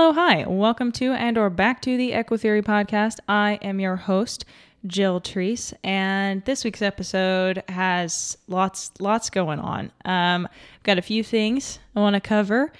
hello, 0.00 0.12
hi. 0.12 0.44
Welcome 0.46 0.92
to 0.92 1.12
and 1.12 1.36
or 1.36 1.50
back 1.50 1.82
to 1.82 1.96
the 1.96 2.12
Equitheory 2.12 2.62
podcast. 2.62 3.16
I 3.28 3.58
am 3.62 3.80
your 3.80 3.96
host, 3.96 4.44
Jill 4.86 5.20
Treese, 5.20 5.74
and 5.82 6.44
this 6.44 6.62
week's 6.62 6.82
episode 6.82 7.64
has 7.68 8.38
lots 8.46 8.92
lots 9.00 9.28
going 9.28 9.58
on. 9.58 9.90
Um, 10.04 10.46
I've 10.46 10.82
got 10.84 10.98
a 10.98 11.02
few 11.02 11.24
things 11.24 11.80
I 11.96 12.00
want 12.00 12.14
to 12.14 12.20
cover. 12.20 12.70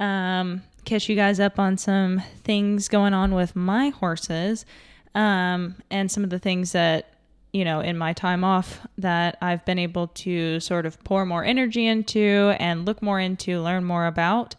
Um, 0.00 0.64
catch 0.84 1.08
you 1.08 1.14
guys 1.14 1.38
up 1.38 1.60
on 1.60 1.78
some 1.78 2.20
things 2.42 2.88
going 2.88 3.14
on 3.14 3.36
with 3.36 3.54
my 3.54 3.90
horses, 3.90 4.66
um, 5.14 5.76
and 5.92 6.10
some 6.10 6.24
of 6.24 6.30
the 6.30 6.40
things 6.40 6.72
that 6.72 7.14
you 7.52 7.64
know 7.64 7.78
in 7.78 7.96
my 7.96 8.12
time 8.12 8.42
off 8.42 8.80
that 8.98 9.38
I've 9.40 9.64
been 9.64 9.78
able 9.78 10.08
to 10.08 10.58
sort 10.58 10.86
of 10.86 11.02
pour 11.04 11.24
more 11.24 11.44
energy 11.44 11.86
into 11.86 12.52
and 12.58 12.84
look 12.84 13.00
more 13.00 13.20
into, 13.20 13.60
learn 13.60 13.84
more 13.84 14.06
about 14.06 14.56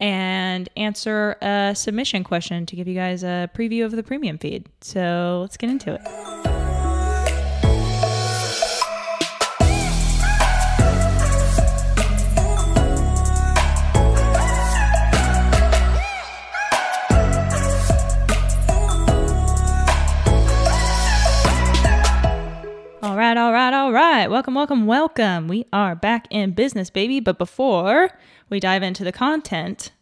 and 0.00 0.68
answer 0.76 1.36
a 1.40 1.74
submission 1.74 2.24
question 2.24 2.66
to 2.66 2.76
give 2.76 2.86
you 2.86 2.94
guys 2.94 3.22
a 3.22 3.50
preview 3.54 3.84
of 3.84 3.92
the 3.92 4.02
premium 4.02 4.38
feed. 4.38 4.68
So 4.80 5.38
let's 5.42 5.56
get 5.56 5.70
into 5.70 5.94
it. 5.94 6.00
All 23.02 23.16
right, 23.16 23.36
all 23.36 23.52
right, 23.52 23.72
all 23.72 23.92
right. 23.92 24.26
Welcome, 24.28 24.54
welcome, 24.54 24.86
welcome. 24.86 25.48
We 25.48 25.64
are 25.72 25.94
back 25.94 26.26
in 26.28 26.52
business, 26.52 26.90
baby. 26.90 27.20
But 27.20 27.38
before 27.38 28.10
we 28.48 28.60
dive 28.60 28.82
into 28.82 29.04
the 29.04 29.12
content, 29.12 29.92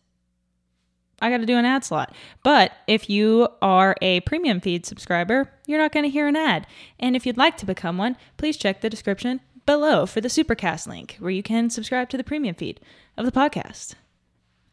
I 1.20 1.30
got 1.30 1.38
to 1.38 1.46
do 1.46 1.56
an 1.56 1.64
ad 1.64 1.84
slot. 1.84 2.14
But 2.42 2.72
if 2.86 3.08
you 3.08 3.48
are 3.62 3.96
a 4.02 4.20
premium 4.20 4.60
feed 4.60 4.84
subscriber, 4.84 5.50
you're 5.66 5.78
not 5.78 5.92
going 5.92 6.04
to 6.04 6.10
hear 6.10 6.26
an 6.26 6.36
ad. 6.36 6.66
And 6.98 7.16
if 7.16 7.24
you'd 7.24 7.36
like 7.36 7.56
to 7.58 7.66
become 7.66 7.98
one, 7.98 8.16
please 8.36 8.56
check 8.56 8.80
the 8.80 8.90
description 8.90 9.40
below 9.64 10.06
for 10.06 10.20
the 10.20 10.28
Supercast 10.28 10.86
link 10.86 11.16
where 11.18 11.30
you 11.30 11.42
can 11.42 11.70
subscribe 11.70 12.08
to 12.10 12.16
the 12.16 12.24
premium 12.24 12.54
feed 12.54 12.80
of 13.16 13.24
the 13.24 13.32
podcast. 13.32 13.94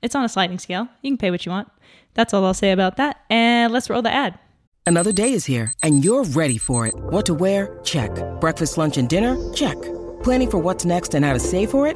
It's 0.01 0.15
on 0.15 0.25
a 0.25 0.29
sliding 0.29 0.59
scale. 0.59 0.87
You 1.01 1.11
can 1.11 1.17
pay 1.17 1.31
what 1.31 1.45
you 1.45 1.51
want. 1.51 1.69
That's 2.15 2.33
all 2.33 2.43
I'll 2.43 2.53
say 2.53 2.71
about 2.71 2.97
that. 2.97 3.21
And 3.29 3.71
let's 3.71 3.89
roll 3.89 4.01
the 4.01 4.11
ad. 4.11 4.37
Another 4.85 5.11
day 5.11 5.33
is 5.33 5.45
here, 5.45 5.71
and 5.83 6.03
you're 6.03 6.23
ready 6.23 6.57
for 6.57 6.87
it. 6.87 6.95
What 6.95 7.25
to 7.27 7.35
wear? 7.35 7.79
Check. 7.83 8.11
Breakfast, 8.41 8.79
lunch, 8.79 8.97
and 8.97 9.07
dinner? 9.07 9.37
Check. 9.53 9.79
Planning 10.23 10.49
for 10.49 10.57
what's 10.57 10.85
next 10.85 11.13
and 11.13 11.23
how 11.23 11.33
to 11.33 11.39
save 11.39 11.69
for 11.69 11.87
it? 11.87 11.95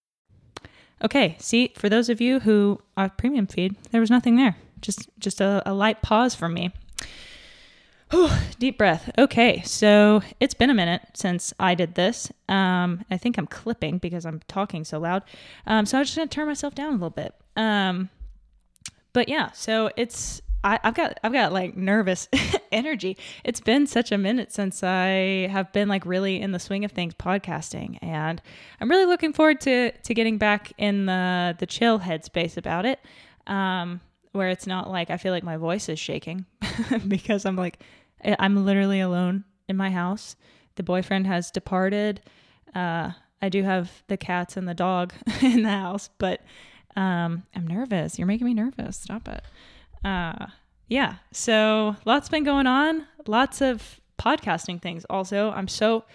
Okay, 1.03 1.35
see, 1.39 1.73
for 1.75 1.89
those 1.89 2.09
of 2.09 2.21
you 2.21 2.39
who 2.41 2.79
are 2.95 3.09
premium 3.09 3.47
feed, 3.47 3.75
there 3.91 4.01
was 4.01 4.11
nothing 4.11 4.35
there. 4.35 4.55
Just 4.81 5.09
just 5.19 5.41
a, 5.41 5.61
a 5.65 5.73
light 5.73 6.01
pause 6.01 6.35
from 6.35 6.53
me. 6.53 6.71
Whew, 8.11 8.29
deep 8.59 8.77
breath. 8.77 9.09
Okay, 9.17 9.61
so 9.61 10.21
it's 10.39 10.53
been 10.53 10.69
a 10.69 10.73
minute 10.73 11.01
since 11.13 11.53
I 11.59 11.75
did 11.75 11.95
this. 11.95 12.31
Um, 12.49 13.05
I 13.09 13.17
think 13.17 13.37
I'm 13.37 13.47
clipping 13.47 13.99
because 13.99 14.25
I'm 14.25 14.41
talking 14.47 14.83
so 14.83 14.99
loud. 14.99 15.23
Um, 15.65 15.85
so 15.85 15.97
I'm 15.97 16.03
just 16.03 16.17
gonna 16.17 16.27
turn 16.27 16.47
myself 16.47 16.75
down 16.75 16.89
a 16.89 16.91
little 16.93 17.09
bit. 17.09 17.33
Um, 17.55 18.09
but 19.13 19.29
yeah, 19.29 19.51
so 19.51 19.91
it's 19.95 20.41
I, 20.63 20.79
have 20.83 20.93
got 20.93 21.19
I've 21.23 21.33
got 21.33 21.53
like 21.53 21.75
nervous 21.75 22.27
energy. 22.71 23.17
It's 23.43 23.59
been 23.59 23.87
such 23.87 24.11
a 24.11 24.17
minute 24.17 24.51
since 24.51 24.83
I 24.83 25.47
have 25.51 25.71
been 25.71 25.87
like 25.87 26.05
really 26.05 26.39
in 26.41 26.51
the 26.51 26.59
swing 26.59 26.85
of 26.85 26.91
things 26.91 27.13
podcasting, 27.15 27.97
and 28.01 28.41
I'm 28.79 28.89
really 28.89 29.05
looking 29.05 29.33
forward 29.33 29.61
to 29.61 29.91
to 29.91 30.13
getting 30.13 30.37
back 30.37 30.71
in 30.77 31.07
the 31.07 31.55
the 31.57 31.65
chill 31.65 31.99
headspace 31.99 32.57
about 32.57 32.85
it, 32.85 32.99
um, 33.47 34.01
where 34.33 34.49
it's 34.49 34.67
not 34.67 34.89
like 34.89 35.09
I 35.09 35.17
feel 35.17 35.33
like 35.33 35.43
my 35.43 35.57
voice 35.57 35.89
is 35.89 35.99
shaking 35.99 36.45
because 37.07 37.45
I'm 37.45 37.55
like 37.55 37.79
I'm 38.23 38.65
literally 38.65 38.99
alone 38.99 39.45
in 39.67 39.77
my 39.77 39.89
house. 39.89 40.35
The 40.75 40.83
boyfriend 40.83 41.27
has 41.27 41.49
departed. 41.51 42.21
Uh, 42.73 43.11
I 43.41 43.49
do 43.49 43.63
have 43.63 44.03
the 44.07 44.17
cats 44.17 44.57
and 44.57 44.67
the 44.67 44.75
dog 44.75 45.13
in 45.41 45.63
the 45.63 45.69
house, 45.69 46.09
but 46.19 46.41
um, 46.95 47.43
I'm 47.55 47.65
nervous. 47.65 48.19
You're 48.19 48.27
making 48.27 48.45
me 48.45 48.53
nervous. 48.53 48.97
Stop 48.97 49.27
it 49.27 49.43
uh, 50.03 50.47
yeah, 50.87 51.15
so 51.31 51.95
lots 52.05 52.29
been 52.29 52.43
going 52.43 52.67
on. 52.67 53.05
Lots 53.27 53.61
of 53.61 54.01
podcasting 54.19 54.81
things. 54.81 55.05
Also, 55.09 55.51
I'm 55.51 55.67
so. 55.67 56.05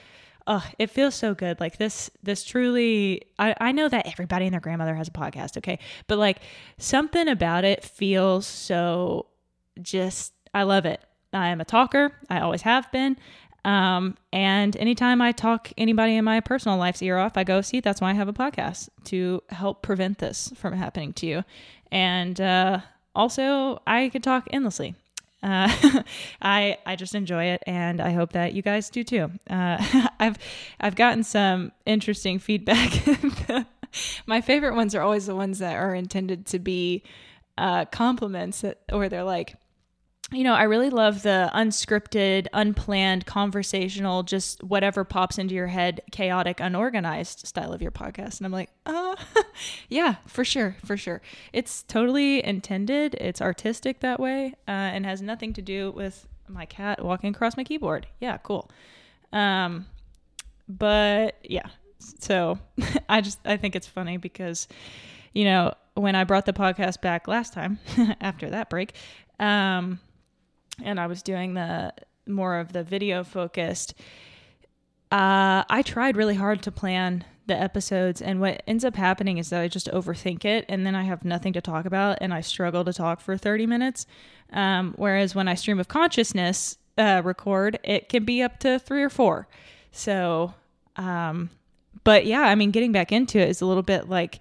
Uh, 0.46 0.60
it 0.78 0.90
feels 0.90 1.16
so 1.16 1.34
good. 1.34 1.58
Like 1.58 1.76
this, 1.76 2.08
this 2.22 2.44
truly, 2.44 3.22
I, 3.36 3.52
I 3.60 3.72
know 3.72 3.88
that 3.88 4.06
everybody 4.06 4.44
and 4.44 4.52
their 4.52 4.60
grandmother 4.60 4.94
has 4.94 5.08
a 5.08 5.10
podcast, 5.10 5.56
okay? 5.56 5.80
But 6.06 6.18
like 6.18 6.38
something 6.78 7.26
about 7.26 7.64
it 7.64 7.82
feels 7.82 8.46
so 8.46 9.26
just, 9.82 10.34
I 10.54 10.62
love 10.62 10.86
it. 10.86 11.00
I 11.32 11.48
am 11.48 11.60
a 11.60 11.64
talker. 11.64 12.12
I 12.30 12.38
always 12.42 12.62
have 12.62 12.92
been. 12.92 13.16
Um, 13.64 14.16
and 14.32 14.76
anytime 14.76 15.20
I 15.20 15.32
talk 15.32 15.72
anybody 15.76 16.14
in 16.14 16.24
my 16.24 16.38
personal 16.38 16.78
life's 16.78 17.02
ear 17.02 17.18
off, 17.18 17.36
I 17.36 17.42
go, 17.42 17.60
see, 17.60 17.80
that's 17.80 18.00
why 18.00 18.10
I 18.10 18.14
have 18.14 18.28
a 18.28 18.32
podcast 18.32 18.88
to 19.06 19.42
help 19.48 19.82
prevent 19.82 20.18
this 20.18 20.52
from 20.54 20.74
happening 20.74 21.12
to 21.14 21.26
you. 21.26 21.44
And, 21.90 22.40
uh, 22.40 22.80
also, 23.16 23.80
I 23.86 24.10
could 24.10 24.22
talk 24.22 24.46
endlessly. 24.52 24.94
Uh, 25.42 26.02
I 26.42 26.78
I 26.86 26.96
just 26.96 27.14
enjoy 27.14 27.44
it, 27.44 27.62
and 27.66 28.00
I 28.00 28.12
hope 28.12 28.32
that 28.32 28.52
you 28.52 28.62
guys 28.62 28.90
do 28.90 29.02
too. 29.02 29.30
Uh, 29.48 30.08
I've 30.20 30.36
I've 30.80 30.96
gotten 30.96 31.24
some 31.24 31.72
interesting 31.84 32.38
feedback. 32.38 32.92
My 34.26 34.40
favorite 34.40 34.74
ones 34.74 34.94
are 34.94 35.00
always 35.00 35.26
the 35.26 35.34
ones 35.34 35.58
that 35.60 35.74
are 35.76 35.94
intended 35.94 36.46
to 36.46 36.58
be 36.58 37.02
uh, 37.56 37.86
compliments, 37.86 38.60
that, 38.60 38.80
or 38.92 39.08
they're 39.08 39.24
like, 39.24 39.54
you 40.32 40.42
know, 40.42 40.54
I 40.54 40.64
really 40.64 40.90
love 40.90 41.22
the 41.22 41.50
unscripted, 41.54 42.48
unplanned, 42.52 43.26
conversational, 43.26 44.24
just 44.24 44.62
whatever 44.62 45.04
pops 45.04 45.38
into 45.38 45.54
your 45.54 45.68
head, 45.68 46.00
chaotic, 46.10 46.58
unorganized 46.58 47.46
style 47.46 47.72
of 47.72 47.80
your 47.80 47.92
podcast. 47.92 48.38
And 48.38 48.46
I'm 48.46 48.52
like, 48.52 48.70
uh, 48.86 49.14
yeah, 49.88 50.16
for 50.26 50.44
sure, 50.44 50.76
for 50.84 50.96
sure. 50.96 51.22
It's 51.52 51.84
totally 51.84 52.44
intended. 52.44 53.14
It's 53.20 53.40
artistic 53.40 54.00
that 54.00 54.18
way, 54.18 54.54
uh, 54.66 54.70
and 54.72 55.06
has 55.06 55.22
nothing 55.22 55.52
to 55.54 55.62
do 55.62 55.92
with 55.92 56.26
my 56.48 56.66
cat 56.66 57.04
walking 57.04 57.32
across 57.32 57.56
my 57.56 57.62
keyboard. 57.62 58.08
Yeah, 58.20 58.38
cool. 58.38 58.68
Um, 59.32 59.86
but 60.68 61.36
yeah, 61.44 61.68
so 62.00 62.58
I 63.08 63.20
just 63.20 63.38
I 63.44 63.56
think 63.56 63.76
it's 63.76 63.86
funny 63.86 64.16
because, 64.16 64.66
you 65.32 65.44
know, 65.44 65.74
when 65.94 66.16
I 66.16 66.24
brought 66.24 66.46
the 66.46 66.52
podcast 66.52 67.00
back 67.00 67.28
last 67.28 67.52
time 67.52 67.78
after 68.20 68.50
that 68.50 68.70
break, 68.70 68.92
um 69.38 70.00
and 70.82 71.00
I 71.00 71.06
was 71.06 71.22
doing 71.22 71.54
the 71.54 71.92
more 72.26 72.58
of 72.58 72.72
the 72.72 72.82
video 72.82 73.24
focused, 73.24 73.94
uh, 75.12 75.64
I 75.68 75.82
tried 75.84 76.16
really 76.16 76.34
hard 76.34 76.62
to 76.62 76.72
plan 76.72 77.24
the 77.46 77.54
episodes. 77.54 78.20
And 78.20 78.40
what 78.40 78.62
ends 78.66 78.84
up 78.84 78.96
happening 78.96 79.38
is 79.38 79.50
that 79.50 79.60
I 79.60 79.68
just 79.68 79.88
overthink 79.92 80.44
it 80.44 80.64
and 80.68 80.84
then 80.84 80.94
I 80.94 81.04
have 81.04 81.24
nothing 81.24 81.52
to 81.52 81.60
talk 81.60 81.86
about 81.86 82.18
and 82.20 82.34
I 82.34 82.40
struggle 82.40 82.84
to 82.84 82.92
talk 82.92 83.20
for 83.20 83.36
30 83.36 83.66
minutes. 83.66 84.06
Um, 84.52 84.94
whereas 84.96 85.34
when 85.34 85.48
I 85.48 85.54
stream 85.54 85.78
of 85.78 85.88
consciousness 85.88 86.78
uh, 86.98 87.22
record, 87.24 87.78
it 87.84 88.08
can 88.08 88.24
be 88.24 88.42
up 88.42 88.58
to 88.60 88.78
three 88.78 89.02
or 89.02 89.10
four. 89.10 89.48
So, 89.92 90.54
um, 90.96 91.50
but 92.04 92.26
yeah, 92.26 92.42
I 92.42 92.54
mean, 92.54 92.70
getting 92.70 92.92
back 92.92 93.12
into 93.12 93.38
it 93.38 93.48
is 93.48 93.60
a 93.60 93.66
little 93.66 93.82
bit 93.82 94.08
like, 94.08 94.40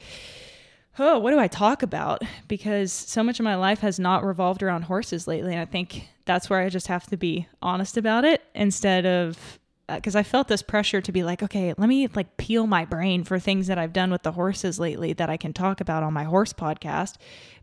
oh, 0.99 1.19
what 1.19 1.31
do 1.31 1.39
I 1.39 1.47
talk 1.47 1.83
about? 1.83 2.21
Because 2.47 2.91
so 2.91 3.23
much 3.23 3.39
of 3.39 3.43
my 3.43 3.55
life 3.55 3.79
has 3.79 3.99
not 3.99 4.23
revolved 4.23 4.63
around 4.63 4.83
horses 4.83 5.27
lately. 5.27 5.51
And 5.51 5.61
I 5.61 5.65
think 5.65 6.07
that's 6.25 6.49
where 6.49 6.59
I 6.59 6.69
just 6.69 6.87
have 6.87 7.05
to 7.07 7.17
be 7.17 7.47
honest 7.61 7.97
about 7.97 8.25
it 8.25 8.41
instead 8.53 9.05
of 9.05 9.59
uh, 9.87 9.95
because 9.95 10.15
I 10.15 10.23
felt 10.23 10.47
this 10.47 10.63
pressure 10.63 10.99
to 10.99 11.11
be 11.11 11.23
like, 11.23 11.43
okay, 11.43 11.73
let 11.77 11.87
me 11.87 12.07
like 12.07 12.37
peel 12.37 12.65
my 12.65 12.85
brain 12.85 13.23
for 13.23 13.37
things 13.37 13.67
that 13.67 13.77
I've 13.77 13.93
done 13.93 14.09
with 14.09 14.23
the 14.23 14.31
horses 14.31 14.79
lately 14.79 15.13
that 15.13 15.29
I 15.29 15.37
can 15.37 15.53
talk 15.53 15.79
about 15.79 16.01
on 16.01 16.11
my 16.11 16.23
horse 16.23 16.53
podcast. 16.53 17.17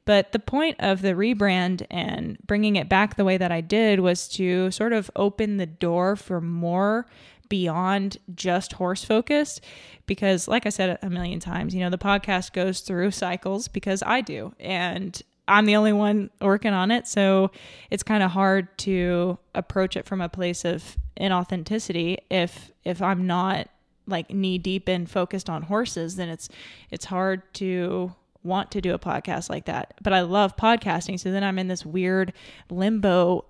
But 0.05 0.33
the 0.33 0.39
point 0.39 0.77
of 0.79 1.03
the 1.03 1.15
rebrand 1.15 1.85
and 1.91 2.39
bringing 2.47 2.77
it 2.77 2.89
back 2.89 3.17
the 3.17 3.25
way 3.25 3.39
that 3.39 3.51
I 3.51 3.61
did 3.61 4.01
was 4.01 4.29
to 4.31 4.71
sort 4.71 4.93
of 4.93 5.11
open 5.17 5.57
the 5.57 5.67
door 5.67 6.15
for 6.17 6.41
more 6.41 7.07
beyond 7.53 8.17
just 8.35 8.73
horse 8.73 9.05
focused 9.05 9.61
because 10.07 10.49
like 10.49 10.65
I 10.65 10.71
said 10.71 10.99
a 11.03 11.11
million 11.11 11.39
times, 11.39 11.75
you 11.75 11.81
know, 11.81 11.91
the 11.91 11.99
podcast 11.99 12.55
goes 12.55 12.81
through 12.81 13.11
cycles 13.11 13.69
because 13.69 14.03
I 14.07 14.23
do 14.23 14.55
and 14.59 15.21
I'm 15.47 15.67
the 15.67 15.77
only 15.77 15.93
one 15.93 16.31
working 16.41 16.73
on 16.73 16.91
it, 16.91 17.07
so 17.07 17.51
it's 17.91 18.03
kind 18.03 18.23
of 18.23 18.31
hard 18.31 18.79
to 18.79 19.37
approach 19.55 19.99
it 19.99 20.07
from 20.07 20.23
a 20.23 20.31
place 20.31 20.65
of 20.65 20.97
inauthenticity 21.21 22.17
if 22.31 22.73
if 22.85 23.03
I'm 23.03 23.27
not 23.27 23.69
like 24.07 24.31
knee 24.31 24.57
deep 24.57 24.89
and 24.89 25.11
focused 25.11 25.51
on 25.51 25.61
horses, 25.61 26.17
then 26.17 26.31
it's 26.31 26.49
it's 26.91 27.05
hard 27.05 27.43
to 27.57 28.15
want 28.43 28.71
to 28.71 28.81
do 28.81 28.95
a 28.95 28.99
podcast 28.99 29.51
like 29.51 29.67
that. 29.67 29.93
But 30.01 30.15
I 30.15 30.23
love 30.23 30.57
podcasting, 30.57 31.21
so 31.21 31.31
then 31.31 31.45
I'm 31.45 31.59
in 31.59 31.69
this 31.69 31.85
weird 31.85 32.33
limbo 32.71 33.45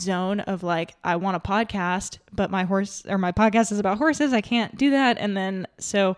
zone 0.00 0.40
of 0.40 0.62
like 0.62 0.94
I 1.04 1.16
want 1.16 1.36
a 1.36 1.40
podcast, 1.40 2.18
but 2.32 2.50
my 2.50 2.64
horse 2.64 3.04
or 3.08 3.18
my 3.18 3.32
podcast 3.32 3.72
is 3.72 3.78
about 3.78 3.98
horses. 3.98 4.32
I 4.32 4.40
can't 4.40 4.76
do 4.76 4.90
that. 4.90 5.18
And 5.18 5.36
then 5.36 5.66
so 5.78 6.16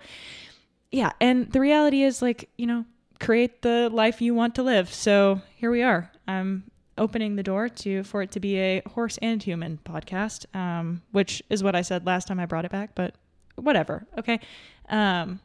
yeah, 0.90 1.12
and 1.20 1.50
the 1.52 1.60
reality 1.60 2.02
is 2.02 2.22
like, 2.22 2.48
you 2.56 2.66
know, 2.66 2.84
create 3.20 3.62
the 3.62 3.90
life 3.92 4.22
you 4.22 4.34
want 4.34 4.54
to 4.54 4.62
live. 4.62 4.92
So 4.92 5.42
here 5.56 5.70
we 5.70 5.82
are. 5.82 6.10
I'm 6.26 6.70
opening 6.96 7.36
the 7.36 7.42
door 7.42 7.68
to 7.68 8.02
for 8.02 8.22
it 8.22 8.30
to 8.32 8.40
be 8.40 8.58
a 8.58 8.82
horse 8.86 9.18
and 9.22 9.42
human 9.42 9.78
podcast, 9.84 10.46
um, 10.56 11.02
which 11.12 11.42
is 11.50 11.62
what 11.62 11.76
I 11.76 11.82
said 11.82 12.06
last 12.06 12.26
time 12.26 12.40
I 12.40 12.46
brought 12.46 12.64
it 12.64 12.72
back, 12.72 12.94
but 12.94 13.14
whatever. 13.56 14.06
Okay. 14.18 14.40
Um, 14.88 15.40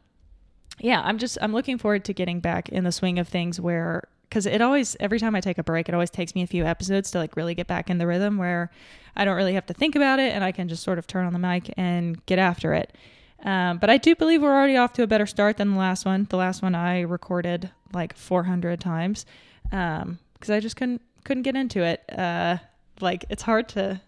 yeah, 0.80 1.02
I'm 1.04 1.18
just 1.18 1.38
I'm 1.40 1.52
looking 1.52 1.78
forward 1.78 2.04
to 2.06 2.12
getting 2.12 2.40
back 2.40 2.68
in 2.68 2.84
the 2.84 2.92
swing 2.92 3.18
of 3.18 3.28
things 3.28 3.60
where 3.60 4.04
because 4.34 4.46
it 4.46 4.60
always 4.60 4.96
every 4.98 5.20
time 5.20 5.36
I 5.36 5.40
take 5.40 5.58
a 5.58 5.62
break, 5.62 5.88
it 5.88 5.94
always 5.94 6.10
takes 6.10 6.34
me 6.34 6.42
a 6.42 6.46
few 6.48 6.64
episodes 6.64 7.12
to 7.12 7.18
like 7.18 7.36
really 7.36 7.54
get 7.54 7.68
back 7.68 7.88
in 7.88 7.98
the 7.98 8.06
rhythm 8.08 8.36
where 8.36 8.68
I 9.14 9.24
don't 9.24 9.36
really 9.36 9.54
have 9.54 9.66
to 9.66 9.74
think 9.74 9.94
about 9.94 10.18
it 10.18 10.34
and 10.34 10.42
I 10.42 10.50
can 10.50 10.68
just 10.68 10.82
sort 10.82 10.98
of 10.98 11.06
turn 11.06 11.24
on 11.24 11.32
the 11.32 11.38
mic 11.38 11.72
and 11.76 12.26
get 12.26 12.40
after 12.40 12.74
it. 12.74 12.96
Um, 13.44 13.78
but 13.78 13.90
I 13.90 13.96
do 13.96 14.16
believe 14.16 14.42
we're 14.42 14.52
already 14.52 14.76
off 14.76 14.92
to 14.94 15.04
a 15.04 15.06
better 15.06 15.26
start 15.26 15.58
than 15.58 15.70
the 15.70 15.76
last 15.76 16.04
one. 16.04 16.26
The 16.30 16.36
last 16.36 16.62
one 16.62 16.74
I 16.74 17.02
recorded 17.02 17.70
like 17.92 18.16
400 18.16 18.80
times 18.80 19.24
because 19.62 20.02
um, 20.02 20.18
I 20.48 20.58
just 20.58 20.74
couldn't 20.74 21.02
couldn't 21.22 21.44
get 21.44 21.54
into 21.54 21.84
it. 21.84 22.02
Uh, 22.10 22.56
like 23.00 23.26
it's 23.30 23.44
hard 23.44 23.68
to 23.70 24.00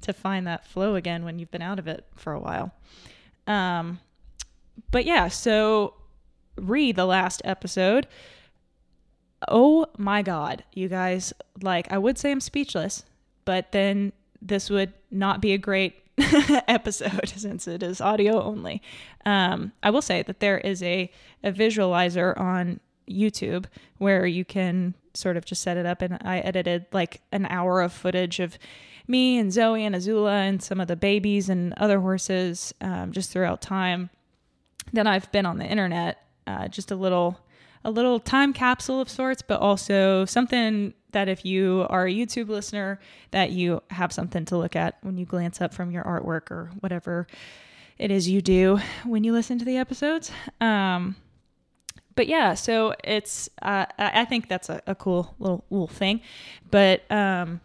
to 0.00 0.12
find 0.12 0.48
that 0.48 0.66
flow 0.66 0.96
again 0.96 1.24
when 1.24 1.38
you've 1.38 1.52
been 1.52 1.62
out 1.62 1.78
of 1.78 1.86
it 1.86 2.04
for 2.16 2.32
a 2.32 2.40
while. 2.40 2.72
Um, 3.46 4.00
but 4.90 5.04
yeah, 5.04 5.28
so 5.28 5.94
re 6.56 6.90
the 6.90 7.06
last 7.06 7.42
episode. 7.44 8.08
Oh 9.46 9.86
my 9.96 10.22
god, 10.22 10.64
you 10.74 10.88
guys! 10.88 11.32
Like 11.62 11.90
I 11.92 11.98
would 11.98 12.18
say 12.18 12.30
I'm 12.30 12.40
speechless, 12.40 13.04
but 13.44 13.72
then 13.72 14.12
this 14.42 14.70
would 14.70 14.92
not 15.10 15.40
be 15.40 15.52
a 15.52 15.58
great 15.58 16.02
episode 16.68 17.28
since 17.36 17.68
it 17.68 17.82
is 17.82 18.00
audio 18.00 18.42
only. 18.42 18.82
Um, 19.24 19.72
I 19.82 19.90
will 19.90 20.02
say 20.02 20.22
that 20.22 20.40
there 20.40 20.58
is 20.58 20.82
a, 20.82 21.10
a 21.44 21.52
visualizer 21.52 22.38
on 22.38 22.80
YouTube 23.08 23.66
where 23.98 24.26
you 24.26 24.44
can 24.44 24.94
sort 25.14 25.36
of 25.36 25.44
just 25.44 25.62
set 25.62 25.76
it 25.76 25.86
up, 25.86 26.02
and 26.02 26.18
I 26.22 26.40
edited 26.40 26.86
like 26.92 27.20
an 27.32 27.46
hour 27.46 27.80
of 27.80 27.92
footage 27.92 28.40
of 28.40 28.58
me 29.06 29.38
and 29.38 29.52
Zoe 29.52 29.84
and 29.84 29.94
Azula 29.94 30.32
and 30.32 30.62
some 30.62 30.80
of 30.80 30.88
the 30.88 30.96
babies 30.96 31.48
and 31.48 31.72
other 31.74 32.00
horses 32.00 32.74
um, 32.80 33.12
just 33.12 33.30
throughout 33.30 33.60
time. 33.60 34.10
Then 34.92 35.06
I've 35.06 35.30
been 35.32 35.46
on 35.46 35.58
the 35.58 35.66
internet, 35.66 36.22
uh, 36.46 36.68
just 36.68 36.90
a 36.90 36.96
little 36.96 37.40
a 37.84 37.90
little 37.90 38.20
time 38.20 38.52
capsule 38.52 39.00
of 39.00 39.08
sorts, 39.08 39.42
but 39.42 39.60
also 39.60 40.24
something 40.24 40.94
that 41.12 41.28
if 41.28 41.44
you 41.44 41.86
are 41.88 42.06
a 42.06 42.12
YouTube 42.12 42.48
listener, 42.48 43.00
that 43.30 43.50
you 43.50 43.82
have 43.90 44.12
something 44.12 44.44
to 44.46 44.56
look 44.56 44.76
at 44.76 44.98
when 45.02 45.16
you 45.16 45.24
glance 45.24 45.60
up 45.60 45.72
from 45.72 45.90
your 45.90 46.04
artwork 46.04 46.50
or 46.50 46.70
whatever 46.80 47.26
it 47.98 48.10
is 48.10 48.28
you 48.28 48.40
do 48.40 48.78
when 49.04 49.24
you 49.24 49.32
listen 49.32 49.58
to 49.58 49.64
the 49.64 49.76
episodes. 49.76 50.30
Um, 50.60 51.16
but 52.14 52.26
yeah, 52.26 52.54
so 52.54 52.94
it's 53.04 53.48
uh, 53.62 53.86
I 53.96 54.24
think 54.24 54.48
that's 54.48 54.68
a, 54.68 54.82
a, 54.88 54.94
cool 54.94 55.34
little 55.38 55.64
little 55.70 55.86
thing. 55.86 56.20
But 56.68 57.08
um, 57.12 57.60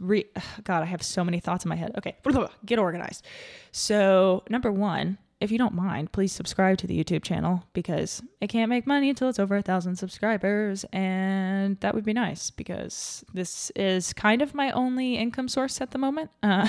re- 0.00 0.30
God, 0.64 0.82
I 0.82 0.86
have 0.86 1.02
so 1.02 1.24
many 1.24 1.40
thoughts 1.40 1.64
in 1.64 1.68
my 1.68 1.76
head. 1.76 1.92
Okay, 1.98 2.16
get 2.64 2.78
organized. 2.78 3.26
So 3.70 4.44
number 4.48 4.72
one, 4.72 5.18
if 5.44 5.52
you 5.52 5.58
don't 5.58 5.74
mind, 5.74 6.10
please 6.10 6.32
subscribe 6.32 6.78
to 6.78 6.86
the 6.86 6.98
YouTube 6.98 7.22
channel 7.22 7.62
because 7.74 8.22
it 8.40 8.48
can't 8.48 8.70
make 8.70 8.86
money 8.86 9.10
until 9.10 9.28
it's 9.28 9.38
over 9.38 9.56
a 9.56 9.62
thousand 9.62 9.96
subscribers. 9.96 10.86
And 10.90 11.78
that 11.80 11.94
would 11.94 12.04
be 12.04 12.14
nice 12.14 12.50
because 12.50 13.22
this 13.34 13.70
is 13.76 14.14
kind 14.14 14.40
of 14.40 14.54
my 14.54 14.70
only 14.70 15.16
income 15.16 15.48
source 15.48 15.82
at 15.82 15.90
the 15.90 15.98
moment. 15.98 16.30
Uh, 16.42 16.66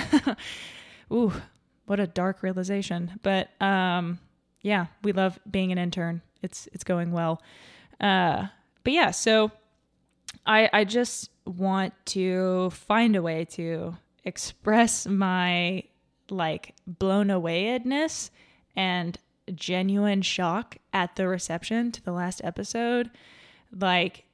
ooh, 1.12 1.32
what 1.86 2.00
a 2.00 2.06
dark 2.06 2.42
realization. 2.42 3.18
But 3.22 3.48
um, 3.62 4.18
yeah, 4.60 4.88
we 5.02 5.12
love 5.12 5.38
being 5.50 5.72
an 5.72 5.78
intern. 5.78 6.20
It's 6.42 6.68
it's 6.74 6.84
going 6.84 7.12
well. 7.12 7.40
Uh, 7.98 8.48
but 8.84 8.92
yeah, 8.92 9.10
so 9.10 9.50
I 10.44 10.68
I 10.70 10.84
just 10.84 11.30
want 11.46 11.94
to 12.06 12.68
find 12.70 13.16
a 13.16 13.22
way 13.22 13.46
to 13.52 13.96
express 14.22 15.06
my 15.06 15.84
like 16.28 16.74
blown 16.86 17.28
awayedness 17.28 18.28
and 18.76 19.18
genuine 19.54 20.22
shock 20.22 20.76
at 20.92 21.16
the 21.16 21.26
reception 21.26 21.92
to 21.92 22.04
the 22.04 22.12
last 22.12 22.40
episode. 22.44 23.10
Like 23.72 24.26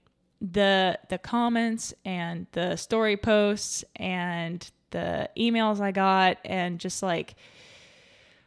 the 0.43 0.99
the 1.09 1.19
comments 1.19 1.95
and 2.05 2.47
the 2.53 2.77
story 2.77 3.17
posts 3.17 3.85
and 3.97 4.71
the 4.91 5.29
emails 5.39 5.81
I 5.81 5.93
got 5.93 6.39
and 6.45 6.81
just 6.81 7.03
like 7.03 7.37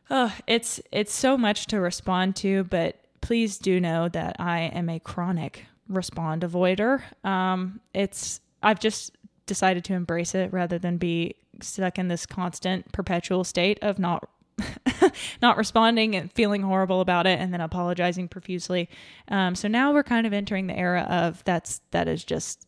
oh 0.10 0.34
it's 0.46 0.82
it's 0.92 1.14
so 1.14 1.38
much 1.38 1.68
to 1.68 1.80
respond 1.80 2.36
to 2.38 2.66
but 2.66 3.00
please 3.22 3.58
do 3.58 3.80
know 3.80 4.10
that 4.10 4.36
I 4.40 4.62
am 4.74 4.90
a 4.90 5.00
chronic 5.00 5.66
respond 5.88 6.42
avoider 6.42 7.02
um 7.24 7.80
it's 7.94 8.42
I've 8.62 8.80
just 8.80 9.16
decided 9.46 9.86
to 9.86 9.94
embrace 9.94 10.36
it 10.36 10.52
rather 10.52 10.78
than 10.78 10.98
be 10.98 11.36
stuck 11.62 11.98
in 11.98 12.10
this 12.10 12.26
constant 12.26 12.92
perpetual 12.92 13.46
state 13.46 13.80
of 13.82 14.00
not 14.00 14.28
not 15.42 15.58
responding 15.58 16.16
and 16.16 16.32
feeling 16.32 16.62
horrible 16.62 17.02
about 17.02 17.28
it 17.28 17.40
and 17.40 17.54
then 17.54 17.62
apologizing 17.62 18.28
profusely. 18.28 18.90
Um, 19.28 19.56
so 19.56 19.68
now 19.68 19.94
we're 19.94 20.04
kind 20.04 20.26
of 20.26 20.34
entering 20.34 20.68
the 20.68 20.78
era 20.78 21.02
of 21.10 21.44
that's 21.44 21.82
that 21.92 22.08
is 22.08 22.24
just 22.24 22.68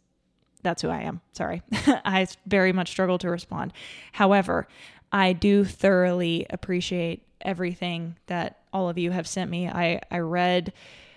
that's 0.64 0.82
who 0.82 0.90
I 0.90 1.02
am. 1.02 1.22
Sorry. 1.34 1.62
I 1.72 2.28
very 2.46 2.74
much 2.74 2.90
struggle 2.90 3.18
to 3.20 3.30
respond. 3.30 3.74
However, 4.12 4.68
I 5.12 5.34
do 5.34 5.64
thoroughly 5.64 6.46
appreciate 6.50 7.24
everything 7.42 8.18
that 8.28 8.60
all 8.74 8.90
of 8.90 8.98
you 8.98 9.12
have 9.12 9.28
sent 9.28 9.50
me. 9.50 9.68
I, 9.68 10.02
I 10.12 10.20
read 10.20 10.74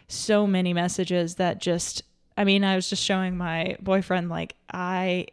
so 0.07 0.47
many 0.47 0.73
messages 0.73 1.37
that 1.37 1.61
just, 1.61 2.03
I 2.37 2.45
mean, 2.45 2.65
I 2.65 2.77
was 2.77 2.89
just 2.89 3.03
showing 3.03 3.37
my 3.37 3.77
boyfriend, 3.81 4.29
like, 4.29 4.55
I, 4.73 5.27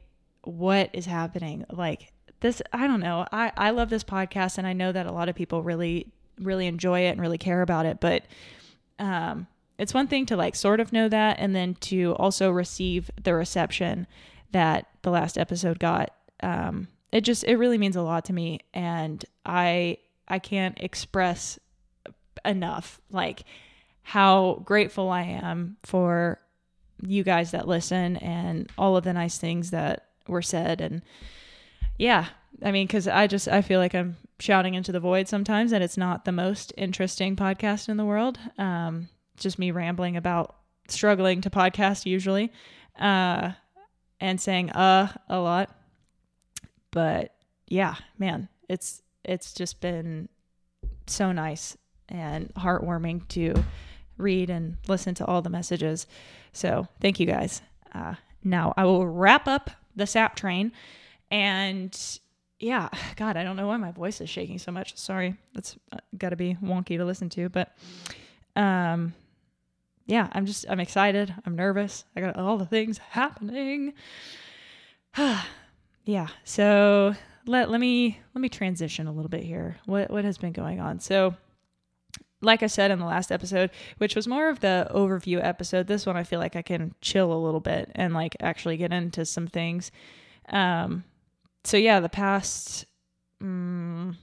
what 0.43 0.89
is 0.93 1.05
happening? 1.05 1.65
Like, 1.71 2.11
this 2.39 2.61
I 2.73 2.87
don't 2.87 2.99
know. 2.99 3.25
I 3.31 3.51
I 3.57 3.69
love 3.71 3.89
this 3.89 4.03
podcast 4.03 4.57
and 4.57 4.67
I 4.67 4.73
know 4.73 4.91
that 4.91 5.05
a 5.05 5.11
lot 5.11 5.29
of 5.29 5.35
people 5.35 5.63
really 5.63 6.11
really 6.39 6.67
enjoy 6.67 7.01
it 7.01 7.11
and 7.11 7.21
really 7.21 7.37
care 7.37 7.61
about 7.61 7.85
it, 7.85 7.99
but 7.99 8.23
um 8.99 9.47
it's 9.77 9.93
one 9.93 10.07
thing 10.07 10.25
to 10.25 10.35
like 10.35 10.55
sort 10.55 10.79
of 10.79 10.91
know 10.91 11.07
that 11.07 11.37
and 11.39 11.55
then 11.55 11.75
to 11.75 12.15
also 12.17 12.49
receive 12.49 13.11
the 13.21 13.33
reception 13.33 14.07
that 14.51 14.87
the 15.03 15.11
last 15.11 15.37
episode 15.37 15.79
got. 15.79 16.13
Um 16.41 16.87
it 17.11 17.21
just 17.21 17.43
it 17.45 17.57
really 17.57 17.77
means 17.77 17.95
a 17.95 18.01
lot 18.01 18.25
to 18.25 18.33
me 18.33 18.59
and 18.73 19.23
I 19.45 19.97
I 20.27 20.39
can't 20.39 20.77
express 20.81 21.57
enough 22.45 23.01
like 23.09 23.43
how 24.03 24.61
grateful 24.63 25.09
I 25.09 25.23
am 25.23 25.77
for 25.83 26.39
you 27.05 27.23
guys 27.23 27.51
that 27.51 27.67
listen 27.67 28.17
and 28.17 28.71
all 28.77 28.95
of 28.95 29.03
the 29.03 29.13
nice 29.13 29.37
things 29.37 29.71
that 29.71 30.07
were 30.27 30.41
said 30.41 30.81
and 30.81 31.01
yeah, 31.97 32.27
I 32.63 32.71
mean, 32.71 32.87
because 32.87 33.07
I 33.07 33.27
just 33.27 33.47
I 33.47 33.61
feel 33.61 33.79
like 33.79 33.95
I'm 33.95 34.17
shouting 34.39 34.75
into 34.75 34.91
the 34.91 34.99
void 34.99 35.27
sometimes, 35.27 35.71
and 35.71 35.83
it's 35.83 35.97
not 35.97 36.25
the 36.25 36.31
most 36.31 36.73
interesting 36.77 37.35
podcast 37.35 37.89
in 37.89 37.97
the 37.97 38.05
world. 38.05 38.39
Um, 38.57 39.09
just 39.37 39.59
me 39.59 39.71
rambling 39.71 40.17
about 40.17 40.55
struggling 40.87 41.41
to 41.41 41.49
podcast 41.49 42.05
usually, 42.05 42.51
uh, 42.99 43.51
and 44.19 44.39
saying 44.39 44.71
uh 44.71 45.11
a 45.29 45.39
lot. 45.39 45.75
But 46.91 47.35
yeah, 47.67 47.95
man, 48.17 48.49
it's 48.69 49.01
it's 49.23 49.53
just 49.53 49.81
been 49.81 50.29
so 51.07 51.31
nice 51.31 51.77
and 52.09 52.53
heartwarming 52.55 53.27
to 53.29 53.53
read 54.17 54.49
and 54.49 54.77
listen 54.87 55.13
to 55.15 55.25
all 55.25 55.41
the 55.41 55.49
messages. 55.49 56.07
So 56.53 56.87
thank 57.01 57.19
you 57.19 57.25
guys. 57.25 57.61
Uh, 57.93 58.15
now 58.43 58.73
I 58.77 58.85
will 58.85 59.07
wrap 59.07 59.47
up 59.47 59.69
the 59.95 60.07
sap 60.07 60.35
train 60.35 60.71
and 61.31 62.19
yeah, 62.59 62.89
God, 63.15 63.37
I 63.37 63.43
don't 63.43 63.55
know 63.55 63.67
why 63.67 63.77
my 63.77 63.91
voice 63.91 64.21
is 64.21 64.29
shaking 64.29 64.59
so 64.59 64.71
much. 64.71 64.97
Sorry, 64.97 65.35
that's 65.53 65.75
uh, 65.91 65.97
got 66.17 66.29
to 66.29 66.35
be 66.35 66.57
wonky 66.63 66.97
to 66.97 67.05
listen 67.05 67.29
to, 67.29 67.49
but 67.49 67.75
um, 68.55 69.13
yeah, 70.05 70.29
I'm 70.31 70.45
just 70.45 70.65
I'm 70.69 70.79
excited. 70.79 71.33
I'm 71.45 71.55
nervous. 71.55 72.05
I 72.15 72.21
got 72.21 72.37
all 72.37 72.57
the 72.57 72.65
things 72.65 72.97
happening. 72.97 73.93
yeah, 76.05 76.27
so 76.43 77.13
let 77.45 77.69
let 77.69 77.79
me 77.79 78.19
let 78.33 78.41
me 78.41 78.49
transition 78.49 79.07
a 79.07 79.11
little 79.11 79.29
bit 79.29 79.43
here. 79.43 79.77
What 79.85 80.09
what 80.09 80.25
has 80.25 80.37
been 80.37 80.53
going 80.53 80.79
on? 80.79 80.99
So 80.99 81.35
like 82.41 82.61
I 82.61 82.67
said 82.67 82.91
in 82.91 82.99
the 82.99 83.05
last 83.05 83.31
episode, 83.31 83.71
which 83.97 84.15
was 84.15 84.27
more 84.27 84.49
of 84.49 84.59
the 84.59 84.87
overview 84.93 85.43
episode, 85.43 85.87
this 85.87 86.05
one 86.05 86.15
I 86.15 86.23
feel 86.23 86.39
like 86.39 86.55
I 86.55 86.61
can 86.61 86.93
chill 87.01 87.33
a 87.33 87.43
little 87.43 87.59
bit 87.59 87.91
and 87.95 88.13
like 88.13 88.35
actually 88.39 88.77
get 88.77 88.93
into 88.93 89.25
some 89.25 89.47
things. 89.47 89.91
Um, 90.49 91.03
so 91.63 91.77
yeah, 91.77 91.99
the 91.99 92.09
past 92.09 92.85
mm, 93.41 94.15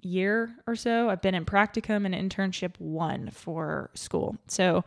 year 0.00 0.54
or 0.66 0.76
so, 0.76 1.10
I've 1.10 1.22
been 1.22 1.34
in 1.34 1.44
practicum 1.44 2.06
and 2.06 2.14
internship 2.14 2.78
one 2.78 3.30
for 3.30 3.90
school. 3.94 4.36
So 4.48 4.84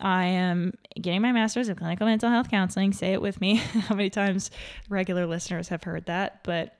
I 0.00 0.24
am 0.24 0.74
getting 1.00 1.22
my 1.22 1.32
master's 1.32 1.68
of 1.68 1.76
clinical 1.76 2.06
mental 2.06 2.30
health 2.30 2.50
counseling. 2.50 2.92
Say 2.92 3.12
it 3.12 3.22
with 3.22 3.40
me. 3.40 3.56
How 3.56 3.94
many 3.94 4.10
times 4.10 4.50
regular 4.88 5.26
listeners 5.26 5.68
have 5.68 5.84
heard 5.84 6.06
that? 6.06 6.42
But 6.44 6.76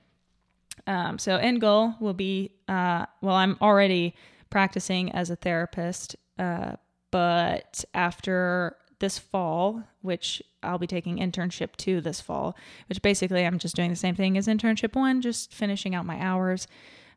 um, 0.87 1.19
so 1.19 1.37
end 1.37 1.61
goal 1.61 1.95
will 2.01 2.15
be 2.15 2.53
uh, 2.69 3.07
well, 3.21 3.37
I'm 3.37 3.57
already 3.61 4.15
practicing 4.51 5.13
as 5.13 5.31
a 5.31 5.37
therapist. 5.37 6.17
Uh, 6.39 6.73
but 7.11 7.85
after 7.95 8.77
this 8.99 9.19
fall, 9.19 9.83
which 10.03 10.43
I'll 10.63 10.79
be 10.79 10.87
taking 10.87 11.19
internship 11.19 11.77
two 11.77 12.01
this 12.01 12.21
fall, 12.21 12.57
which 12.89 13.03
basically 13.03 13.45
I'm 13.45 13.59
just 13.59 13.77
doing 13.77 13.91
the 13.91 13.97
same 13.97 14.15
thing 14.15 14.37
as 14.39 14.47
internship 14.47 14.95
one, 14.95 15.21
just 15.21 15.53
finishing 15.53 15.95
out 15.95 16.07
my 16.07 16.21
hours. 16.21 16.67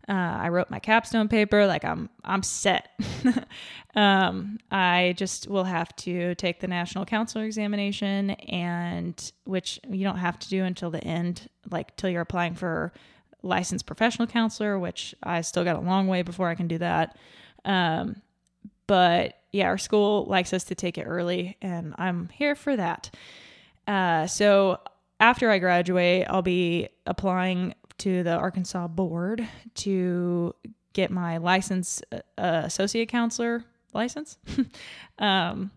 Uh, 0.10 0.14
I 0.14 0.50
wrote 0.50 0.70
my 0.70 0.80
capstone 0.80 1.28
paper, 1.28 1.68
like 1.68 1.84
I'm 1.84 2.10
I'm 2.24 2.42
set. 2.42 2.90
um, 3.96 4.58
I 4.72 5.14
just 5.18 5.50
will 5.50 5.66
have 5.66 5.94
to 5.98 6.34
take 6.36 6.62
the 6.62 6.68
national 6.68 7.06
counselor 7.06 7.44
examination, 7.44 8.30
and 8.32 9.32
which 9.44 9.82
you 9.90 10.06
don't 10.06 10.18
have 10.18 10.40
to 10.40 10.50
do 10.50 10.64
until 10.64 10.92
the 10.92 11.04
end, 11.04 11.50
like 11.70 11.96
till 11.98 12.10
you're 12.10 12.22
applying 12.22 12.56
for 12.56 12.94
licensed 13.44 13.86
professional 13.86 14.28
counselor, 14.28 14.80
which 14.80 15.14
I 15.24 15.42
still 15.42 15.66
got 15.66 15.76
a 15.76 15.82
long 15.82 16.08
way 16.08 16.22
before 16.22 16.48
I 16.48 16.56
can 16.56 16.70
do 16.70 16.78
that. 16.78 17.18
Um, 17.66 18.22
but 18.88 19.38
yeah, 19.52 19.66
our 19.66 19.78
school 19.78 20.26
likes 20.26 20.54
us 20.54 20.66
to 20.66 20.76
take 20.76 20.98
it 20.98 21.04
early, 21.04 21.58
and 21.62 21.96
I'm 21.98 22.30
here 22.30 22.56
for 22.56 22.76
that. 22.76 23.10
Uh, 23.88 24.28
so 24.28 24.80
after 25.20 25.50
I 25.50 25.60
graduate, 25.60 26.28
I'll 26.30 26.42
be 26.42 26.90
applying 27.06 27.74
to 28.00 28.24
the 28.24 28.34
Arkansas 28.34 28.88
board 28.88 29.48
to 29.76 30.54
get 30.94 31.12
my 31.12 31.38
license 31.38 32.02
uh, 32.12 32.20
associate 32.38 33.10
counselor 33.10 33.64
license. 33.94 34.38
um, 35.20 35.72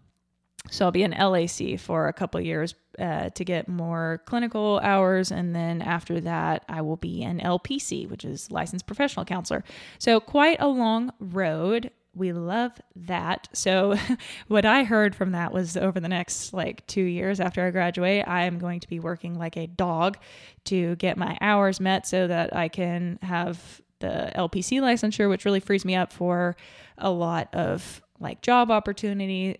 so 0.70 0.84
I'll 0.84 0.92
be 0.92 1.02
an 1.02 1.12
LAC 1.12 1.78
for 1.78 2.08
a 2.08 2.12
couple 2.12 2.40
years 2.40 2.74
uh, 2.98 3.30
to 3.30 3.44
get 3.44 3.66
more 3.66 4.22
clinical 4.26 4.78
hours, 4.82 5.32
and 5.32 5.54
then 5.54 5.80
after 5.80 6.20
that, 6.20 6.64
I 6.68 6.82
will 6.82 6.96
be 6.96 7.22
an 7.22 7.40
LPC, 7.40 8.08
which 8.08 8.24
is 8.24 8.50
licensed 8.50 8.86
professional 8.86 9.24
counselor. 9.24 9.64
So 9.98 10.20
quite 10.20 10.60
a 10.60 10.68
long 10.68 11.12
road. 11.18 11.90
We 12.14 12.32
love 12.32 12.72
that. 12.96 13.48
So, 13.52 13.96
what 14.48 14.64
I 14.64 14.84
heard 14.84 15.14
from 15.14 15.32
that 15.32 15.52
was 15.52 15.76
over 15.76 16.00
the 16.00 16.08
next 16.08 16.52
like 16.52 16.86
two 16.86 17.02
years 17.02 17.40
after 17.40 17.64
I 17.64 17.70
graduate, 17.70 18.26
I 18.26 18.44
am 18.44 18.58
going 18.58 18.80
to 18.80 18.88
be 18.88 18.98
working 18.98 19.38
like 19.38 19.56
a 19.56 19.66
dog 19.66 20.18
to 20.64 20.96
get 20.96 21.16
my 21.16 21.38
hours 21.40 21.80
met 21.80 22.06
so 22.06 22.26
that 22.26 22.54
I 22.54 22.68
can 22.68 23.18
have 23.22 23.80
the 24.00 24.32
LPC 24.34 24.80
licensure, 24.80 25.28
which 25.28 25.44
really 25.44 25.60
frees 25.60 25.84
me 25.84 25.94
up 25.94 26.12
for 26.12 26.56
a 26.98 27.10
lot 27.10 27.48
of 27.54 28.02
like 28.18 28.42
job 28.42 28.70
opportunity 28.70 29.56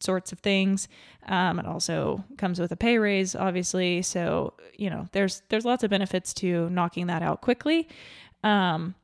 sorts 0.00 0.32
of 0.32 0.38
things. 0.40 0.88
Um, 1.26 1.58
it 1.58 1.66
also 1.66 2.24
comes 2.36 2.60
with 2.60 2.72
a 2.72 2.76
pay 2.76 2.98
raise, 2.98 3.34
obviously. 3.34 4.02
So 4.02 4.54
you 4.76 4.90
know, 4.90 5.08
there's 5.12 5.42
there's 5.48 5.64
lots 5.64 5.84
of 5.84 5.90
benefits 5.90 6.34
to 6.34 6.68
knocking 6.70 7.06
that 7.06 7.22
out 7.22 7.40
quickly. 7.40 7.88
Um, 8.42 8.94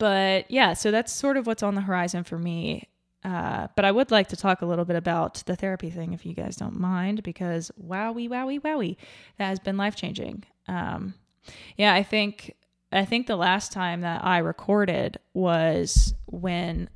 but 0.00 0.50
yeah, 0.50 0.72
so 0.72 0.90
that's 0.90 1.12
sort 1.12 1.36
of 1.36 1.46
what's 1.46 1.62
on 1.62 1.74
the 1.74 1.82
horizon 1.82 2.24
for 2.24 2.38
me. 2.38 2.88
Uh, 3.22 3.68
but 3.76 3.84
I 3.84 3.92
would 3.92 4.10
like 4.10 4.28
to 4.28 4.36
talk 4.36 4.62
a 4.62 4.66
little 4.66 4.86
bit 4.86 4.96
about 4.96 5.42
the 5.44 5.54
therapy 5.54 5.90
thing, 5.90 6.14
if 6.14 6.24
you 6.24 6.32
guys 6.32 6.56
don't 6.56 6.80
mind, 6.80 7.22
because 7.22 7.70
wowie, 7.78 8.30
wowie, 8.30 8.58
wowie, 8.58 8.96
that 9.36 9.48
has 9.48 9.60
been 9.60 9.76
life 9.76 9.94
changing. 9.94 10.44
Um, 10.68 11.12
yeah, 11.76 11.92
I 11.92 12.02
think 12.02 12.56
I 12.90 13.04
think 13.04 13.26
the 13.26 13.36
last 13.36 13.72
time 13.72 14.00
that 14.00 14.24
I 14.24 14.38
recorded 14.38 15.18
was 15.34 16.14
when 16.26 16.88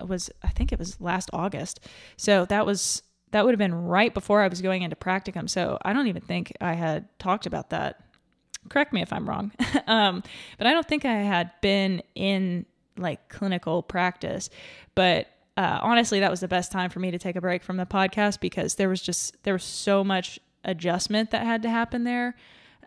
was 0.00 0.30
I 0.42 0.48
think 0.48 0.72
it 0.72 0.78
was 0.78 0.98
last 1.02 1.28
August. 1.34 1.80
So 2.16 2.46
that 2.46 2.64
was 2.64 3.02
that 3.32 3.44
would 3.44 3.52
have 3.52 3.58
been 3.58 3.74
right 3.74 4.14
before 4.14 4.40
I 4.40 4.48
was 4.48 4.62
going 4.62 4.80
into 4.80 4.96
practicum. 4.96 5.50
So 5.50 5.76
I 5.82 5.92
don't 5.92 6.06
even 6.06 6.22
think 6.22 6.56
I 6.62 6.72
had 6.72 7.06
talked 7.18 7.44
about 7.44 7.68
that. 7.70 8.00
Correct 8.68 8.92
me 8.92 9.02
if 9.02 9.12
I'm 9.12 9.28
wrong. 9.28 9.52
um, 9.86 10.22
but 10.58 10.66
I 10.66 10.72
don't 10.72 10.86
think 10.86 11.04
I 11.04 11.14
had 11.14 11.50
been 11.60 12.02
in 12.14 12.66
like 12.96 13.28
clinical 13.28 13.82
practice. 13.82 14.50
But 14.94 15.28
uh, 15.56 15.78
honestly, 15.82 16.20
that 16.20 16.30
was 16.30 16.40
the 16.40 16.48
best 16.48 16.70
time 16.72 16.90
for 16.90 17.00
me 17.00 17.10
to 17.10 17.18
take 17.18 17.36
a 17.36 17.40
break 17.40 17.62
from 17.62 17.76
the 17.76 17.86
podcast 17.86 18.40
because 18.40 18.76
there 18.76 18.88
was 18.88 19.02
just 19.02 19.42
there 19.42 19.54
was 19.54 19.64
so 19.64 20.04
much 20.04 20.38
adjustment 20.64 21.30
that 21.30 21.44
had 21.44 21.62
to 21.62 21.70
happen 21.70 22.04
there. 22.04 22.34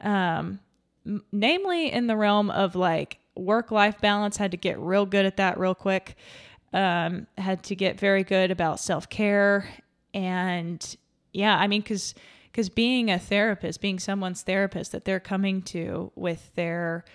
Um, 0.01 0.59
m- 1.05 1.23
namely 1.31 1.91
in 1.91 2.07
the 2.07 2.17
realm 2.17 2.50
of 2.50 2.75
like 2.75 3.19
work 3.35 3.71
life 3.71 4.00
balance 4.01 4.38
had 4.38 4.51
to 4.51 4.57
get 4.57 4.79
real 4.79 5.05
good 5.05 5.25
at 5.25 5.38
that 5.38 5.57
real 5.57 5.75
quick 5.75 6.15
um, 6.73 7.27
had 7.38 7.63
to 7.63 7.75
get 7.75 8.00
very 8.00 8.23
good 8.23 8.51
about 8.51 8.79
self 8.79 9.09
care. 9.09 9.67
And 10.13 10.95
yeah, 11.33 11.57
I 11.57 11.67
mean, 11.67 11.81
because 11.81 12.13
because 12.51 12.70
being 12.70 13.10
a 13.10 13.17
therapist, 13.17 13.81
being 13.81 14.00
someone's 14.00 14.41
therapist 14.41 14.91
that 14.91 15.05
they're 15.05 15.20
coming 15.20 15.62
to 15.62 16.12
with 16.15 16.53
their 16.55 17.05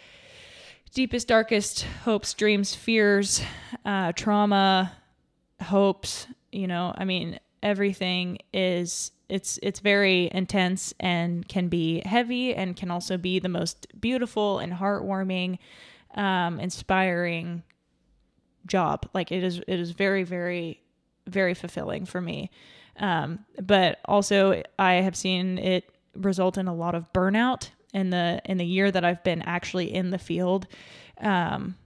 deepest, 0.95 1.29
darkest 1.29 1.83
hopes, 2.05 2.33
dreams, 2.33 2.75
fears, 2.75 3.43
uh, 3.85 4.13
trauma, 4.13 4.93
hopes, 5.61 6.27
you 6.53 6.67
know, 6.67 6.95
I 6.97 7.05
mean, 7.05 7.39
everything 7.63 8.39
is 8.53 9.11
it's 9.29 9.59
it's 9.63 9.81
very 9.81 10.31
intense 10.33 10.95
and 11.01 11.47
can 11.49 11.69
be 11.69 12.01
heavy 12.07 12.55
and 12.55 12.77
can 12.77 12.91
also 12.91 13.19
be 13.19 13.39
the 13.41 13.49
most 13.49 13.89
beautiful 14.01 14.61
and 14.61 14.73
heartwarming 14.73 15.59
um, 16.15 16.61
inspiring 16.61 17.63
job. 18.67 19.09
Like 19.13 19.33
it 19.33 19.43
is, 19.43 19.59
it 19.59 19.81
is 19.81 19.91
very, 19.91 20.23
very, 20.23 20.83
very 21.27 21.55
fulfilling 21.55 22.07
for 22.07 22.21
me. 22.21 22.51
Um, 22.99 23.41
but 23.61 23.99
also, 24.05 24.63
I 24.79 24.95
have 24.95 25.17
seen 25.17 25.59
it 25.59 25.91
result 26.15 26.57
in 26.57 26.67
a 26.67 26.75
lot 26.75 26.95
of 26.95 27.13
burnout 27.13 27.71
in 27.93 28.11
the 28.11 28.41
in 28.45 28.59
the 28.59 28.65
year 28.65 28.91
that 28.91 29.05
I've 29.05 29.23
been 29.23 29.43
actually 29.43 29.93
in 29.93 30.11
the 30.11 30.19
field. 30.19 30.67
Um, 31.21 31.77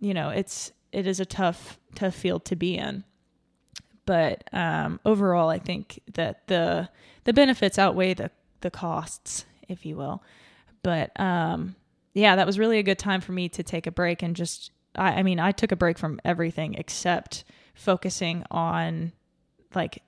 you 0.00 0.14
know, 0.14 0.30
it's 0.30 0.72
it 0.92 1.06
is 1.06 1.20
a 1.20 1.26
tough 1.26 1.78
tough 1.94 2.14
field 2.14 2.44
to 2.46 2.56
be 2.56 2.76
in. 2.76 3.04
But 4.06 4.44
um, 4.52 5.00
overall, 5.04 5.48
I 5.48 5.58
think 5.58 6.00
that 6.14 6.46
the 6.46 6.88
the 7.24 7.32
benefits 7.32 7.78
outweigh 7.78 8.14
the 8.14 8.30
the 8.60 8.70
costs, 8.70 9.44
if 9.68 9.84
you 9.86 9.96
will. 9.96 10.22
But 10.82 11.18
um, 11.18 11.76
yeah, 12.12 12.36
that 12.36 12.46
was 12.46 12.58
really 12.58 12.78
a 12.78 12.82
good 12.82 12.98
time 12.98 13.20
for 13.20 13.32
me 13.32 13.48
to 13.50 13.62
take 13.62 13.86
a 13.86 13.90
break 13.90 14.22
and 14.22 14.36
just 14.36 14.70
I, 14.94 15.14
I 15.14 15.22
mean, 15.22 15.40
I 15.40 15.52
took 15.52 15.72
a 15.72 15.76
break 15.76 15.98
from 15.98 16.20
everything 16.24 16.74
except 16.74 17.44
focusing 17.74 18.44
on 18.50 19.12
like 19.74 20.02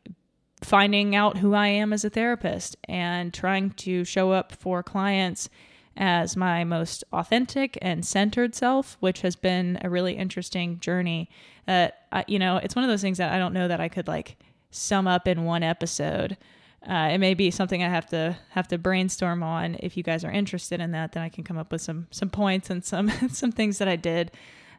finding 0.66 1.14
out 1.14 1.36
who 1.36 1.54
I 1.54 1.68
am 1.68 1.92
as 1.92 2.04
a 2.04 2.10
therapist 2.10 2.76
and 2.88 3.32
trying 3.32 3.70
to 3.70 4.04
show 4.04 4.32
up 4.32 4.50
for 4.50 4.82
clients 4.82 5.48
as 5.96 6.36
my 6.36 6.64
most 6.64 7.04
authentic 7.12 7.78
and 7.80 8.04
centered 8.04 8.52
self, 8.56 8.96
which 8.98 9.20
has 9.20 9.36
been 9.36 9.78
a 9.82 9.88
really 9.88 10.14
interesting 10.14 10.80
journey. 10.80 11.30
That 11.66 12.06
uh, 12.10 12.24
you 12.26 12.40
know, 12.40 12.56
it's 12.56 12.74
one 12.74 12.84
of 12.84 12.90
those 12.90 13.00
things 13.00 13.18
that 13.18 13.32
I 13.32 13.38
don't 13.38 13.52
know 13.52 13.68
that 13.68 13.80
I 13.80 13.88
could 13.88 14.08
like 14.08 14.38
sum 14.72 15.06
up 15.06 15.28
in 15.28 15.44
one 15.44 15.62
episode. 15.62 16.36
Uh, 16.84 17.10
it 17.12 17.18
may 17.18 17.34
be 17.34 17.52
something 17.52 17.84
I 17.84 17.88
have 17.88 18.06
to 18.06 18.36
have 18.50 18.66
to 18.68 18.76
brainstorm 18.76 19.44
on. 19.44 19.76
If 19.78 19.96
you 19.96 20.02
guys 20.02 20.24
are 20.24 20.32
interested 20.32 20.80
in 20.80 20.90
that, 20.90 21.12
then 21.12 21.22
I 21.22 21.28
can 21.28 21.44
come 21.44 21.58
up 21.58 21.70
with 21.70 21.80
some 21.80 22.08
some 22.10 22.28
points 22.28 22.70
and 22.70 22.84
some 22.84 23.08
some 23.28 23.52
things 23.52 23.78
that 23.78 23.86
I 23.86 23.94
did 23.94 24.32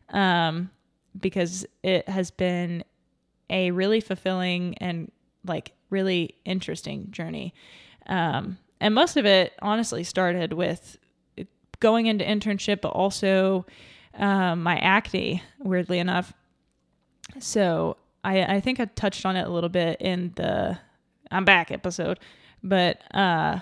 um, 0.10 0.70
because 1.17 1.65
it 1.82 2.10
has 2.10 2.29
been 2.29 2.84
a 3.50 3.72
really 3.72 4.01
fulfilling 4.01 4.77
and 4.79 5.10
like 5.46 5.72
really 5.89 6.36
interesting 6.46 7.12
journey. 7.12 7.53
Um, 8.08 8.58
and 8.79 8.94
most 8.94 9.17
of 9.17 9.25
it 9.25 9.53
honestly 9.62 10.03
started 10.03 10.53
with 10.53 10.98
going 11.79 12.06
into 12.08 12.25
internship, 12.25 12.82
but 12.82 12.89
also 12.89 13.65
um, 14.15 14.63
my 14.63 14.77
acne, 14.77 15.44
weirdly 15.60 16.00
enough. 16.00 16.34
So 17.39 17.98
I, 18.24 18.56
I 18.56 18.60
think 18.60 18.79
I 18.79 18.86
touched 18.86 19.25
on 19.25 19.36
it 19.36 19.48
a 19.48 19.50
little 19.50 19.70
bit 19.70 20.01
in 20.01 20.34
the 20.36 20.79
I'm 21.29 21.46
back 21.46 21.72
episode, 21.72 22.20
but 22.63 23.01
uh, 23.13 23.60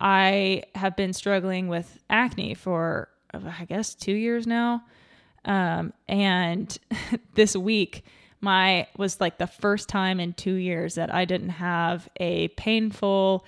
I 0.00 0.64
have 0.74 0.96
been 0.96 1.12
struggling 1.12 1.68
with 1.68 1.98
acne 2.10 2.54
for, 2.54 3.08
I 3.32 3.64
guess, 3.64 3.94
two 3.94 4.12
years 4.12 4.46
now. 4.46 4.84
Um, 5.44 5.92
and 6.08 6.76
this 7.34 7.56
week, 7.56 8.04
my 8.40 8.86
was 8.96 9.20
like 9.20 9.38
the 9.38 9.46
first 9.46 9.88
time 9.88 10.20
in 10.20 10.32
two 10.32 10.54
years 10.54 10.96
that 10.96 11.12
I 11.12 11.24
didn't 11.24 11.50
have 11.50 12.08
a 12.16 12.48
painful, 12.48 13.44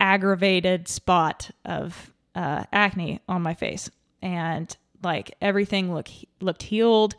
aggravated 0.00 0.88
spot 0.88 1.50
of 1.64 2.12
uh, 2.34 2.64
acne 2.72 3.20
on 3.28 3.42
my 3.42 3.54
face, 3.54 3.90
and 4.22 4.74
like 5.02 5.34
everything 5.40 5.94
looked 5.94 6.12
looked 6.40 6.62
healed. 6.62 7.14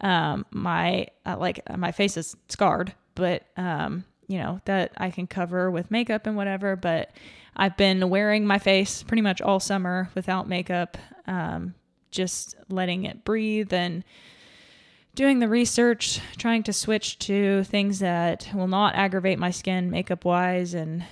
Um, 0.00 0.44
my 0.50 1.08
uh, 1.24 1.36
like 1.38 1.60
my 1.76 1.92
face 1.92 2.16
is 2.16 2.36
scarred, 2.48 2.94
but 3.14 3.44
um, 3.56 4.04
you 4.26 4.38
know 4.38 4.60
that 4.64 4.92
I 4.96 5.10
can 5.10 5.26
cover 5.26 5.70
with 5.70 5.90
makeup 5.90 6.26
and 6.26 6.36
whatever. 6.36 6.76
But 6.76 7.10
I've 7.56 7.76
been 7.76 8.10
wearing 8.10 8.46
my 8.46 8.58
face 8.58 9.02
pretty 9.02 9.22
much 9.22 9.40
all 9.40 9.60
summer 9.60 10.10
without 10.14 10.48
makeup, 10.48 10.98
um, 11.26 11.74
just 12.10 12.54
letting 12.68 13.04
it 13.04 13.24
breathe 13.24 13.72
and 13.72 14.04
doing 15.16 15.38
the 15.40 15.48
research, 15.48 16.20
trying 16.36 16.62
to 16.62 16.72
switch 16.72 17.18
to 17.18 17.64
things 17.64 17.98
that 17.98 18.48
will 18.54 18.68
not 18.68 18.94
aggravate 18.94 19.38
my 19.38 19.50
skin 19.50 19.90
makeup 19.90 20.24
wise. 20.24 20.74
And 20.74 21.04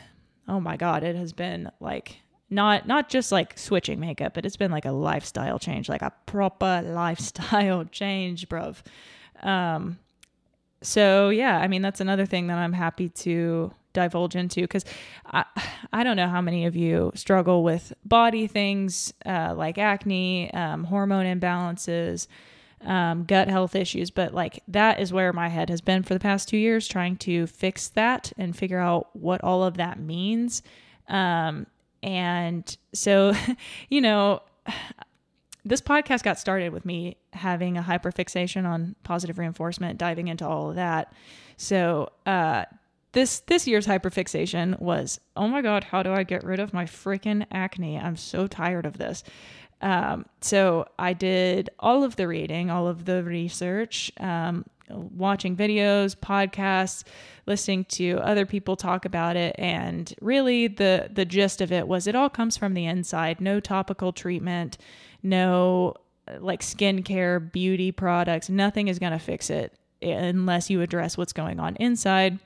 oh 0.47 0.61
my 0.61 0.77
God, 0.77 1.03
it 1.03 1.17
has 1.17 1.33
been 1.33 1.71
like 1.81 2.19
not 2.51 2.87
not 2.87 3.09
just 3.09 3.33
like 3.33 3.59
switching 3.59 3.99
makeup, 3.99 4.35
but 4.35 4.47
it's 4.47 4.57
been 4.57 4.71
like 4.71 4.85
a 4.85 4.93
lifestyle 4.93 5.59
change, 5.59 5.89
like 5.89 6.03
a 6.03 6.13
proper 6.27 6.83
lifestyle 6.87 7.85
change, 7.87 8.49
bruv. 8.49 8.77
Um, 9.43 9.99
so 10.83 11.31
yeah, 11.31 11.59
I 11.59 11.67
mean 11.67 11.83
that's 11.83 12.01
another 12.01 12.27
thing 12.27 12.47
that 12.49 12.59
I'm 12.59 12.75
happy 12.75 13.09
to 13.09 13.73
divulge 13.95 14.37
into 14.37 14.61
because 14.61 14.85
I, 15.25 15.45
I 15.93 16.05
don't 16.05 16.17
know 16.17 16.29
how 16.29 16.41
many 16.43 16.67
of 16.67 16.77
you 16.77 17.13
struggle 17.15 17.63
with 17.63 17.93
body 18.05 18.47
things 18.49 19.15
uh, 19.25 19.55
like 19.57 19.79
acne, 19.79 20.53
um, 20.53 20.85
hormone 20.85 21.25
imbalances, 21.25 22.27
um, 22.85 23.25
gut 23.25 23.49
health 23.49 23.75
issues, 23.75 24.11
but 24.11 24.35
like 24.35 24.63
that 24.69 25.01
is 25.01 25.13
where 25.13 25.33
my 25.33 25.49
head 25.49 25.71
has 25.71 25.81
been 25.81 26.03
for 26.03 26.15
the 26.15 26.21
past 26.21 26.49
two 26.49 26.57
years, 26.57 26.87
trying 26.87 27.17
to 27.19 27.47
fix 27.47 27.89
that 27.89 28.33
and 28.37 28.57
figure 28.57 28.79
out 28.79 29.09
what 29.15 29.43
all 29.43 29.65
of 29.65 29.77
that 29.77 29.99
means. 29.99 30.63
Um, 31.09 31.67
and 32.03 32.77
so, 32.93 33.35
you 33.89 34.01
know, 34.01 34.43
this 35.65 35.81
podcast 35.81 36.23
got 36.23 36.39
started 36.39 36.73
with 36.73 36.85
me 36.85 37.17
having 37.33 37.79
a 37.79 37.83
hyperfixation 37.83 38.67
on 38.67 38.95
positive 39.03 39.39
reinforcement, 39.39 39.99
diving 39.99 40.29
into 40.29 40.47
all 40.47 40.71
of 40.71 40.77
that. 40.77 41.13
So, 41.57 42.11
uh, 42.27 42.65
this 43.15 43.41
this 43.41 43.67
year's 43.67 43.87
hyperfixation 43.87 44.79
was 44.81 45.21
oh 45.37 45.47
my 45.49 45.63
god 45.63 45.85
how 45.85 46.03
do 46.03 46.13
i 46.13 46.23
get 46.25 46.45
rid 46.45 46.59
of 46.59 46.75
my 46.75 46.85
freaking 46.85 47.47
acne 47.51 47.97
i'm 47.97 48.17
so 48.17 48.47
tired 48.47 48.85
of 48.85 48.99
this 48.99 49.23
um, 49.85 50.27
so 50.41 50.87
i 50.99 51.13
did 51.13 51.71
all 51.79 52.03
of 52.03 52.17
the 52.17 52.27
reading 52.27 52.71
all 52.71 52.89
of 52.89 53.05
the 53.05 53.23
research 53.23 54.11
um, 54.19 54.65
watching 54.91 55.57
videos 55.57 56.15
podcasts 56.17 57.05
listening 57.47 57.85
to 57.87 58.19
other 58.23 58.47
people 58.47 58.77
talk 58.77 59.05
about 59.05 59.37
it. 59.37 59.55
And 59.59 60.13
really 60.21 60.69
the 60.69 61.09
the 61.13 61.25
gist 61.25 61.61
of 61.61 61.73
it 61.73 61.89
was 61.89 62.07
it 62.07 62.15
all 62.15 62.29
comes 62.29 62.57
from 62.57 62.75
the 62.75 62.85
inside. 62.87 63.41
No 63.41 63.61
topical 63.61 64.13
treatment 64.13 64.77
no 65.23 65.95
like 66.39 66.61
skincare 66.61 67.53
beauty 67.53 67.91
products. 67.93 68.49
Nothing 68.49 68.89
is 68.89 68.99
going 68.99 69.13
to 69.13 69.19
fix 69.19 69.51
it 69.51 69.75
unless 70.01 70.71
you 70.71 70.81
address 70.83 71.19
what's 71.19 71.33
going 71.33 71.59
on 71.59 71.77
inside. 71.77 72.39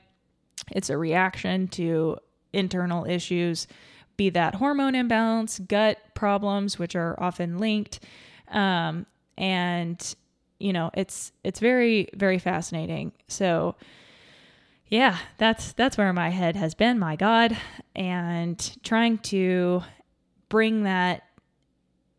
It's 0.71 0.89
a 0.89 0.97
reaction 0.97 1.67
to 1.69 2.17
internal 2.51 3.05
issues, 3.05 3.67
be 4.19 4.29
that 4.29 4.55
hormone 4.55 4.95
imbalance, 4.95 5.59
gut 5.59 5.97
problems, 6.13 6.77
which 6.77 6.93
are 6.93 7.15
often 7.23 7.57
linked. 7.57 8.01
Um, 8.49 9.05
and 9.37 10.15
you 10.59 10.73
know, 10.73 10.91
it's 10.93 11.31
it's 11.43 11.61
very 11.61 12.09
very 12.13 12.37
fascinating. 12.37 13.13
So 13.29 13.75
yeah, 14.87 15.17
that's 15.37 15.71
that's 15.73 15.97
where 15.97 16.11
my 16.11 16.29
head 16.29 16.57
has 16.57 16.75
been, 16.75 16.99
my 16.99 17.15
god, 17.15 17.57
and 17.95 18.77
trying 18.83 19.19
to 19.19 19.83
bring 20.49 20.83
that 20.83 21.23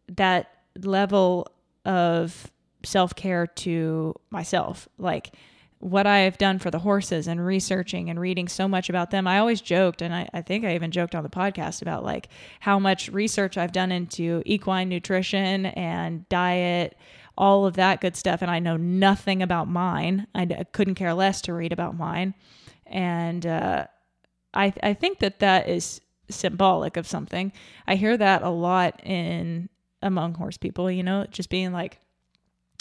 that 0.08 0.50
level 0.82 1.48
of 1.84 2.50
self-care 2.82 3.46
to 3.46 4.14
myself. 4.30 4.88
Like 4.96 5.34
what 5.80 6.06
I 6.06 6.20
have 6.20 6.36
done 6.36 6.58
for 6.58 6.70
the 6.70 6.78
horses 6.78 7.26
and 7.26 7.44
researching 7.44 8.10
and 8.10 8.20
reading 8.20 8.48
so 8.48 8.68
much 8.68 8.90
about 8.90 9.10
them. 9.10 9.26
I 9.26 9.38
always 9.38 9.62
joked, 9.62 10.02
and 10.02 10.14
I, 10.14 10.28
I, 10.34 10.42
think 10.42 10.64
I 10.64 10.74
even 10.74 10.90
joked 10.90 11.14
on 11.14 11.22
the 11.22 11.30
podcast 11.30 11.80
about 11.80 12.04
like 12.04 12.28
how 12.60 12.78
much 12.78 13.08
research 13.08 13.56
I've 13.56 13.72
done 13.72 13.90
into 13.90 14.42
equine 14.44 14.90
nutrition 14.90 15.66
and 15.66 16.28
diet, 16.28 16.98
all 17.36 17.64
of 17.64 17.76
that 17.76 18.02
good 18.02 18.14
stuff. 18.14 18.42
And 18.42 18.50
I 18.50 18.58
know 18.58 18.76
nothing 18.76 19.42
about 19.42 19.68
mine. 19.68 20.26
I, 20.34 20.44
couldn't 20.70 20.96
care 20.96 21.14
less 21.14 21.40
to 21.42 21.54
read 21.54 21.72
about 21.72 21.96
mine. 21.96 22.34
And 22.84 23.46
uh, 23.46 23.86
I, 24.52 24.74
I 24.82 24.92
think 24.92 25.20
that 25.20 25.38
that 25.38 25.66
is 25.66 26.02
symbolic 26.28 26.98
of 26.98 27.06
something. 27.06 27.52
I 27.86 27.96
hear 27.96 28.18
that 28.18 28.42
a 28.42 28.50
lot 28.50 29.00
in 29.02 29.70
among 30.02 30.34
horse 30.34 30.58
people, 30.58 30.90
you 30.90 31.02
know, 31.02 31.24
just 31.30 31.48
being 31.48 31.72
like, 31.72 32.00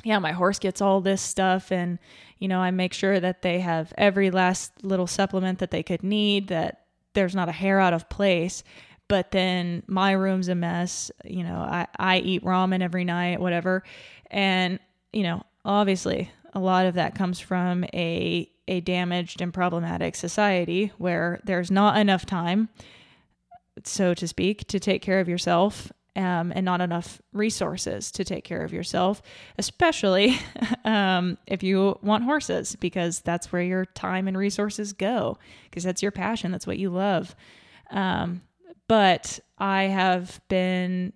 yeah, 0.03 0.19
my 0.19 0.31
horse 0.31 0.59
gets 0.59 0.81
all 0.81 1.01
this 1.01 1.21
stuff 1.21 1.71
and 1.71 1.99
you 2.39 2.47
know, 2.47 2.59
I 2.59 2.71
make 2.71 2.93
sure 2.93 3.19
that 3.19 3.41
they 3.41 3.59
have 3.59 3.93
every 3.97 4.31
last 4.31 4.71
little 4.81 5.07
supplement 5.07 5.59
that 5.59 5.71
they 5.71 5.83
could 5.83 6.03
need, 6.03 6.47
that 6.47 6.85
there's 7.13 7.35
not 7.35 7.49
a 7.49 7.53
hair 7.53 7.79
out 7.79 7.93
of 7.93 8.07
place. 8.09 8.63
But 9.09 9.31
then 9.31 9.83
my 9.87 10.13
room's 10.13 10.47
a 10.47 10.55
mess. 10.55 11.11
You 11.25 11.43
know, 11.43 11.57
I, 11.57 11.87
I 11.97 12.19
eat 12.19 12.43
ramen 12.43 12.81
every 12.81 13.03
night, 13.03 13.41
whatever. 13.41 13.83
And, 14.31 14.79
you 15.11 15.23
know, 15.23 15.43
obviously 15.65 16.31
a 16.53 16.59
lot 16.59 16.85
of 16.85 16.95
that 16.95 17.15
comes 17.15 17.39
from 17.39 17.83
a 17.93 18.49
a 18.67 18.81
damaged 18.81 19.41
and 19.41 19.53
problematic 19.53 20.15
society 20.15 20.91
where 20.99 21.39
there's 21.43 21.71
not 21.71 21.97
enough 21.97 22.25
time 22.25 22.69
so 23.83 24.13
to 24.13 24.27
speak 24.27 24.67
to 24.67 24.79
take 24.79 25.01
care 25.01 25.19
of 25.19 25.27
yourself 25.27 25.91
um, 26.15 26.51
and 26.55 26.65
not 26.65 26.81
enough 26.81 27.21
resources 27.33 28.11
to 28.11 28.23
take 28.23 28.43
care 28.43 28.63
of 28.63 28.73
yourself, 28.73 29.21
especially 29.57 30.37
um, 30.85 31.37
if 31.47 31.63
you 31.63 31.97
want 32.01 32.23
horses, 32.23 32.75
because 32.75 33.21
that's 33.21 33.51
where 33.51 33.61
your 33.61 33.85
time 33.85 34.27
and 34.27 34.37
resources 34.37 34.93
go, 34.93 35.37
because 35.69 35.83
that's 35.83 36.01
your 36.01 36.11
passion, 36.11 36.51
that's 36.51 36.67
what 36.67 36.77
you 36.77 36.89
love. 36.89 37.35
Um, 37.91 38.41
but 38.87 39.39
I 39.57 39.83
have 39.83 40.41
been 40.47 41.13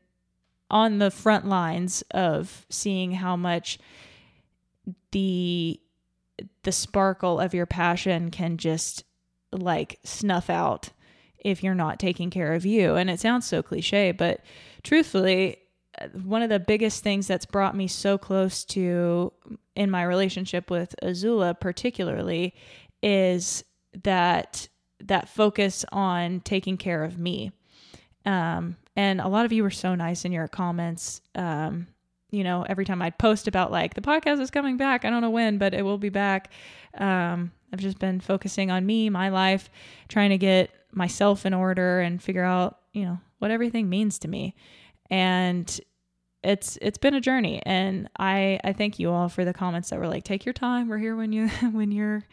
on 0.70 1.00
the 1.00 1.12
front 1.12 1.48
lines 1.48 2.04
of 2.12 2.66
seeing 2.70 3.12
how 3.12 3.36
much 3.36 3.80
the 5.12 5.80
the 6.64 6.72
sparkle 6.72 7.40
of 7.40 7.54
your 7.54 7.68
passion 7.68 8.32
can 8.32 8.58
just 8.58 9.04
like 9.52 10.00
snuff 10.04 10.50
out 10.50 10.90
if 11.38 11.64
you're 11.64 11.76
not 11.76 12.00
taking 12.00 12.30
care 12.30 12.54
of 12.54 12.66
you. 12.66 12.96
And 12.96 13.10
it 13.10 13.20
sounds 13.20 13.46
so 13.46 13.62
cliche, 13.62 14.12
but 14.12 14.42
truthfully, 14.84 15.58
one 16.24 16.42
of 16.42 16.50
the 16.50 16.60
biggest 16.60 17.04
things 17.04 17.28
that's 17.28 17.46
brought 17.46 17.76
me 17.76 17.88
so 17.88 18.18
close 18.18 18.64
to 18.66 19.32
in 19.76 19.90
my 19.90 20.04
relationship 20.04 20.70
with 20.70 20.96
Azula 21.04 21.60
particularly 21.60 22.54
is 23.02 23.64
that 24.04 24.68
that 25.02 25.30
focus 25.30 25.86
on 25.92 26.40
taking 26.42 26.78
care 26.78 27.04
of 27.04 27.20
me. 27.20 27.52
Um, 28.26 28.78
and 28.96 29.20
a 29.20 29.28
lot 29.28 29.46
of 29.46 29.52
you 29.52 29.64
were 29.64 29.72
so 29.72 29.96
nice 29.96 30.24
in 30.24 30.32
your 30.32 30.48
comments. 30.48 31.22
Um, 31.36 31.88
you 32.32 32.44
know, 32.44 32.66
every 32.68 32.86
time 32.86 33.02
I'd 33.02 33.18
post 33.18 33.48
about 33.48 33.72
like 33.72 33.94
the 33.94 34.02
podcast 34.02 34.40
is 34.40 34.50
coming 34.50 34.78
back, 34.78 35.06
I 35.06 35.10
don't 35.10 35.22
know 35.22 35.30
when, 35.30 35.58
but 35.58 35.74
it 35.74 35.84
will 35.84 35.98
be 35.98 36.10
back. 36.10 36.52
Um, 36.98 37.52
I've 37.72 37.80
just 37.80 38.00
been 38.00 38.20
focusing 38.20 38.72
on 38.72 38.86
me, 38.86 39.10
my 39.10 39.30
life, 39.30 39.70
trying 40.08 40.30
to 40.30 40.38
get 40.38 40.72
myself 40.92 41.46
in 41.46 41.54
order 41.54 42.00
and 42.00 42.22
figure 42.22 42.44
out, 42.44 42.80
you 42.94 43.06
know, 43.06 43.20
what 43.44 43.52
everything 43.52 43.90
means 43.90 44.18
to 44.20 44.30
me. 44.30 44.56
And 45.10 45.80
it's 46.44 46.78
it's 46.82 46.98
been 46.98 47.14
a 47.14 47.20
journey 47.20 47.62
and 47.66 48.10
I 48.18 48.58
I 48.64 48.72
thank 48.72 49.00
you 49.00 49.12
all 49.12 49.28
for 49.28 49.44
the 49.44 49.54
comments 49.54 49.90
that 49.90 50.00
were 50.00 50.08
like 50.08 50.24
take 50.24 50.46
your 50.46 50.54
time 50.54 50.88
we're 50.88 50.98
here 50.98 51.16
when 51.16 51.32
you 51.34 51.48
when 51.72 51.92
you're 51.92 52.24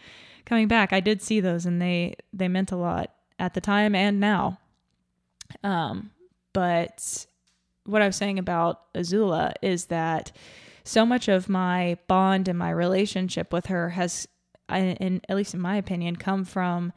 coming 0.46 0.68
back. 0.68 0.92
I 0.92 1.00
did 1.00 1.20
see 1.20 1.40
those 1.40 1.66
and 1.66 1.82
they 1.82 2.14
they 2.32 2.46
meant 2.46 2.70
a 2.70 2.76
lot 2.76 3.12
at 3.40 3.54
the 3.54 3.60
time 3.60 3.96
and 3.96 4.20
now. 4.20 4.60
Um 5.64 6.12
but 6.52 7.26
what 7.86 8.02
I 8.02 8.06
was 8.06 8.16
saying 8.16 8.38
about 8.38 8.92
Azula 8.94 9.54
is 9.62 9.86
that 9.86 10.30
so 10.84 11.04
much 11.04 11.26
of 11.26 11.48
my 11.48 11.98
bond 12.06 12.46
and 12.46 12.58
my 12.58 12.70
relationship 12.70 13.52
with 13.52 13.66
her 13.66 13.90
has 13.90 14.28
in 14.68 15.20
at 15.28 15.36
least 15.36 15.54
in 15.54 15.60
my 15.60 15.74
opinion 15.74 16.14
come 16.14 16.44
from 16.44 16.92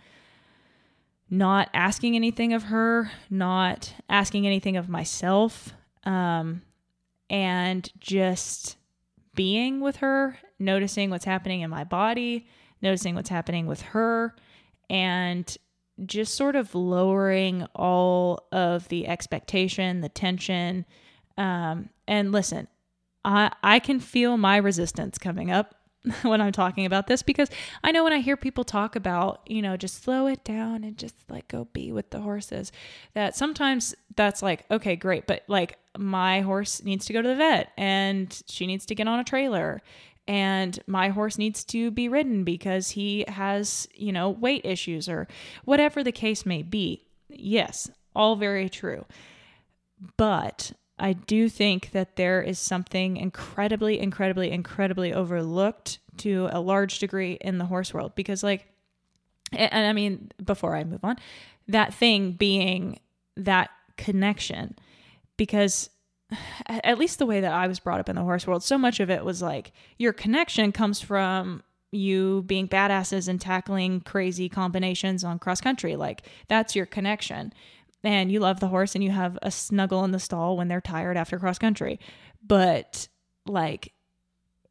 not 1.34 1.67
asking 1.74 2.15
anything 2.15 2.54
of 2.54 2.63
her, 2.63 3.12
not 3.28 3.91
asking 4.08 4.46
anything 4.46 4.78
of 4.78 4.88
myself, 4.88 5.74
um, 6.04 6.62
and 7.28 7.91
just 8.00 8.78
being 9.34 9.82
with 9.82 9.96
her, 9.96 10.38
noticing 10.60 11.10
what's 11.10 11.26
happening 11.26 11.62
in 11.62 11.72
my 11.72 11.84
body, 11.84 12.46
noticing 12.84 13.15
what's 13.15 13.30
happening 13.30 13.65
with 13.65 13.82
her, 13.82 14.36
and 14.91 15.58
just 16.06 16.36
sort 16.36 16.56
of 16.56 16.76
lowering 16.76 17.65
all 17.74 18.48
of 18.52 18.88
the 18.89 19.08
expectation, 19.08 20.02
the 20.02 20.10
tension. 20.10 20.86
Um, 21.36 21.89
and 22.08 22.32
listen, 22.32 22.67
I 23.26 23.52
I 23.63 23.80
can 23.80 24.00
feel 24.00 24.38
my 24.38 24.58
resistance 24.58 25.17
coming 25.17 25.50
up 25.50 25.74
when 26.24 26.42
I'm 26.42 26.52
talking 26.52 26.86
about 26.86 27.08
this 27.08 27.24
because 27.24 27.50
I 27.84 27.92
know 27.92 28.04
when 28.04 28.13
I 28.13 28.20
hear 28.20 28.36
people 28.36 28.63
talk 28.63 28.96
about, 28.96 29.42
you 29.46 29.62
know, 29.62 29.78
just 29.78 30.04
slow 30.04 30.28
it 30.28 30.44
down 30.44 30.84
and 30.84 30.98
just 30.98 31.16
like 31.30 31.48
go 31.48 31.66
be 31.72 31.92
with 31.92 32.10
the 32.10 32.20
horses, 32.20 32.72
that 33.13 33.36
sometimes 33.36 33.96
that's 34.16 34.42
like, 34.42 34.66
okay, 34.70 34.96
great. 34.96 35.28
But 35.28 35.44
like 35.48 35.78
my 35.98 36.42
horse 36.42 36.84
needs 36.84 37.06
to 37.06 37.13
go 37.13 37.22
to 37.22 37.28
the 37.28 37.36
vet 37.36 37.72
and 37.78 38.42
she 38.48 38.68
needs 38.68 38.86
to 38.88 38.96
get 38.96 39.08
on 39.08 39.20
a 39.20 39.24
trailer 39.24 39.82
and 40.28 40.80
my 40.88 41.10
horse 41.10 41.38
needs 41.38 41.63
to 41.66 41.92
be 41.92 42.08
ridden 42.08 42.44
because 42.44 42.92
he 42.92 43.26
has, 43.28 43.88
you 43.94 44.12
know, 44.12 44.30
weight 44.30 44.66
issues 44.66 45.10
or 45.10 45.28
whatever 45.66 46.04
the 46.04 46.12
case 46.12 46.46
may 46.46 46.62
be. 46.62 47.06
Yes, 47.30 47.89
all 48.16 48.36
very 48.36 48.70
true. 48.70 49.06
But 50.18 50.74
I 50.99 51.13
do 51.13 51.49
think 51.49 51.91
that 51.91 52.15
there 52.15 52.41
is 52.41 52.60
something 52.60 53.17
incredibly, 53.17 53.99
incredibly, 53.99 54.51
incredibly 54.51 55.13
overlooked 55.13 55.99
to 56.17 56.49
a 56.51 56.60
large 56.60 56.99
degree 56.99 57.38
in 57.41 57.58
the 57.58 57.65
horse 57.65 57.93
world 57.93 58.13
because, 58.15 58.43
like, 58.43 58.67
and 59.51 59.88
I 59.88 59.93
mean, 59.93 60.32
before 60.43 60.75
I 60.75 60.84
move 60.84 61.03
on, 61.03 61.17
that 61.67 61.93
thing 61.93 62.34
being 62.34 62.99
that 63.38 63.69
connection, 63.97 64.75
because 65.38 65.89
at 66.67 66.97
least 66.97 67.19
the 67.19 67.25
way 67.25 67.41
that 67.41 67.53
I 67.53 67.67
was 67.67 67.79
brought 67.79 67.99
up 67.99 68.10
in 68.10 68.15
the 68.15 68.23
horse 68.23 68.45
world, 68.45 68.63
so 68.63 68.77
much 68.77 68.99
of 68.99 69.10
it 69.10 69.25
was 69.25 69.41
like 69.41 69.71
your 69.97 70.13
connection 70.13 70.71
comes 70.71 71.01
from 71.01 71.63
you 71.91 72.43
being 72.47 72.67
badasses 72.67 73.27
and 73.27 73.39
tackling 73.39 74.01
crazy 74.01 74.49
combinations 74.49 75.23
on 75.23 75.39
cross 75.39 75.62
country. 75.62 75.95
Like 75.95 76.23
that's 76.47 76.75
your 76.75 76.86
connection. 76.86 77.53
And 78.04 78.32
you 78.32 78.39
love 78.39 78.60
the 78.60 78.68
horse 78.68 78.96
and 78.96 79.04
you 79.04 79.12
have 79.12 79.38
a 79.42 79.50
snuggle 79.50 80.04
in 80.04 80.12
the 80.12 80.20
stall 80.20 80.58
when 80.58 80.68
they're 80.68 80.82
tired 80.82 81.16
after 81.16 81.39
cross 81.39 81.58
country. 81.58 82.00
But 82.46 83.08
like 83.46 83.94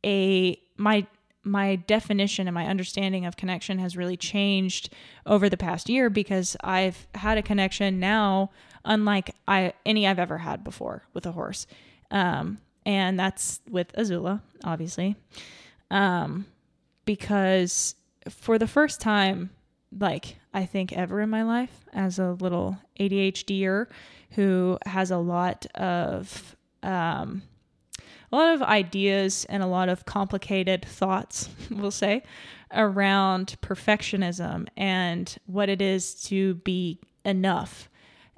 a 0.05 0.59
my 0.77 1.07
my 1.45 1.77
definition 1.77 2.47
and 2.47 2.55
my 2.55 2.67
understanding 2.67 3.27
of 3.27 3.37
connection 3.37 3.79
has 3.79 3.97
really 3.97 4.17
changed 4.17 4.93
over 5.27 5.49
the 5.49 5.57
past 5.57 5.89
year 5.89 6.09
because 6.09 6.57
I've 6.63 7.09
had 7.15 7.37
a 7.37 7.43
connection 7.43 7.99
now 7.99 8.51
unlike 8.85 9.35
I 9.49 9.73
any 9.85 10.07
I've 10.07 10.19
ever 10.19 10.39
had 10.39 10.63
before 10.63 11.05
with 11.15 11.27
a 11.27 11.33
horse. 11.33 11.67
Um, 12.11 12.59
and 12.85 13.19
that's 13.19 13.61
with 13.69 13.93
Azula, 13.93 14.41
obviously. 14.65 15.17
Um, 15.91 16.47
because 17.05 17.95
for 18.29 18.59
the 18.59 18.67
first 18.67 19.01
time, 19.01 19.51
like 19.99 20.37
I 20.53 20.65
think 20.67 20.93
ever 20.93 21.21
in 21.21 21.31
my 21.31 21.43
life, 21.43 21.85
as 21.93 22.19
a 22.19 22.33
little 22.33 22.79
ADHDer 22.99 23.87
who 24.31 24.79
has 24.87 25.11
a 25.11 25.19
lot 25.19 25.67
of 25.75 26.57
um, 26.83 27.43
a 28.31 28.37
lot 28.37 28.55
of 28.55 28.63
ideas 28.63 29.45
and 29.49 29.63
a 29.63 29.67
lot 29.67 29.89
of 29.89 30.05
complicated 30.07 30.85
thoughts, 30.85 31.49
we'll 31.71 31.91
say, 31.91 32.23
around 32.73 33.57
perfectionism 33.61 34.67
and 34.77 35.37
what 35.47 35.69
it 35.69 35.83
is 35.83 36.15
to 36.15 36.55
be 36.55 36.99
enough 37.25 37.89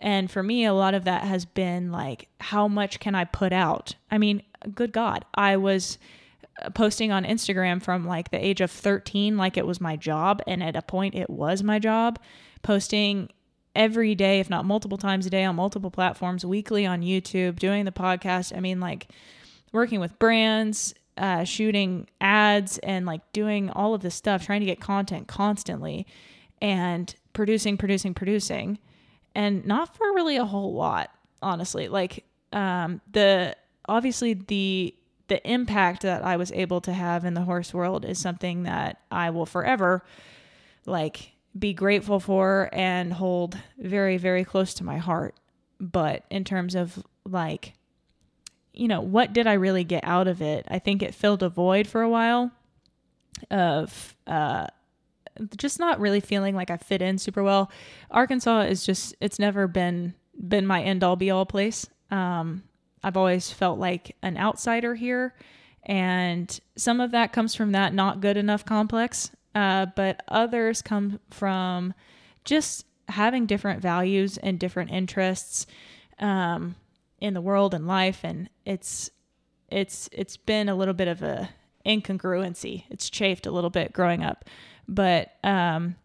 and 0.04 0.30
for 0.30 0.42
me, 0.42 0.66
a 0.66 0.74
lot 0.74 0.92
of 0.94 1.04
that 1.04 1.22
has 1.22 1.46
been 1.46 1.90
like, 1.90 2.28
how 2.38 2.68
much 2.68 3.00
can 3.00 3.14
I 3.14 3.24
put 3.24 3.54
out? 3.54 3.94
I 4.10 4.18
mean, 4.18 4.42
good 4.74 4.92
God, 4.92 5.24
I 5.34 5.56
was 5.56 5.98
posting 6.74 7.12
on 7.12 7.24
Instagram 7.24 7.82
from 7.82 8.06
like 8.06 8.30
the 8.30 8.44
age 8.44 8.60
of 8.60 8.70
13, 8.70 9.36
like 9.36 9.56
it 9.56 9.66
was 9.66 9.80
my 9.80 9.96
job. 9.96 10.42
And 10.46 10.62
at 10.62 10.76
a 10.76 10.82
point, 10.82 11.14
it 11.14 11.30
was 11.30 11.62
my 11.62 11.78
job, 11.78 12.18
posting 12.62 13.30
every 13.74 14.14
day, 14.14 14.40
if 14.40 14.48
not 14.48 14.64
multiple 14.64 14.98
times 14.98 15.26
a 15.26 15.30
day 15.30 15.44
on 15.44 15.56
multiple 15.56 15.90
platforms, 15.90 16.44
weekly 16.44 16.86
on 16.86 17.02
YouTube, 17.02 17.58
doing 17.58 17.84
the 17.84 17.92
podcast. 17.92 18.56
I 18.56 18.60
mean, 18.60 18.80
like 18.80 19.08
working 19.72 20.00
with 20.00 20.18
brands, 20.18 20.94
uh, 21.16 21.44
shooting 21.44 22.08
ads, 22.20 22.78
and 22.78 23.06
like 23.06 23.20
doing 23.32 23.70
all 23.70 23.94
of 23.94 24.02
this 24.02 24.14
stuff, 24.14 24.44
trying 24.44 24.60
to 24.60 24.66
get 24.66 24.80
content 24.80 25.26
constantly 25.26 26.06
and 26.60 27.14
producing, 27.32 27.76
producing, 27.76 28.14
producing 28.14 28.78
and 29.34 29.64
not 29.66 29.94
for 29.96 30.06
really 30.14 30.36
a 30.36 30.44
whole 30.44 30.74
lot, 30.74 31.10
honestly. 31.42 31.88
Like 31.88 32.24
um, 32.52 33.00
the 33.10 33.56
obviously 33.88 34.34
the 34.34 34.94
the 35.28 35.46
impact 35.50 36.02
that 36.02 36.22
I 36.22 36.36
was 36.36 36.52
able 36.52 36.80
to 36.82 36.92
have 36.92 37.24
in 37.24 37.34
the 37.34 37.42
horse 37.42 37.72
world 37.72 38.04
is 38.04 38.18
something 38.18 38.64
that 38.64 39.00
I 39.10 39.30
will 39.30 39.46
forever 39.46 40.04
like 40.86 41.32
be 41.58 41.72
grateful 41.72 42.20
for 42.20 42.68
and 42.72 43.12
hold 43.12 43.56
very 43.78 44.16
very 44.16 44.44
close 44.44 44.74
to 44.74 44.84
my 44.84 44.98
heart. 44.98 45.34
But 45.80 46.24
in 46.30 46.44
terms 46.44 46.74
of 46.74 47.04
like 47.24 47.74
you 48.76 48.88
know, 48.88 49.00
what 49.00 49.32
did 49.32 49.46
I 49.46 49.52
really 49.52 49.84
get 49.84 50.02
out 50.02 50.26
of 50.26 50.42
it? 50.42 50.66
I 50.68 50.80
think 50.80 51.00
it 51.00 51.14
filled 51.14 51.44
a 51.44 51.48
void 51.48 51.86
for 51.86 52.02
a 52.02 52.08
while 52.08 52.50
of 53.50 54.16
uh 54.26 54.66
just 55.56 55.80
not 55.80 56.00
really 56.00 56.20
feeling 56.20 56.54
like 56.54 56.70
I 56.70 56.76
fit 56.76 57.02
in 57.02 57.18
super 57.18 57.42
well. 57.42 57.70
Arkansas 58.10 58.62
is 58.62 58.84
just 58.84 59.14
it's 59.20 59.38
never 59.38 59.66
been 59.66 60.14
been 60.36 60.66
my 60.66 60.82
end 60.82 61.02
all 61.02 61.16
be 61.16 61.30
all 61.30 61.46
place. 61.46 61.86
Um, 62.10 62.62
I've 63.04 63.16
always 63.16 63.50
felt 63.50 63.78
like 63.78 64.16
an 64.22 64.36
outsider 64.36 64.94
here, 64.94 65.34
and 65.84 66.58
some 66.76 67.00
of 67.00 67.10
that 67.10 67.32
comes 67.32 67.54
from 67.54 67.72
that 67.72 67.92
not 67.92 68.20
good 68.20 68.36
enough 68.36 68.64
complex, 68.64 69.30
uh, 69.54 69.86
but 69.94 70.22
others 70.28 70.82
come 70.82 71.20
from 71.30 71.94
just 72.44 72.86
having 73.08 73.46
different 73.46 73.82
values 73.82 74.38
and 74.38 74.58
different 74.58 74.90
interests 74.90 75.66
um, 76.18 76.74
in 77.20 77.34
the 77.34 77.40
world 77.40 77.74
and 77.74 77.86
life, 77.86 78.20
and 78.24 78.48
it's 78.64 79.10
it's 79.68 80.08
it's 80.12 80.36
been 80.36 80.68
a 80.68 80.74
little 80.74 80.94
bit 80.94 81.08
of 81.08 81.22
a 81.22 81.50
incongruency. 81.84 82.84
It's 82.90 83.10
chafed 83.10 83.46
a 83.46 83.50
little 83.50 83.70
bit 83.70 83.92
growing 83.92 84.24
up. 84.24 84.44
But 84.88 85.32
um, 85.44 85.96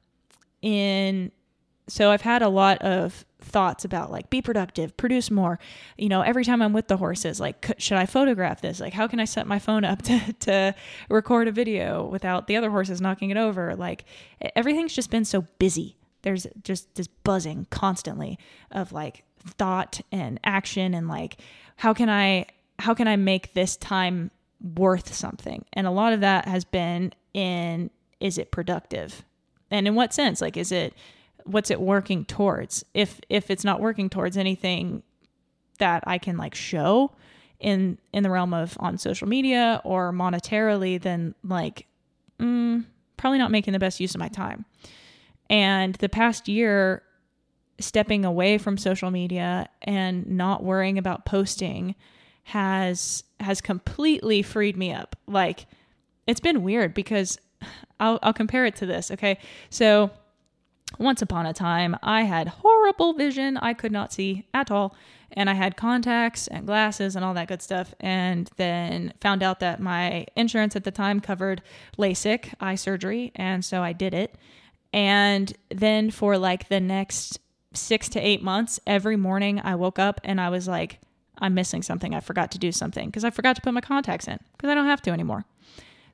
in 0.61 1.31
so 1.89 2.11
I've 2.11 2.21
had 2.21 2.41
a 2.41 2.49
lot 2.49 2.79
of 2.79 3.25
thoughts 3.41 3.85
about 3.85 4.11
like 4.11 4.29
be 4.29 4.41
productive, 4.41 4.95
produce 4.97 5.31
more. 5.31 5.59
You 5.97 6.09
know, 6.09 6.21
every 6.21 6.45
time 6.45 6.61
I'm 6.61 6.73
with 6.73 6.87
the 6.87 6.97
horses, 6.97 7.39
like 7.39 7.73
should 7.77 7.97
I 7.97 8.05
photograph 8.05 8.61
this? 8.61 8.79
Like 8.79 8.93
how 8.93 9.07
can 9.07 9.19
I 9.19 9.25
set 9.25 9.47
my 9.47 9.59
phone 9.59 9.83
up 9.83 10.01
to 10.03 10.33
to 10.33 10.75
record 11.09 11.47
a 11.47 11.51
video 11.51 12.05
without 12.05 12.47
the 12.47 12.55
other 12.55 12.69
horses 12.69 13.01
knocking 13.01 13.29
it 13.29 13.37
over? 13.37 13.75
Like 13.75 14.05
everything's 14.55 14.93
just 14.93 15.09
been 15.09 15.25
so 15.25 15.45
busy. 15.57 15.97
There's 16.21 16.47
just 16.63 16.95
this 16.95 17.07
buzzing 17.07 17.67
constantly 17.69 18.37
of 18.71 18.91
like 18.91 19.23
thought 19.37 20.01
and 20.11 20.39
action 20.43 20.93
and 20.93 21.07
like 21.07 21.37
how 21.77 21.93
can 21.93 22.09
I 22.09 22.45
how 22.77 22.93
can 22.93 23.07
I 23.07 23.15
make 23.15 23.53
this 23.53 23.77
time 23.77 24.31
worth 24.61 25.13
something? 25.13 25.65
And 25.73 25.87
a 25.87 25.91
lot 25.91 26.13
of 26.13 26.21
that 26.21 26.47
has 26.47 26.65
been 26.65 27.13
in 27.33 27.89
is 28.19 28.37
it 28.37 28.51
productive? 28.51 29.23
And 29.71 29.87
in 29.87 29.95
what 29.95 30.13
sense? 30.13 30.41
Like, 30.41 30.57
is 30.57 30.71
it, 30.71 30.93
what's 31.51 31.71
it 31.71 31.81
working 31.81 32.25
towards? 32.25 32.83
If, 32.93 33.19
if 33.29 33.49
it's 33.49 33.63
not 33.63 33.79
working 33.79 34.09
towards 34.09 34.37
anything 34.37 35.03
that 35.79 36.03
I 36.05 36.17
can 36.17 36.37
like 36.37 36.55
show 36.55 37.11
in, 37.59 37.97
in 38.13 38.23
the 38.23 38.29
realm 38.29 38.53
of 38.53 38.77
on 38.79 38.97
social 38.97 39.27
media 39.27 39.81
or 39.83 40.11
monetarily, 40.11 41.01
then 41.01 41.35
like, 41.43 41.87
mm, 42.39 42.85
probably 43.17 43.39
not 43.39 43.51
making 43.51 43.73
the 43.73 43.79
best 43.79 43.99
use 43.99 44.15
of 44.15 44.19
my 44.19 44.29
time. 44.29 44.65
And 45.49 45.95
the 45.95 46.09
past 46.09 46.47
year, 46.47 47.03
stepping 47.79 48.25
away 48.25 48.57
from 48.57 48.77
social 48.77 49.09
media 49.09 49.67
and 49.81 50.27
not 50.27 50.63
worrying 50.63 50.97
about 50.97 51.25
posting 51.25 51.95
has 52.43 53.23
has 53.39 53.61
completely 53.61 54.41
freed 54.41 54.75
me 54.75 54.91
up. 54.91 55.15
Like 55.27 55.65
it's 56.27 56.39
been 56.39 56.63
weird 56.63 56.93
because 56.93 57.39
I'll, 57.99 58.19
I'll 58.21 58.33
compare 58.33 58.65
it 58.65 58.75
to 58.77 58.85
this. 58.85 59.11
Okay. 59.11 59.39
So 59.69 60.11
once 60.99 61.21
upon 61.21 61.45
a 61.45 61.53
time, 61.53 61.95
I 62.03 62.23
had 62.23 62.47
horrible 62.47 63.13
vision. 63.13 63.57
I 63.57 63.73
could 63.73 63.91
not 63.91 64.13
see 64.13 64.45
at 64.53 64.69
all. 64.69 64.95
And 65.31 65.49
I 65.49 65.53
had 65.53 65.77
contacts 65.77 66.47
and 66.47 66.65
glasses 66.65 67.15
and 67.15 67.23
all 67.23 67.33
that 67.35 67.47
good 67.47 67.61
stuff. 67.61 67.93
And 67.99 68.49
then 68.57 69.13
found 69.21 69.41
out 69.41 69.61
that 69.61 69.79
my 69.79 70.25
insurance 70.35 70.75
at 70.75 70.83
the 70.83 70.91
time 70.91 71.21
covered 71.21 71.61
LASIK 71.97 72.53
eye 72.59 72.75
surgery. 72.75 73.31
And 73.35 73.63
so 73.63 73.81
I 73.81 73.93
did 73.93 74.13
it. 74.13 74.35
And 74.91 75.53
then 75.69 76.11
for 76.11 76.37
like 76.37 76.67
the 76.67 76.79
next 76.79 77.39
six 77.73 78.09
to 78.09 78.19
eight 78.19 78.43
months, 78.43 78.79
every 78.85 79.15
morning 79.15 79.61
I 79.63 79.75
woke 79.75 79.99
up 79.99 80.19
and 80.23 80.41
I 80.41 80.49
was 80.49 80.67
like, 80.67 80.99
I'm 81.37 81.53
missing 81.53 81.83
something. 81.83 82.13
I 82.13 82.19
forgot 82.19 82.51
to 82.51 82.59
do 82.59 82.71
something 82.71 83.07
because 83.07 83.23
I 83.23 83.29
forgot 83.29 83.55
to 83.55 83.61
put 83.61 83.73
my 83.73 83.81
contacts 83.81 84.27
in 84.27 84.39
because 84.57 84.69
I 84.69 84.75
don't 84.75 84.87
have 84.87 85.01
to 85.03 85.11
anymore. 85.11 85.45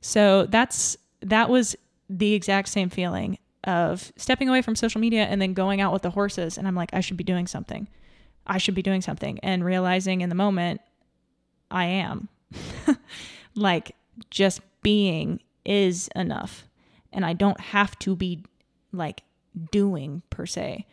So 0.02 0.46
that's 0.46 0.98
that 1.22 1.50
was 1.50 1.76
the 2.10 2.34
exact 2.34 2.68
same 2.68 2.90
feeling 2.90 3.40
of 3.66 4.14
stepping 4.16 4.48
away 4.48 4.62
from 4.62 4.76
social 4.76 5.02
media 5.02 5.24
and 5.24 5.42
then 5.42 5.54
going 5.54 5.82
out 5.82 5.92
with 5.92 6.04
the 6.04 6.12
horses. 6.12 6.58
And 6.58 6.68
I'm 6.68 6.76
like, 6.76 6.94
I 6.94 7.02
should 7.02 7.18
be 7.18 7.24
doing 7.24 7.48
something. 7.48 7.88
I 8.48 8.58
should 8.58 8.76
be 8.76 8.82
doing 8.82 9.02
something. 9.02 9.40
And 9.40 9.66
realizing 9.66 10.22
in 10.22 10.30
the 10.30 10.36
moment, 10.36 10.82
I 11.70 11.86
am. 11.86 12.30
like, 13.56 13.96
just 14.30 14.62
being 14.82 15.42
is 15.66 16.10
enough. 16.16 16.68
And 17.12 17.26
I 17.26 17.34
don't 17.34 17.60
have 17.60 17.98
to 18.00 18.16
be 18.16 18.44
like 18.92 19.24
doing 19.72 20.22
per 20.30 20.46
se. 20.46 20.86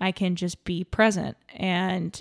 I 0.00 0.12
can 0.12 0.36
just 0.36 0.64
be 0.64 0.84
present 0.84 1.36
and 1.54 2.20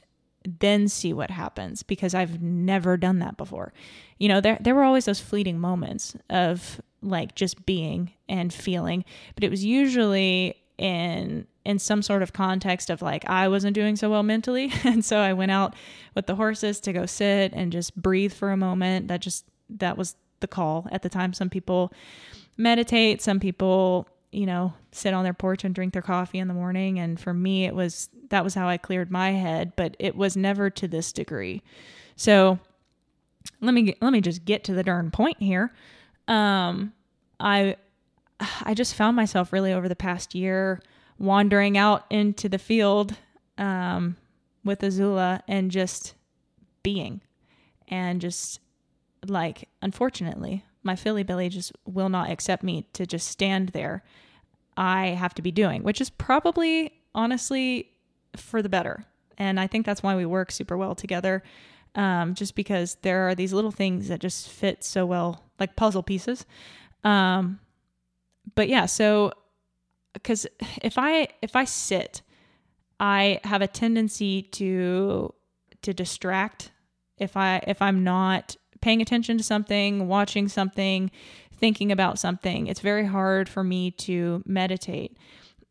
then 0.60 0.88
see 0.88 1.14
what 1.14 1.32
happens 1.32 1.84
because 1.84 2.14
I've 2.14 2.42
never 2.42 2.98
done 2.98 3.20
that 3.20 3.38
before. 3.38 3.74
You 4.18 4.28
know, 4.30 4.42
there 4.42 4.58
there 4.60 4.76
were 4.76 4.84
always 4.84 5.06
those 5.06 5.20
fleeting 5.20 5.60
moments 5.60 6.16
of 6.30 6.82
like 7.02 7.36
just 7.36 7.66
being 7.66 8.12
and 8.28 8.54
feeling, 8.54 9.06
but 9.36 9.44
it 9.44 9.52
was 9.52 9.64
usually 9.64 10.56
in 10.78 11.46
in 11.66 11.78
some 11.78 12.02
sort 12.02 12.24
of 12.24 12.34
context 12.34 12.90
of 12.90 13.02
like 13.02 13.30
I 13.30 13.48
wasn't 13.50 13.76
doing 13.76 13.96
so 13.96 14.10
well 14.10 14.24
mentally 14.24 14.72
and 14.86 15.04
so 15.04 15.20
I 15.20 15.34
went 15.34 15.52
out 15.52 15.76
with 16.16 16.26
the 16.26 16.36
horses 16.36 16.80
to 16.82 16.94
go 16.94 17.06
sit 17.06 17.54
and 17.54 17.72
just 17.72 17.96
breathe 17.96 18.34
for 18.34 18.52
a 18.52 18.58
moment. 18.58 19.10
That 19.10 19.22
just 19.22 19.46
that 19.70 19.98
was 19.98 20.16
the 20.40 20.48
call 20.48 20.88
at 20.92 21.02
the 21.02 21.10
time. 21.10 21.34
Some 21.34 21.50
people 21.50 21.92
meditate, 22.58 23.22
some 23.22 23.40
people, 23.40 24.08
you 24.32 24.46
know, 24.46 24.74
sit 24.92 25.14
on 25.14 25.24
their 25.24 25.34
porch 25.34 25.64
and 25.64 25.76
drink 25.76 25.94
their 25.94 26.02
coffee 26.02 26.40
in 26.40 26.48
the 26.48 26.54
morning 26.54 26.98
and 27.00 27.20
for 27.20 27.34
me 27.34 27.66
it 27.66 27.76
was 27.76 28.10
that 28.30 28.44
was 28.44 28.54
how 28.54 28.68
I 28.68 28.78
cleared 28.78 29.12
my 29.12 29.32
head, 29.32 29.74
but 29.76 29.96
it 30.00 30.16
was 30.16 30.38
never 30.38 30.70
to 30.70 30.88
this 30.88 31.12
degree. 31.12 31.62
So 32.16 32.60
let 33.62 33.74
me 33.74 33.96
let 34.02 34.14
me 34.14 34.22
just 34.22 34.46
get 34.46 34.64
to 34.66 34.74
the 34.74 34.84
darn 34.84 35.12
point 35.12 35.42
here. 35.42 35.74
Um, 36.30 36.94
I 37.40 37.76
I 38.64 38.74
just 38.74 38.96
found 38.96 39.18
myself 39.18 39.52
really 39.52 39.74
over 39.74 39.90
the 39.90 39.96
past 39.96 40.34
year 40.34 40.82
wandering 41.18 41.78
out 41.78 42.06
into 42.10 42.48
the 42.48 42.58
field 42.60 43.16
um, 43.58 44.16
with 44.64 44.80
Azula 44.80 45.42
and 45.48 45.70
just 45.70 46.14
being, 46.84 47.20
and 47.90 48.22
just 48.22 48.62
like 49.28 49.68
unfortunately 49.82 50.64
my 50.84 50.96
filly 50.96 51.24
belly 51.24 51.50
just 51.50 51.72
will 51.86 52.10
not 52.10 52.30
accept 52.30 52.64
me 52.64 52.88
to 52.94 53.06
just 53.06 53.28
stand 53.28 53.70
there. 53.70 54.04
I 54.78 55.08
have 55.08 55.34
to 55.36 55.42
be 55.42 55.52
doing, 55.52 55.84
which 55.84 56.00
is 56.00 56.10
probably 56.10 56.94
honestly 57.14 57.90
for 58.36 58.62
the 58.62 58.70
better. 58.70 59.06
And 59.38 59.60
I 59.60 59.68
think 59.68 59.86
that's 59.86 60.04
why 60.04 60.16
we 60.16 60.26
work 60.26 60.52
super 60.52 60.78
well 60.78 60.96
together. 60.96 61.44
Um, 61.96 62.36
just 62.36 62.56
because 62.56 62.96
there 63.02 63.28
are 63.28 63.36
these 63.36 63.52
little 63.52 63.72
things 63.72 64.08
that 64.10 64.20
just 64.20 64.48
fit 64.48 64.84
so 64.84 65.06
well, 65.06 65.44
like 65.60 65.76
puzzle 65.76 66.04
pieces. 66.04 66.46
Um, 67.04 67.60
but 68.56 68.70
yeah, 68.70 68.86
so 68.86 69.34
because 70.14 70.48
if 70.82 70.98
I 70.98 71.30
if 71.42 71.56
I 71.56 71.66
sit, 71.66 72.22
I 73.00 73.40
have 73.44 73.62
a 73.62 73.68
tendency 73.68 74.44
to 74.44 75.34
to 75.82 75.94
distract 75.94 76.72
if 77.18 77.36
I 77.38 77.64
if 77.68 77.82
I'm 77.82 78.04
not 78.04 78.56
paying 78.82 79.02
attention 79.02 79.38
to 79.38 79.44
something, 79.44 80.08
watching 80.08 80.48
something, 80.48 81.12
thinking 81.58 81.92
about 81.92 82.18
something. 82.18 82.68
It's 82.68 82.80
very 82.80 83.06
hard 83.06 83.50
for 83.50 83.64
me 83.64 83.92
to 83.92 84.44
meditate. 84.46 85.18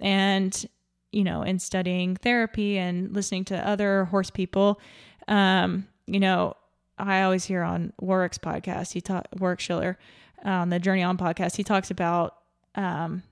And 0.01 0.67
you 1.11 1.25
know, 1.25 1.43
in 1.43 1.59
studying 1.59 2.17
therapy 2.17 2.77
and 2.77 3.15
listening 3.15 3.45
to 3.47 3.67
other 3.67 4.05
horse 4.05 4.31
people, 4.31 4.79
um, 5.27 5.87
you 6.09 6.21
know, 6.21 6.57
I 6.99 7.23
always 7.23 7.45
hear 7.45 7.63
on 7.63 7.93
Warwick's 8.01 8.39
podcast, 8.39 8.93
he 8.93 9.01
taught 9.01 9.29
Warwick 9.39 9.61
Schiller 9.61 9.99
uh, 10.45 10.49
on 10.49 10.71
the 10.71 10.79
Journey 10.79 11.03
On 11.03 11.17
podcast, 11.17 11.57
he 11.57 11.65
talks 11.65 11.91
about, 11.91 12.37
um, 12.75 13.23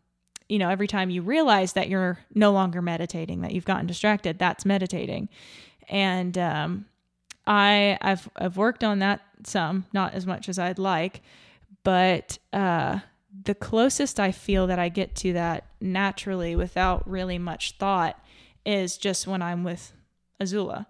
you 0.49 0.59
know, 0.59 0.69
every 0.69 0.87
time 0.87 1.11
you 1.11 1.23
realize 1.23 1.73
that 1.73 1.89
you're 1.89 2.19
no 2.35 2.53
longer 2.53 2.81
meditating, 2.81 3.41
that 3.41 3.53
you've 3.53 3.65
gotten 3.65 3.87
distracted, 3.87 4.39
that's 4.39 4.65
meditating. 4.65 5.29
And 5.89 6.37
um, 6.39 6.87
I 7.47 7.99
I've 8.01 8.29
I've 8.37 8.57
worked 8.57 8.85
on 8.85 9.01
that 9.01 9.23
some, 9.45 9.87
not 9.93 10.15
as 10.15 10.27
much 10.27 10.49
as 10.49 10.59
I'd 10.59 10.79
like, 10.79 11.23
but 11.83 12.39
uh, 12.53 13.01
the 13.45 13.55
closest 13.55 14.19
I 14.19 14.33
feel 14.33 14.67
that 14.69 14.79
I 14.79 14.89
get 14.89 15.15
to 15.17 15.33
that 15.35 15.67
naturally 15.81 16.57
without 16.57 17.09
really 17.09 17.39
much 17.39 17.77
thought 17.79 18.21
is 18.65 18.97
just 18.99 19.27
when 19.27 19.43
I'm 19.43 19.63
with 19.63 19.93
Azula. 20.41 20.87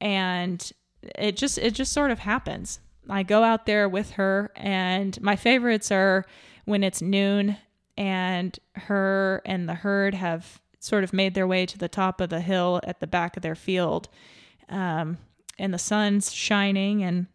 And 0.00 0.72
it 1.18 1.36
just 1.36 1.58
it 1.58 1.74
just 1.74 1.92
sort 1.92 2.10
of 2.10 2.20
happens. 2.20 2.80
I 3.08 3.22
go 3.22 3.42
out 3.42 3.66
there 3.66 3.88
with 3.88 4.12
her 4.12 4.52
and 4.54 5.20
my 5.20 5.36
favorites 5.36 5.90
are 5.90 6.24
when 6.64 6.84
it's 6.84 7.02
noon 7.02 7.56
and 7.96 8.58
her 8.74 9.42
and 9.44 9.68
the 9.68 9.74
herd 9.74 10.14
have 10.14 10.60
sort 10.78 11.04
of 11.04 11.12
made 11.12 11.34
their 11.34 11.46
way 11.46 11.66
to 11.66 11.78
the 11.78 11.88
top 11.88 12.20
of 12.20 12.28
the 12.30 12.40
hill 12.40 12.80
at 12.84 13.00
the 13.00 13.06
back 13.06 13.36
of 13.36 13.42
their 13.42 13.54
field. 13.54 14.08
Um, 14.68 15.18
and 15.58 15.74
the 15.74 15.78
sun's 15.78 16.32
shining 16.32 17.02
and 17.02 17.26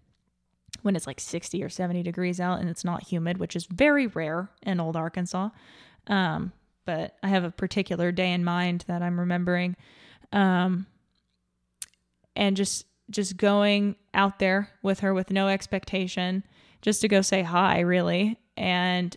when 0.81 0.95
it's 0.95 1.07
like 1.07 1.19
60 1.19 1.63
or 1.63 1.69
70 1.69 2.03
degrees 2.03 2.39
out 2.39 2.59
and 2.59 2.69
it's 2.69 2.83
not 2.83 3.03
humid, 3.03 3.37
which 3.37 3.55
is 3.55 3.65
very 3.65 4.07
rare 4.07 4.49
in 4.63 4.79
old 4.79 4.95
Arkansas. 4.95 5.49
Um, 6.07 6.53
but 6.85 7.17
I 7.21 7.27
have 7.27 7.43
a 7.43 7.51
particular 7.51 8.11
day 8.11 8.31
in 8.31 8.43
mind 8.43 8.85
that 8.87 9.01
I'm 9.01 9.19
remembering. 9.19 9.75
Um, 10.31 10.87
and 12.35 12.55
just 12.55 12.86
just 13.09 13.37
going 13.37 13.95
out 14.13 14.39
there 14.39 14.69
with 14.81 14.99
her 15.01 15.13
with 15.13 15.31
no 15.31 15.47
expectation, 15.47 16.43
just 16.81 17.01
to 17.01 17.07
go 17.07 17.21
say 17.21 17.41
hi, 17.41 17.79
really, 17.79 18.37
and 18.55 19.15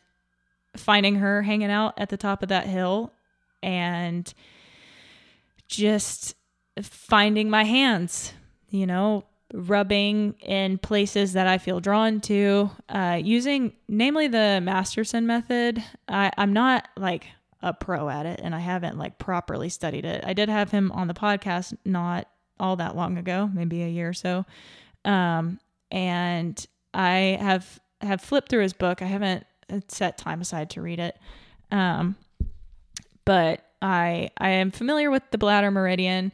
finding 0.77 1.17
her 1.17 1.43
hanging 1.43 1.71
out 1.71 1.95
at 1.99 2.09
the 2.09 2.17
top 2.17 2.43
of 2.43 2.49
that 2.49 2.67
hill 2.67 3.13
and 3.63 4.33
just 5.69 6.35
finding 6.83 7.51
my 7.51 7.65
hands, 7.65 8.33
you 8.71 8.87
know, 8.87 9.25
rubbing 9.53 10.35
in 10.41 10.79
places 10.79 11.33
that 11.33 11.47
I 11.47 11.59
feel 11.59 11.81
drawn 11.81 12.21
to, 12.23 12.71
uh, 12.89 13.21
using 13.23 13.73
namely 13.89 14.29
the 14.29 14.61
Masterson 14.63 15.27
method. 15.27 15.83
I, 16.09 16.31
I'm 16.39 16.53
not 16.53 16.89
like 16.97 17.27
a 17.63 17.75
pro 17.75 18.09
at 18.09 18.27
it 18.27 18.41
and 18.43 18.55
I 18.55 18.61
haven't 18.61 18.97
like 18.97 19.19
properly 19.19 19.69
studied 19.69 20.05
it. 20.05 20.25
I 20.25 20.33
did 20.33 20.49
have 20.49 20.71
him 20.71 20.93
on 20.93 21.09
the 21.09 21.15
podcast 21.15 21.77
not 21.85 22.29
all 22.61 22.77
that 22.77 22.95
long 22.95 23.19
ago, 23.19 23.51
maybe 23.53 23.83
a 23.83 23.89
year 23.89 24.11
or 24.11 24.15
so. 24.15 24.45
Um, 25.05 25.59
and 25.91 26.65
I 26.95 27.39
have 27.41 27.81
have 28.01 28.21
flipped 28.21 28.49
through 28.49 28.63
his 28.63 28.73
book. 28.73 29.03
I 29.03 29.07
haven't 29.07 29.45
set 29.89 30.19
time 30.19 30.41
aside 30.41 30.71
to 30.71 30.83
read 30.83 30.99
it. 30.99 31.19
Um, 31.71 32.17
but 33.25 33.65
I 33.83 34.31
I 34.39 34.51
am 34.51 34.71
familiar 34.71 35.11
with 35.11 35.23
the 35.31 35.39
bladder 35.39 35.71
meridian 35.71 36.33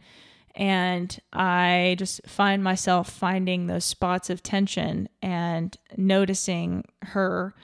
and 0.54 1.18
I 1.34 1.96
just 1.98 2.26
find 2.26 2.64
myself 2.64 3.10
finding 3.10 3.66
those 3.66 3.84
spots 3.84 4.30
of 4.30 4.42
tension 4.42 5.08
and 5.20 5.76
noticing 5.96 6.84
her 7.02 7.54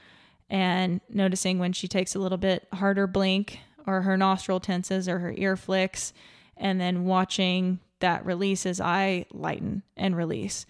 and 0.51 1.01
noticing 1.09 1.59
when 1.59 1.73
she 1.73 1.89
takes 1.89 2.15
a 2.15 2.19
little 2.19 2.37
bit 2.37 2.69
harder 2.75 3.07
blink 3.07 3.59
or 3.87 4.03
her 4.03 4.19
nostril 4.19 4.61
tenses 4.61 5.09
or 5.09 5.19
her 5.21 5.33
ear 5.37 5.57
flicks 5.57 6.13
and 6.59 6.79
then 6.81 7.07
watching 7.07 7.81
that 8.03 8.25
release 8.25 8.67
as 8.67 8.81
I 8.81 9.27
lighten 9.33 9.83
and 9.97 10.17
release. 10.17 10.67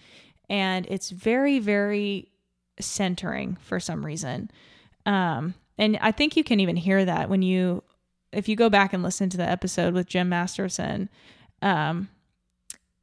And 0.49 0.87
it's 0.89 1.09
very, 1.11 1.59
very 1.59 2.31
centering 2.79 3.57
for 3.61 3.79
some 3.79 4.05
reason. 4.05 4.49
Um, 5.05 5.53
and 5.77 5.97
I 6.01 6.11
think 6.11 6.35
you 6.35 6.43
can 6.43 6.59
even 6.59 6.75
hear 6.75 7.05
that 7.05 7.29
when 7.29 7.41
you, 7.41 7.83
if 8.31 8.47
you 8.47 8.55
go 8.55 8.69
back 8.69 8.93
and 8.93 9.03
listen 9.03 9.29
to 9.29 9.37
the 9.37 9.47
episode 9.47 9.93
with 9.93 10.07
Jim 10.07 10.29
Masterson, 10.29 11.09
um, 11.61 12.09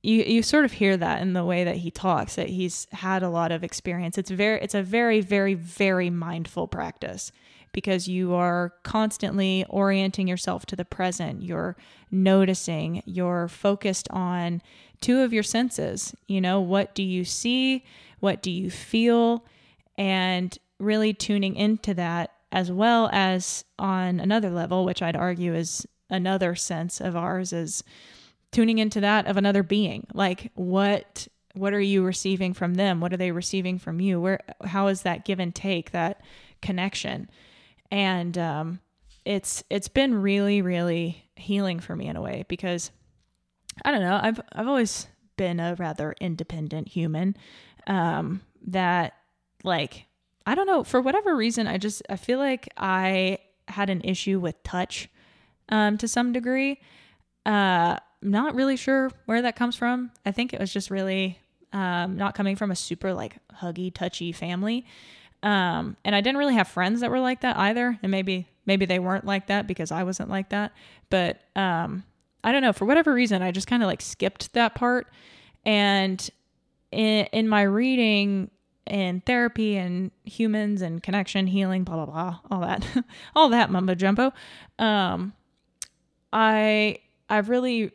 you 0.03 0.23
you 0.23 0.43
sort 0.43 0.65
of 0.65 0.73
hear 0.73 0.97
that 0.97 1.21
in 1.21 1.35
the 1.35 1.45
way 1.45 1.65
that 1.65 1.77
he 1.77 1.91
talks 1.91 2.37
that 2.37 2.49
he's 2.49 2.87
had 2.93 3.23
a 3.23 3.29
lot 3.29 3.53
of 3.53 3.63
experience. 3.63 4.17
It's 4.17 4.31
very 4.31 4.61
it's 4.61 4.75
a 4.75 4.83
very 4.83 5.21
very 5.21 5.55
very 5.55 6.11
mindful 6.11 6.69
practice 6.69 7.33
because 7.73 8.09
you 8.09 8.35
are 8.35 8.75
constantly 8.83 9.65
orienting 9.69 10.27
yourself 10.29 10.67
to 10.67 10.77
the 10.77 10.85
present. 10.85 11.43
You're 11.43 11.77
noticing, 12.11 13.03
you're 13.07 13.49
focused 13.49 14.09
on 14.11 14.63
two 15.01 15.21
of 15.21 15.33
your 15.33 15.43
senses. 15.43 16.15
You 16.27 16.41
know, 16.41 16.61
what 16.61 16.95
do 16.95 17.03
you 17.03 17.25
see? 17.25 17.85
What 18.21 18.43
do 18.43 18.51
you 18.51 18.71
feel? 18.71 19.45
And 19.97 20.57
really 20.79 21.13
tuning 21.13 21.57
into 21.57 21.95
that 21.95 22.33
as 22.53 22.73
well 22.73 23.09
as 23.13 23.65
on 23.79 24.19
another 24.19 24.51
level, 24.51 24.85
which 24.85 25.03
I'd 25.03 25.17
argue 25.17 25.55
is 25.55 25.87
another 26.09 26.55
sense 26.55 27.01
of 27.01 27.15
ours 27.17 27.53
is 27.53 27.85
tuning 28.51 28.79
into 28.79 29.01
that 29.01 29.27
of 29.27 29.37
another 29.37 29.63
being. 29.63 30.07
Like 30.13 30.51
what 30.55 31.29
what 31.55 31.75
are 31.75 31.81
you 31.81 32.05
receiving 32.05 32.55
from 32.55 32.75
them? 32.75 33.01
What 33.01 33.13
are 33.13 33.17
they 33.17 33.33
receiving 33.33 33.79
from 33.79 34.01
you? 34.01 34.21
Where 34.21 34.41
how 34.65 34.89
is 34.89 35.03
that 35.03 35.25
give 35.25 35.41
and 35.41 35.55
take, 35.55 35.91
that 35.93 36.21
connection? 36.61 37.29
And 37.91 38.37
um, 38.39 38.81
it's 39.25 39.63
it's 39.71 39.89
been 39.89 40.21
really 40.21 40.63
really 40.63 41.25
healing 41.37 41.81
for 41.81 41.95
me 41.97 42.07
in 42.07 42.17
a 42.17 42.23
way 42.23 42.45
because 42.49 42.91
I 43.85 43.91
don't 43.91 44.03
know 44.03 44.19
I've 44.23 44.41
I've 44.53 44.69
always 44.69 45.07
been 45.37 45.61
a 45.61 45.75
rather 45.79 46.15
independent 46.21 46.89
human 46.89 47.37
um, 47.87 48.43
that 48.67 49.15
like 49.65 50.07
I 50.47 50.55
don't 50.55 50.67
know 50.67 50.85
for 50.85 51.01
whatever 51.01 51.35
reason 51.37 51.67
I 51.67 51.79
just 51.79 52.03
I 52.09 52.17
feel 52.17 52.39
like 52.39 52.69
I 52.77 53.39
had 53.69 53.91
an 53.91 54.01
issue 54.03 54.41
with 54.41 54.63
touch 54.63 55.09
um, 55.69 55.97
to 55.99 56.09
some 56.09 56.33
degree. 56.33 56.81
Uh, 57.47 57.97
not 58.23 58.55
really 58.55 58.77
sure 58.77 59.11
where 59.25 59.43
that 59.43 59.57
comes 59.57 59.77
from. 59.77 60.11
I 60.27 60.33
think 60.33 60.53
it 60.53 60.61
was 60.61 60.73
just 60.73 60.91
really 60.91 61.39
um, 61.73 62.17
not 62.17 62.35
coming 62.35 62.57
from 62.57 62.71
a 62.71 62.77
super 62.77 63.15
like 63.15 63.39
huggy, 63.61 63.95
touchy 63.95 64.33
family. 64.33 64.85
Um, 65.43 65.97
and 66.05 66.15
I 66.15 66.21
didn't 66.21 66.39
really 66.39 66.55
have 66.55 66.69
friends 66.69 67.01
that 67.01 67.11
were 67.11 67.21
like 67.21 67.41
that 67.41 67.57
either. 67.57 67.99
And 68.03 68.11
maybe 68.11 68.47
maybe 68.67 68.87
they 68.87 68.99
weren't 68.99 69.25
like 69.25 69.47
that 69.49 69.67
because 69.67 69.91
I 69.91 70.05
wasn't 70.05 70.31
like 70.31 70.51
that. 70.51 70.73
But 71.09 71.41
um, 71.57 72.05
I 72.45 72.53
don't 72.53 72.63
know. 72.63 72.73
For 72.73 72.85
whatever 72.85 73.13
reason, 73.13 73.43
I 73.43 73.51
just 73.51 73.67
kind 73.67 73.83
of 73.83 73.87
like 73.87 74.01
skipped 74.03 74.53
that 74.53 74.75
part. 74.75 75.09
And 75.65 76.29
in, 76.91 77.27
in 77.33 77.49
my 77.49 77.63
reading 77.63 78.51
in 78.87 79.21
therapy 79.21 79.77
and 79.77 80.11
humans 80.25 80.83
and 80.83 81.03
connection 81.03 81.47
healing, 81.47 81.85
blah, 81.85 82.05
blah, 82.05 82.07
blah, 82.07 82.39
all 82.51 82.61
that, 82.61 82.87
all 83.37 83.49
that 83.51 83.71
mumbo 83.71 83.95
jumbo, 83.95 84.33
um, 84.79 85.33
I, 86.33 86.99
I've 87.29 87.49
really 87.49 87.93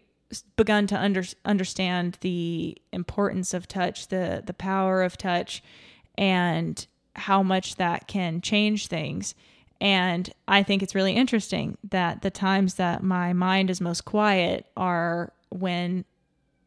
begun 0.55 0.87
to 0.87 0.97
under, 0.97 1.23
understand 1.43 2.17
the 2.21 2.77
importance 2.91 3.53
of 3.53 3.67
touch, 3.67 4.07
the, 4.07 4.43
the 4.45 4.53
power 4.53 5.03
of 5.03 5.17
touch, 5.17 5.63
and 6.17 6.85
how 7.15 7.43
much 7.43 7.75
that 7.75 8.07
can 8.07 8.41
change 8.41 8.87
things. 8.87 9.35
And 9.81 10.31
I 10.47 10.63
think 10.63 10.81
it's 10.81 10.95
really 10.95 11.13
interesting 11.13 11.77
that 11.89 12.21
the 12.21 12.31
times 12.31 12.75
that 12.75 13.03
my 13.03 13.33
mind 13.33 13.69
is 13.69 13.81
most 13.81 14.05
quiet 14.05 14.65
are 14.77 15.33
when 15.49 16.05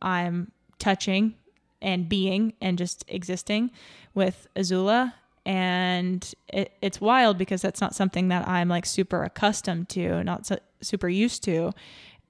I'm 0.02 0.52
touching 0.78 1.34
and 1.80 2.08
being 2.08 2.54
and 2.60 2.76
just 2.76 3.04
existing 3.08 3.70
with 4.14 4.46
Azula. 4.56 5.14
And 5.46 6.34
it, 6.48 6.72
it's 6.82 7.00
wild 7.00 7.38
because 7.38 7.62
that's 7.62 7.80
not 7.80 7.94
something 7.94 8.28
that 8.28 8.46
I'm 8.46 8.68
like 8.68 8.84
super 8.84 9.24
accustomed 9.24 9.88
to, 9.90 10.22
not 10.22 10.46
so, 10.46 10.58
super 10.82 11.08
used 11.08 11.42
to. 11.44 11.72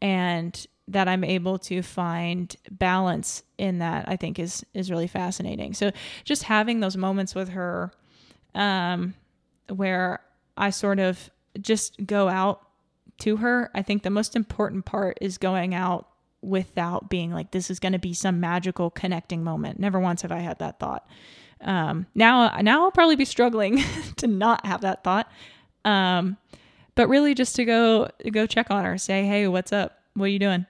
And 0.01 0.67
that 0.87 1.07
I'm 1.07 1.25
able 1.25 1.59
to 1.59 1.83
find 1.83 2.55
balance 2.71 3.43
in 3.59 3.79
that, 3.79 4.09
I 4.09 4.17
think 4.17 4.39
is 4.39 4.65
is 4.75 4.91
really 4.91 5.07
fascinating. 5.07 5.75
So 5.75 5.91
just 6.25 6.45
having 6.45 6.81
those 6.81 6.97
moments 6.97 7.35
with 7.35 7.51
her 7.51 7.93
um, 8.55 9.15
where 9.69 10.21
I 10.57 10.71
sort 10.71 10.99
of 10.99 11.31
just 11.61 12.05
go 12.07 12.29
out 12.29 12.63
to 13.19 13.37
her. 13.39 13.71
I 13.75 13.83
think 13.83 14.03
the 14.03 14.11
most 14.11 14.37
important 14.37 14.85
part 14.85 15.19
is 15.21 15.39
going 15.39 15.75
out 15.75 16.09
without 16.41 17.11
being 17.11 17.33
like, 17.33 17.51
this 17.51 17.71
is 17.71 17.81
going 17.81 17.93
to 17.93 17.99
be 17.99 18.15
some 18.15 18.41
magical 18.41 18.91
connecting 18.91 19.43
moment. 19.43 19.79
Never 19.79 19.99
once 19.99 20.23
have 20.23 20.33
I 20.33 20.39
had 20.39 20.59
that 20.61 20.79
thought. 20.79 21.07
Um, 21.61 22.07
now, 22.15 22.57
now 22.61 22.85
I'll 22.85 22.93
probably 22.93 23.17
be 23.17 23.25
struggling 23.25 23.83
to 24.17 24.27
not 24.27 24.65
have 24.65 24.83
that 24.83 25.03
thought. 25.03 25.31
Um, 25.85 26.37
but 26.95 27.09
really 27.09 27.35
just 27.35 27.57
to 27.57 27.65
go, 27.65 28.09
go 28.33 28.47
check 28.47 28.71
on 28.71 28.85
her, 28.85 28.99
say, 28.99 29.25
Hey, 29.25 29.49
what's 29.49 29.73
up? 29.73 29.99
What 30.15 30.27
are 30.27 30.29
you 30.29 30.39
doing? 30.39 30.67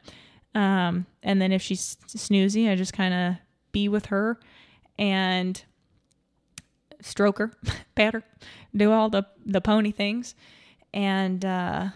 Um, 0.54 1.06
and 1.22 1.40
then 1.40 1.52
if 1.52 1.62
she's 1.62 1.96
snoozy, 2.06 2.70
I 2.70 2.74
just 2.74 2.92
kind 2.92 3.14
of 3.14 3.34
be 3.72 3.88
with 3.88 4.06
her 4.06 4.38
and 4.98 5.62
stroke 7.00 7.38
her, 7.38 7.52
pat 7.94 8.14
her, 8.14 8.22
do 8.74 8.92
all 8.92 9.08
the 9.08 9.26
the 9.44 9.60
pony 9.60 9.90
things, 9.90 10.34
and 10.92 11.44
uh, 11.44 11.88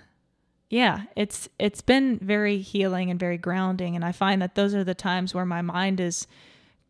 yeah, 0.72 1.02
it's 1.16 1.48
it's 1.58 1.82
been 1.82 2.18
very 2.18 2.58
healing 2.58 3.10
and 3.10 3.20
very 3.20 3.38
grounding. 3.38 3.94
And 3.94 4.04
I 4.04 4.12
find 4.12 4.40
that 4.40 4.54
those 4.54 4.74
are 4.74 4.84
the 4.84 4.94
times 4.94 5.34
where 5.34 5.44
my 5.44 5.62
mind 5.62 6.00
is 6.00 6.26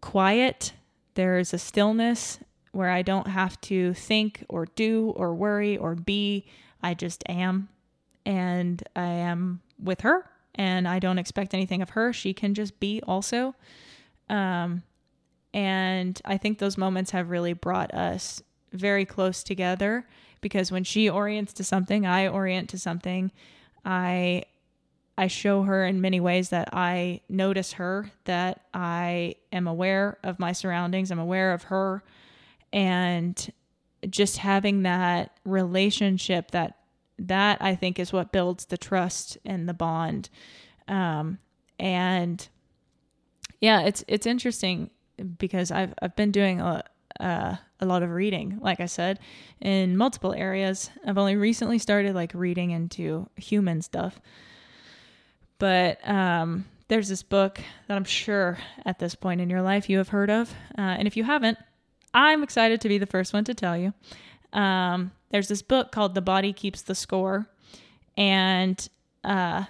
quiet. 0.00 0.72
There 1.14 1.38
is 1.38 1.52
a 1.52 1.58
stillness 1.58 2.38
where 2.70 2.90
I 2.90 3.02
don't 3.02 3.26
have 3.26 3.60
to 3.62 3.92
think 3.92 4.44
or 4.48 4.66
do 4.66 5.12
or 5.16 5.34
worry 5.34 5.76
or 5.76 5.94
be. 5.94 6.46
I 6.82 6.94
just 6.94 7.22
am, 7.28 7.68
and 8.24 8.82
I 8.96 9.06
am 9.06 9.60
with 9.82 10.02
her, 10.02 10.26
and 10.54 10.86
I 10.86 10.98
don't 10.98 11.18
expect 11.18 11.52
anything 11.54 11.82
of 11.82 11.90
her. 11.90 12.12
She 12.12 12.34
can 12.34 12.54
just 12.54 12.78
be 12.80 13.00
also. 13.06 13.54
Um, 14.28 14.82
and 15.54 16.20
I 16.24 16.38
think 16.38 16.58
those 16.58 16.78
moments 16.78 17.10
have 17.10 17.30
really 17.30 17.52
brought 17.52 17.92
us 17.92 18.42
very 18.72 19.04
close 19.04 19.42
together 19.42 20.06
because 20.40 20.72
when 20.72 20.84
she 20.84 21.08
orients 21.08 21.52
to 21.54 21.64
something, 21.64 22.06
I 22.06 22.26
orient 22.26 22.70
to 22.70 22.78
something. 22.78 23.30
I 23.84 24.44
I 25.16 25.26
show 25.26 25.62
her 25.62 25.84
in 25.84 26.00
many 26.00 26.20
ways 26.20 26.48
that 26.48 26.70
I 26.72 27.20
notice 27.28 27.72
her, 27.74 28.10
that 28.24 28.62
I 28.72 29.36
am 29.52 29.68
aware 29.68 30.18
of 30.24 30.38
my 30.38 30.52
surroundings, 30.52 31.10
I'm 31.10 31.18
aware 31.18 31.52
of 31.52 31.64
her, 31.64 32.02
and 32.72 33.52
just 34.08 34.38
having 34.38 34.82
that 34.82 35.36
relationship 35.44 36.50
that 36.52 36.78
that 37.18 37.58
I 37.60 37.74
think 37.74 37.98
is 37.98 38.12
what 38.12 38.32
builds 38.32 38.64
the 38.64 38.78
trust 38.78 39.36
and 39.44 39.68
the 39.68 39.74
bond. 39.74 40.30
Um, 40.88 41.38
and 41.78 42.48
yeah, 43.60 43.82
it's 43.82 44.02
it's 44.08 44.26
interesting 44.26 44.90
because 45.22 45.70
I've 45.70 45.94
I've 46.00 46.16
been 46.16 46.30
doing 46.30 46.60
a 46.60 46.84
uh, 47.20 47.56
a 47.80 47.86
lot 47.86 48.02
of 48.02 48.10
reading, 48.10 48.58
like 48.60 48.80
I 48.80 48.86
said, 48.86 49.18
in 49.60 49.96
multiple 49.96 50.32
areas. 50.32 50.90
I've 51.06 51.18
only 51.18 51.36
recently 51.36 51.78
started 51.78 52.14
like 52.14 52.32
reading 52.34 52.70
into 52.70 53.28
human 53.36 53.82
stuff, 53.82 54.20
but 55.58 56.06
um, 56.08 56.64
there's 56.88 57.08
this 57.08 57.22
book 57.22 57.60
that 57.86 57.96
I'm 57.96 58.04
sure 58.04 58.58
at 58.84 58.98
this 58.98 59.14
point 59.14 59.40
in 59.40 59.50
your 59.50 59.62
life 59.62 59.90
you 59.90 59.98
have 59.98 60.08
heard 60.08 60.30
of, 60.30 60.50
uh, 60.78 60.80
and 60.80 61.06
if 61.06 61.16
you 61.16 61.24
haven't, 61.24 61.58
I'm 62.14 62.42
excited 62.42 62.80
to 62.82 62.88
be 62.88 62.98
the 62.98 63.06
first 63.06 63.32
one 63.32 63.44
to 63.44 63.54
tell 63.54 63.76
you. 63.76 63.92
Um, 64.52 65.12
there's 65.30 65.48
this 65.48 65.62
book 65.62 65.92
called 65.92 66.14
The 66.14 66.22
Body 66.22 66.52
Keeps 66.52 66.82
the 66.82 66.94
Score, 66.94 67.46
and 68.16 68.88
uh, 69.24 69.64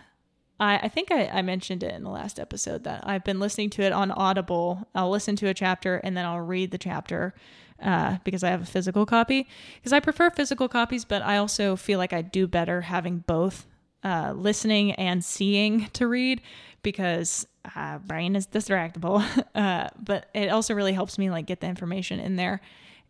I, 0.62 0.77
I 0.85 0.88
think 0.88 1.11
I, 1.11 1.27
I 1.27 1.42
mentioned 1.42 1.83
it 1.83 1.92
in 1.92 2.05
the 2.05 2.11
last 2.11 2.38
episode 2.38 2.85
that 2.85 3.03
I've 3.05 3.25
been 3.25 3.40
listening 3.40 3.68
to 3.70 3.83
it 3.83 3.92
on 3.92 4.12
Audible. 4.12 4.87
I'll 4.94 5.11
listen 5.11 5.35
to 5.37 5.48
a 5.48 5.55
chapter 5.55 5.96
and 5.96 6.16
then 6.16 6.25
I'll 6.25 6.40
read 6.40 6.70
the 6.70 6.79
chapter 6.79 7.35
uh, 7.83 8.18
because 8.22 8.44
I 8.44 8.51
have 8.51 8.62
a 8.62 8.66
physical 8.66 9.05
copy. 9.05 9.48
Because 9.75 9.92
I 9.92 9.98
prefer 9.98 10.31
physical 10.31 10.68
copies, 10.68 11.05
but 11.05 11.20
I 11.20 11.38
also 11.38 11.75
feel 11.75 11.98
like 11.98 12.12
I 12.12 12.22
do 12.22 12.46
better 12.46 12.83
having 12.83 13.18
both 13.18 13.66
uh, 14.05 14.35
listening 14.37 14.92
and 14.92 15.25
seeing 15.25 15.87
to 15.94 16.07
read 16.07 16.40
because 16.85 17.44
uh, 17.75 17.98
brain 17.98 18.37
is 18.37 18.46
distractible. 18.46 19.25
uh, 19.57 19.88
but 20.01 20.27
it 20.33 20.48
also 20.48 20.75
really 20.75 20.92
helps 20.92 21.18
me 21.18 21.29
like 21.29 21.46
get 21.46 21.61
the 21.61 21.66
information 21.66 22.20
in 22.20 22.37
there 22.37 22.61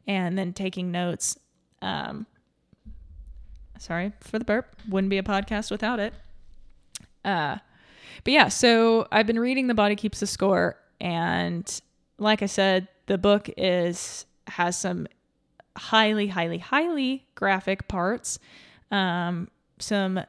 and 0.07 0.39
then 0.39 0.55
taking 0.55 0.91
notes. 0.91 1.39
Um, 1.83 2.27
sorry 3.79 4.13
for 4.21 4.39
the 4.39 4.45
burp. 4.47 4.75
Wouldn't 4.89 5.11
be 5.11 5.19
a 5.19 5.23
podcast 5.23 5.71
without 5.71 6.01
it. 6.01 6.15
Uh, 7.25 7.59
but 8.25 8.33
yeah, 8.33 8.49
so 8.49 9.07
I've 9.11 9.27
been 9.27 9.39
reading 9.39 9.67
The 9.67 9.75
Body 9.75 9.97
Keeps 9.97 10.21
the 10.21 10.27
Score, 10.27 10.77
and 11.01 11.81
like 12.19 12.43
I 12.43 12.47
said, 12.47 12.89
the 13.07 13.19
book 13.19 13.49
is 13.57 14.27
has 14.47 14.79
some 14.79 15.07
highly, 15.77 16.29
highly, 16.29 16.59
highly 16.59 17.27
graphic 17.35 17.89
parts. 17.89 18.39
Um, 18.91 19.49
some 19.79 20.21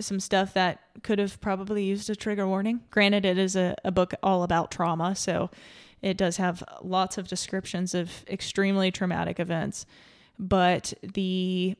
some 0.00 0.20
stuff 0.20 0.54
that 0.54 0.80
could 1.02 1.18
have 1.18 1.40
probably 1.40 1.84
used 1.84 2.10
a 2.10 2.16
trigger 2.16 2.46
warning. 2.46 2.80
Granted, 2.90 3.24
it 3.24 3.38
is 3.38 3.54
a, 3.56 3.76
a 3.84 3.92
book 3.92 4.12
all 4.22 4.42
about 4.42 4.70
trauma, 4.70 5.14
so 5.14 5.50
it 6.02 6.16
does 6.16 6.36
have 6.36 6.62
lots 6.82 7.16
of 7.16 7.28
descriptions 7.28 7.94
of 7.94 8.24
extremely 8.28 8.90
traumatic 8.90 9.38
events. 9.38 9.86
But 10.38 10.92
the 11.02 11.76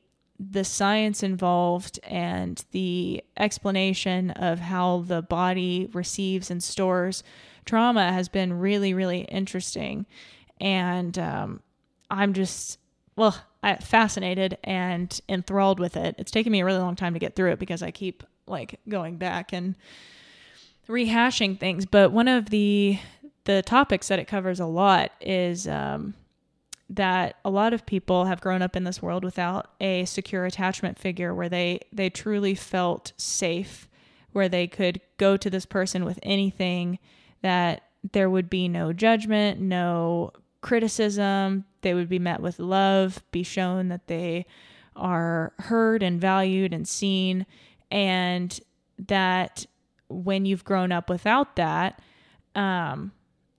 the 0.51 0.65
science 0.65 1.23
involved 1.23 2.01
and 2.05 2.65
the 2.73 3.23
explanation 3.37 4.31
of 4.33 4.59
how 4.59 5.05
the 5.07 5.23
body 5.23 5.89
receives 5.93 6.51
and 6.51 6.63
stores 6.63 7.23
trauma 7.65 8.13
has 8.13 8.29
been 8.29 8.53
really, 8.59 8.95
really 8.95 9.21
interesting. 9.21 10.07
And 10.61 11.19
um, 11.19 11.61
I'm 12.11 12.33
just, 12.33 12.79
well, 13.17 13.37
I, 13.63 13.77
fascinated 13.77 14.59
and 14.65 15.19
enthralled 15.29 15.81
with 15.81 15.97
it. 15.97 16.15
It's 16.19 16.31
taken 16.31 16.53
me 16.53 16.61
a 16.61 16.65
really 16.65 16.79
long 16.79 16.97
time 16.97 17.15
to 17.15 17.19
get 17.21 17.35
through 17.35 17.53
it 17.53 17.59
because 17.59 17.83
I 17.83 17.91
keep 17.91 18.23
like 18.47 18.79
going 18.89 19.17
back 19.17 19.53
and 19.53 19.75
rehashing 20.89 21.59
things. 21.59 21.87
But 21.87 22.13
one 22.13 22.29
of 22.29 22.51
the 22.51 22.99
the 23.45 23.63
topics 23.63 24.09
that 24.09 24.19
it 24.19 24.25
covers 24.27 24.59
a 24.59 24.65
lot 24.65 25.13
is 25.21 25.69
um, 25.69 26.15
that 26.91 27.37
a 27.45 27.51
lot 27.51 27.73
of 27.73 27.87
people 27.87 28.27
have 28.27 28.41
grown 28.41 28.63
up 28.63 28.77
in 28.77 28.85
this 28.85 29.01
world 29.01 29.25
without 29.25 29.71
a 29.81 30.05
secure 30.05 30.45
attachment 30.45 30.99
figure 30.99 31.35
where 31.35 31.49
they 31.49 31.81
they 31.93 32.11
truly 32.11 32.55
felt 32.55 33.13
safe 33.17 33.89
where 34.33 34.49
they 34.49 34.67
could 34.67 35.01
go 35.17 35.37
to 35.37 35.49
this 35.49 35.65
person 35.65 36.05
with 36.05 36.19
anything 36.23 36.99
that 37.43 37.83
there 38.13 38.29
would 38.29 38.51
be 38.51 38.69
no 38.69 38.93
judgment 38.93 39.61
no 39.61 40.31
criticism. 40.65 41.67
They 41.83 41.93
would 41.93 42.09
be 42.09 42.19
met 42.19 42.41
with 42.41 42.59
love 42.59 43.23
be 43.31 43.43
shown 43.43 43.89
that 43.89 44.07
they 44.07 44.47
are 44.97 45.53
heard 45.59 46.03
and 46.03 46.21
valued 46.21 46.73
and 46.73 46.89
seen 46.89 47.45
and 47.91 48.59
that 49.09 49.67
when 50.09 50.47
you've 50.47 50.65
grown 50.65 50.93
up 50.93 51.11
without 51.11 51.57
that 51.57 52.01
um 52.55 53.11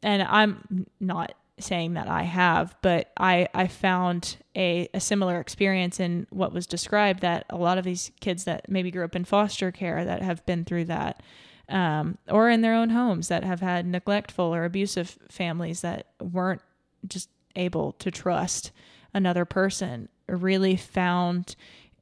and 0.02 0.24
I'm 0.24 0.88
not 1.00 1.34
saying 1.60 1.94
that 1.94 2.08
I 2.08 2.24
have, 2.24 2.76
but 2.82 3.12
I, 3.18 3.48
I 3.54 3.68
found 3.68 4.38
a, 4.56 4.90
a 4.94 5.00
similar 5.00 5.40
experience 5.40 6.00
in 6.00 6.28
what 6.30 6.54
was 6.54 6.68
described 6.68 7.22
that 7.22 7.46
a 7.50 7.58
lot 7.58 7.78
of 7.78 7.86
these 7.86 8.12
kids 8.20 8.44
that 8.44 8.70
maybe 8.70 8.92
grew 8.92 9.06
up 9.06 9.16
in 9.16 9.26
foster 9.26 9.72
care 9.72 10.04
that 10.04 10.22
have 10.22 10.46
been 10.46 10.66
through 10.66 10.86
that, 10.86 11.24
um, 11.70 12.18
or 12.30 12.50
in 12.50 12.62
their 12.62 12.74
own 12.74 12.90
homes 12.90 13.30
that 13.30 13.44
have 13.44 13.62
had 13.62 13.86
neglectful 13.86 14.54
or 14.54 14.66
abusive 14.66 15.18
families 15.30 15.82
that 15.82 16.08
weren't 16.22 16.62
just 17.08 17.30
able 17.56 17.94
to 17.94 18.12
trust 18.12 18.72
another 19.14 19.46
person, 19.46 20.10
really 20.28 20.76
found 20.76 21.56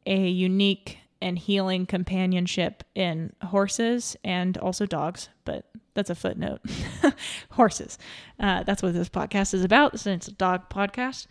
a 0.05 0.27
unique 0.27 0.97
and 1.21 1.39
healing 1.39 1.85
companionship 1.85 2.83
in 2.95 3.33
horses 3.43 4.17
and 4.23 4.57
also 4.57 4.85
dogs, 4.85 5.29
but 5.45 5.65
that's 5.93 6.09
a 6.09 6.15
footnote. 6.15 6.61
horses. 7.51 7.97
Uh, 8.39 8.63
that's 8.63 8.81
what 8.81 8.93
this 8.93 9.09
podcast 9.09 9.53
is 9.53 9.63
about, 9.63 9.99
since 9.99 10.27
it's 10.27 10.33
a 10.33 10.37
dog 10.37 10.69
podcast. 10.69 11.27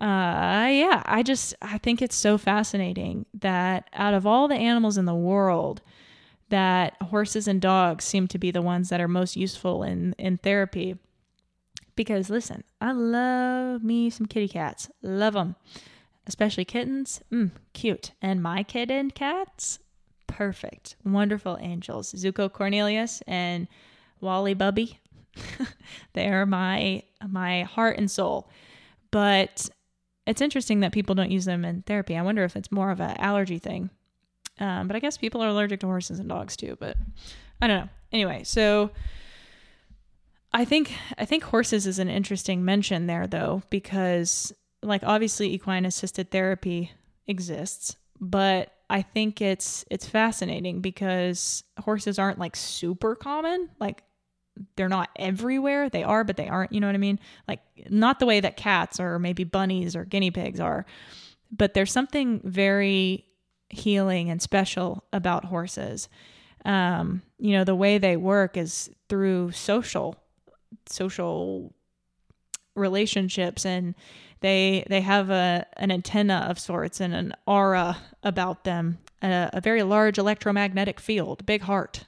Uh, 0.00 0.68
yeah, 0.72 1.02
I 1.04 1.22
just 1.22 1.54
I 1.60 1.76
think 1.78 2.00
it's 2.00 2.16
so 2.16 2.38
fascinating 2.38 3.26
that 3.34 3.88
out 3.92 4.14
of 4.14 4.26
all 4.26 4.48
the 4.48 4.54
animals 4.54 4.96
in 4.96 5.04
the 5.04 5.14
world, 5.14 5.82
that 6.48 6.96
horses 7.02 7.46
and 7.46 7.60
dogs 7.60 8.04
seem 8.04 8.26
to 8.28 8.38
be 8.38 8.50
the 8.50 8.62
ones 8.62 8.88
that 8.88 9.00
are 9.00 9.08
most 9.08 9.36
useful 9.36 9.82
in 9.82 10.14
in 10.18 10.38
therapy. 10.38 10.96
Because 11.96 12.30
listen, 12.30 12.64
I 12.80 12.92
love 12.92 13.84
me 13.84 14.08
some 14.08 14.24
kitty 14.24 14.48
cats, 14.48 14.88
love 15.02 15.34
them, 15.34 15.56
especially 16.26 16.64
kittens. 16.64 17.20
Mm, 17.30 17.50
cute, 17.74 18.12
and 18.22 18.42
my 18.42 18.62
kitten 18.62 19.10
cats, 19.10 19.80
perfect, 20.26 20.96
wonderful 21.04 21.58
angels. 21.60 22.14
Zuko 22.14 22.50
Cornelius 22.50 23.22
and 23.26 23.68
Wally 24.20 24.54
Bubby, 24.54 25.00
they 26.12 26.28
are 26.28 26.46
my 26.46 27.02
my 27.26 27.62
heart 27.62 27.98
and 27.98 28.10
soul. 28.10 28.50
But 29.10 29.68
it's 30.26 30.40
interesting 30.40 30.80
that 30.80 30.92
people 30.92 31.14
don't 31.14 31.30
use 31.30 31.44
them 31.44 31.64
in 31.64 31.82
therapy. 31.82 32.16
I 32.16 32.22
wonder 32.22 32.44
if 32.44 32.56
it's 32.56 32.70
more 32.70 32.90
of 32.90 33.00
an 33.00 33.16
allergy 33.18 33.58
thing. 33.58 33.90
Um, 34.58 34.86
but 34.86 34.94
I 34.94 35.00
guess 35.00 35.16
people 35.16 35.42
are 35.42 35.48
allergic 35.48 35.80
to 35.80 35.86
horses 35.86 36.20
and 36.20 36.28
dogs 36.28 36.56
too. 36.56 36.76
But 36.78 36.96
I 37.60 37.66
don't 37.66 37.80
know. 37.80 37.88
Anyway, 38.12 38.44
so 38.44 38.90
I 40.52 40.64
think 40.64 40.92
I 41.18 41.24
think 41.24 41.44
horses 41.44 41.86
is 41.86 41.98
an 41.98 42.08
interesting 42.08 42.64
mention 42.64 43.06
there 43.06 43.26
though 43.26 43.62
because 43.70 44.52
like 44.82 45.02
obviously 45.04 45.52
equine 45.52 45.84
assisted 45.84 46.30
therapy 46.30 46.92
exists, 47.26 47.96
but 48.20 48.72
I 48.88 49.02
think 49.02 49.40
it's 49.40 49.84
it's 49.90 50.08
fascinating 50.08 50.80
because 50.80 51.62
horses 51.78 52.18
aren't 52.18 52.38
like 52.38 52.56
super 52.56 53.14
common. 53.14 53.70
Like 53.78 54.02
they're 54.76 54.88
not 54.88 55.10
everywhere. 55.16 55.88
They 55.88 56.02
are, 56.02 56.24
but 56.24 56.36
they 56.36 56.48
aren't, 56.48 56.72
you 56.72 56.80
know 56.80 56.86
what 56.86 56.94
I 56.94 56.98
mean? 56.98 57.18
Like 57.48 57.60
not 57.88 58.18
the 58.18 58.26
way 58.26 58.40
that 58.40 58.56
cats 58.56 59.00
or 59.00 59.18
maybe 59.18 59.44
bunnies 59.44 59.96
or 59.96 60.04
guinea 60.04 60.30
pigs 60.30 60.60
are. 60.60 60.86
But 61.50 61.74
there's 61.74 61.92
something 61.92 62.40
very 62.44 63.26
healing 63.70 64.30
and 64.30 64.42
special 64.42 65.04
about 65.12 65.46
horses. 65.46 66.08
Um, 66.64 67.22
you 67.38 67.52
know, 67.52 67.64
the 67.64 67.74
way 67.74 67.98
they 67.98 68.16
work 68.16 68.56
is 68.56 68.90
through 69.08 69.52
social 69.52 70.16
social 70.86 71.72
relationships 72.76 73.66
and 73.66 73.94
they 74.40 74.84
they 74.88 75.00
have 75.00 75.30
a 75.30 75.66
an 75.76 75.90
antenna 75.90 76.46
of 76.48 76.58
sorts 76.58 77.00
and 77.00 77.14
an 77.14 77.34
aura 77.46 77.98
about 78.22 78.64
them, 78.64 78.98
a, 79.22 79.50
a 79.52 79.60
very 79.60 79.82
large 79.82 80.18
electromagnetic 80.18 81.00
field, 81.00 81.44
big 81.46 81.62
heart, 81.62 82.04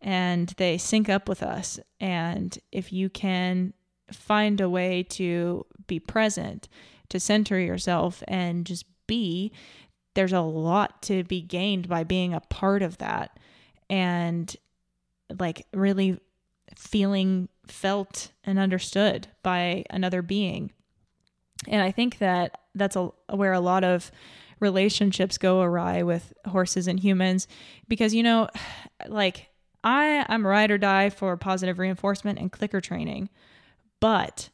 and 0.00 0.48
they 0.56 0.78
sync 0.78 1.08
up 1.08 1.28
with 1.28 1.42
us. 1.42 1.78
And 2.00 2.56
if 2.72 2.92
you 2.92 3.08
can 3.08 3.72
find 4.12 4.60
a 4.60 4.70
way 4.70 5.02
to 5.02 5.66
be 5.86 6.00
present, 6.00 6.68
to 7.08 7.20
center 7.20 7.58
yourself 7.58 8.22
and 8.28 8.66
just 8.66 8.84
be, 9.06 9.52
there's 10.14 10.32
a 10.32 10.40
lot 10.40 11.02
to 11.02 11.24
be 11.24 11.40
gained 11.40 11.88
by 11.88 12.04
being 12.04 12.34
a 12.34 12.40
part 12.40 12.82
of 12.82 12.98
that 12.98 13.38
and 13.88 14.54
like 15.38 15.66
really 15.72 16.18
feeling 16.76 17.48
felt 17.66 18.32
and 18.44 18.58
understood 18.58 19.28
by 19.42 19.84
another 19.90 20.22
being. 20.22 20.72
And 21.66 21.82
I 21.82 21.90
think 21.90 22.18
that 22.18 22.60
that's 22.74 22.96
a, 22.96 23.10
where 23.30 23.52
a 23.52 23.60
lot 23.60 23.84
of 23.84 24.10
relationships 24.60 25.38
go 25.38 25.60
awry 25.60 26.02
with 26.02 26.32
horses 26.46 26.88
and 26.88 26.98
humans 26.98 27.46
because 27.86 28.14
you 28.14 28.22
know 28.22 28.48
like 29.08 29.47
I 29.84 30.24
I'm 30.28 30.46
ride 30.46 30.70
or 30.70 30.78
die 30.78 31.10
for 31.10 31.36
positive 31.36 31.78
reinforcement 31.78 32.38
and 32.38 32.52
clicker 32.52 32.80
training. 32.80 33.28
But 34.00 34.50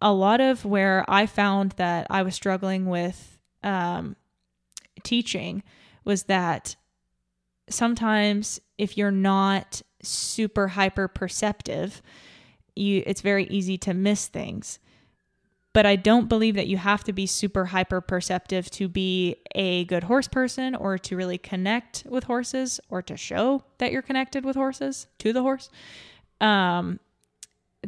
a 0.00 0.12
lot 0.12 0.40
of 0.40 0.64
where 0.64 1.04
I 1.08 1.26
found 1.26 1.72
that 1.72 2.06
I 2.10 2.22
was 2.22 2.34
struggling 2.34 2.86
with 2.86 3.38
um, 3.62 4.16
teaching 5.02 5.62
was 6.04 6.24
that 6.24 6.76
sometimes 7.68 8.60
if 8.76 8.96
you're 8.96 9.10
not 9.10 9.82
super 10.02 10.68
hyper 10.68 11.08
perceptive, 11.08 12.02
you 12.76 13.02
it's 13.06 13.20
very 13.20 13.44
easy 13.46 13.76
to 13.78 13.94
miss 13.94 14.28
things 14.28 14.78
but 15.78 15.86
I 15.86 15.94
don't 15.94 16.28
believe 16.28 16.56
that 16.56 16.66
you 16.66 16.76
have 16.76 17.04
to 17.04 17.12
be 17.12 17.24
super 17.24 17.66
hyper 17.66 18.00
perceptive 18.00 18.68
to 18.72 18.88
be 18.88 19.36
a 19.54 19.84
good 19.84 20.02
horse 20.02 20.26
person 20.26 20.74
or 20.74 20.98
to 20.98 21.14
really 21.14 21.38
connect 21.38 22.02
with 22.08 22.24
horses 22.24 22.80
or 22.90 23.00
to 23.02 23.16
show 23.16 23.62
that 23.78 23.92
you're 23.92 24.02
connected 24.02 24.44
with 24.44 24.56
horses 24.56 25.06
to 25.18 25.32
the 25.32 25.42
horse. 25.42 25.70
Um, 26.40 26.98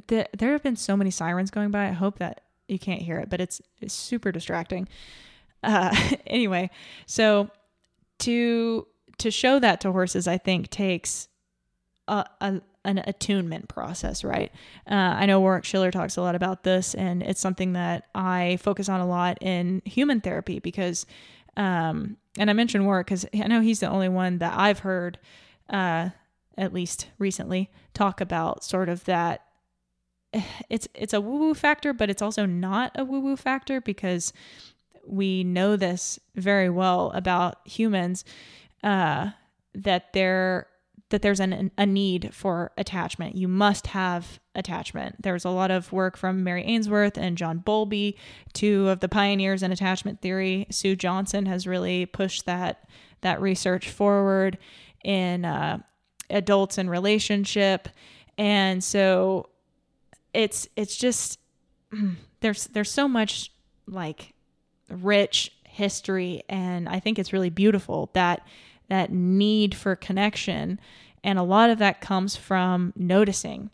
the, 0.07 0.29
there 0.39 0.53
have 0.53 0.63
been 0.63 0.77
so 0.77 0.97
many 0.97 1.11
sirens 1.11 1.51
going 1.51 1.73
by. 1.73 1.89
I 1.89 1.91
hope 1.91 2.21
that 2.21 2.43
you 2.69 2.79
can't 2.79 3.03
hear 3.03 3.19
it, 3.19 3.29
but 3.29 3.41
it's, 3.41 3.61
it's 3.81 3.93
super 3.93 4.31
distracting. 4.31 4.87
Uh, 5.65 5.93
anyway, 6.29 6.71
so 7.07 7.51
to 8.21 8.87
to 9.19 9.33
show 9.33 9.59
that 9.59 9.81
to 9.81 9.91
horses, 9.91 10.29
I 10.29 10.39
think 10.39 10.71
takes 10.71 11.27
a, 12.07 12.25
a, 12.41 12.61
an 12.85 12.99
attunement 12.99 13.69
process, 13.69 14.25
right? 14.25 14.51
Uh, 14.91 14.95
I 14.95 15.27
know 15.27 15.41
Warwick 15.41 15.65
Schiller 15.65 15.91
talks 15.91 16.17
a 16.17 16.23
lot 16.23 16.35
about 16.35 16.63
this, 16.65 16.95
and 16.95 17.23
it's 17.23 17.41
something 17.41 17.75
that 17.75 18.05
I 18.15 18.59
focus 18.63 18.89
on 18.89 19.01
a 19.01 19.07
lot 19.07 19.39
in 19.43 19.83
human 19.85 20.21
therapy 20.21 20.59
because, 20.59 21.05
um, 21.57 22.17
and 22.39 22.49
I 22.49 22.53
mentioned 22.53 22.87
Warwick 22.87 23.07
because 23.07 23.27
I 23.35 23.49
know 23.49 23.61
he's 23.61 23.81
the 23.81 23.89
only 23.89 24.09
one 24.09 24.39
that 24.39 24.59
I've 24.59 24.81
heard, 24.81 25.19
uh, 25.69 26.11
at 26.57 26.73
least 26.73 27.09
recently, 27.19 27.71
talk 27.93 28.21
about 28.21 28.65
sort 28.65 28.89
of 28.89 29.05
that. 29.05 29.45
It's 30.69 30.87
it's 30.95 31.13
a 31.13 31.21
woo 31.21 31.39
woo 31.39 31.55
factor, 31.55 31.93
but 31.93 32.09
it's 32.09 32.23
also 32.23 32.47
not 32.47 32.93
a 32.95 33.05
woo 33.05 33.21
woo 33.21 33.37
factor 33.37 33.81
because 33.81 34.33
we 35.05 35.43
know 35.43 35.75
this 35.75 36.21
very 36.37 36.71
well 36.71 37.11
about 37.15 37.57
humans 37.67 38.25
uh, 38.85 39.31
that 39.75 40.13
they're 40.13 40.69
that 41.11 41.23
there's 41.23 41.41
an, 41.41 41.71
a 41.77 41.87
need 41.87 42.31
for 42.33 42.73
attachment. 42.79 43.37
You 43.37 43.49
must 43.49 43.89
have 43.89 44.41
attachment. 44.55 45.23
There's 45.23 45.45
a 45.45 45.51
lot 45.51 45.71
of 45.71 45.93
work 45.93 46.17
from 46.17 46.43
Mary 46.43 46.65
Ainsworth 46.65 47.19
and 47.19 47.37
John 47.37 47.59
Bowlby, 47.59 48.17
two 48.53 48.89
of 48.89 49.01
the 49.01 49.09
pioneers 49.09 49.63
in 49.63 49.73
attachment 49.73 50.21
theory. 50.21 50.67
Sue 50.71 50.97
Johnson 50.97 51.47
has 51.47 51.67
really 51.67 52.07
pushed 52.07 52.47
that 52.47 52.89
that 53.21 53.41
research 53.41 53.91
forward 53.91 54.57
in 55.05 55.45
uh, 55.45 55.79
adults 56.31 56.79
and 56.79 56.89
relationship, 56.89 57.89
and 58.39 58.83
so 58.83 59.51
it's 60.33 60.69
it's 60.77 60.97
just 60.97 61.39
there's 62.41 62.67
there's 62.69 62.91
so 62.91 63.09
much 63.09 63.53
like 63.87 64.33
rich 64.89 65.53
history, 65.65 66.43
and 66.49 66.89
I 66.89 67.01
think 67.01 67.19
it's 67.19 67.33
really 67.33 67.51
beautiful 67.51 68.11
that 68.15 68.47
that 68.91 69.11
need 69.11 69.75
for 69.75 69.97
connection. 69.97 70.79
And 71.25 71.39
a 71.39 71.43
lot 71.43 71.71
of 71.71 71.79
that 71.79 72.03
comes 72.03 72.37
from 72.37 72.93
noticing 72.95 73.71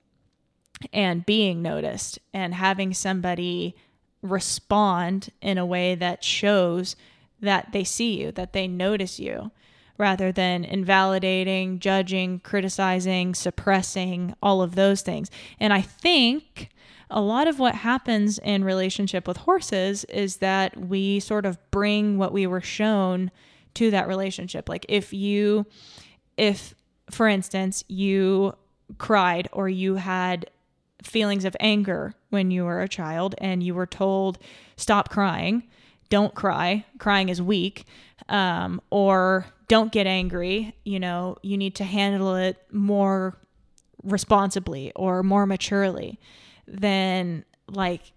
and 0.92 1.26
being 1.26 1.62
noticed 1.62 2.18
and 2.32 2.54
having 2.54 2.94
somebody 2.94 3.74
respond 4.22 5.30
in 5.40 5.58
a 5.58 5.66
way 5.66 5.94
that 5.94 6.22
shows 6.22 6.94
that 7.40 7.72
they 7.72 7.82
see 7.82 8.20
you, 8.20 8.30
that 8.32 8.52
they 8.52 8.68
notice 8.68 9.18
you, 9.18 9.50
rather 9.98 10.30
than 10.30 10.64
invalidating, 10.64 11.78
judging, 11.78 12.38
criticizing, 12.40 13.34
suppressing, 13.34 14.34
all 14.42 14.60
of 14.60 14.74
those 14.74 15.00
things. 15.00 15.30
And 15.58 15.72
I 15.72 15.80
think 15.80 16.68
a 17.08 17.20
lot 17.20 17.48
of 17.48 17.58
what 17.58 17.76
happens 17.76 18.38
in 18.38 18.64
relationship 18.64 19.26
with 19.26 19.38
horses 19.38 20.04
is 20.04 20.38
that 20.38 20.76
we 20.76 21.20
sort 21.20 21.46
of 21.46 21.58
bring 21.70 22.18
what 22.18 22.32
we 22.32 22.46
were 22.46 22.60
shown 22.60 23.30
to 23.76 23.90
that 23.90 24.08
relationship. 24.08 24.68
Like 24.68 24.86
if 24.88 25.12
you, 25.12 25.66
if 26.36 26.74
for 27.10 27.28
instance, 27.28 27.84
you 27.88 28.54
cried 28.98 29.48
or 29.52 29.68
you 29.68 29.96
had 29.96 30.50
feelings 31.02 31.44
of 31.44 31.56
anger 31.60 32.14
when 32.30 32.50
you 32.50 32.64
were 32.64 32.80
a 32.80 32.88
child 32.88 33.34
and 33.38 33.62
you 33.62 33.74
were 33.74 33.86
told, 33.86 34.38
stop 34.76 35.08
crying, 35.08 35.62
don't 36.08 36.34
cry, 36.34 36.84
crying 36.98 37.28
is 37.28 37.40
weak, 37.40 37.84
um, 38.28 38.80
or 38.90 39.46
don't 39.68 39.92
get 39.92 40.06
angry, 40.06 40.74
you 40.84 40.98
know, 40.98 41.36
you 41.42 41.56
need 41.56 41.74
to 41.76 41.84
handle 41.84 42.34
it 42.36 42.56
more 42.72 43.36
responsibly 44.02 44.92
or 44.94 45.22
more 45.22 45.46
maturely, 45.46 46.18
then 46.66 47.44
like 47.68 48.12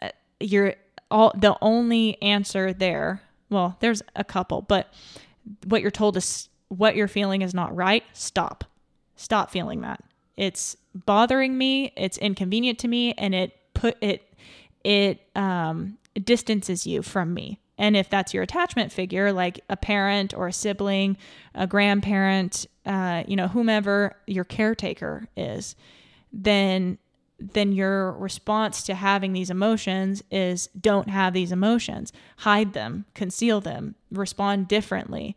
uh, 0.00 0.10
you're 0.40 0.74
all 1.10 1.32
the 1.36 1.56
only 1.60 2.20
answer 2.22 2.72
there 2.72 3.22
well, 3.52 3.76
there's 3.80 4.02
a 4.16 4.24
couple, 4.24 4.62
but 4.62 4.92
what 5.66 5.82
you're 5.82 5.90
told 5.90 6.16
is 6.16 6.48
what 6.68 6.96
you're 6.96 7.08
feeling 7.08 7.42
is 7.42 7.54
not 7.54 7.74
right. 7.76 8.02
Stop. 8.12 8.64
Stop 9.14 9.50
feeling 9.50 9.82
that. 9.82 10.02
It's 10.36 10.76
bothering 10.94 11.56
me, 11.56 11.92
it's 11.96 12.18
inconvenient 12.18 12.78
to 12.80 12.88
me, 12.88 13.12
and 13.14 13.34
it 13.34 13.56
put 13.74 13.96
it 14.00 14.34
it 14.82 15.20
um 15.36 15.98
distances 16.24 16.86
you 16.86 17.02
from 17.02 17.34
me. 17.34 17.60
And 17.78 17.96
if 17.96 18.08
that's 18.08 18.32
your 18.32 18.42
attachment 18.42 18.92
figure, 18.92 19.32
like 19.32 19.60
a 19.68 19.76
parent 19.76 20.34
or 20.34 20.46
a 20.46 20.52
sibling, 20.52 21.16
a 21.54 21.66
grandparent, 21.66 22.66
uh, 22.86 23.24
you 23.26 23.34
know, 23.36 23.48
whomever 23.48 24.16
your 24.26 24.44
caretaker 24.44 25.26
is, 25.36 25.74
then 26.32 26.98
then 27.52 27.72
your 27.72 28.12
response 28.12 28.82
to 28.84 28.94
having 28.94 29.32
these 29.32 29.50
emotions 29.50 30.22
is 30.30 30.68
don't 30.78 31.08
have 31.08 31.32
these 31.32 31.52
emotions, 31.52 32.12
hide 32.38 32.72
them, 32.72 33.04
conceal 33.14 33.60
them, 33.60 33.94
respond 34.10 34.68
differently, 34.68 35.36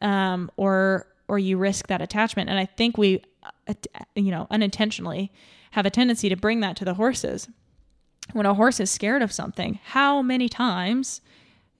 um, 0.00 0.50
or 0.56 1.06
or 1.28 1.38
you 1.38 1.58
risk 1.58 1.88
that 1.88 2.00
attachment. 2.00 2.48
And 2.48 2.58
I 2.58 2.66
think 2.66 2.96
we, 2.96 3.22
uh, 3.66 3.74
you 4.14 4.30
know, 4.30 4.46
unintentionally 4.50 5.32
have 5.72 5.84
a 5.84 5.90
tendency 5.90 6.28
to 6.28 6.36
bring 6.36 6.60
that 6.60 6.76
to 6.76 6.84
the 6.84 6.94
horses. 6.94 7.48
When 8.32 8.46
a 8.46 8.54
horse 8.54 8.78
is 8.80 8.90
scared 8.90 9.22
of 9.22 9.32
something, 9.32 9.80
how 9.84 10.22
many 10.22 10.48
times 10.48 11.20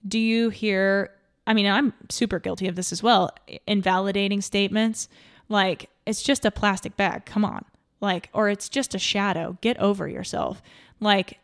do 0.06 0.18
you 0.18 0.50
hear? 0.50 1.10
I 1.46 1.54
mean, 1.54 1.66
I'm 1.66 1.92
super 2.08 2.40
guilty 2.40 2.66
of 2.66 2.74
this 2.74 2.92
as 2.92 3.02
well. 3.02 3.30
Invalidating 3.66 4.40
statements 4.40 5.08
like 5.48 5.90
it's 6.06 6.22
just 6.22 6.44
a 6.44 6.50
plastic 6.50 6.96
bag. 6.96 7.24
Come 7.24 7.44
on 7.44 7.64
like 8.00 8.28
or 8.32 8.48
it's 8.48 8.68
just 8.68 8.94
a 8.94 8.98
shadow. 8.98 9.56
Get 9.60 9.78
over 9.78 10.08
yourself. 10.08 10.62
Like 11.00 11.38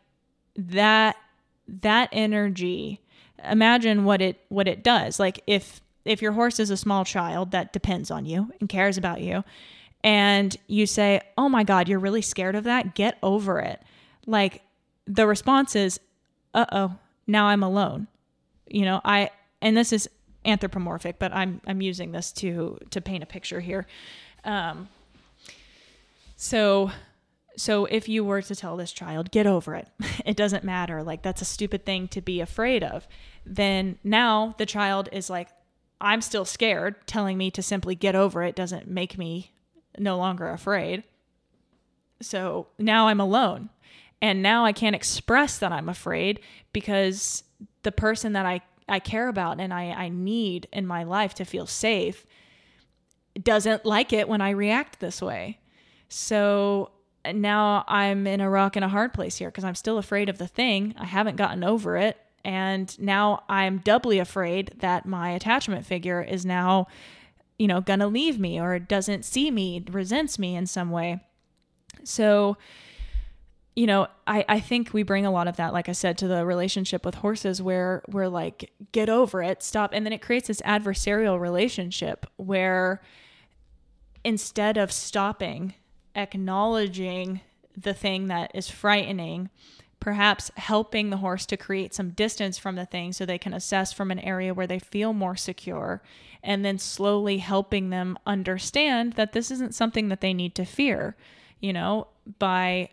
that 0.55 1.15
that 1.67 2.09
energy 2.11 3.01
imagine 3.43 4.05
what 4.05 4.21
it 4.21 4.39
what 4.49 4.67
it 4.67 4.83
does. 4.83 5.19
Like 5.19 5.41
if 5.47 5.81
if 6.05 6.21
your 6.21 6.33
horse 6.33 6.59
is 6.59 6.69
a 6.69 6.77
small 6.77 7.05
child 7.05 7.51
that 7.51 7.73
depends 7.73 8.11
on 8.11 8.25
you 8.25 8.51
and 8.59 8.67
cares 8.69 8.97
about 8.97 9.21
you 9.21 9.43
and 10.03 10.55
you 10.67 10.85
say 10.85 11.21
oh 11.37 11.47
my 11.47 11.63
god 11.63 11.87
you're 11.87 11.99
really 11.99 12.21
scared 12.21 12.55
of 12.55 12.65
that 12.65 12.95
get 12.95 13.17
over 13.23 13.59
it. 13.59 13.81
Like 14.25 14.61
the 15.05 15.27
response 15.27 15.75
is 15.75 15.99
uh-oh 16.53 16.95
now 17.27 17.47
i'm 17.47 17.63
alone. 17.63 18.07
You 18.67 18.85
know 18.85 19.01
i 19.03 19.29
and 19.61 19.75
this 19.75 19.93
is 19.93 20.09
anthropomorphic 20.45 21.19
but 21.19 21.33
i'm 21.33 21.61
i'm 21.65 21.81
using 21.81 22.11
this 22.11 22.31
to 22.33 22.77
to 22.91 23.01
paint 23.01 23.23
a 23.23 23.27
picture 23.27 23.59
here. 23.59 23.85
Um 24.43 24.89
so 26.43 26.91
so 27.55 27.85
if 27.85 28.09
you 28.09 28.25
were 28.25 28.41
to 28.41 28.55
tell 28.55 28.75
this 28.75 28.91
child, 28.91 29.31
get 29.31 29.47
over 29.47 29.75
it. 29.75 29.87
It 30.25 30.35
doesn't 30.35 30.63
matter. 30.63 31.03
Like 31.03 31.21
that's 31.21 31.41
a 31.41 31.45
stupid 31.45 31.85
thing 31.85 32.07
to 32.09 32.21
be 32.21 32.41
afraid 32.41 32.83
of. 32.83 33.07
Then 33.45 33.97
now 34.03 34.55
the 34.57 34.65
child 34.65 35.07
is 35.11 35.29
like 35.29 35.47
I'm 36.01 36.21
still 36.21 36.43
scared. 36.43 36.95
Telling 37.07 37.37
me 37.37 37.49
to 37.51 37.61
simply 37.61 37.95
get 37.95 38.13
over 38.15 38.43
it 38.43 38.55
doesn't 38.55 38.87
make 38.87 39.17
me 39.17 39.53
no 39.97 40.17
longer 40.17 40.49
afraid. 40.49 41.03
So 42.21 42.67
now 42.77 43.07
I'm 43.07 43.21
alone. 43.21 43.69
And 44.21 44.43
now 44.43 44.65
I 44.65 44.73
can't 44.73 44.95
express 44.95 45.57
that 45.59 45.71
I'm 45.71 45.87
afraid 45.87 46.41
because 46.73 47.43
the 47.83 47.91
person 47.91 48.33
that 48.33 48.45
I, 48.45 48.61
I 48.89 48.99
care 48.99 49.29
about 49.29 49.61
and 49.61 49.73
I, 49.73 49.91
I 49.91 50.09
need 50.09 50.67
in 50.73 50.85
my 50.87 51.03
life 51.03 51.33
to 51.35 51.45
feel 51.45 51.67
safe 51.67 52.25
doesn't 53.41 53.85
like 53.85 54.11
it 54.11 54.27
when 54.27 54.41
I 54.41 54.49
react 54.49 54.99
this 54.99 55.21
way. 55.21 55.59
So 56.13 56.91
now 57.33 57.83
I'm 57.87 58.27
in 58.27 58.39
a 58.39 58.49
rock 58.49 58.75
and 58.75 58.85
a 58.85 58.89
hard 58.89 59.13
place 59.13 59.37
here 59.37 59.49
because 59.49 59.63
I'm 59.63 59.73
still 59.73 59.97
afraid 59.97 60.29
of 60.29 60.37
the 60.37 60.47
thing. 60.47 60.93
I 60.95 61.05
haven't 61.05 61.37
gotten 61.37 61.63
over 61.63 61.97
it. 61.97 62.17
And 62.45 62.97
now 62.99 63.43
I'm 63.49 63.79
doubly 63.79 64.19
afraid 64.19 64.73
that 64.77 65.07
my 65.07 65.31
attachment 65.31 65.87
figure 65.87 66.21
is 66.21 66.45
now, 66.45 66.85
you 67.57 67.67
know, 67.67 67.81
gonna 67.81 68.05
leave 68.05 68.39
me 68.39 68.59
or 68.59 68.77
doesn't 68.77 69.25
see 69.25 69.49
me, 69.49 69.83
resents 69.89 70.37
me 70.37 70.55
in 70.55 70.67
some 70.67 70.91
way. 70.91 71.19
So, 72.03 72.57
you 73.75 73.87
know, 73.87 74.07
I, 74.27 74.45
I 74.47 74.59
think 74.59 74.93
we 74.93 75.01
bring 75.01 75.25
a 75.25 75.31
lot 75.31 75.47
of 75.47 75.55
that, 75.55 75.73
like 75.73 75.89
I 75.89 75.93
said, 75.93 76.19
to 76.19 76.27
the 76.27 76.45
relationship 76.45 77.05
with 77.05 77.15
horses 77.15 77.59
where 77.59 78.03
we're 78.07 78.27
like, 78.27 78.71
get 78.91 79.09
over 79.09 79.41
it, 79.41 79.63
stop. 79.63 79.91
And 79.93 80.05
then 80.05 80.13
it 80.13 80.21
creates 80.21 80.47
this 80.47 80.61
adversarial 80.61 81.39
relationship 81.39 82.27
where 82.35 83.01
instead 84.23 84.77
of 84.77 84.91
stopping 84.91 85.73
acknowledging 86.15 87.41
the 87.75 87.93
thing 87.93 88.27
that 88.27 88.51
is 88.53 88.69
frightening, 88.69 89.49
perhaps 89.99 90.51
helping 90.57 91.09
the 91.09 91.17
horse 91.17 91.45
to 91.45 91.57
create 91.57 91.93
some 91.93 92.09
distance 92.11 92.57
from 92.57 92.75
the 92.75 92.85
thing 92.85 93.13
so 93.13 93.25
they 93.25 93.37
can 93.37 93.53
assess 93.53 93.93
from 93.93 94.11
an 94.11 94.19
area 94.19 94.53
where 94.53 94.67
they 94.67 94.79
feel 94.79 95.13
more 95.13 95.35
secure, 95.35 96.01
and 96.43 96.63
then 96.63 96.77
slowly 96.77 97.37
helping 97.37 97.89
them 97.89 98.17
understand 98.25 99.13
that 99.13 99.31
this 99.31 99.49
isn't 99.49 99.73
something 99.73 100.09
that 100.09 100.21
they 100.21 100.33
need 100.33 100.53
to 100.55 100.65
fear, 100.65 101.15
you 101.59 101.71
know, 101.71 102.07
by 102.39 102.89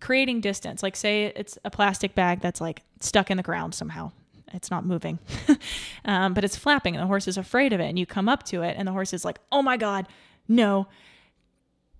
creating 0.00 0.40
distance. 0.40 0.82
Like, 0.82 0.96
say 0.96 1.32
it's 1.36 1.58
a 1.64 1.70
plastic 1.70 2.14
bag 2.14 2.40
that's 2.40 2.60
like 2.60 2.82
stuck 3.00 3.30
in 3.30 3.36
the 3.36 3.42
ground 3.42 3.74
somehow. 3.74 4.12
It's 4.52 4.70
not 4.70 4.86
moving, 4.86 5.18
um, 6.06 6.32
but 6.32 6.42
it's 6.42 6.56
flapping, 6.56 6.96
and 6.96 7.02
the 7.02 7.06
horse 7.06 7.28
is 7.28 7.36
afraid 7.36 7.72
of 7.74 7.80
it. 7.80 7.84
And 7.86 7.98
you 7.98 8.06
come 8.06 8.28
up 8.30 8.44
to 8.44 8.62
it, 8.62 8.76
and 8.78 8.88
the 8.88 8.92
horse 8.92 9.12
is 9.12 9.24
like, 9.24 9.38
oh 9.52 9.62
my 9.62 9.76
God, 9.76 10.08
no 10.48 10.88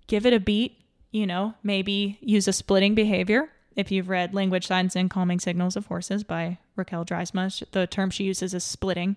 give 0.09 0.27
it 0.27 0.33
a 0.33 0.41
beat, 0.41 0.81
you 1.13 1.27
know, 1.27 1.55
maybe 1.63 2.19
use 2.21 2.49
a 2.49 2.53
splitting 2.53 2.97
behavior. 2.97 3.51
If 3.77 3.93
you've 3.93 4.09
read 4.09 4.35
Language, 4.35 4.67
Signs, 4.67 4.97
and 4.97 5.09
Calming 5.09 5.39
Signals 5.39 5.77
of 5.77 5.87
Horses 5.87 6.25
by 6.25 6.59
Raquel 6.75 7.05
Draaisma, 7.05 7.71
the 7.71 7.87
term 7.87 8.11
she 8.11 8.25
uses 8.25 8.53
is 8.53 8.65
splitting. 8.65 9.15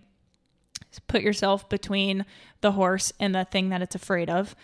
Put 1.08 1.24
yourself 1.24 1.68
between 1.68 2.26
the 2.60 2.74
horse 2.74 3.12
and 3.20 3.34
the 3.34 3.46
thing 3.46 3.70
that 3.70 3.82
it's 3.82 3.96
afraid 3.96 4.30
of, 4.30 4.56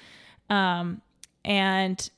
um, 0.50 1.02
and 1.44 2.10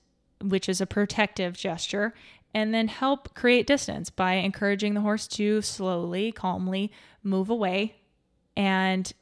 which 0.41 0.67
is 0.67 0.81
a 0.81 0.85
protective 0.85 1.55
gesture, 1.55 2.13
and 2.53 2.73
then 2.73 2.87
help 2.87 3.33
create 3.35 3.67
distance 3.67 4.09
by 4.09 4.33
encouraging 4.33 4.95
the 4.95 5.01
horse 5.01 5.27
to 5.27 5.61
slowly, 5.61 6.31
calmly 6.31 6.91
move 7.23 7.49
away 7.49 7.95
and 8.59 9.13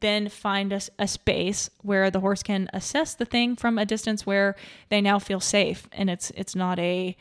then 0.00 0.28
find 0.28 0.72
a, 0.72 0.80
a, 0.98 1.08
space 1.08 1.70
where 1.82 2.10
the 2.10 2.20
horse 2.20 2.42
can 2.42 2.68
assess 2.72 3.14
the 3.14 3.24
thing 3.24 3.56
from 3.56 3.78
a 3.78 3.86
distance 3.86 4.26
where 4.26 4.54
they 4.88 5.00
now 5.00 5.18
feel 5.18 5.40
safe 5.40 5.88
and 5.92 6.10
it's 6.10 6.30
it's 6.30 6.54
not 6.54 6.78
a 6.78 7.16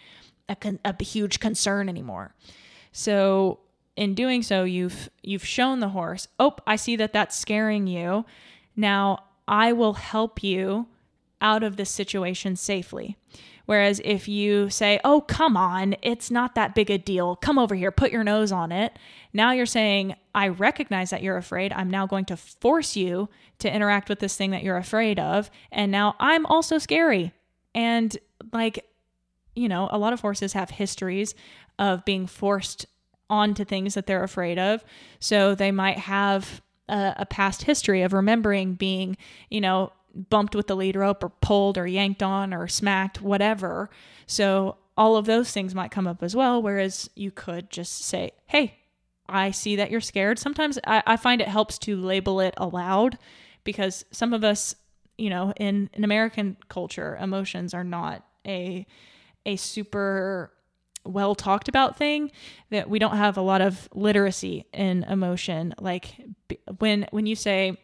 a, 0.49 0.55
con, 0.55 0.79
a 0.85 1.03
huge 1.03 1.39
concern 1.39 1.89
anymore. 1.89 2.33
So 2.91 3.59
in 3.95 4.13
doing 4.13 4.43
so, 4.43 4.63
you've 4.63 5.09
you've 5.23 5.45
shown 5.45 5.79
the 5.79 5.89
horse, 5.89 6.27
oh, 6.39 6.55
I 6.65 6.75
see 6.75 6.95
that 6.97 7.13
that's 7.13 7.37
scaring 7.37 7.87
you. 7.87 8.25
Now 8.75 9.23
I 9.47 9.73
will 9.73 9.93
help 9.93 10.43
you 10.43 10.87
out 11.41 11.63
of 11.63 11.77
this 11.77 11.89
situation 11.89 12.55
safely. 12.55 13.17
Whereas 13.67 14.01
if 14.03 14.27
you 14.27 14.69
say, 14.69 14.99
oh, 15.03 15.21
come 15.21 15.55
on, 15.55 15.95
it's 16.01 16.31
not 16.31 16.55
that 16.55 16.73
big 16.73 16.89
a 16.89 16.97
deal, 16.97 17.35
come 17.35 17.59
over 17.59 17.75
here, 17.75 17.91
put 17.91 18.11
your 18.11 18.23
nose 18.23 18.51
on 18.51 18.71
it, 18.71 18.97
now 19.33 19.51
you're 19.51 19.65
saying, 19.65 20.15
I 20.33 20.47
recognize 20.47 21.09
that 21.11 21.21
you're 21.21 21.37
afraid. 21.37 21.73
I'm 21.73 21.89
now 21.91 22.07
going 22.07 22.25
to 22.25 22.37
force 22.37 22.95
you 22.95 23.29
to 23.59 23.71
interact 23.71 24.07
with 24.09 24.19
this 24.19 24.37
thing 24.37 24.51
that 24.51 24.63
you're 24.63 24.77
afraid 24.77 25.19
of. 25.19 25.51
And 25.71 25.91
now 25.91 26.15
I'm 26.19 26.45
also 26.45 26.77
scary. 26.77 27.33
And 27.75 28.17
like, 28.53 28.85
you 29.53 29.67
know, 29.67 29.89
a 29.91 29.97
lot 29.97 30.13
of 30.13 30.21
horses 30.21 30.53
have 30.53 30.69
histories 30.69 31.35
of 31.77 32.05
being 32.05 32.25
forced 32.25 32.85
onto 33.29 33.65
things 33.65 33.95
that 33.95 34.07
they're 34.07 34.23
afraid 34.23 34.57
of. 34.57 34.83
So 35.19 35.55
they 35.55 35.71
might 35.71 35.97
have 35.97 36.61
a, 36.87 37.15
a, 37.17 37.25
past 37.25 37.63
history 37.63 38.01
of 38.01 38.13
remembering 38.13 38.75
being, 38.75 39.17
you 39.49 39.59
know, 39.59 39.91
bumped 40.29 40.55
with 40.55 40.67
the 40.67 40.75
lead 40.75 40.95
rope 40.95 41.23
or 41.23 41.29
pulled 41.29 41.77
or 41.77 41.87
yanked 41.87 42.23
on 42.23 42.53
or 42.53 42.67
smacked, 42.67 43.21
whatever. 43.21 43.89
So 44.25 44.77
all 44.97 45.15
of 45.15 45.25
those 45.25 45.51
things 45.51 45.75
might 45.75 45.91
come 45.91 46.07
up 46.07 46.23
as 46.23 46.35
well. 46.35 46.61
Whereas 46.61 47.09
you 47.15 47.31
could 47.31 47.69
just 47.69 48.05
say, 48.05 48.31
hey, 48.47 48.79
I 49.29 49.51
see 49.51 49.75
that 49.75 49.91
you're 49.91 50.01
scared. 50.01 50.39
Sometimes 50.39 50.79
I, 50.85 51.03
I 51.05 51.17
find 51.17 51.41
it 51.41 51.47
helps 51.47 51.77
to 51.79 51.97
label 51.97 52.39
it 52.39 52.53
aloud 52.57 53.17
because 53.63 54.05
some 54.11 54.33
of 54.33 54.43
us, 54.43 54.75
you 55.17 55.29
know, 55.29 55.53
in, 55.57 55.89
in 55.93 56.03
American 56.03 56.57
culture, 56.69 57.17
emotions 57.21 57.73
are 57.73 57.83
not 57.83 58.23
a 58.47 58.85
a 59.45 59.55
super 59.55 60.51
well 61.05 61.33
talked 61.33 61.69
about 61.69 61.97
thing 61.97 62.31
that 62.69 62.89
we 62.89 62.99
don't 62.99 63.15
have 63.17 63.37
a 63.37 63.41
lot 63.41 63.61
of 63.61 63.87
literacy 63.93 64.65
in 64.73 65.03
emotion 65.03 65.73
like 65.79 66.15
when 66.79 67.07
when 67.11 67.25
you 67.25 67.35
say 67.35 67.77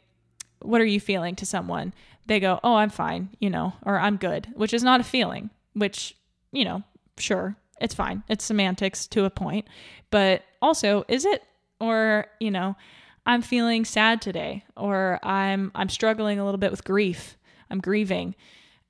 what 0.61 0.81
are 0.81 0.85
you 0.85 0.99
feeling 0.99 1.35
to 1.35 1.45
someone 1.45 1.93
they 2.25 2.39
go, 2.39 2.59
oh, 2.63 2.75
I'm 2.75 2.89
fine, 2.89 3.29
you 3.39 3.49
know, 3.49 3.73
or 3.85 3.99
I'm 3.99 4.17
good, 4.17 4.47
which 4.55 4.73
is 4.73 4.83
not 4.83 4.99
a 4.99 5.03
feeling, 5.03 5.49
which, 5.73 6.15
you 6.51 6.65
know, 6.65 6.83
sure, 7.17 7.55
it's 7.79 7.93
fine. 7.93 8.23
It's 8.29 8.45
semantics 8.45 9.07
to 9.07 9.25
a 9.25 9.29
point. 9.29 9.67
But 10.09 10.43
also, 10.61 11.03
is 11.07 11.25
it? 11.25 11.43
Or, 11.79 12.27
you 12.39 12.51
know, 12.51 12.77
I'm 13.25 13.41
feeling 13.41 13.83
sad 13.83 14.21
today, 14.21 14.63
or 14.77 15.19
I'm 15.23 15.71
I'm 15.75 15.89
struggling 15.89 16.39
a 16.39 16.45
little 16.45 16.59
bit 16.59 16.71
with 16.71 16.83
grief. 16.83 17.37
I'm 17.69 17.79
grieving. 17.79 18.35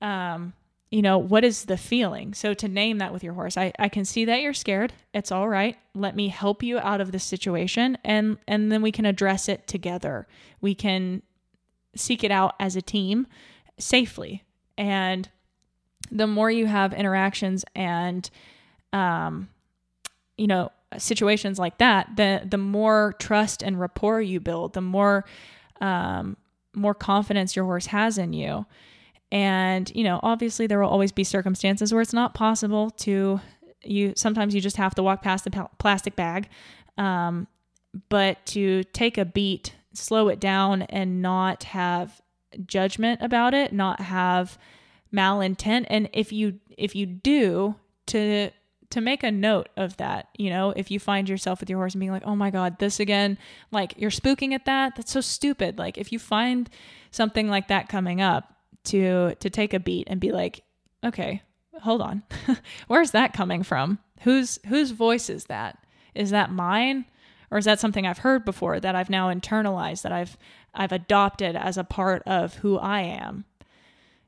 Um, 0.01 0.53
you 0.91 1.01
know, 1.01 1.17
what 1.17 1.43
is 1.43 1.65
the 1.65 1.77
feeling? 1.77 2.36
So 2.36 2.53
to 2.53 2.67
name 2.67 2.99
that 2.99 3.11
with 3.11 3.23
your 3.23 3.34
horse, 3.34 3.57
I, 3.57 3.73
I 3.79 3.89
can 3.89 4.05
see 4.05 4.25
that 4.25 4.41
you're 4.41 4.53
scared. 4.53 4.93
It's 5.11 5.31
all 5.31 5.49
right. 5.49 5.75
Let 5.95 6.15
me 6.15 6.27
help 6.27 6.61
you 6.61 6.77
out 6.77 7.01
of 7.01 7.11
this 7.11 7.23
situation 7.23 7.97
and 8.03 8.38
and 8.47 8.71
then 8.71 8.84
we 8.84 8.91
can 8.91 9.05
address 9.05 9.49
it 9.49 9.65
together. 9.65 10.27
We 10.61 10.75
can 10.75 11.23
seek 11.96 12.24
it 12.24 12.32
out 12.32 12.56
as 12.60 12.76
a 12.76 12.82
team 12.82 13.28
safely. 13.78 14.44
And 14.78 15.30
the 16.12 16.28
more 16.28 16.52
you 16.52 16.66
have 16.66 16.94
interactions 16.94 17.64
and, 17.76 18.30
um, 18.91 19.50
you 20.38 20.48
know, 20.48 20.72
situations 20.98 21.60
like 21.60 21.78
that, 21.80 22.16
the 22.16 22.41
the 22.46 22.58
more 22.58 23.16
trust 23.20 23.64
and 23.64 23.80
rapport 23.80 24.22
you 24.22 24.39
build, 24.39 24.74
the 24.74 24.82
more 24.82 25.26
um, 25.82 26.38
more 26.74 26.94
confidence 26.94 27.56
your 27.56 27.66
horse 27.66 27.88
has 27.88 28.18
in 28.18 28.34
you. 28.34 28.66
And 29.32 29.91
you 29.96 30.04
know, 30.04 30.20
obviously, 30.22 30.68
there 30.68 30.80
will 30.80 30.89
always 30.89 31.12
be 31.12 31.24
circumstances 31.24 31.91
where 31.94 32.02
it's 32.02 32.14
not 32.14 32.34
possible 32.34 32.91
to 32.91 33.41
you. 33.84 34.14
Sometimes 34.16 34.54
you 34.54 34.62
just 34.62 34.78
have 34.78 34.96
to 34.96 35.04
walk 35.04 35.22
past 35.22 35.44
the 35.44 35.68
plastic 35.80 36.16
bag, 36.16 36.50
um, 36.98 37.48
but 38.10 38.46
to 38.48 38.84
take 38.86 39.18
a 39.18 39.26
beat, 39.26 39.74
slow 39.94 40.28
it 40.28 40.39
down, 40.39 40.84
and 40.84 41.22
not 41.22 41.64
have 41.64 42.22
judgment 42.66 43.22
about 43.22 43.54
it, 43.54 43.74
not 43.74 44.00
have 44.00 44.58
malintent, 45.14 45.86
and 45.89 46.10
if 46.14 46.32
you 46.32 46.60
if 46.78 46.96
you 46.96 47.06
do 47.06 47.76
to 48.08 48.50
to 48.89 49.02
make 49.02 49.24
a 49.24 49.32
note 49.32 49.70
of 49.76 49.98
that. 49.98 50.28
You 50.38 50.52
know, 50.52 50.72
if 50.76 50.91
you 50.91 51.00
find 51.00 51.28
yourself 51.28 51.60
with 51.60 51.70
your 51.70 51.80
horse 51.80 51.96
and 51.96 52.00
being 52.00 52.12
like, 52.12 52.26
oh 52.26 52.36
my 52.36 52.52
God, 52.52 52.78
this 52.78 53.00
again, 53.00 53.39
like 53.72 53.96
you're 53.98 54.12
spooking 54.12 54.54
at 54.54 54.66
that, 54.66 54.96
that's 54.96 55.12
so 55.12 55.22
stupid. 55.22 55.80
Like 55.80 55.98
if 55.98 56.12
you 56.12 56.20
find 56.20 56.70
something 57.10 57.48
like 57.48 57.70
that 57.70 57.89
coming 57.89 58.22
up, 58.22 58.54
to 58.86 59.36
to 59.36 59.50
take 59.50 59.74
a 59.74 59.80
beat 59.80 60.08
and 60.10 60.20
be 60.20 60.32
like, 60.32 60.64
okay, 61.04 61.41
hold 61.82 62.02
on. 62.02 62.24
Where's 62.88 63.12
that 63.12 63.34
coming 63.34 63.64
from? 63.64 64.00
Whose 64.22 64.60
whose 64.68 64.91
voice 64.91 65.30
is 65.30 65.46
that? 65.46 65.78
Is 66.14 66.30
that 66.32 66.52
mine? 66.52 67.06
Or 67.54 67.60
is 67.60 67.66
that 67.66 67.80
something 67.80 68.06
I've 68.08 68.20
heard 68.20 68.43
before 68.43 68.80
that 68.80 68.95
I've 68.95 69.10
now 69.10 69.32
internalized, 69.32 70.01
that 70.01 70.12
I've 70.12 70.38
I've 70.74 70.91
adopted 70.91 71.56
as 71.56 71.78
a 71.78 71.84
part 71.84 72.24
of 72.26 72.56
who 72.56 72.80
I 72.80 73.01
am? 73.01 73.45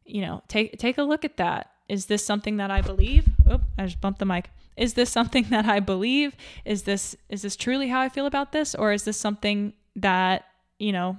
You 0.06 0.22
know, 0.22 0.44
take 0.48 0.78
take 0.78 0.98
a 0.98 1.04
look 1.04 1.26
at 1.26 1.38
that 1.38 1.72
is 1.88 2.08
this 2.08 2.26
something 2.26 2.58
that 2.58 2.72
I 2.72 2.82
believe? 2.82 3.28
Oh, 3.50 3.62
I 3.78 3.86
just 3.86 4.02
bumped 4.02 4.20
the 4.20 4.26
mic. 4.26 4.50
Is 4.76 4.96
this 4.96 5.10
something 5.10 5.46
that 5.50 5.66
I 5.66 5.80
believe? 5.80 6.36
Is 6.64 6.84
this 6.84 7.16
is 7.30 7.42
this 7.42 7.56
truly 7.56 7.90
how 7.90 8.02
I 8.02 8.10
feel 8.10 8.26
about 8.26 8.52
this 8.52 8.76
or 8.76 8.92
is 8.92 9.04
this 9.04 9.18
something 9.18 9.74
that, 9.96 10.46
you 10.80 10.92
know, 10.92 11.18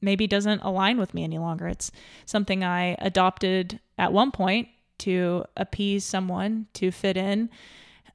maybe 0.00 0.26
doesn't 0.26 0.62
align 0.62 0.98
with 0.98 1.14
me 1.14 1.24
any 1.24 1.38
longer? 1.38 1.66
It's 1.66 1.90
something 2.26 2.62
I 2.62 2.96
adopted 3.00 3.80
at 3.96 4.12
one 4.12 4.30
point 4.30 4.68
to 4.98 5.44
appease 5.56 6.04
someone, 6.04 6.66
to 6.74 6.90
fit 6.90 7.16
in. 7.16 7.50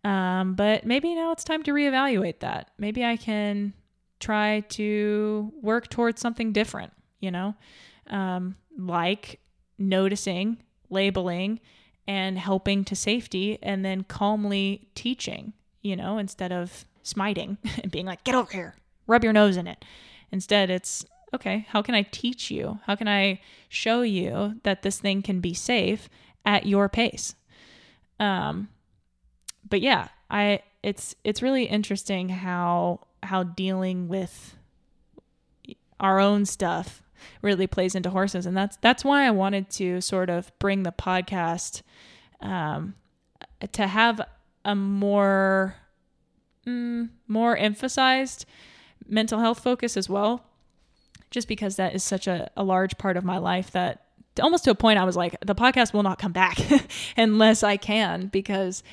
Um, 0.03 0.55
but 0.55 0.85
maybe 0.85 1.15
now 1.15 1.31
it's 1.31 1.43
time 1.43 1.63
to 1.63 1.71
reevaluate 1.71 2.39
that. 2.39 2.71
Maybe 2.77 3.05
I 3.05 3.15
can 3.15 3.73
try 4.19 4.61
to 4.69 5.51
work 5.61 5.89
towards 5.89 6.21
something 6.21 6.51
different, 6.51 6.93
you 7.19 7.31
know, 7.31 7.55
um, 8.07 8.55
like 8.77 9.39
noticing 9.77 10.57
labeling 10.89 11.59
and 12.07 12.37
helping 12.37 12.83
to 12.85 12.95
safety 12.95 13.57
and 13.61 13.83
then 13.83 14.03
calmly 14.03 14.87
teaching, 14.95 15.53
you 15.81 15.95
know, 15.95 16.17
instead 16.17 16.51
of 16.51 16.85
smiting 17.01 17.57
and 17.81 17.91
being 17.91 18.05
like, 18.05 18.23
get 18.23 18.35
over 18.35 18.51
here, 18.51 18.75
rub 19.07 19.23
your 19.23 19.33
nose 19.33 19.57
in 19.57 19.67
it. 19.67 19.83
Instead, 20.31 20.69
it's 20.69 21.05
okay, 21.33 21.65
how 21.69 21.81
can 21.81 21.95
I 21.95 22.03
teach 22.03 22.51
you? 22.51 22.79
How 22.85 22.95
can 22.95 23.07
I 23.07 23.41
show 23.67 24.01
you 24.01 24.59
that 24.63 24.83
this 24.83 24.99
thing 24.99 25.21
can 25.21 25.39
be 25.39 25.53
safe 25.53 26.09
at 26.45 26.65
your 26.65 26.89
pace? 26.89 27.35
Um, 28.19 28.69
but 29.73 29.81
yeah, 29.81 30.09
I 30.29 30.59
it's 30.83 31.15
it's 31.23 31.41
really 31.41 31.63
interesting 31.63 32.29
how 32.29 33.07
how 33.23 33.41
dealing 33.41 34.07
with 34.07 34.55
our 35.99 36.19
own 36.19 36.45
stuff 36.45 37.01
really 37.41 37.65
plays 37.65 37.95
into 37.95 38.11
horses. 38.11 38.45
And 38.45 38.55
that's 38.55 38.77
that's 38.81 39.03
why 39.03 39.25
I 39.25 39.31
wanted 39.31 39.71
to 39.71 39.99
sort 39.99 40.29
of 40.29 40.51
bring 40.59 40.83
the 40.83 40.91
podcast 40.91 41.81
um, 42.39 42.93
to 43.71 43.87
have 43.87 44.21
a 44.63 44.75
more 44.75 45.77
mm, 46.67 47.09
more 47.27 47.57
emphasized 47.57 48.45
mental 49.07 49.39
health 49.39 49.63
focus 49.63 49.97
as 49.97 50.07
well 50.07 50.45
just 51.31 51.47
because 51.47 51.77
that 51.77 51.95
is 51.95 52.03
such 52.03 52.27
a, 52.27 52.51
a 52.55 52.63
large 52.63 52.99
part 52.99 53.17
of 53.17 53.23
my 53.23 53.39
life 53.39 53.71
that 53.71 54.03
almost 54.39 54.65
to 54.65 54.71
a 54.71 54.75
point 54.75 54.99
I 54.99 55.03
was 55.03 55.15
like 55.15 55.35
the 55.43 55.55
podcast 55.55 55.93
will 55.93 56.03
not 56.03 56.19
come 56.19 56.31
back 56.31 56.59
unless 57.17 57.63
I 57.63 57.77
can 57.77 58.27
because 58.27 58.83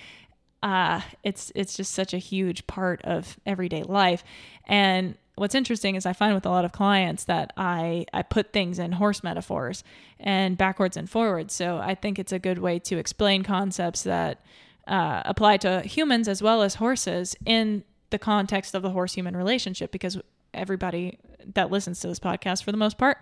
uh, 0.62 1.00
it's 1.22 1.52
it's 1.54 1.76
just 1.76 1.92
such 1.92 2.12
a 2.12 2.18
huge 2.18 2.66
part 2.66 3.00
of 3.02 3.38
everyday 3.46 3.82
life 3.82 4.24
and 4.66 5.16
what's 5.40 5.54
interesting 5.54 5.94
is 5.94 6.04
I 6.04 6.12
find 6.12 6.34
with 6.34 6.44
a 6.44 6.50
lot 6.50 6.66
of 6.66 6.72
clients 6.72 7.24
that 7.24 7.54
I, 7.56 8.04
I 8.12 8.20
put 8.20 8.52
things 8.52 8.78
in 8.78 8.92
horse 8.92 9.24
metaphors 9.24 9.82
and 10.18 10.58
backwards 10.58 10.98
and 10.98 11.08
forwards. 11.08 11.54
So 11.54 11.78
I 11.78 11.94
think 11.94 12.18
it's 12.18 12.30
a 12.30 12.38
good 12.38 12.58
way 12.58 12.78
to 12.80 12.98
explain 12.98 13.42
concepts 13.42 14.02
that 14.02 14.44
uh, 14.86 15.22
apply 15.24 15.56
to 15.58 15.80
humans 15.80 16.28
as 16.28 16.42
well 16.42 16.61
as 16.61 16.74
horses 16.74 17.36
in 17.46 17.84
the 18.11 18.18
context 18.18 18.74
of 18.74 18.82
the 18.82 18.90
horse 18.90 19.14
human 19.14 19.34
relationship 19.34 19.90
because 19.90 20.18
everybody 20.52 21.18
that 21.54 21.70
listens 21.70 22.00
to 22.00 22.08
this 22.08 22.20
podcast 22.20 22.62
for 22.62 22.70
the 22.70 22.76
most 22.76 22.98
part 22.98 23.16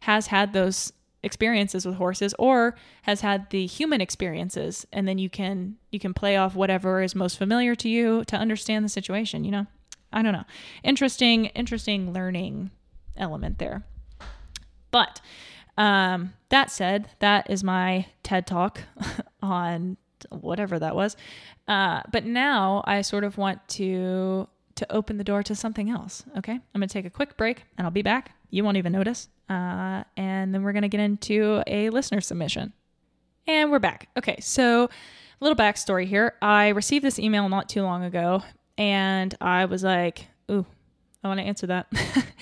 has 0.00 0.28
had 0.28 0.54
those 0.54 0.94
experiences 1.22 1.84
with 1.84 1.96
horses 1.96 2.34
or 2.38 2.76
has 3.02 3.22
had 3.22 3.50
the 3.50 3.66
human 3.66 4.00
experiences 4.00 4.86
and 4.92 5.08
then 5.08 5.18
you 5.18 5.28
can 5.28 5.76
you 5.90 5.98
can 5.98 6.14
play 6.14 6.36
off 6.36 6.54
whatever 6.54 7.02
is 7.02 7.14
most 7.14 7.36
familiar 7.36 7.74
to 7.74 7.88
you 7.88 8.24
to 8.24 8.36
understand 8.36 8.84
the 8.84 8.88
situation 8.88 9.42
you 9.42 9.50
know 9.50 9.66
I 10.12 10.22
don't 10.22 10.32
know. 10.32 10.44
Interesting, 10.82 11.46
interesting 11.46 12.12
learning 12.12 12.70
element 13.16 13.58
there. 13.58 13.84
But 14.90 15.20
um, 15.76 16.32
that 16.48 16.70
said, 16.70 17.10
that 17.18 17.50
is 17.50 17.62
my 17.62 18.06
TED 18.22 18.46
talk 18.46 18.80
on 19.42 19.96
whatever 20.30 20.78
that 20.78 20.96
was. 20.96 21.16
Uh, 21.66 22.02
but 22.10 22.24
now 22.24 22.82
I 22.86 23.02
sort 23.02 23.24
of 23.24 23.38
want 23.38 23.66
to 23.68 24.48
to 24.76 24.92
open 24.92 25.18
the 25.18 25.24
door 25.24 25.42
to 25.42 25.56
something 25.56 25.90
else. 25.90 26.22
Okay, 26.38 26.52
I'm 26.52 26.62
gonna 26.72 26.86
take 26.86 27.04
a 27.04 27.10
quick 27.10 27.36
break 27.36 27.64
and 27.76 27.84
I'll 27.84 27.90
be 27.90 28.02
back. 28.02 28.34
You 28.48 28.64
won't 28.64 28.76
even 28.76 28.92
notice. 28.92 29.28
Uh, 29.48 30.04
and 30.16 30.54
then 30.54 30.62
we're 30.62 30.72
gonna 30.72 30.88
get 30.88 31.00
into 31.00 31.62
a 31.66 31.90
listener 31.90 32.20
submission. 32.20 32.72
And 33.46 33.70
we're 33.70 33.78
back. 33.78 34.08
Okay, 34.16 34.38
so 34.40 34.84
a 34.84 34.88
little 35.40 35.56
backstory 35.56 36.06
here. 36.06 36.34
I 36.42 36.68
received 36.68 37.04
this 37.04 37.18
email 37.18 37.48
not 37.48 37.68
too 37.68 37.82
long 37.82 38.04
ago 38.04 38.42
and 38.76 39.34
I 39.40 39.64
was 39.64 39.82
like, 39.82 40.26
ooh, 40.50 40.66
I 41.24 41.28
want 41.28 41.40
to 41.40 41.46
answer 41.46 41.66
that. 41.68 41.92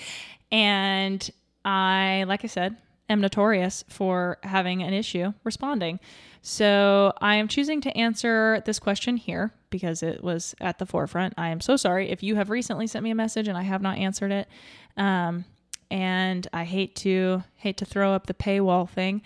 and 0.51 1.29
I, 1.63 2.25
like 2.27 2.43
I 2.43 2.47
said, 2.47 2.77
am 3.09 3.21
notorious 3.21 3.83
for 3.89 4.37
having 4.43 4.83
an 4.83 4.93
issue 4.93 5.33
responding. 5.43 5.99
So 6.41 7.13
I 7.19 7.35
am 7.35 7.47
choosing 7.47 7.81
to 7.81 7.97
answer 7.97 8.61
this 8.65 8.79
question 8.79 9.17
here 9.17 9.51
because 9.69 10.03
it 10.03 10.23
was 10.23 10.55
at 10.61 10.79
the 10.79 10.85
forefront. 10.85 11.33
I 11.37 11.49
am 11.49 11.59
so 11.59 11.75
sorry 11.75 12.09
if 12.09 12.23
you 12.23 12.35
have 12.35 12.49
recently 12.49 12.87
sent 12.87 13.03
me 13.03 13.11
a 13.11 13.15
message 13.15 13.47
and 13.47 13.57
I 13.57 13.63
have 13.63 13.81
not 13.81 13.97
answered 13.97 14.31
it. 14.31 14.47
Um, 14.95 15.45
and 15.89 16.47
I 16.53 16.63
hate 16.63 16.95
to 16.97 17.43
hate 17.55 17.77
to 17.77 17.85
throw 17.85 18.13
up 18.13 18.27
the 18.27 18.33
paywall 18.33 18.89
thing, 18.89 19.21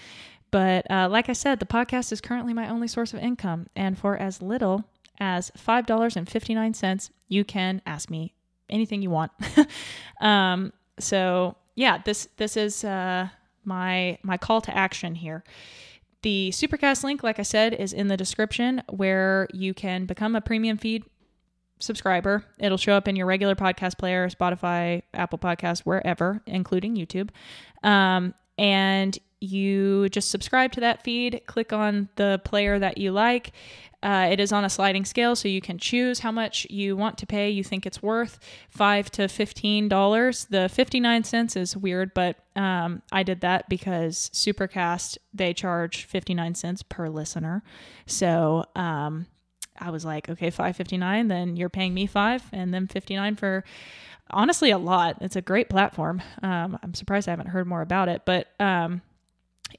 but 0.51 0.89
uh, 0.91 1.07
like 1.09 1.29
I 1.29 1.33
said, 1.33 1.59
the 1.59 1.65
podcast 1.65 2.11
is 2.11 2.21
currently 2.21 2.53
my 2.53 2.69
only 2.69 2.87
source 2.87 3.13
of 3.13 3.19
income, 3.19 3.67
and 3.75 3.97
for 3.97 4.17
as 4.17 4.41
little 4.41 4.85
as 5.19 5.51
$5.59. 5.51 7.09
You 7.29 7.45
can 7.45 7.81
ask 7.85 8.09
me 8.09 8.33
anything 8.69 9.01
you 9.01 9.09
want. 9.09 9.31
um, 10.21 10.73
so 10.99 11.55
yeah, 11.75 11.99
this 12.03 12.27
this 12.37 12.57
is 12.57 12.83
uh, 12.83 13.29
my 13.63 14.17
my 14.23 14.37
call 14.37 14.61
to 14.61 14.75
action 14.75 15.15
here. 15.15 15.43
The 16.23 16.51
Supercast 16.53 17.03
link, 17.03 17.23
like 17.23 17.39
I 17.39 17.43
said, 17.43 17.73
is 17.73 17.93
in 17.93 18.07
the 18.07 18.17
description 18.17 18.83
where 18.89 19.47
you 19.53 19.73
can 19.73 20.05
become 20.05 20.35
a 20.35 20.41
premium 20.41 20.77
feed 20.77 21.03
subscriber. 21.81 22.45
It'll 22.57 22.77
show 22.77 22.93
up 22.93 23.07
in 23.07 23.15
your 23.15 23.25
regular 23.25 23.55
podcast 23.55 23.97
player, 23.97 24.29
Spotify, 24.29 25.01
Apple 25.13 25.39
Podcasts, 25.39 25.81
wherever, 25.81 26.41
including 26.45 26.95
YouTube. 26.95 27.29
Um, 27.83 28.33
and 28.57 29.17
you 29.39 30.07
just 30.09 30.29
subscribe 30.29 30.71
to 30.73 30.81
that 30.81 31.03
feed, 31.03 31.41
click 31.47 31.73
on 31.73 32.09
the 32.15 32.39
player 32.45 32.77
that 32.77 32.97
you 32.99 33.11
like. 33.11 33.51
Uh, 34.03 34.29
it 34.31 34.39
is 34.39 34.51
on 34.51 34.65
a 34.65 34.69
sliding 34.69 35.05
scale, 35.05 35.35
so 35.35 35.47
you 35.47 35.61
can 35.61 35.77
choose 35.77 36.19
how 36.19 36.31
much 36.31 36.65
you 36.71 36.95
want 36.95 37.19
to 37.19 37.27
pay. 37.27 37.51
You 37.51 37.63
think 37.63 37.85
it's 37.85 38.01
worth 38.01 38.39
five 38.69 39.11
to 39.11 39.27
fifteen 39.27 39.87
dollars. 39.87 40.45
The 40.45 40.69
fifty-nine 40.69 41.23
cents 41.23 41.55
is 41.55 41.77
weird, 41.77 42.11
but 42.15 42.37
um, 42.55 43.03
I 43.11 43.21
did 43.21 43.41
that 43.41 43.69
because 43.69 44.31
Supercast 44.33 45.19
they 45.35 45.53
charge 45.53 46.05
fifty-nine 46.05 46.55
cents 46.55 46.81
per 46.81 47.09
listener. 47.09 47.61
So 48.07 48.65
um, 48.75 49.27
I 49.81 49.89
was 49.89 50.05
like, 50.05 50.29
okay, 50.29 50.49
five 50.49 50.75
fifty-nine. 50.77 51.27
Then 51.27 51.57
you're 51.57 51.69
paying 51.69 51.93
me 51.93 52.05
five, 52.05 52.43
and 52.53 52.73
then 52.73 52.87
fifty-nine 52.87 53.35
for 53.35 53.63
honestly 54.29 54.71
a 54.71 54.77
lot. 54.77 55.17
It's 55.21 55.35
a 55.35 55.41
great 55.41 55.69
platform. 55.69 56.21
Um, 56.43 56.79
I'm 56.83 56.93
surprised 56.93 57.27
I 57.27 57.31
haven't 57.31 57.47
heard 57.47 57.67
more 57.67 57.81
about 57.81 58.07
it, 58.07 58.21
but 58.25 58.47
um, 58.59 59.01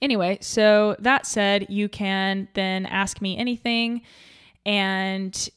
Anyway, 0.01 0.39
so 0.41 0.97
that 1.01 1.27
said, 1.27 1.67
you 1.69 1.89
can 1.89 2.49
then 2.55 2.87
ask 2.87 3.21
me 3.21 3.37
anything 3.37 4.03
and 4.65 5.49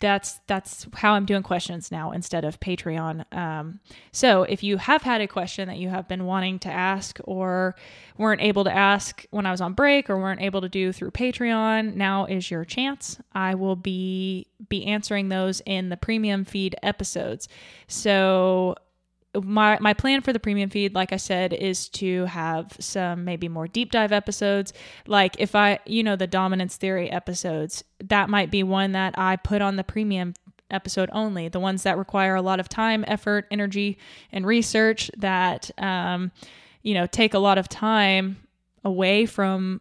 that's 0.00 0.40
that's 0.46 0.86
how 0.94 1.12
I'm 1.12 1.26
doing 1.26 1.42
questions 1.42 1.92
now 1.92 2.10
instead 2.10 2.44
of 2.44 2.58
Patreon. 2.60 3.32
Um, 3.32 3.80
so 4.12 4.42
if 4.42 4.62
you 4.62 4.78
have 4.78 5.02
had 5.02 5.20
a 5.20 5.28
question 5.28 5.68
that 5.68 5.78
you 5.78 5.88
have 5.90 6.08
been 6.08 6.24
wanting 6.24 6.58
to 6.60 6.68
ask 6.68 7.18
or 7.24 7.76
weren't 8.18 8.40
able 8.40 8.64
to 8.64 8.74
ask 8.74 9.26
when 9.30 9.46
I 9.46 9.50
was 9.50 9.60
on 9.60 9.74
break 9.74 10.10
or 10.10 10.18
weren't 10.18 10.40
able 10.40 10.60
to 10.62 10.68
do 10.68 10.92
through 10.92 11.12
Patreon, 11.12 11.94
now 11.94 12.24
is 12.24 12.50
your 12.50 12.64
chance. 12.64 13.20
I 13.32 13.54
will 13.54 13.76
be 13.76 14.46
be 14.68 14.86
answering 14.86 15.28
those 15.28 15.60
in 15.66 15.88
the 15.90 15.96
premium 15.96 16.44
feed 16.44 16.76
episodes. 16.82 17.48
So 17.86 18.74
my 19.34 19.78
my 19.80 19.94
plan 19.94 20.20
for 20.22 20.32
the 20.32 20.40
premium 20.40 20.68
feed 20.68 20.94
like 20.94 21.12
i 21.12 21.16
said 21.16 21.52
is 21.52 21.88
to 21.88 22.24
have 22.24 22.76
some 22.80 23.24
maybe 23.24 23.48
more 23.48 23.68
deep 23.68 23.92
dive 23.92 24.12
episodes. 24.12 24.72
Like 25.06 25.36
if 25.38 25.54
i 25.54 25.78
you 25.86 26.02
know 26.02 26.16
the 26.16 26.26
dominance 26.26 26.76
theory 26.76 27.10
episodes 27.10 27.84
that 28.02 28.28
might 28.28 28.50
be 28.50 28.62
one 28.62 28.92
that 28.92 29.16
i 29.18 29.36
put 29.36 29.62
on 29.62 29.76
the 29.76 29.84
premium 29.84 30.34
episode 30.70 31.10
only 31.12 31.48
the 31.48 31.60
ones 31.60 31.82
that 31.82 31.98
require 31.98 32.34
a 32.34 32.42
lot 32.42 32.60
of 32.60 32.68
time 32.68 33.04
effort 33.06 33.46
energy 33.50 33.98
and 34.32 34.46
research 34.46 35.10
that 35.16 35.70
um, 35.78 36.32
you 36.82 36.94
know 36.94 37.06
take 37.06 37.34
a 37.34 37.38
lot 37.38 37.58
of 37.58 37.68
time 37.68 38.36
away 38.84 39.26
from 39.26 39.80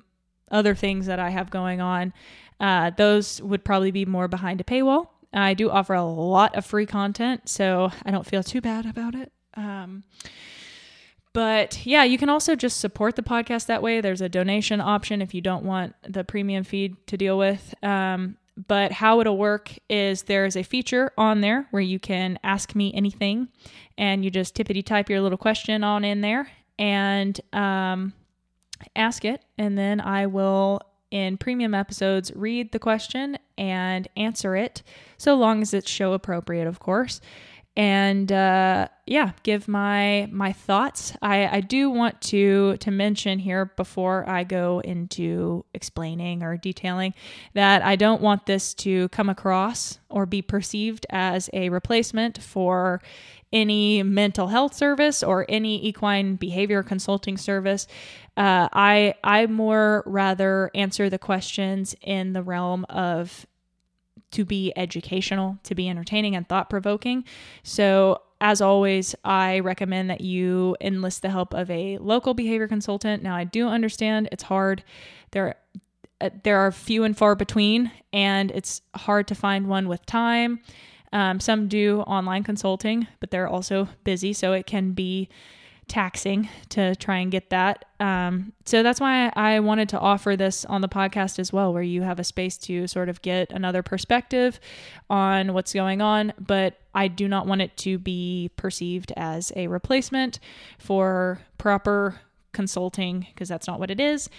other 0.52 0.76
things 0.76 1.06
that 1.08 1.20
i 1.20 1.30
have 1.30 1.50
going 1.50 1.82
on. 1.82 2.14
Uh, 2.60 2.92
those 2.98 3.42
would 3.42 3.64
probably 3.64 3.92
be 3.92 4.06
more 4.06 4.28
behind 4.28 4.60
a 4.60 4.64
paywall. 4.64 5.08
I 5.32 5.54
do 5.54 5.70
offer 5.70 5.94
a 5.94 6.04
lot 6.04 6.56
of 6.56 6.66
free 6.66 6.86
content, 6.86 7.48
so 7.48 7.92
I 8.04 8.12
don't 8.12 8.26
feel 8.26 8.44
too 8.44 8.62
bad 8.62 8.86
about 8.86 9.16
it. 9.16 9.32
Um, 9.56 10.04
but 11.34 11.86
yeah, 11.86 12.04
you 12.04 12.18
can 12.18 12.30
also 12.30 12.56
just 12.56 12.80
support 12.80 13.16
the 13.16 13.22
podcast 13.22 13.68
that 13.68 13.84
way. 13.84 14.02
There's 14.02 14.22
a 14.22 14.30
donation 14.30 14.82
option 14.82 15.22
if 15.22 15.34
you 15.34 15.42
don't 15.42 15.64
want 15.64 15.96
the 16.08 16.24
premium 16.24 16.64
feed 16.64 16.96
to 17.08 17.18
deal 17.18 17.38
with. 17.38 17.74
Um, 17.84 18.38
but 18.68 18.92
how 18.92 19.22
it'll 19.22 19.38
work 19.38 19.72
is 19.90 20.24
there's 20.24 20.58
a 20.58 20.64
feature 20.64 21.12
on 21.18 21.42
there 21.42 21.68
where 21.72 21.82
you 21.82 22.00
can 22.00 22.40
ask 22.44 22.76
me 22.76 22.94
anything, 22.94 23.48
and 23.98 24.26
you 24.26 24.32
just 24.32 24.56
tippity 24.56 24.86
type 24.86 25.10
your 25.10 25.22
little 25.22 25.38
question 25.38 25.84
on 25.84 26.04
in 26.04 26.22
there 26.22 26.50
and 26.78 27.40
um, 27.54 28.12
ask 28.96 29.24
it, 29.24 29.44
and 29.58 29.78
then 29.78 30.02
I 30.02 30.26
will 30.26 30.82
in 31.12 31.38
premium 31.38 31.74
episodes 31.74 32.32
read 32.36 32.72
the 32.72 32.80
question 32.80 33.38
and 33.58 34.08
answer 34.18 34.56
it, 34.56 34.84
so 35.18 35.36
long 35.36 35.62
as 35.62 35.74
it's 35.74 35.90
show 35.90 36.14
appropriate, 36.14 36.68
of 36.68 36.80
course 36.80 37.22
and 37.80 38.30
uh, 38.30 38.90
yeah, 39.06 39.32
give 39.44 39.70
my 39.70 40.28
my 40.34 40.52
thoughts. 40.52 41.16
I, 41.22 41.48
I 41.48 41.62
do 41.62 41.90
want 41.90 42.20
to 42.24 42.76
to 42.76 42.92
mention 42.92 43.40
here 43.40 43.72
before 43.78 44.28
I 44.30 44.44
go 44.44 44.82
into 44.82 45.64
explaining 45.74 46.44
or 46.44 46.58
detailing 46.58 47.14
that 47.54 47.82
I 47.82 47.96
don't 47.96 48.22
want 48.22 48.48
this 48.48 48.74
to 48.76 49.08
come 49.10 49.30
across 49.30 49.98
or 50.10 50.26
be 50.26 50.42
perceived 50.42 51.06
as 51.10 51.50
a 51.54 51.70
replacement 51.70 52.44
for 52.44 53.02
any 53.54 54.04
mental 54.04 54.50
health 54.50 54.74
service 54.74 55.24
or 55.24 55.46
any 55.48 55.82
equine 55.88 56.36
behavior 56.36 56.84
consulting 56.84 57.38
service. 57.38 57.88
Uh, 58.36 58.68
I 58.74 59.14
I 59.24 59.46
more 59.46 60.04
rather 60.06 60.70
answer 60.76 61.10
the 61.10 61.18
questions 61.18 61.96
in 62.02 62.34
the 62.34 62.44
realm 62.44 62.86
of 62.90 63.46
to 64.32 64.46
be 64.46 64.74
educational, 64.76 65.58
to 65.64 65.76
be 65.76 65.90
entertaining 65.90 66.36
and 66.36 66.48
thought 66.48 66.70
provoking. 66.70 67.24
So, 67.64 68.22
as 68.42 68.62
always, 68.62 69.16
I 69.26 69.60
recommend 69.60 70.10
that 70.10 70.22
you 70.22 70.78
enlist 70.80 71.22
the 71.22 71.30
help 71.30 71.54
of 71.54 71.70
a 71.70 71.98
local 71.98 72.34
behavior 72.34 72.68
consultant. 72.70 73.22
Now, 73.22 73.36
I 73.36 73.44
do 73.44 73.68
understand 73.68 74.30
it's 74.32 74.44
hard. 74.44 74.84
There 75.32 75.56
uh, 76.22 76.30
there 76.44 76.60
are 76.60 76.72
few 76.72 77.04
and 77.04 77.18
far 77.18 77.36
between, 77.36 77.92
and 78.12 78.52
it's 78.52 78.82
hard 78.96 79.28
to 79.28 79.36
find 79.36 79.68
one 79.68 79.88
with 79.88 80.06
time. 80.06 80.60
Um, 81.12 81.40
some 81.40 81.68
do 81.68 82.02
online 82.02 82.44
consulting, 82.44 83.08
but 83.20 83.32
they're 83.32 83.48
also 83.48 83.88
busy, 84.04 84.34
so 84.34 84.54
it 84.54 84.66
can 84.66 84.92
be 84.92 85.30
taxing 85.90 86.48
to 86.70 86.96
try 86.96 87.18
and 87.18 87.32
get 87.32 87.50
that. 87.50 87.86
Um, 88.00 88.54
so 88.66 88.84
that's 88.84 89.02
why 89.02 89.32
I 89.36 89.60
wanted 89.60 89.90
to 89.90 90.00
offer 90.00 90.38
this 90.38 90.64
on 90.66 90.82
the 90.82 90.88
podcast 90.88 91.40
as 91.40 91.52
well, 91.52 91.74
where 91.74 91.84
you 91.84 92.04
have 92.04 92.20
a 92.20 92.24
space 92.24 92.58
to 92.60 92.88
sort 92.88 93.10
of 93.10 93.22
get 93.22 93.52
another 93.52 93.84
perspective 93.84 94.60
on 95.10 95.54
what's 95.54 95.74
going 95.74 96.02
on. 96.02 96.34
But 96.40 96.80
I 96.96 97.10
do 97.10 97.28
not 97.28 97.48
want 97.48 97.62
it 97.62 97.76
to 97.78 97.98
be 97.98 98.52
perceived 98.56 99.12
as 99.18 99.52
a 99.56 99.68
replacement 99.68 100.40
for 100.78 101.42
proper 101.58 102.22
consulting 102.54 103.28
because 103.34 103.50
that's 103.50 103.68
not 103.68 103.80
what 103.80 103.92
it 103.92 104.00
is. 104.00 104.30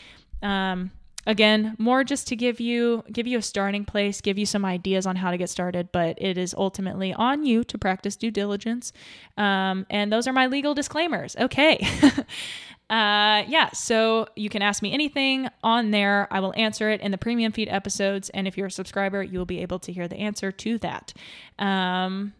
Um, 0.42 0.92
again 1.26 1.74
more 1.78 2.02
just 2.02 2.26
to 2.28 2.36
give 2.36 2.60
you 2.60 3.04
give 3.12 3.26
you 3.26 3.38
a 3.38 3.42
starting 3.42 3.84
place 3.84 4.20
give 4.20 4.38
you 4.38 4.46
some 4.46 4.64
ideas 4.64 5.06
on 5.06 5.16
how 5.16 5.30
to 5.30 5.36
get 5.36 5.50
started 5.50 5.90
but 5.92 6.20
it 6.20 6.38
is 6.38 6.54
ultimately 6.56 7.12
on 7.12 7.44
you 7.44 7.64
to 7.64 7.78
practice 7.78 8.16
due 8.16 8.30
diligence. 8.30 8.92
Um, 9.36 9.86
and 9.90 10.12
those 10.12 10.26
are 10.26 10.32
my 10.32 10.46
legal 10.46 10.74
disclaimers. 10.74 11.36
Okay. 11.36 11.86
Uh, 12.90 13.44
yeah 13.46 13.70
so 13.70 14.26
you 14.34 14.48
can 14.48 14.62
ask 14.62 14.82
me 14.82 14.92
anything 14.92 15.48
on 15.62 15.92
there. 15.92 16.26
I 16.32 16.40
will 16.40 16.52
answer 16.56 16.90
it 16.90 17.00
in 17.00 17.12
the 17.12 17.18
premium 17.18 17.52
feed 17.52 17.68
episodes. 17.68 18.30
And 18.30 18.48
if 18.48 18.58
you're 18.58 18.66
a 18.66 18.70
subscriber 18.70 19.22
you 19.22 19.38
will 19.38 19.46
be 19.46 19.60
able 19.60 19.78
to 19.78 19.92
hear 19.92 20.08
the 20.08 20.16
answer 20.16 20.50
to 20.50 20.76
that. 20.78 21.12
Um, 21.56 22.32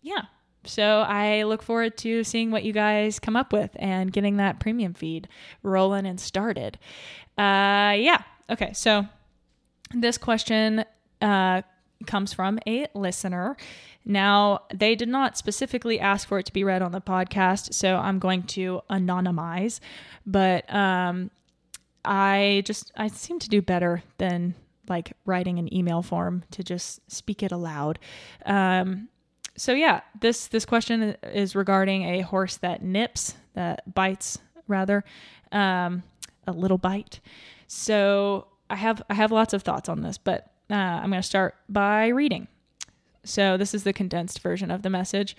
yeah 0.00 0.26
so 0.64 1.00
I 1.00 1.44
look 1.44 1.62
forward 1.62 1.96
to 1.98 2.24
seeing 2.24 2.50
what 2.50 2.64
you 2.64 2.72
guys 2.72 3.18
come 3.18 3.36
up 3.36 3.52
with 3.52 3.70
and 3.76 4.12
getting 4.12 4.36
that 4.36 4.60
premium 4.60 4.94
feed 4.94 5.28
rolling 5.62 6.06
and 6.06 6.20
started. 6.20 6.78
Uh, 7.38 7.96
yeah. 7.96 8.22
Okay. 8.50 8.72
So 8.74 9.06
this 9.94 10.18
question 10.18 10.84
uh, 11.20 11.62
comes 12.06 12.32
from 12.32 12.58
a 12.66 12.86
listener. 12.94 13.56
Now, 14.04 14.62
they 14.72 14.94
did 14.94 15.08
not 15.08 15.36
specifically 15.36 16.00
ask 16.00 16.26
for 16.26 16.38
it 16.38 16.46
to 16.46 16.52
be 16.52 16.64
read 16.64 16.82
on 16.82 16.92
the 16.92 17.00
podcast, 17.00 17.74
so 17.74 17.96
I'm 17.96 18.18
going 18.18 18.44
to 18.44 18.80
anonymize. 18.90 19.80
But 20.26 20.72
um, 20.72 21.30
I 22.04 22.62
just 22.64 22.92
I 22.96 23.08
seem 23.08 23.38
to 23.40 23.48
do 23.48 23.60
better 23.60 24.02
than 24.18 24.54
like 24.88 25.12
writing 25.24 25.58
an 25.58 25.72
email 25.72 26.02
form 26.02 26.44
to 26.50 26.64
just 26.64 27.00
speak 27.10 27.42
it 27.42 27.52
aloud. 27.52 27.98
Um, 28.46 29.08
so 29.60 29.74
yeah, 29.74 30.00
this 30.18 30.46
this 30.46 30.64
question 30.64 31.14
is 31.22 31.54
regarding 31.54 32.04
a 32.04 32.22
horse 32.22 32.56
that 32.56 32.82
nips, 32.82 33.34
that 33.52 33.94
bites 33.94 34.38
rather, 34.68 35.04
um, 35.52 36.02
a 36.46 36.52
little 36.52 36.78
bite. 36.78 37.20
So 37.66 38.46
I 38.70 38.76
have 38.76 39.02
I 39.10 39.14
have 39.14 39.30
lots 39.30 39.52
of 39.52 39.62
thoughts 39.62 39.90
on 39.90 40.00
this, 40.00 40.16
but 40.16 40.50
uh, 40.70 40.74
I'm 40.74 41.10
going 41.10 41.20
to 41.20 41.22
start 41.22 41.56
by 41.68 42.08
reading. 42.08 42.48
So 43.22 43.58
this 43.58 43.74
is 43.74 43.84
the 43.84 43.92
condensed 43.92 44.38
version 44.38 44.70
of 44.70 44.80
the 44.80 44.88
message. 44.88 45.36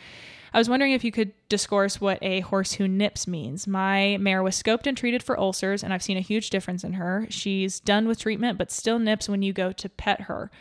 I 0.53 0.59
was 0.59 0.69
wondering 0.69 0.91
if 0.91 1.03
you 1.03 1.11
could 1.11 1.31
discourse 1.49 1.99
what 1.99 2.19
a 2.21 2.41
horse 2.41 2.73
who 2.73 2.87
nips 2.87 3.25
means. 3.25 3.65
My 3.65 4.17
mare 4.17 4.43
was 4.43 4.53
scoped 4.61 4.85
and 4.85 4.95
treated 4.95 5.23
for 5.23 5.39
ulcers, 5.39 5.83
and 5.83 5.91
I've 5.91 6.03
seen 6.03 6.17
a 6.17 6.21
huge 6.21 6.51
difference 6.51 6.83
in 6.83 6.93
her. 6.93 7.25
She's 7.31 7.79
done 7.79 8.07
with 8.07 8.19
treatment, 8.19 8.59
but 8.59 8.69
still 8.69 8.99
nips 8.99 9.27
when 9.27 9.41
you 9.41 9.51
go 9.51 9.71
to 9.71 9.89
pet 9.89 10.21
her. 10.21 10.51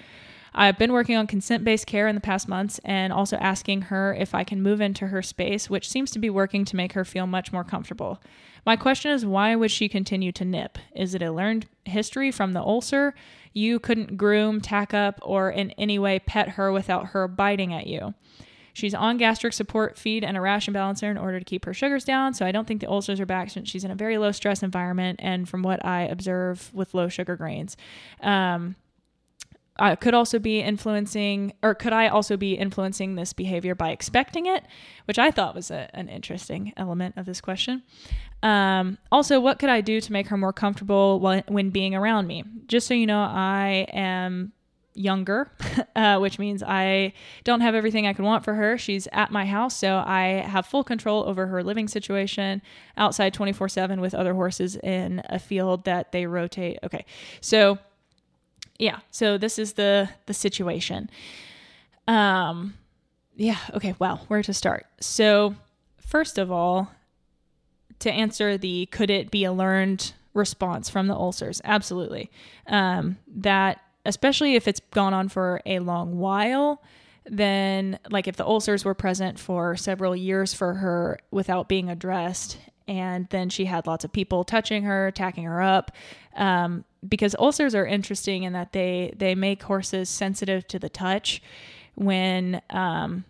I've 0.54 0.78
been 0.78 0.92
working 0.92 1.16
on 1.16 1.26
consent 1.26 1.64
based 1.64 1.86
care 1.86 2.08
in 2.08 2.14
the 2.14 2.20
past 2.20 2.48
months 2.48 2.80
and 2.84 3.12
also 3.12 3.36
asking 3.36 3.82
her 3.82 4.14
if 4.14 4.34
I 4.34 4.44
can 4.44 4.62
move 4.62 4.80
into 4.80 5.08
her 5.08 5.22
space, 5.22 5.70
which 5.70 5.88
seems 5.88 6.10
to 6.12 6.18
be 6.18 6.30
working 6.30 6.64
to 6.66 6.76
make 6.76 6.92
her 6.94 7.04
feel 7.04 7.26
much 7.26 7.52
more 7.52 7.64
comfortable. 7.64 8.20
My 8.66 8.76
question 8.76 9.10
is 9.10 9.24
why 9.24 9.54
would 9.56 9.70
she 9.70 9.88
continue 9.88 10.32
to 10.32 10.44
nip? 10.44 10.78
Is 10.94 11.14
it 11.14 11.22
a 11.22 11.32
learned 11.32 11.66
history 11.84 12.30
from 12.30 12.52
the 12.52 12.60
ulcer? 12.60 13.14
You 13.52 13.78
couldn't 13.78 14.16
groom, 14.16 14.60
tack 14.60 14.92
up, 14.92 15.18
or 15.22 15.50
in 15.50 15.70
any 15.72 15.98
way 15.98 16.18
pet 16.18 16.50
her 16.50 16.70
without 16.70 17.06
her 17.06 17.26
biting 17.26 17.72
at 17.72 17.86
you. 17.86 18.14
She's 18.72 18.94
on 18.94 19.16
gastric 19.16 19.52
support 19.52 19.98
feed 19.98 20.22
and 20.22 20.36
a 20.36 20.40
ration 20.40 20.72
balancer 20.72 21.10
in 21.10 21.18
order 21.18 21.38
to 21.38 21.44
keep 21.44 21.64
her 21.64 21.74
sugars 21.74 22.04
down, 22.04 22.34
so 22.34 22.46
I 22.46 22.52
don't 22.52 22.68
think 22.68 22.80
the 22.80 22.88
ulcers 22.88 23.18
are 23.18 23.26
back 23.26 23.50
since 23.50 23.68
she's 23.68 23.84
in 23.84 23.90
a 23.90 23.96
very 23.96 24.16
low 24.16 24.32
stress 24.32 24.62
environment 24.62 25.18
and 25.22 25.48
from 25.48 25.62
what 25.62 25.84
I 25.84 26.02
observe 26.02 26.70
with 26.72 26.94
low 26.94 27.08
sugar 27.08 27.36
grains. 27.36 27.76
Um, 28.20 28.76
uh, 29.80 29.96
could 29.96 30.12
also 30.12 30.38
be 30.38 30.60
influencing, 30.60 31.54
or 31.62 31.74
could 31.74 31.94
I 31.94 32.08
also 32.08 32.36
be 32.36 32.52
influencing 32.52 33.14
this 33.14 33.32
behavior 33.32 33.74
by 33.74 33.90
expecting 33.90 34.44
it, 34.44 34.64
which 35.06 35.18
I 35.18 35.30
thought 35.30 35.54
was 35.54 35.70
a, 35.70 35.90
an 35.94 36.08
interesting 36.08 36.74
element 36.76 37.16
of 37.16 37.24
this 37.24 37.40
question. 37.40 37.82
Um, 38.42 38.98
also, 39.10 39.40
what 39.40 39.58
could 39.58 39.70
I 39.70 39.80
do 39.80 40.00
to 40.02 40.12
make 40.12 40.28
her 40.28 40.36
more 40.36 40.52
comfortable 40.52 41.18
when, 41.18 41.42
when 41.48 41.70
being 41.70 41.94
around 41.94 42.26
me? 42.26 42.44
Just 42.66 42.86
so 42.86 42.94
you 42.94 43.06
know, 43.06 43.20
I 43.20 43.86
am 43.92 44.52
younger, 44.92 45.50
uh, 45.96 46.18
which 46.18 46.38
means 46.38 46.62
I 46.62 47.14
don't 47.44 47.62
have 47.62 47.74
everything 47.74 48.06
I 48.06 48.12
could 48.12 48.24
want 48.24 48.44
for 48.44 48.52
her. 48.54 48.76
She's 48.76 49.08
at 49.12 49.30
my 49.30 49.46
house, 49.46 49.74
so 49.74 50.02
I 50.06 50.44
have 50.46 50.66
full 50.66 50.84
control 50.84 51.24
over 51.24 51.46
her 51.46 51.62
living 51.62 51.88
situation 51.88 52.60
outside 52.98 53.32
24 53.32 53.70
7 53.70 54.00
with 54.00 54.14
other 54.14 54.34
horses 54.34 54.76
in 54.76 55.22
a 55.30 55.38
field 55.38 55.84
that 55.84 56.12
they 56.12 56.26
rotate. 56.26 56.78
Okay, 56.82 57.06
so 57.40 57.78
yeah, 58.80 59.00
so 59.10 59.36
this 59.38 59.58
is 59.58 59.74
the 59.74 60.08
the 60.26 60.34
situation. 60.34 61.10
Um 62.08 62.74
yeah, 63.36 63.58
okay, 63.74 63.94
well, 63.98 64.24
where 64.28 64.42
to 64.42 64.52
start? 64.52 64.86
So, 65.00 65.54
first 65.98 66.36
of 66.36 66.50
all, 66.50 66.90
to 68.00 68.10
answer 68.10 68.58
the 68.58 68.86
could 68.86 69.10
it 69.10 69.30
be 69.30 69.44
a 69.44 69.52
learned 69.52 70.12
response 70.34 70.88
from 70.88 71.06
the 71.06 71.14
ulcers? 71.14 71.60
Absolutely. 71.64 72.30
Um 72.66 73.18
that 73.28 73.80
especially 74.06 74.54
if 74.56 74.66
it's 74.66 74.80
gone 74.92 75.12
on 75.12 75.28
for 75.28 75.60
a 75.66 75.78
long 75.78 76.18
while, 76.18 76.82
then 77.26 77.98
like 78.08 78.26
if 78.26 78.36
the 78.36 78.46
ulcers 78.46 78.82
were 78.84 78.94
present 78.94 79.38
for 79.38 79.76
several 79.76 80.16
years 80.16 80.54
for 80.54 80.74
her 80.74 81.18
without 81.30 81.68
being 81.68 81.90
addressed 81.90 82.56
and 82.90 83.28
then 83.30 83.48
she 83.48 83.66
had 83.66 83.86
lots 83.86 84.04
of 84.04 84.12
people 84.12 84.42
touching 84.42 84.82
her 84.82 85.12
tacking 85.12 85.44
her 85.44 85.62
up 85.62 85.92
um, 86.36 86.84
because 87.08 87.36
ulcers 87.38 87.74
are 87.74 87.86
interesting 87.86 88.42
in 88.42 88.52
that 88.52 88.72
they 88.72 89.14
they 89.16 89.34
make 89.34 89.62
horses 89.62 90.08
sensitive 90.08 90.66
to 90.68 90.78
the 90.78 90.88
touch. 90.88 91.40
When 91.94 92.60
um, 92.70 93.24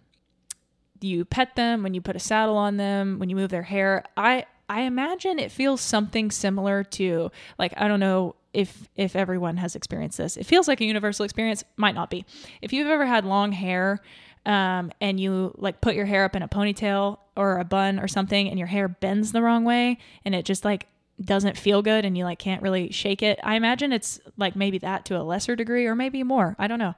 you 1.00 1.24
pet 1.24 1.56
them 1.56 1.82
when 1.82 1.94
you 1.94 2.00
put 2.00 2.16
a 2.16 2.20
saddle 2.20 2.56
on 2.56 2.76
them 2.76 3.18
when 3.18 3.30
you 3.30 3.34
move 3.34 3.48
their 3.48 3.62
hair 3.62 4.04
i 4.18 4.44
i 4.68 4.82
imagine 4.82 5.38
it 5.38 5.50
feels 5.50 5.80
something 5.80 6.30
similar 6.30 6.84
to 6.84 7.30
like 7.58 7.72
i 7.78 7.88
don't 7.88 8.00
know 8.00 8.36
if 8.52 8.88
if 8.96 9.14
everyone 9.16 9.56
has 9.58 9.76
experienced 9.76 10.18
this. 10.18 10.36
It 10.36 10.44
feels 10.44 10.68
like 10.68 10.80
a 10.80 10.84
universal 10.84 11.24
experience 11.24 11.64
might 11.76 11.94
not 11.94 12.10
be. 12.10 12.24
If 12.60 12.72
you've 12.72 12.88
ever 12.88 13.06
had 13.06 13.24
long 13.24 13.52
hair 13.52 14.00
um, 14.46 14.92
and 15.00 15.20
you 15.20 15.54
like 15.58 15.80
put 15.80 15.94
your 15.94 16.06
hair 16.06 16.24
up 16.24 16.34
in 16.34 16.42
a 16.42 16.48
ponytail 16.48 17.18
or 17.36 17.58
a 17.58 17.64
bun 17.64 17.98
or 17.98 18.08
something 18.08 18.48
and 18.48 18.58
your 18.58 18.68
hair 18.68 18.88
bends 18.88 19.32
the 19.32 19.42
wrong 19.42 19.64
way 19.64 19.98
and 20.24 20.34
it 20.34 20.44
just 20.44 20.64
like 20.64 20.86
doesn't 21.22 21.56
feel 21.56 21.82
good 21.82 22.04
and 22.04 22.16
you 22.16 22.24
like 22.24 22.38
can't 22.38 22.62
really 22.62 22.90
shake 22.90 23.22
it 23.22 23.38
i 23.42 23.54
imagine 23.54 23.92
it's 23.92 24.20
like 24.38 24.56
maybe 24.56 24.78
that 24.78 25.04
to 25.04 25.18
a 25.18 25.22
lesser 25.22 25.54
degree 25.54 25.86
or 25.86 25.94
maybe 25.94 26.22
more 26.22 26.56
i 26.58 26.66
don't 26.66 26.78
know 26.78 26.94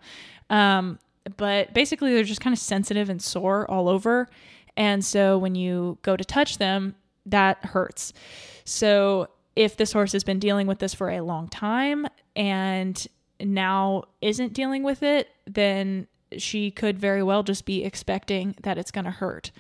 um, 0.51 0.99
but 1.37 1.73
basically 1.73 2.13
they're 2.13 2.25
just 2.25 2.41
kind 2.41 2.53
of 2.53 2.59
sensitive 2.59 3.09
and 3.09 3.21
sore 3.21 3.69
all 3.71 3.89
over 3.89 4.29
and 4.77 5.05
so 5.05 5.39
when 5.39 5.55
you 5.55 5.99
go 6.03 6.17
to 6.17 6.25
touch 6.25 6.59
them 6.59 6.95
that 7.27 7.65
hurts 7.65 8.13
so 8.65 9.29
if 9.57 9.77
this 9.77 9.93
horse 9.93 10.13
has 10.13 10.25
been 10.25 10.39
dealing 10.39 10.67
with 10.67 10.79
this 10.79 10.95
for 10.95 11.11
a 11.11 11.21
long 11.21 11.49
time 11.49 12.07
and 12.37 13.07
now 13.41 14.05
isn't 14.21 14.53
dealing 14.53 14.83
with 14.83 15.03
it 15.03 15.29
then 15.47 16.07
she 16.39 16.71
could 16.71 16.99
very 16.99 17.23
well 17.23 17.43
just 17.43 17.65
be 17.65 17.85
expecting 17.85 18.55
that 18.63 18.79
it's 18.79 18.91
going 18.91 19.05
to 19.05 19.11
hurt. 19.11 19.51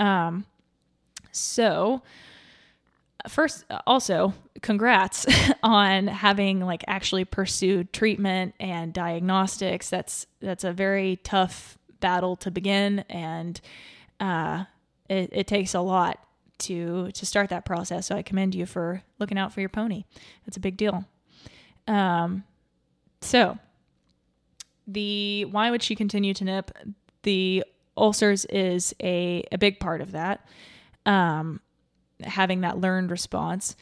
Um, 0.00 0.46
so, 1.30 2.02
first, 3.28 3.64
also, 3.86 4.34
congrats 4.62 5.26
on 5.62 6.08
having 6.08 6.60
like 6.60 6.82
actually 6.88 7.24
pursued 7.24 7.92
treatment 7.92 8.54
and 8.58 8.92
diagnostics. 8.92 9.90
That's 9.90 10.26
that's 10.40 10.64
a 10.64 10.72
very 10.72 11.16
tough 11.22 11.78
battle 12.00 12.34
to 12.36 12.50
begin, 12.50 13.00
and 13.10 13.60
uh, 14.18 14.64
it, 15.08 15.30
it 15.32 15.46
takes 15.46 15.74
a 15.74 15.80
lot 15.80 16.18
to 16.58 17.10
to 17.12 17.26
start 17.26 17.50
that 17.50 17.64
process. 17.64 18.06
So 18.06 18.16
I 18.16 18.22
commend 18.22 18.54
you 18.54 18.66
for 18.66 19.02
looking 19.18 19.38
out 19.38 19.52
for 19.52 19.60
your 19.60 19.68
pony. 19.68 20.04
That's 20.46 20.56
a 20.56 20.60
big 20.60 20.76
deal. 20.76 21.04
Um, 21.86 22.44
so 23.20 23.58
the 24.86 25.44
why 25.44 25.70
would 25.70 25.82
she 25.82 25.94
continue 25.94 26.34
to 26.34 26.44
nip? 26.44 26.70
The 27.22 27.64
ulcers 27.96 28.44
is 28.46 28.94
a, 29.02 29.44
a 29.52 29.58
big 29.58 29.80
part 29.80 30.00
of 30.00 30.12
that. 30.12 30.46
Um, 31.06 31.60
having 32.22 32.60
that 32.60 32.78
learned 32.78 33.10
response. 33.10 33.76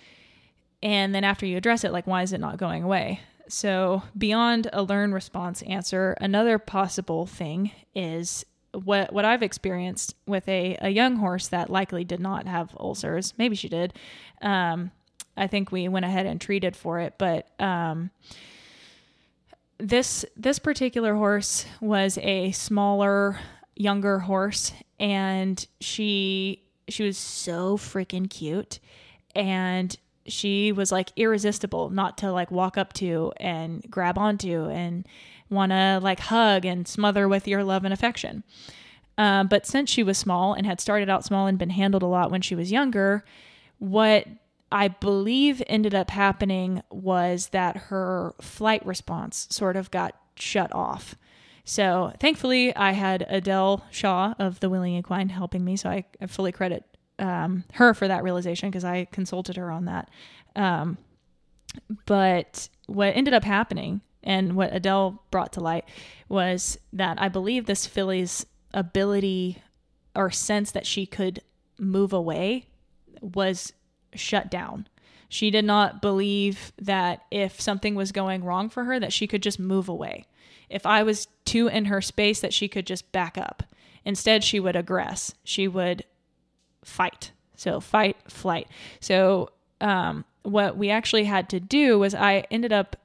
And 0.82 1.14
then 1.14 1.24
after 1.24 1.44
you 1.44 1.56
address 1.56 1.84
it, 1.84 1.92
like, 1.92 2.06
why 2.06 2.22
is 2.22 2.32
it 2.32 2.40
not 2.40 2.56
going 2.56 2.82
away? 2.84 3.20
So, 3.48 4.02
beyond 4.16 4.68
a 4.72 4.82
learned 4.82 5.14
response 5.14 5.62
answer, 5.62 6.14
another 6.20 6.58
possible 6.58 7.26
thing 7.26 7.72
is 7.94 8.44
what 8.72 9.12
what 9.12 9.24
I've 9.24 9.42
experienced 9.42 10.14
with 10.26 10.46
a, 10.48 10.76
a 10.80 10.90
young 10.90 11.16
horse 11.16 11.48
that 11.48 11.70
likely 11.70 12.04
did 12.04 12.20
not 12.20 12.46
have 12.46 12.76
ulcers. 12.78 13.34
Maybe 13.38 13.56
she 13.56 13.68
did. 13.68 13.94
Um, 14.42 14.90
I 15.36 15.46
think 15.46 15.72
we 15.72 15.88
went 15.88 16.04
ahead 16.04 16.26
and 16.26 16.40
treated 16.40 16.76
for 16.76 17.00
it, 17.00 17.14
but 17.16 17.48
um, 17.60 18.10
this 19.78 20.24
this 20.36 20.58
particular 20.58 21.14
horse 21.14 21.64
was 21.80 22.18
a 22.18 22.50
smaller, 22.52 23.38
younger 23.78 24.18
horse, 24.18 24.72
and 25.00 25.66
she 25.80 26.62
she 26.88 27.04
was 27.04 27.16
so 27.16 27.76
freaking 27.76 28.28
cute, 28.28 28.80
and 29.34 29.96
she 30.26 30.72
was 30.72 30.92
like 30.92 31.10
irresistible 31.16 31.88
not 31.90 32.18
to 32.18 32.30
like 32.30 32.50
walk 32.50 32.76
up 32.76 32.92
to 32.94 33.32
and 33.38 33.82
grab 33.90 34.18
onto 34.18 34.68
and 34.68 35.06
want 35.48 35.72
to 35.72 36.00
like 36.02 36.20
hug 36.20 36.64
and 36.64 36.86
smother 36.86 37.26
with 37.28 37.48
your 37.48 37.64
love 37.64 37.84
and 37.84 37.94
affection. 37.94 38.44
Um, 39.16 39.48
but 39.48 39.66
since 39.66 39.90
she 39.90 40.02
was 40.02 40.18
small 40.18 40.54
and 40.54 40.66
had 40.66 40.80
started 40.80 41.08
out 41.08 41.24
small 41.24 41.46
and 41.46 41.58
been 41.58 41.70
handled 41.70 42.02
a 42.02 42.06
lot 42.06 42.30
when 42.30 42.42
she 42.42 42.54
was 42.54 42.70
younger, 42.70 43.24
what 43.78 44.26
I 44.70 44.88
believe 44.88 45.62
ended 45.66 45.94
up 45.94 46.10
happening 46.10 46.82
was 46.90 47.48
that 47.48 47.76
her 47.76 48.34
flight 48.40 48.84
response 48.86 49.48
sort 49.50 49.76
of 49.76 49.90
got 49.90 50.14
shut 50.36 50.72
off. 50.72 51.16
So 51.68 52.14
thankfully, 52.18 52.74
I 52.74 52.92
had 52.92 53.26
Adele 53.28 53.84
Shaw 53.90 54.32
of 54.38 54.58
the 54.60 54.70
Willing 54.70 54.96
Equine 54.96 55.28
helping 55.28 55.62
me. 55.66 55.76
So 55.76 55.90
I, 55.90 56.06
fully 56.26 56.50
credit 56.50 56.82
um, 57.18 57.64
her 57.74 57.92
for 57.92 58.08
that 58.08 58.22
realization 58.22 58.70
because 58.70 58.86
I 58.86 59.04
consulted 59.12 59.56
her 59.56 59.70
on 59.70 59.84
that. 59.84 60.08
Um, 60.56 60.96
but 62.06 62.70
what 62.86 63.14
ended 63.14 63.34
up 63.34 63.44
happening 63.44 64.00
and 64.24 64.56
what 64.56 64.74
Adele 64.74 65.22
brought 65.30 65.52
to 65.52 65.60
light 65.60 65.84
was 66.30 66.78
that 66.94 67.20
I 67.20 67.28
believe 67.28 67.66
this 67.66 67.86
filly's 67.86 68.46
ability 68.72 69.62
or 70.16 70.30
sense 70.30 70.70
that 70.70 70.86
she 70.86 71.04
could 71.04 71.42
move 71.78 72.14
away 72.14 72.68
was 73.20 73.74
shut 74.14 74.50
down. 74.50 74.88
She 75.28 75.50
did 75.50 75.66
not 75.66 76.00
believe 76.00 76.72
that 76.80 77.26
if 77.30 77.60
something 77.60 77.94
was 77.94 78.10
going 78.10 78.42
wrong 78.42 78.70
for 78.70 78.84
her 78.84 78.98
that 78.98 79.12
she 79.12 79.26
could 79.26 79.42
just 79.42 79.60
move 79.60 79.90
away. 79.90 80.24
If 80.70 80.86
I 80.86 81.02
was 81.02 81.28
too 81.44 81.68
in 81.68 81.86
her 81.86 82.00
space 82.00 82.40
that 82.40 82.52
she 82.52 82.68
could 82.68 82.86
just 82.86 83.10
back 83.12 83.38
up. 83.38 83.62
Instead, 84.04 84.44
she 84.44 84.60
would 84.60 84.74
aggress. 84.74 85.34
She 85.44 85.68
would 85.68 86.04
fight. 86.84 87.32
So 87.56 87.80
fight, 87.80 88.16
flight. 88.28 88.68
So 89.00 89.50
um, 89.80 90.24
what 90.42 90.76
we 90.76 90.90
actually 90.90 91.24
had 91.24 91.48
to 91.50 91.60
do 91.60 91.98
was 91.98 92.14
I 92.14 92.44
ended 92.50 92.72
up 92.72 92.96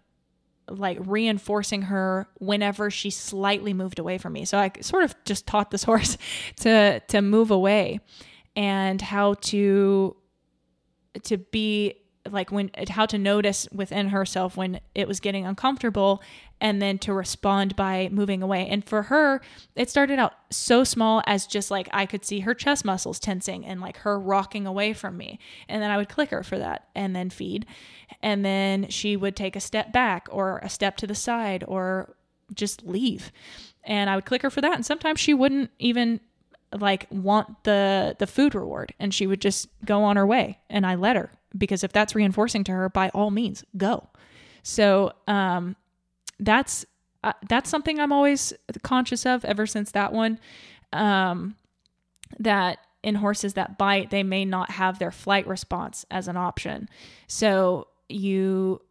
like 0.69 0.97
reinforcing 1.01 1.83
her 1.83 2.27
whenever 2.39 2.89
she 2.89 3.09
slightly 3.09 3.73
moved 3.73 3.99
away 3.99 4.17
from 4.17 4.33
me. 4.33 4.45
So 4.45 4.57
I 4.57 4.71
sort 4.81 5.03
of 5.03 5.15
just 5.25 5.45
taught 5.45 5.71
this 5.71 5.83
horse 5.91 6.17
to 6.57 6.99
to 6.99 7.21
move 7.21 7.51
away 7.51 7.99
and 8.55 9.01
how 9.01 9.35
to 9.35 10.15
to 11.23 11.37
be 11.37 11.95
like 12.29 12.51
when 12.51 12.71
how 12.89 13.05
to 13.05 13.17
notice 13.17 13.67
within 13.73 14.09
herself 14.09 14.55
when 14.55 14.79
it 14.95 15.07
was 15.07 15.19
getting 15.19 15.45
uncomfortable 15.45 16.21
and 16.61 16.81
then 16.81 16.97
to 16.97 17.13
respond 17.13 17.75
by 17.75 18.07
moving 18.11 18.41
away. 18.41 18.67
And 18.67 18.83
for 18.83 19.03
her 19.03 19.41
it 19.75 19.89
started 19.89 20.19
out 20.19 20.33
so 20.49 20.83
small 20.83 21.21
as 21.25 21.45
just 21.45 21.69
like 21.69 21.89
i 21.91 22.05
could 22.05 22.23
see 22.23 22.41
her 22.41 22.53
chest 22.53 22.85
muscles 22.85 23.19
tensing 23.19 23.65
and 23.65 23.81
like 23.81 23.97
her 23.97 24.17
rocking 24.17 24.65
away 24.65 24.93
from 24.93 25.17
me. 25.17 25.39
And 25.67 25.81
then 25.81 25.91
i 25.91 25.97
would 25.97 26.09
click 26.09 26.29
her 26.29 26.43
for 26.43 26.57
that 26.57 26.87
and 26.95 27.15
then 27.15 27.29
feed. 27.29 27.65
And 28.21 28.45
then 28.45 28.89
she 28.89 29.17
would 29.17 29.35
take 29.35 29.55
a 29.55 29.61
step 29.61 29.91
back 29.91 30.27
or 30.31 30.59
a 30.59 30.69
step 30.69 30.95
to 30.97 31.07
the 31.07 31.15
side 31.15 31.63
or 31.67 32.15
just 32.53 32.85
leave. 32.85 33.31
And 33.83 34.09
i 34.09 34.15
would 34.15 34.25
click 34.25 34.43
her 34.43 34.49
for 34.49 34.61
that. 34.61 34.75
And 34.75 34.85
sometimes 34.85 35.19
she 35.19 35.33
wouldn't 35.33 35.71
even 35.77 36.21
like 36.71 37.05
want 37.11 37.65
the 37.65 38.15
the 38.17 38.27
food 38.27 38.55
reward. 38.55 38.93
And 38.97 39.13
she 39.13 39.27
would 39.27 39.41
just 39.41 39.67
go 39.85 40.03
on 40.03 40.15
her 40.15 40.25
way. 40.25 40.59
And 40.69 40.85
I 40.85 40.95
let 40.95 41.17
her 41.17 41.31
because 41.57 41.83
if 41.83 41.91
that's 41.91 42.15
reinforcing 42.15 42.63
to 42.65 42.71
her 42.71 42.89
by 42.89 43.09
all 43.09 43.31
means 43.31 43.63
go. 43.77 44.09
So 44.63 45.13
um 45.27 45.75
that's 46.39 46.85
uh, 47.23 47.33
that's 47.47 47.69
something 47.69 47.99
I'm 47.99 48.11
always 48.11 48.53
conscious 48.81 49.25
of 49.25 49.45
ever 49.45 49.65
since 49.65 49.91
that 49.91 50.11
one 50.11 50.39
um 50.91 51.55
that 52.39 52.79
in 53.01 53.15
horses 53.15 53.53
that 53.53 53.77
bite 53.77 54.09
they 54.09 54.23
may 54.23 54.45
not 54.45 54.71
have 54.71 54.99
their 54.99 55.11
flight 55.11 55.47
response 55.47 56.05
as 56.09 56.27
an 56.27 56.37
option. 56.37 56.89
So 57.27 57.87
you 58.09 58.81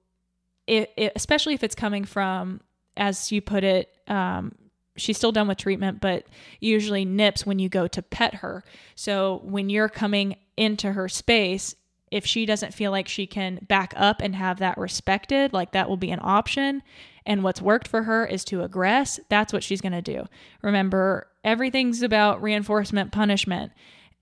it, 0.66 0.92
it, 0.96 1.12
especially 1.16 1.54
if 1.54 1.64
it's 1.64 1.74
coming 1.74 2.04
from 2.04 2.60
as 2.96 3.32
you 3.32 3.40
put 3.40 3.64
it 3.64 3.88
um, 4.08 4.54
she's 4.96 5.16
still 5.16 5.32
done 5.32 5.48
with 5.48 5.58
treatment, 5.58 6.00
but 6.00 6.26
usually 6.60 7.04
nips 7.04 7.46
when 7.46 7.58
you 7.58 7.68
go 7.68 7.86
to 7.88 8.02
pet 8.02 8.36
her. 8.36 8.64
So 8.94 9.40
when 9.44 9.70
you're 9.70 9.88
coming 9.88 10.36
into 10.56 10.92
her 10.92 11.08
space, 11.08 11.74
if 12.12 12.26
she 12.26 12.44
doesn't 12.44 12.74
feel 12.74 12.90
like 12.90 13.08
she 13.08 13.26
can 13.26 13.58
back 13.66 13.94
up 13.96 14.20
and 14.20 14.36
have 14.36 14.58
that 14.58 14.76
respected, 14.76 15.54
like 15.54 15.72
that 15.72 15.88
will 15.88 15.96
be 15.96 16.10
an 16.10 16.20
option. 16.22 16.82
And 17.24 17.42
what's 17.42 17.62
worked 17.62 17.88
for 17.88 18.02
her 18.02 18.26
is 18.26 18.44
to 18.46 18.58
aggress. 18.58 19.18
That's 19.30 19.52
what 19.52 19.62
she's 19.62 19.80
going 19.80 19.92
to 19.92 20.02
do. 20.02 20.26
Remember, 20.60 21.28
everything's 21.42 22.02
about 22.02 22.42
reinforcement 22.42 23.12
punishment. 23.12 23.72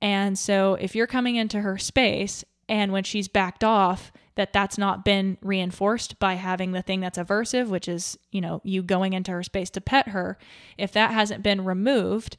And 0.00 0.38
so 0.38 0.74
if 0.74 0.94
you're 0.94 1.08
coming 1.08 1.34
into 1.34 1.60
her 1.60 1.76
space 1.78 2.44
and 2.68 2.92
when 2.92 3.02
she's 3.02 3.26
backed 3.26 3.64
off, 3.64 4.12
that 4.36 4.52
that's 4.52 4.78
not 4.78 5.04
been 5.04 5.36
reinforced 5.42 6.20
by 6.20 6.34
having 6.34 6.70
the 6.70 6.82
thing 6.82 7.00
that's 7.00 7.18
aversive, 7.18 7.66
which 7.66 7.88
is, 7.88 8.16
you 8.30 8.40
know, 8.40 8.60
you 8.62 8.82
going 8.84 9.14
into 9.14 9.32
her 9.32 9.42
space 9.42 9.68
to 9.70 9.80
pet 9.80 10.08
her. 10.08 10.38
If 10.78 10.92
that 10.92 11.10
hasn't 11.10 11.42
been 11.42 11.64
removed, 11.64 12.36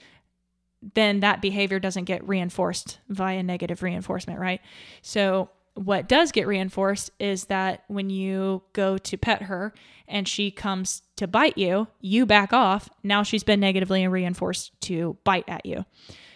then 0.82 1.20
that 1.20 1.42
behavior 1.42 1.80
doesn't 1.80 2.06
get 2.06 2.28
reinforced 2.28 3.00
via 3.10 3.44
negative 3.44 3.84
reinforcement, 3.84 4.40
right? 4.40 4.62
So 5.02 5.50
what 5.76 6.08
does 6.08 6.32
get 6.32 6.48
reinforced 6.48 7.12
is 7.20 7.46
that 7.46 7.84
when 7.88 8.10
you 8.10 8.64
go 8.74 8.98
to 8.98 9.18
pet 9.18 9.44
her 9.44 9.74
and 10.08 10.28
she 10.28 10.52
comes 10.52 11.02
to 11.16 11.28
bite 11.28 11.58
you, 11.58 11.88
you 12.02 12.26
back 12.26 12.52
off. 12.52 12.90
Now 13.04 13.24
she's 13.24 13.44
been 13.44 13.60
negatively 13.60 14.06
reinforced 14.08 14.80
to 14.82 15.18
bite 15.24 15.48
at 15.48 15.66
you. 15.66 15.86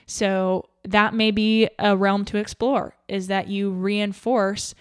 So 0.07 0.69
that 0.83 1.13
may 1.13 1.31
be 1.31 1.67
a 1.79 1.97
realm 1.97 2.25
to 2.25 2.37
explore 2.37 2.95
is 3.07 3.27
that 3.27 3.47
you 3.47 3.71
reinforce, 3.71 4.75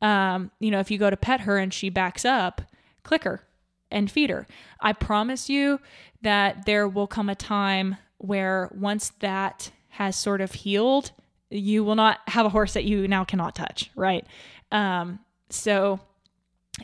um, 0.00 0.50
you 0.58 0.70
know, 0.70 0.80
if 0.80 0.90
you 0.90 0.98
go 0.98 1.10
to 1.10 1.16
pet 1.16 1.42
her 1.42 1.58
and 1.58 1.72
she 1.72 1.90
backs 1.90 2.24
up, 2.24 2.62
click 3.02 3.24
her 3.24 3.46
and 3.90 4.10
feed 4.10 4.30
her. 4.30 4.46
I 4.80 4.92
promise 4.92 5.48
you 5.48 5.80
that 6.22 6.64
there 6.66 6.88
will 6.88 7.06
come 7.06 7.28
a 7.28 7.34
time 7.34 7.96
where 8.20 8.70
once 8.74 9.10
that 9.20 9.70
has 9.88 10.14
sort 10.14 10.40
of 10.40 10.52
healed, 10.52 11.10
you 11.50 11.82
will 11.82 11.94
not 11.94 12.20
have 12.28 12.46
a 12.46 12.50
horse 12.50 12.74
that 12.74 12.84
you 12.84 13.08
now 13.08 13.24
cannot 13.24 13.54
touch, 13.54 13.90
right? 13.96 14.26
Um, 14.70 15.20
so, 15.48 16.00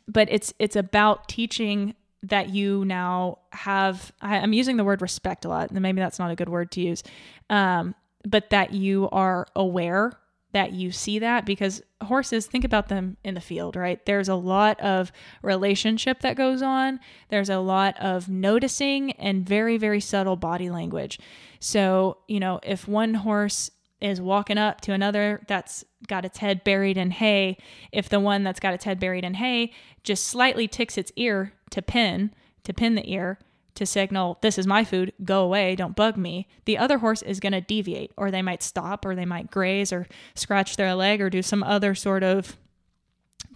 but 0.08 0.28
it's 0.30 0.52
it's 0.58 0.76
about 0.76 1.28
teaching 1.28 1.94
that 2.22 2.50
you 2.50 2.84
now 2.84 3.38
have. 3.52 4.12
I, 4.20 4.38
am 4.38 4.52
using 4.52 4.76
the 4.76 4.84
word 4.84 5.02
respect 5.02 5.44
a 5.44 5.48
lot, 5.48 5.70
and 5.70 5.80
maybe 5.80 6.00
that's 6.00 6.18
not 6.18 6.30
a 6.30 6.36
good 6.36 6.48
word 6.48 6.70
to 6.72 6.80
use, 6.80 7.02
um, 7.50 7.94
but 8.24 8.50
that 8.50 8.72
you 8.72 9.08
are 9.12 9.46
aware 9.54 10.12
that 10.56 10.72
you 10.72 10.90
see 10.90 11.18
that 11.18 11.44
because 11.44 11.82
horses 12.04 12.46
think 12.46 12.64
about 12.64 12.88
them 12.88 13.18
in 13.22 13.34
the 13.34 13.42
field 13.42 13.76
right? 13.76 14.04
There's 14.06 14.30
a 14.30 14.34
lot 14.34 14.80
of 14.80 15.12
relationship 15.42 16.20
that 16.20 16.34
goes 16.34 16.62
on. 16.62 16.98
There's 17.28 17.50
a 17.50 17.58
lot 17.58 17.94
of 18.00 18.30
noticing 18.30 19.12
and 19.12 19.46
very 19.46 19.76
very 19.76 20.00
subtle 20.00 20.36
body 20.36 20.70
language. 20.70 21.20
So 21.60 22.16
you 22.26 22.40
know 22.40 22.58
if 22.62 22.88
one 22.88 23.12
horse 23.12 23.70
is 24.00 24.18
walking 24.18 24.56
up 24.56 24.80
to 24.82 24.92
another 24.92 25.42
that's 25.46 25.84
got 26.08 26.24
its 26.24 26.38
head 26.38 26.64
buried 26.64 26.96
in 26.96 27.10
hay, 27.10 27.58
if 27.92 28.08
the 28.08 28.18
one 28.18 28.42
that's 28.42 28.60
got 28.60 28.72
its 28.72 28.84
head 28.84 28.98
buried 28.98 29.24
in 29.24 29.34
hay 29.34 29.74
just 30.04 30.26
slightly 30.26 30.66
ticks 30.66 30.96
its 30.96 31.12
ear 31.16 31.52
to 31.68 31.82
pin, 31.82 32.30
to 32.64 32.72
pin 32.72 32.94
the 32.94 33.12
ear, 33.12 33.38
to 33.76 33.86
signal, 33.86 34.38
this 34.40 34.58
is 34.58 34.66
my 34.66 34.84
food, 34.84 35.12
go 35.24 35.42
away, 35.42 35.76
don't 35.76 35.96
bug 35.96 36.16
me, 36.16 36.48
the 36.64 36.78
other 36.78 36.98
horse 36.98 37.22
is 37.22 37.40
going 37.40 37.52
to 37.52 37.60
deviate, 37.60 38.12
or 38.16 38.30
they 38.30 38.42
might 38.42 38.62
stop, 38.62 39.04
or 39.04 39.14
they 39.14 39.24
might 39.24 39.50
graze, 39.50 39.92
or 39.92 40.06
scratch 40.34 40.76
their 40.76 40.94
leg, 40.94 41.20
or 41.20 41.30
do 41.30 41.42
some 41.42 41.62
other 41.62 41.94
sort 41.94 42.22
of 42.22 42.56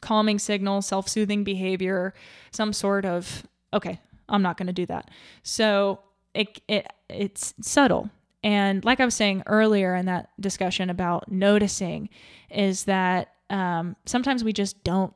calming 0.01 0.39
signal, 0.39 0.83
self 0.83 1.09
soothing 1.09 1.45
behavior, 1.45 2.15
some 2.51 2.73
sort 2.73 3.05
of, 3.05 3.45
okay, 3.73 4.01
I'm 4.29 4.43
not 4.43 4.57
going 4.57 4.69
to 4.69 4.73
do 4.73 4.87
that. 4.87 5.11
So 5.43 6.01
it, 6.35 6.61
it 6.69 6.87
it's 7.09 7.55
subtle 7.61 8.11
and 8.43 8.85
like 8.85 9.01
I 9.01 9.05
was 9.05 9.15
saying 9.15 9.43
earlier 9.47 9.95
in 9.95 10.07
that 10.07 10.31
discussion 10.41 10.91
about 10.91 11.31
noticing, 11.31 12.09
is 12.51 12.85
that 12.85 13.35
um, 13.51 13.97
sometimes 14.07 14.45
we 14.45 14.53
just 14.53 14.83
don't, 14.85 15.13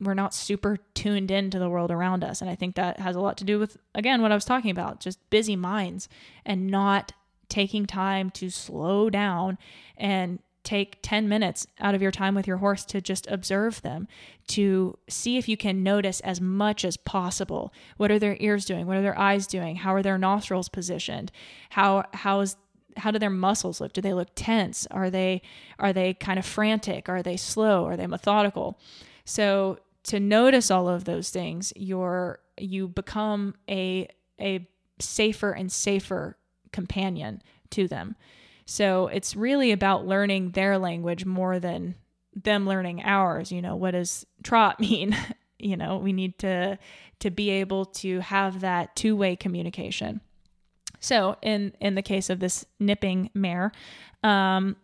we're 0.00 0.14
not 0.14 0.34
super 0.34 0.78
tuned 0.94 1.30
into 1.30 1.58
the 1.58 1.68
world 1.68 1.90
around 1.90 2.24
us. 2.24 2.40
And 2.40 2.50
I 2.50 2.54
think 2.54 2.74
that 2.76 3.00
has 3.00 3.16
a 3.16 3.20
lot 3.20 3.36
to 3.38 3.44
do 3.44 3.58
with, 3.58 3.76
again, 3.94 4.22
what 4.22 4.32
I 4.32 4.34
was 4.34 4.44
talking 4.44 4.70
about 4.70 5.00
just 5.00 5.18
busy 5.30 5.56
minds 5.56 6.08
and 6.44 6.68
not 6.68 7.12
taking 7.48 7.84
time 7.84 8.30
to 8.30 8.48
slow 8.48 9.10
down 9.10 9.58
and 9.96 10.38
take 10.62 10.98
10 11.02 11.28
minutes 11.28 11.66
out 11.80 11.94
of 11.94 12.02
your 12.02 12.10
time 12.10 12.34
with 12.34 12.46
your 12.46 12.58
horse 12.58 12.84
to 12.84 13.00
just 13.00 13.26
observe 13.28 13.80
them 13.82 14.06
to 14.46 14.96
see 15.08 15.36
if 15.38 15.48
you 15.48 15.56
can 15.56 15.82
notice 15.82 16.20
as 16.20 16.40
much 16.40 16.84
as 16.84 16.96
possible. 16.96 17.72
What 17.96 18.10
are 18.10 18.18
their 18.18 18.36
ears 18.40 18.64
doing? 18.64 18.86
What 18.86 18.96
are 18.96 19.02
their 19.02 19.18
eyes 19.18 19.46
doing? 19.46 19.76
How 19.76 19.94
are 19.94 20.02
their 20.02 20.18
nostrils 20.18 20.68
positioned? 20.68 21.32
How 21.70 22.04
how 22.12 22.40
is 22.40 22.56
how 22.96 23.10
do 23.10 23.18
their 23.18 23.30
muscles 23.30 23.80
look? 23.80 23.92
Do 23.92 24.00
they 24.00 24.12
look 24.12 24.28
tense? 24.34 24.86
Are 24.90 25.08
they 25.08 25.42
are 25.78 25.92
they 25.92 26.14
kind 26.14 26.38
of 26.38 26.44
frantic? 26.44 27.08
Are 27.08 27.22
they 27.22 27.36
slow? 27.36 27.86
Are 27.86 27.96
they 27.96 28.06
methodical? 28.06 28.78
So 29.24 29.78
to 30.10 30.20
notice 30.20 30.70
all 30.70 30.88
of 30.88 31.04
those 31.04 31.30
things 31.30 31.72
you're 31.76 32.38
you 32.58 32.88
become 32.88 33.54
a 33.68 34.08
a 34.40 34.66
safer 34.98 35.52
and 35.52 35.72
safer 35.72 36.36
companion 36.72 37.42
to 37.70 37.88
them 37.88 38.16
so 38.70 39.08
it's 39.08 39.34
really 39.34 39.72
about 39.72 40.06
learning 40.06 40.52
their 40.52 40.78
language 40.78 41.24
more 41.24 41.58
than 41.58 41.96
them 42.34 42.66
learning 42.66 43.02
ours. 43.02 43.50
You 43.50 43.62
know, 43.62 43.76
what 43.76 43.92
does 43.92 44.26
trot 44.42 44.80
mean? 44.80 45.16
you 45.58 45.76
know, 45.76 45.98
we 45.98 46.12
need 46.12 46.38
to 46.38 46.78
to 47.18 47.30
be 47.30 47.50
able 47.50 47.84
to 47.84 48.20
have 48.20 48.60
that 48.60 48.96
two-way 48.96 49.36
communication. 49.36 50.20
So 51.00 51.36
in 51.42 51.74
in 51.80 51.94
the 51.94 52.02
case 52.02 52.30
of 52.30 52.40
this 52.40 52.64
nipping 52.78 53.30
mare, 53.34 53.72
um, 54.22 54.76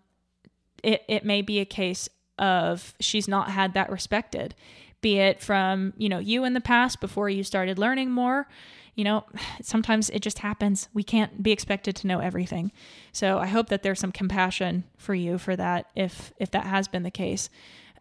it, 0.83 1.03
it 1.09 1.25
may 1.25 1.43
be 1.43 1.61
a 1.61 1.65
case 1.65 2.09
of 2.39 2.95
she's 3.01 3.29
not 3.29 3.51
had 3.51 3.75
that 3.75 3.91
respected, 3.91 4.55
be 5.01 5.19
it 5.19 5.41
from, 5.41 5.93
you 5.97 6.09
know, 6.09 6.19
you 6.19 6.45
in 6.45 6.55
the 6.55 6.61
past 6.61 7.01
before 7.01 7.29
you 7.29 7.43
started 7.45 7.79
learning 7.79 8.11
more, 8.11 8.49
you 8.95 9.05
know, 9.05 9.25
sometimes 9.63 10.11
it 10.11 10.21
just 10.21 10.41
happens. 10.41 10.89
We 10.93 11.03
can't 11.03 11.43
be 11.43 11.53
expected 11.53 11.95
to 11.97 12.07
know 12.07 12.19
everything. 12.19 12.73
So 13.13 13.39
I 13.39 13.47
hope 13.47 13.69
that 13.69 13.83
there's 13.83 14.01
some 14.01 14.13
compassion 14.13 14.85
for 14.97 15.15
you 15.15 15.39
for 15.39 15.55
that 15.57 15.87
if 15.95 16.33
if 16.39 16.51
that 16.51 16.65
has 16.65 16.89
been 16.89 17.03
the 17.03 17.11
case. 17.11 17.49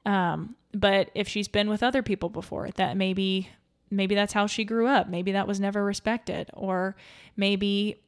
Um, 0.05 0.55
but 0.73 1.09
if 1.15 1.27
she's 1.27 1.47
been 1.47 1.69
with 1.69 1.83
other 1.83 2.03
people 2.03 2.29
before, 2.29 2.69
that 2.75 2.97
maybe 2.97 3.49
maybe 3.91 4.15
that's 4.15 4.33
how 4.33 4.47
she 4.47 4.63
grew 4.63 4.87
up. 4.87 5.07
Maybe 5.07 5.31
that 5.33 5.47
was 5.47 5.59
never 5.59 5.83
respected, 5.83 6.49
or 6.53 6.95
maybe 7.35 8.01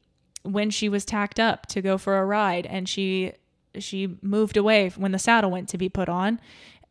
when 0.43 0.69
she 0.69 0.89
was 0.89 1.05
tacked 1.05 1.39
up 1.39 1.65
to 1.67 1.81
go 1.81 1.97
for 1.97 2.17
a 2.17 2.25
ride 2.25 2.65
and 2.65 2.88
she 2.88 3.33
she 3.79 4.17
moved 4.21 4.57
away 4.57 4.89
when 4.95 5.11
the 5.11 5.19
saddle 5.19 5.51
went 5.51 5.69
to 5.69 5.77
be 5.77 5.89
put 5.89 6.09
on, 6.09 6.39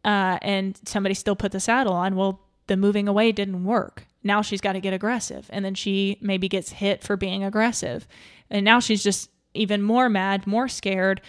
uh, 0.06 0.38
and 0.40 0.78
somebody 0.84 1.14
still 1.14 1.34
put 1.34 1.50
the 1.50 1.58
saddle 1.58 1.92
on. 1.92 2.14
Well, 2.14 2.40
the 2.68 2.76
moving 2.76 3.08
away 3.08 3.32
didn't 3.32 3.64
work. 3.64 4.06
Now 4.22 4.40
she's 4.40 4.60
got 4.60 4.74
to 4.74 4.80
get 4.80 4.94
aggressive. 4.94 5.50
And 5.52 5.64
then 5.64 5.74
she 5.74 6.16
maybe 6.20 6.48
gets 6.48 6.70
hit 6.70 7.02
for 7.02 7.16
being 7.16 7.42
aggressive. 7.42 8.06
And 8.48 8.64
now 8.64 8.78
she's 8.78 9.02
just 9.02 9.30
even 9.52 9.82
more 9.82 10.08
mad, 10.08 10.46
more 10.46 10.68
scared. 10.68 11.20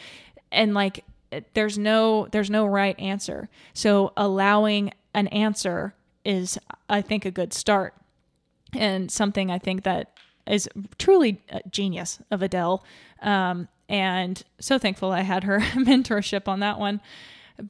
And 0.52 0.76
like 0.76 1.04
there's 1.54 1.78
no 1.78 2.28
there's 2.32 2.52
no 2.52 2.68
right 2.68 2.98
answer. 3.00 3.50
So 3.74 4.14
allowing 4.16 4.94
an 5.14 5.28
answer 5.28 5.96
is 6.24 6.60
I 6.88 7.02
think 7.02 7.26
a 7.26 7.32
good 7.32 7.54
start. 7.54 7.96
And 8.74 9.12
something 9.12 9.50
I 9.50 9.58
think 9.58 9.84
that 9.84 10.14
is 10.46 10.70
truly 11.00 11.42
genius 11.72 12.20
of 12.30 12.44
Adele. 12.44 12.84
Um, 13.24 13.70
and 13.90 14.44
so 14.60 14.78
thankful 14.78 15.12
I 15.12 15.22
had 15.22 15.46
her 15.46 15.60
mentorship 15.74 16.48
on 16.48 16.60
that 16.60 16.80
one 16.80 17.02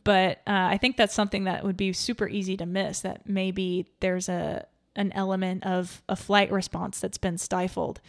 but 0.04 0.40
uh, 0.48 0.68
I 0.72 0.78
think 0.78 0.98
that's 0.98 1.14
something 1.14 1.46
that 1.46 1.64
would 1.64 1.78
be 1.78 1.94
super 1.94 2.28
easy 2.28 2.58
to 2.58 2.66
miss. 2.66 3.02
That 3.02 3.28
maybe 3.28 3.88
there's 4.00 4.30
a 4.30 4.66
an 4.96 5.12
element 5.14 5.64
of 5.66 6.02
a 6.10 6.16
flight 6.16 6.52
response 6.52 7.00
that's 7.00 7.18
been 7.18 7.38
stifled. 7.38 8.02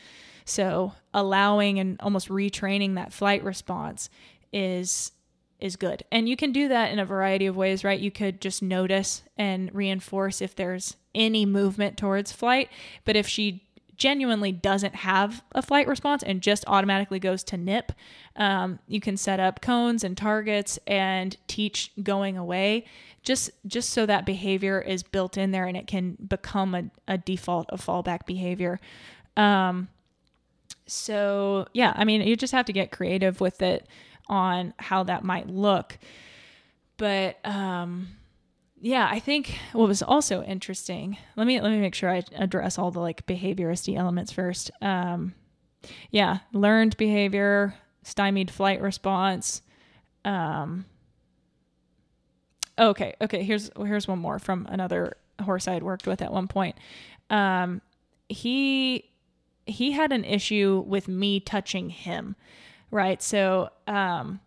So 0.45 0.95
allowing 1.13 1.79
and 1.79 2.01
almost 2.01 2.29
retraining 2.29 2.95
that 2.95 3.13
flight 3.13 3.45
response 3.45 4.09
is 4.53 5.13
is 5.61 5.77
good. 5.77 6.05
And 6.13 6.29
you 6.29 6.37
can 6.37 6.53
do 6.53 6.69
that 6.69 6.93
in 6.93 6.99
a 6.99 7.05
variety 7.05 7.47
of 7.47 7.57
ways, 7.57 7.83
right? 7.83 7.99
You 7.99 8.13
could 8.13 8.41
just 8.41 8.63
notice 8.63 9.23
and 9.37 9.75
reinforce 9.75 10.41
if 10.41 10.55
there's 10.55 10.97
any 11.15 11.45
movement 11.45 11.97
towards 11.97 12.31
flight, 12.31 12.71
but 13.05 13.17
if 13.17 13.27
she 13.27 13.65
genuinely 13.99 14.53
doesn't 14.53 14.95
have 14.95 15.43
a 15.53 15.61
flight 15.61 15.87
response 15.87 16.23
and 16.23 16.41
just 16.41 16.65
automatically 16.67 17.19
goes 17.19 17.43
to 17.45 17.57
nip, 17.57 17.93
um, 18.37 18.79
you 18.87 19.01
can 19.01 19.17
set 19.17 19.41
up 19.41 19.61
cones 19.61 20.05
and 20.05 20.17
targets 20.17 20.79
and 20.87 21.37
teach 21.49 21.93
going 22.03 22.39
away 22.39 22.85
just 23.23 23.51
just 23.67 23.91
so 23.91 24.07
that 24.07 24.25
behavior 24.25 24.81
is 24.81 25.03
built 25.03 25.37
in 25.37 25.51
there 25.51 25.67
and 25.67 25.77
it 25.77 25.87
can 25.87 26.17
become 26.27 26.75
a, 26.75 26.85
a 27.07 27.19
default 27.19 27.69
of 27.69 27.85
fallback 27.85 28.25
behavior. 28.25 28.81
Um, 29.37 29.89
so 30.87 31.67
yeah, 31.75 31.93
I 31.97 32.05
mean, 32.05 32.23
you 32.23 32.37
just 32.37 32.53
have 32.53 32.67
to 32.67 32.73
get 32.73 32.91
creative 32.91 33.41
with 33.41 33.61
it 33.61 33.87
on 34.29 34.73
how 34.79 35.03
that 35.03 35.25
might 35.25 35.49
look. 35.49 35.99
But 36.97 37.39
um, 37.45 38.09
yeah, 38.81 39.09
I 39.11 39.19
think 39.19 39.59
what 39.73 39.89
was 39.89 40.03
also 40.03 40.43
interesting. 40.43 41.17
Let 41.37 41.47
me 41.47 41.61
let 41.61 41.71
me 41.71 41.81
make 41.81 41.95
sure 41.95 42.11
I 42.11 42.23
address 42.35 42.79
all 42.79 42.91
the 42.91 43.01
like 43.01 43.27
behavioristy 43.27 43.97
elements 43.97 44.33
first. 44.33 44.71
Um, 44.81 45.35
yeah, 46.11 46.39
learned 46.53 46.97
behavior, 46.97 47.75
stymied 48.03 48.51
flight 48.51 48.81
response. 48.81 49.63
Um, 50.25 50.87
okay, 52.79 53.15
okay. 53.21 53.43
Here's 53.43 53.71
here's 53.77 54.07
one 54.07 54.19
more 54.19 54.39
from 54.39 54.67
another 54.71 55.17
horse 55.43 55.67
I 55.67 55.75
had 55.75 55.83
worked 55.83 56.07
with 56.07 56.23
at 56.23 56.33
one 56.33 56.49
point. 56.49 56.77
Um, 57.31 57.81
he 58.29 59.11
he 59.67 59.93
had 59.93 60.13
an 60.13 60.25
issue 60.25 60.85
with 60.87 61.09
me 61.09 61.41
touching 61.41 61.91
him, 61.91 62.37
right? 62.91 63.23
So 63.23 63.71
um, 63.87 64.41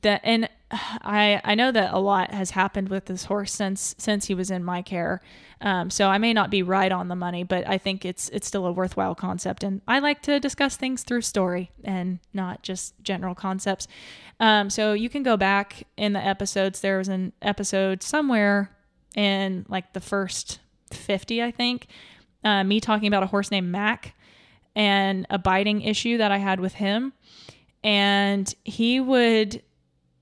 that 0.00 0.22
and 0.24 0.48
I 0.72 1.40
I 1.44 1.54
know 1.54 1.70
that 1.70 1.92
a 1.92 1.98
lot 1.98 2.32
has 2.32 2.52
happened 2.52 2.88
with 2.88 3.04
this 3.04 3.24
horse 3.24 3.52
since 3.52 3.94
since 3.98 4.26
he 4.26 4.34
was 4.34 4.50
in 4.50 4.64
my 4.64 4.82
care. 4.82 5.20
Um, 5.60 5.90
so 5.90 6.08
I 6.08 6.18
may 6.18 6.32
not 6.32 6.50
be 6.50 6.62
right 6.62 6.90
on 6.90 7.08
the 7.08 7.14
money, 7.14 7.44
but 7.44 7.68
I 7.68 7.78
think 7.78 8.04
it's 8.04 8.28
it's 8.30 8.46
still 8.46 8.66
a 8.66 8.72
worthwhile 8.72 9.14
concept, 9.14 9.62
and 9.62 9.82
I 9.86 9.98
like 9.98 10.22
to 10.22 10.40
discuss 10.40 10.76
things 10.76 11.02
through 11.02 11.22
story 11.22 11.70
and 11.84 12.18
not 12.32 12.62
just 12.62 12.94
general 13.02 13.34
concepts. 13.34 13.86
Um, 14.40 14.70
so 14.70 14.92
you 14.92 15.08
can 15.08 15.22
go 15.22 15.36
back 15.36 15.86
in 15.96 16.14
the 16.14 16.24
episodes. 16.24 16.80
There 16.80 16.98
was 16.98 17.08
an 17.08 17.32
episode 17.42 18.02
somewhere 18.02 18.74
in 19.14 19.66
like 19.68 19.92
the 19.92 20.00
first 20.00 20.58
fifty, 20.90 21.42
I 21.42 21.50
think, 21.50 21.86
uh, 22.44 22.64
me 22.64 22.80
talking 22.80 23.08
about 23.08 23.22
a 23.22 23.26
horse 23.26 23.50
named 23.50 23.70
Mac 23.70 24.14
and 24.74 25.26
a 25.28 25.38
biting 25.38 25.82
issue 25.82 26.16
that 26.16 26.32
I 26.32 26.38
had 26.38 26.60
with 26.60 26.74
him, 26.74 27.12
and 27.84 28.52
he 28.64 29.00
would 29.00 29.62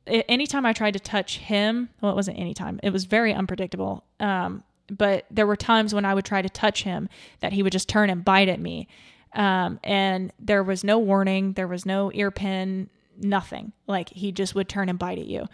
anytime 0.07 0.66
I 0.66 0.72
tried 0.72 0.92
to 0.92 1.01
touch 1.01 1.38
him, 1.38 1.90
well, 2.01 2.12
it 2.12 2.14
wasn't 2.14 2.38
anytime, 2.38 2.80
it 2.82 2.92
was 2.92 3.05
very 3.05 3.32
unpredictable. 3.32 4.05
Um, 4.18 4.64
but 4.90 5.26
there 5.30 5.46
were 5.46 5.57
times 5.57 5.94
when 5.94 6.05
I 6.05 6.14
would 6.14 6.24
try 6.24 6.42
to 6.42 6.48
touch 6.48 6.82
him 6.82 7.09
that 7.40 7.53
he 7.53 7.62
would 7.62 7.72
just 7.72 7.88
turn 7.88 8.11
and 8.11 8.24
bite 8.24 8.48
at 8.48 8.61
me. 8.61 8.88
Um, 9.34 9.78
and 9.84 10.32
there 10.40 10.62
was 10.62 10.82
no 10.82 10.98
warning, 10.98 11.53
there 11.53 11.68
was 11.68 11.86
no 11.86 12.11
ear 12.12 12.30
pin, 12.30 12.90
nothing. 13.16 13.72
Like 13.86 14.11
he 14.11 14.32
just 14.32 14.55
would 14.55 14.68
turn 14.68 14.88
and 14.88 14.98
bite 14.98 15.18
at 15.18 15.26
you. 15.26 15.46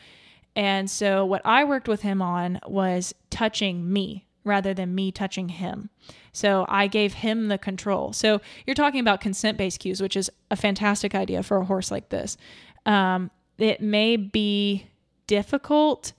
And 0.55 0.91
so 0.91 1.27
what 1.27 1.43
I 1.45 1.65
worked 1.65 1.87
with 1.87 2.01
him 2.01 2.23
on 2.23 2.61
was 2.67 3.15
touching 3.29 3.93
me 3.93 4.27
rather 4.45 4.73
than 4.73 4.95
me 4.95 5.13
touching 5.13 5.51
him. 5.51 5.91
So 6.33 6.65
I 6.69 6.87
gave 6.87 7.15
him 7.15 7.49
the 7.49 7.59
control. 7.59 8.13
So 8.13 8.41
you're 8.67 8.75
talking 8.75 9.01
about 9.01 9.21
consent 9.21 9.59
based 9.59 9.81
cues, 9.81 10.01
which 10.01 10.17
is 10.17 10.31
a 10.51 10.57
fantastic 10.57 11.15
idea 11.15 11.43
for 11.43 11.59
a 11.59 11.65
horse 11.65 11.91
like 11.91 12.09
this. 12.09 12.39
Um, 12.87 13.31
it 13.59 13.81
may 13.81 14.17
be 14.17 14.87
difficult 15.27 16.13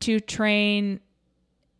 to 0.00 0.20
train. 0.20 1.00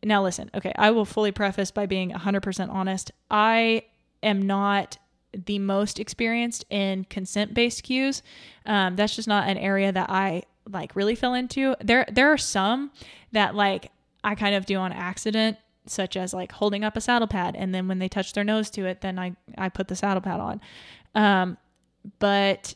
Now, 0.02 0.22
listen, 0.22 0.50
okay, 0.54 0.72
I 0.76 0.90
will 0.90 1.04
fully 1.04 1.32
preface 1.32 1.70
by 1.70 1.86
being 1.86 2.10
100% 2.10 2.68
honest. 2.70 3.10
I 3.30 3.84
am 4.22 4.42
not 4.42 4.98
the 5.32 5.58
most 5.58 6.00
experienced 6.00 6.64
in 6.70 7.04
consent 7.04 7.54
based 7.54 7.82
cues. 7.82 8.22
Um, 8.66 8.96
that's 8.96 9.14
just 9.14 9.28
not 9.28 9.48
an 9.48 9.58
area 9.58 9.92
that 9.92 10.10
I 10.10 10.42
like 10.70 10.96
really 10.96 11.14
fell 11.14 11.34
into. 11.34 11.74
There, 11.80 12.06
there 12.10 12.32
are 12.32 12.38
some 12.38 12.90
that 13.32 13.54
like 13.54 13.90
I 14.24 14.34
kind 14.34 14.54
of 14.54 14.66
do 14.66 14.76
on 14.76 14.92
accident, 14.92 15.58
such 15.86 16.16
as 16.16 16.34
like 16.34 16.52
holding 16.52 16.84
up 16.84 16.96
a 16.96 17.00
saddle 17.00 17.28
pad, 17.28 17.56
and 17.56 17.74
then 17.74 17.88
when 17.88 17.98
they 17.98 18.08
touch 18.08 18.32
their 18.32 18.44
nose 18.44 18.70
to 18.70 18.86
it, 18.86 19.00
then 19.00 19.18
I 19.18 19.36
I 19.56 19.68
put 19.68 19.88
the 19.88 19.96
saddle 19.96 20.20
pad 20.20 20.40
on. 20.40 20.60
Um, 21.14 21.56
but 22.18 22.74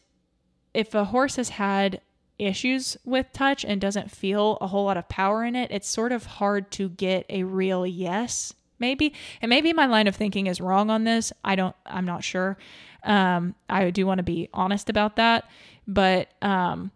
if 0.75 0.95
a 0.95 1.05
horse 1.05 1.37
has 1.37 1.51
had 1.51 2.01
issues 2.47 2.97
with 3.05 3.33
touch 3.33 3.65
and 3.65 3.81
doesn't 3.81 4.11
feel 4.11 4.59
a 4.61 4.67
whole 4.67 4.85
lot 4.85 4.97
of 4.97 5.09
power 5.09 5.45
in 5.45 5.57
it, 5.57 5.71
it's 5.71 5.89
sort 5.89 6.13
of 6.13 6.27
hard 6.27 6.71
to 6.73 6.89
get 6.89 7.27
a 7.29 7.45
real 7.45 7.87
yes, 7.87 8.55
maybe. 8.79 9.15
And 9.41 9.51
maybe 9.51 9.73
my 9.73 9.87
line 9.87 10.07
of 10.07 10.17
thinking 10.17 10.47
is 10.47 10.61
wrong 10.61 10.91
on 10.91 11.05
this. 11.05 11.33
I 11.45 11.57
don't, 11.57 11.77
I'm 11.87 12.05
not 12.05 12.25
sure. 12.25 12.59
Um, 13.05 13.55
I 13.69 13.91
do 13.91 14.07
want 14.07 14.19
to 14.19 14.25
be 14.25 14.49
honest 14.53 14.89
about 14.91 15.17
that. 15.17 15.49
But 15.87 16.29
um, 16.43 16.91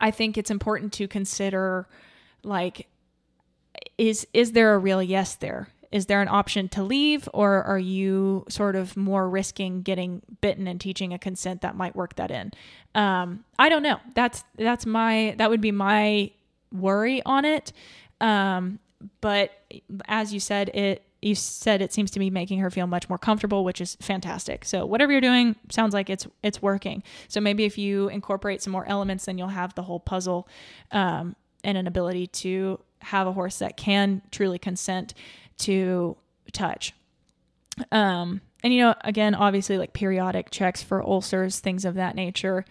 I 0.00 0.10
think 0.10 0.38
it's 0.38 0.50
important 0.50 0.92
to 0.94 1.08
consider 1.08 1.88
like, 2.42 2.86
is 3.98 4.26
is 4.32 4.52
there 4.52 4.74
a 4.74 4.78
real 4.78 5.02
yes 5.02 5.34
there? 5.36 5.68
Is 5.96 6.06
there 6.06 6.20
an 6.20 6.28
option 6.28 6.68
to 6.68 6.82
leave 6.82 7.26
or 7.32 7.64
are 7.64 7.78
you 7.78 8.44
sort 8.50 8.76
of 8.76 8.98
more 8.98 9.28
risking 9.30 9.80
getting 9.80 10.20
bitten 10.42 10.66
and 10.66 10.78
teaching 10.78 11.14
a 11.14 11.18
consent 11.18 11.62
that 11.62 11.74
might 11.74 11.96
work 11.96 12.14
that 12.16 12.30
in? 12.30 12.52
Um, 12.94 13.44
i 13.58 13.70
don't 13.70 13.82
know. 13.82 13.98
That's 14.14 14.44
that's 14.56 14.84
my 14.84 15.34
that 15.38 15.48
would 15.48 15.62
be 15.62 15.72
my 15.72 16.30
worry 16.70 17.22
on 17.24 17.46
it. 17.46 17.72
Um, 18.20 18.78
but 19.22 19.52
as 20.06 20.34
you 20.34 20.40
said 20.40 20.68
it 20.74 21.02
you 21.22 21.34
said 21.34 21.80
it 21.80 21.94
seems 21.94 22.10
to 22.10 22.18
be 22.18 22.28
making 22.28 22.58
her 22.58 22.70
feel 22.70 22.86
much 22.86 23.08
more 23.08 23.18
comfortable 23.18 23.64
which 23.64 23.80
is 23.80 23.96
fantastic. 24.02 24.66
So 24.66 24.84
whatever 24.84 25.12
you're 25.12 25.22
doing 25.22 25.56
sounds 25.70 25.94
like 25.94 26.10
it's 26.10 26.26
it's 26.42 26.60
working. 26.60 27.02
So 27.28 27.40
maybe 27.40 27.64
if 27.64 27.78
you 27.78 28.08
incorporate 28.08 28.60
some 28.60 28.72
more 28.74 28.86
elements 28.86 29.24
then 29.24 29.38
you'll 29.38 29.48
have 29.48 29.74
the 29.74 29.82
whole 29.84 30.00
puzzle 30.00 30.46
um, 30.92 31.36
and 31.64 31.78
an 31.78 31.86
ability 31.86 32.26
to 32.26 32.80
have 33.00 33.26
a 33.26 33.32
horse 33.32 33.58
that 33.58 33.76
can 33.76 34.20
truly 34.30 34.58
consent 34.58 35.14
to 35.58 36.16
touch. 36.52 36.94
Um, 37.92 38.40
and 38.62 38.72
you 38.72 38.82
know, 38.82 38.94
again, 39.02 39.34
obviously, 39.34 39.78
like 39.78 39.92
periodic 39.92 40.50
checks 40.50 40.82
for 40.82 41.02
ulcers, 41.02 41.60
things 41.60 41.84
of 41.84 41.94
that 41.94 42.14
nature, 42.14 42.64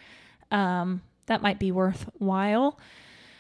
um, 0.51 1.01
that 1.27 1.41
might 1.41 1.59
be 1.59 1.71
worthwhile. 1.71 2.79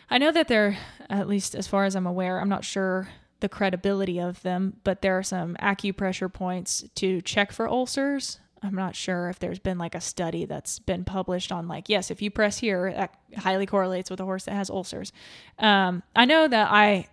I 0.09 0.17
know 0.19 0.31
that 0.31 0.47
there, 0.47 0.77
at 1.09 1.27
least 1.27 1.55
as 1.55 1.67
far 1.67 1.85
as 1.85 1.95
I'm 1.95 2.05
aware, 2.05 2.39
I'm 2.39 2.49
not 2.49 2.63
sure 2.63 3.09
the 3.39 3.49
credibility 3.49 4.19
of 4.19 4.41
them, 4.43 4.77
but 4.83 5.01
there 5.01 5.17
are 5.17 5.23
some 5.23 5.55
acupressure 5.61 6.31
points 6.31 6.83
to 6.95 7.21
check 7.21 7.51
for 7.51 7.67
ulcers. 7.67 8.39
I'm 8.63 8.75
not 8.75 8.95
sure 8.95 9.29
if 9.29 9.39
there's 9.39 9.59
been 9.59 9.77
like 9.77 9.93
a 9.93 10.01
study 10.01 10.45
that's 10.45 10.79
been 10.79 11.03
published 11.03 11.51
on 11.51 11.67
like, 11.67 11.89
yes, 11.89 12.09
if 12.09 12.21
you 12.21 12.31
press 12.31 12.57
here, 12.57 12.91
that 12.91 13.13
highly 13.37 13.65
correlates 13.65 14.09
with 14.09 14.19
a 14.19 14.23
horse 14.23 14.45
that 14.45 14.53
has 14.53 14.69
ulcers. 14.69 15.11
Um, 15.59 16.01
I 16.15 16.25
know 16.25 16.47
that 16.47 16.71
I 16.71 17.07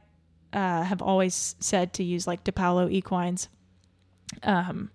uh, 0.53 0.83
have 0.83 1.03
always 1.03 1.55
said 1.61 1.93
to 1.95 2.05
use 2.05 2.27
like 2.27 2.45
DePaulo 2.45 2.95
Equine's 2.95 3.49
um, 4.43 4.91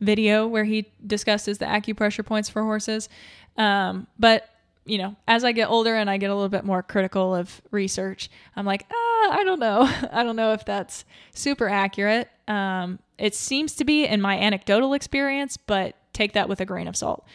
video 0.00 0.46
where 0.46 0.64
he 0.64 0.90
discusses 1.06 1.58
the 1.58 1.64
acupressure 1.64 2.24
points 2.24 2.48
for 2.48 2.62
horses. 2.62 3.08
Um, 3.56 4.06
but 4.18 4.48
you 4.84 4.96
know, 4.96 5.16
as 5.26 5.44
I 5.44 5.52
get 5.52 5.68
older 5.68 5.94
and 5.94 6.08
I 6.08 6.16
get 6.16 6.30
a 6.30 6.34
little 6.34 6.48
bit 6.48 6.64
more 6.64 6.82
critical 6.82 7.34
of 7.34 7.60
research, 7.70 8.30
I'm 8.56 8.64
like, 8.64 8.86
ah, 8.90 9.38
I 9.38 9.42
don't 9.44 9.60
know. 9.60 9.82
I 10.12 10.22
don't 10.22 10.36
know 10.36 10.52
if 10.52 10.64
that's 10.64 11.04
super 11.34 11.68
accurate. 11.68 12.30
Um, 12.48 12.98
it 13.18 13.34
seems 13.34 13.74
to 13.74 13.84
be 13.84 14.06
in 14.06 14.22
my 14.22 14.38
anecdotal 14.38 14.94
experience, 14.94 15.58
but 15.58 15.94
take 16.14 16.32
that 16.32 16.48
with 16.48 16.60
a 16.60 16.64
grain 16.64 16.88
of 16.88 16.96
salt. 16.96 17.26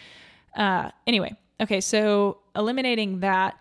Uh, 0.56 0.90
anyway, 1.06 1.36
okay, 1.62 1.80
so 1.80 2.40
eliminating 2.56 3.20
that 3.20 3.56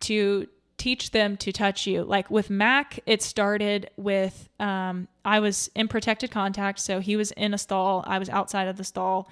to 0.00 0.46
teach 0.78 1.10
them 1.10 1.36
to 1.36 1.52
touch 1.52 1.86
you. 1.86 2.04
Like 2.04 2.30
with 2.30 2.48
Mac, 2.48 3.00
it 3.04 3.20
started 3.22 3.90
with 3.96 4.48
um, 4.58 5.08
I 5.24 5.40
was 5.40 5.70
in 5.74 5.88
protected 5.88 6.30
contact, 6.30 6.80
so 6.80 7.00
he 7.00 7.16
was 7.16 7.32
in 7.32 7.52
a 7.52 7.58
stall, 7.58 8.04
I 8.06 8.18
was 8.18 8.28
outside 8.28 8.68
of 8.68 8.76
the 8.76 8.84
stall, 8.84 9.28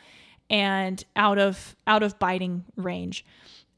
and 0.50 1.02
out 1.14 1.38
of 1.38 1.74
out 1.86 2.02
of 2.02 2.18
biting 2.18 2.64
range, 2.76 3.24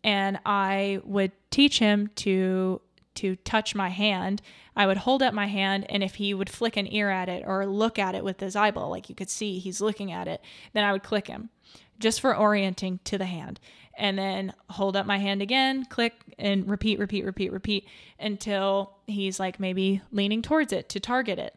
and 0.03 0.39
I 0.45 1.01
would 1.05 1.33
teach 1.51 1.79
him 1.79 2.11
to 2.17 2.81
to 3.17 3.37
touch 3.37 3.75
my 3.75 3.91
hand. 3.91 4.43
I 4.75 4.87
would 4.87 4.99
hold 4.99 5.23
up 5.23 5.35
my 5.35 5.47
hand, 5.47 5.87
and 5.89 6.03
if 6.03 6.17
he 6.17 6.35
would 6.35 6.51
flick 6.51 6.77
an 6.77 6.93
ear 6.93 7.11
at 7.11 7.29
it 7.29 7.45
or 7.47 7.67
look 7.67 7.99
at 7.99 8.15
it 8.15 8.25
with 8.25 8.41
his 8.41 8.57
eyeball, 8.57 8.91
like 8.91 9.09
you 9.09 9.15
could 9.15 9.31
see 9.31 9.59
he's 9.59 9.81
looking 9.81 10.11
at 10.11 10.29
it, 10.29 10.41
then 10.73 10.85
I 10.85 10.93
would 10.93 11.03
click 11.03 11.27
him 11.27 11.51
just 11.99 12.21
for 12.21 12.37
orienting 12.37 13.01
to 13.05 13.19
the 13.19 13.27
hand 13.27 13.61
and 13.99 14.17
then 14.17 14.55
hold 14.71 14.97
up 14.97 15.05
my 15.05 15.19
hand 15.19 15.43
again, 15.43 15.85
click 15.85 16.15
and 16.39 16.71
repeat, 16.71 16.99
repeat, 16.99 17.25
repeat, 17.25 17.53
repeat 17.53 17.87
until 18.19 18.95
he's 19.07 19.39
like 19.39 19.61
maybe 19.61 20.01
leaning 20.13 20.41
towards 20.41 20.73
it 20.73 20.89
to 20.91 21.01
target 21.01 21.39
it. 21.39 21.55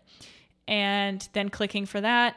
And 0.68 1.28
then 1.34 1.50
clicking 1.50 1.86
for 1.86 2.02
that. 2.02 2.36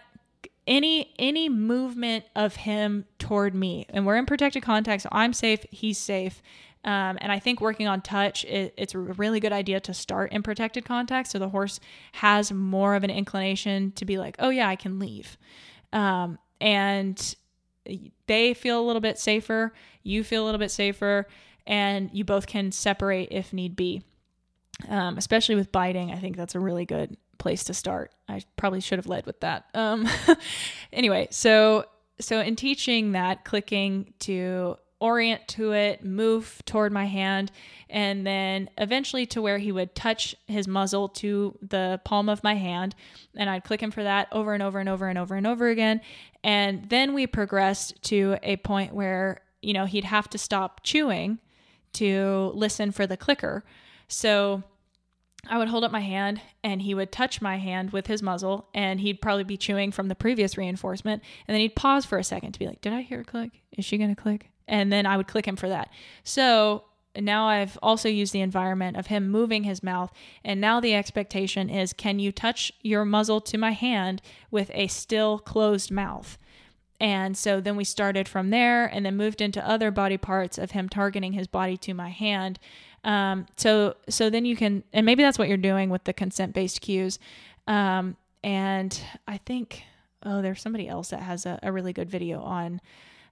Any 0.66 1.12
any 1.18 1.48
movement 1.48 2.24
of 2.34 2.56
him 2.56 3.04
toward 3.18 3.54
me, 3.54 3.86
and 3.90 4.06
we're 4.06 4.16
in 4.16 4.24
protected 4.24 4.62
contact, 4.62 5.02
so 5.02 5.10
I'm 5.12 5.34
safe, 5.34 5.64
he's 5.70 5.98
safe, 5.98 6.40
um, 6.84 7.18
and 7.20 7.30
I 7.30 7.38
think 7.38 7.60
working 7.60 7.86
on 7.86 8.00
touch, 8.00 8.44
it, 8.46 8.72
it's 8.78 8.94
a 8.94 8.98
really 8.98 9.40
good 9.40 9.52
idea 9.52 9.78
to 9.80 9.92
start 9.92 10.32
in 10.32 10.42
protected 10.42 10.86
contact, 10.86 11.28
so 11.28 11.38
the 11.38 11.50
horse 11.50 11.80
has 12.12 12.50
more 12.50 12.94
of 12.94 13.04
an 13.04 13.10
inclination 13.10 13.92
to 13.92 14.06
be 14.06 14.16
like, 14.16 14.36
"Oh 14.38 14.48
yeah, 14.48 14.66
I 14.66 14.76
can 14.76 14.98
leave," 14.98 15.36
um, 15.92 16.38
and 16.62 17.36
they 18.26 18.54
feel 18.54 18.80
a 18.80 18.84
little 18.84 19.00
bit 19.00 19.18
safer, 19.18 19.72
you 20.02 20.24
feel 20.24 20.44
a 20.44 20.46
little 20.46 20.58
bit 20.58 20.70
safer, 20.70 21.26
and 21.66 22.10
you 22.12 22.24
both 22.24 22.46
can 22.46 22.72
separate 22.72 23.28
if 23.30 23.52
need 23.52 23.76
be. 23.76 24.02
Um, 24.88 25.16
especially 25.18 25.54
with 25.54 25.70
biting, 25.70 26.12
I 26.12 26.16
think 26.16 26.36
that's 26.36 26.54
a 26.54 26.60
really 26.60 26.84
good 26.84 27.16
place 27.38 27.64
to 27.64 27.74
start. 27.74 28.12
I 28.28 28.42
probably 28.56 28.80
should 28.80 28.98
have 28.98 29.06
led 29.06 29.24
with 29.26 29.40
that. 29.40 29.66
Um, 29.74 30.08
anyway, 30.92 31.28
so 31.30 31.84
so 32.20 32.40
in 32.40 32.56
teaching 32.56 33.12
that, 33.12 33.44
clicking 33.44 34.14
to 34.20 34.76
orient 35.00 35.46
to 35.48 35.72
it, 35.72 36.04
move 36.04 36.62
toward 36.64 36.92
my 36.92 37.04
hand, 37.04 37.50
and 37.90 38.26
then 38.26 38.70
eventually 38.78 39.26
to 39.26 39.42
where 39.42 39.58
he 39.58 39.72
would 39.72 39.94
touch 39.94 40.34
his 40.46 40.66
muzzle 40.66 41.08
to 41.08 41.58
the 41.60 42.00
palm 42.04 42.28
of 42.28 42.42
my 42.42 42.54
hand. 42.54 42.94
And 43.36 43.50
I'd 43.50 43.64
click 43.64 43.82
him 43.82 43.90
for 43.90 44.02
that 44.02 44.28
over 44.32 44.54
and 44.54 44.62
over 44.62 44.78
and 44.78 44.88
over 44.88 45.08
and 45.08 45.18
over 45.18 45.34
and 45.34 45.46
over 45.46 45.68
again. 45.68 46.00
And 46.42 46.88
then 46.88 47.14
we 47.14 47.26
progressed 47.26 48.02
to 48.04 48.36
a 48.42 48.56
point 48.56 48.94
where, 48.94 49.42
you 49.62 49.72
know, 49.72 49.84
he'd 49.84 50.04
have 50.04 50.28
to 50.30 50.38
stop 50.38 50.82
chewing 50.82 51.38
to 51.94 52.52
listen 52.54 52.92
for 52.92 53.06
the 53.06 53.16
clicker. 53.16 53.64
So 54.08 54.62
I 55.48 55.58
would 55.58 55.68
hold 55.68 55.84
up 55.84 55.92
my 55.92 56.00
hand 56.00 56.40
and 56.62 56.82
he 56.82 56.94
would 56.94 57.12
touch 57.12 57.40
my 57.40 57.56
hand 57.56 57.92
with 57.92 58.06
his 58.06 58.22
muzzle 58.22 58.68
and 58.74 59.00
he'd 59.00 59.20
probably 59.20 59.44
be 59.44 59.56
chewing 59.56 59.92
from 59.92 60.08
the 60.08 60.14
previous 60.14 60.56
reinforcement. 60.56 61.22
And 61.46 61.54
then 61.54 61.60
he'd 61.60 61.76
pause 61.76 62.04
for 62.04 62.18
a 62.18 62.24
second 62.24 62.52
to 62.52 62.58
be 62.58 62.66
like, 62.66 62.80
Did 62.80 62.92
I 62.92 63.02
hear 63.02 63.20
a 63.20 63.24
click? 63.24 63.62
Is 63.72 63.84
she 63.84 63.98
going 63.98 64.14
to 64.14 64.20
click? 64.20 64.50
And 64.66 64.92
then 64.92 65.06
I 65.06 65.16
would 65.16 65.28
click 65.28 65.46
him 65.46 65.56
for 65.56 65.68
that. 65.68 65.90
So 66.22 66.84
now 67.16 67.46
I've 67.46 67.78
also 67.82 68.08
used 68.08 68.32
the 68.32 68.40
environment 68.40 68.96
of 68.96 69.06
him 69.06 69.30
moving 69.30 69.64
his 69.64 69.82
mouth. 69.82 70.12
And 70.44 70.60
now 70.60 70.80
the 70.80 70.94
expectation 70.94 71.70
is 71.70 71.92
can 71.92 72.18
you 72.18 72.32
touch 72.32 72.72
your 72.82 73.04
muzzle 73.04 73.40
to 73.42 73.58
my 73.58 73.70
hand 73.72 74.20
with 74.50 74.70
a 74.74 74.88
still 74.88 75.38
closed 75.38 75.90
mouth? 75.90 76.38
And 77.00 77.36
so 77.36 77.60
then 77.60 77.76
we 77.76 77.84
started 77.84 78.28
from 78.28 78.50
there 78.50 78.86
and 78.86 79.04
then 79.04 79.16
moved 79.16 79.40
into 79.40 79.66
other 79.68 79.90
body 79.90 80.16
parts 80.16 80.58
of 80.58 80.72
him 80.72 80.88
targeting 80.88 81.32
his 81.32 81.46
body 81.46 81.76
to 81.78 81.94
my 81.94 82.08
hand. 82.08 82.58
Um, 83.04 83.46
so 83.56 83.96
so 84.08 84.30
then 84.30 84.44
you 84.44 84.56
can 84.56 84.82
and 84.92 85.04
maybe 85.04 85.22
that's 85.22 85.38
what 85.38 85.48
you're 85.48 85.56
doing 85.56 85.90
with 85.90 86.04
the 86.04 86.12
consent 86.12 86.54
based 86.54 86.80
cues. 86.80 87.18
Um, 87.66 88.16
and 88.42 88.98
I 89.28 89.38
think 89.38 89.82
oh 90.24 90.40
there's 90.40 90.62
somebody 90.62 90.88
else 90.88 91.10
that 91.10 91.20
has 91.20 91.46
a, 91.46 91.58
a 91.62 91.70
really 91.70 91.92
good 91.92 92.08
video 92.08 92.40
on 92.40 92.80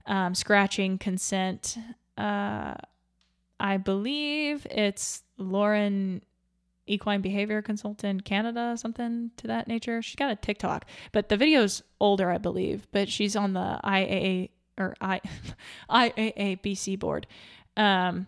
um, 0.05 0.35
scratching 0.35 0.97
consent. 0.97 1.77
Uh, 2.17 2.75
I 3.59 3.77
believe 3.77 4.67
it's 4.69 5.23
Lauren 5.37 6.21
equine 6.85 7.21
behavior 7.21 7.61
consultant 7.61 8.25
Canada, 8.25 8.75
something 8.77 9.31
to 9.37 9.47
that 9.47 9.67
nature. 9.67 10.01
She's 10.01 10.15
got 10.15 10.31
a 10.31 10.35
TikTok, 10.35 10.85
but 11.11 11.29
the 11.29 11.37
video's 11.37 11.81
older, 11.99 12.29
I 12.29 12.37
believe, 12.37 12.87
but 12.91 13.09
she's 13.09 13.35
on 13.35 13.53
the 13.53 13.79
IAA 13.83 14.49
or 14.77 14.95
I 14.99 15.21
IAABC 15.89 16.99
board. 16.99 17.27
Um, 17.77 18.27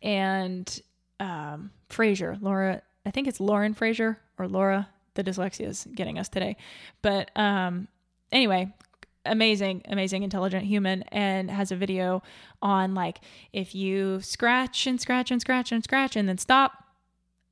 and 0.00 0.80
um, 1.20 1.70
Fraser, 1.88 2.38
Laura, 2.40 2.82
I 3.04 3.10
think 3.10 3.28
it's 3.28 3.40
Lauren 3.40 3.74
Fraser 3.74 4.18
or 4.38 4.48
Laura. 4.48 4.88
The 5.14 5.22
dyslexia 5.22 5.68
is 5.68 5.86
getting 5.94 6.18
us 6.18 6.30
today, 6.30 6.56
but 7.02 7.30
um, 7.36 7.86
anyway, 8.30 8.72
amazing, 9.24 9.82
amazing, 9.88 10.22
intelligent 10.22 10.64
human, 10.64 11.02
and 11.04 11.50
has 11.50 11.70
a 11.72 11.76
video 11.76 12.22
on 12.60 12.94
like 12.94 13.18
if 13.52 13.74
you 13.74 14.20
scratch 14.20 14.86
and 14.86 15.00
scratch 15.00 15.30
and 15.30 15.40
scratch 15.40 15.72
and 15.72 15.82
scratch 15.84 16.16
and 16.16 16.28
then 16.28 16.38
stop, 16.38 16.84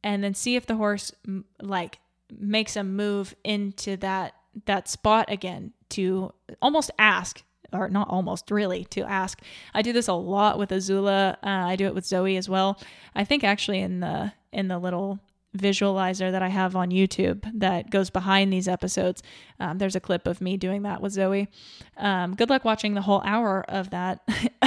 and 0.03 0.23
then 0.25 0.35
see 0.35 0.57
if 0.57 0.67
the 0.67 0.77
horse 0.77 1.13
like 1.61 1.99
makes 2.33 2.77
a 2.77 2.85
move 2.85 3.35
into 3.45 3.97
that 3.99 4.35
that 4.67 4.89
spot 4.89 5.31
again 5.31 5.73
to 5.89 6.33
almost 6.61 6.91
ask 6.99 7.43
or 7.73 7.89
not 7.89 8.09
almost 8.09 8.51
really 8.51 8.85
to 8.87 9.03
ask. 9.03 9.41
I 9.75 9.83
do 9.83 9.93
this 9.93 10.09
a 10.09 10.13
lot 10.13 10.59
with 10.59 10.71
azula. 10.71 11.35
Uh, 11.35 11.67
i 11.69 11.77
do 11.77 11.87
it 11.87 11.95
with 11.95 12.05
zoe 12.05 12.37
as 12.37 12.49
well. 12.49 12.81
I 13.15 13.25
think 13.25 13.45
actually 13.45 13.81
in 13.81 14.01
the 14.01 14.33
in 14.53 14.69
the 14.69 14.79
little 14.79 15.21
visualizer 15.57 16.31
that 16.31 16.43
I 16.43 16.49
have 16.49 16.77
on 16.77 16.91
YouTube 16.91 17.45
that 17.59 17.91
goes 17.91 18.11
behind 18.11 18.53
these 18.53 18.69
episodes. 18.69 19.23
Um, 19.59 19.79
there's 19.79 19.97
a 19.97 20.01
clip 20.01 20.27
of 20.27 20.41
me 20.41 20.57
doing 20.57 20.83
that 20.83 21.01
with 21.03 21.13
Zoe. 21.13 21.49
Um, 21.97 22.35
good 22.35 22.51
luck 22.51 22.65
watching 22.65 22.95
the 22.95 23.03
whole 23.03 23.23
hour 23.25 23.65
of 23.69 23.91
that 23.91 24.21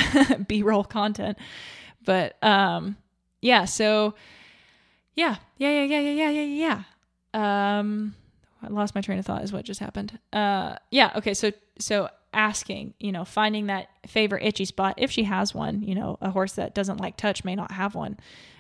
B 0.48 0.62
roll 0.64 0.84
content. 0.84 1.38
But 2.06 2.42
um, 2.44 2.98
yeah, 3.42 3.66
so 3.66 4.16
yeah, 5.16 5.38
yeah, 5.58 5.70
yeah, 5.70 5.84
yeah, 5.84 6.00
yeah, 6.00 6.30
yeah, 6.30 6.42
yeah, 6.42 6.84
yeah. 7.34 7.80
Um, 7.80 8.16
I 8.62 8.68
lost 8.68 8.96
my 8.96 9.02
train 9.02 9.20
of 9.20 9.26
thought 9.26 9.44
is 9.44 9.54
what 9.54 9.66
just 9.66 9.80
happened. 9.80 10.20
Uh, 10.32 10.76
yeah, 10.92 11.12
okay, 11.16 11.34
so 11.34 11.52
so 11.80 12.10
asking, 12.34 12.94
you 13.00 13.12
know, 13.12 13.26
finding 13.26 13.68
that 13.68 13.90
favorite 14.08 14.44
itchy 14.44 14.66
spot 14.66 14.96
if 14.98 15.12
she 15.12 15.24
has 15.24 15.54
one. 15.54 15.82
You 15.84 15.96
know, 15.96 16.18
a 16.22 16.32
horse 16.32 16.54
that 16.54 16.74
doesn't 16.76 16.98
like 16.98 17.18
touch 17.18 17.44
may 17.44 17.56
not 17.56 17.72
have 17.72 17.96
one 17.96 18.18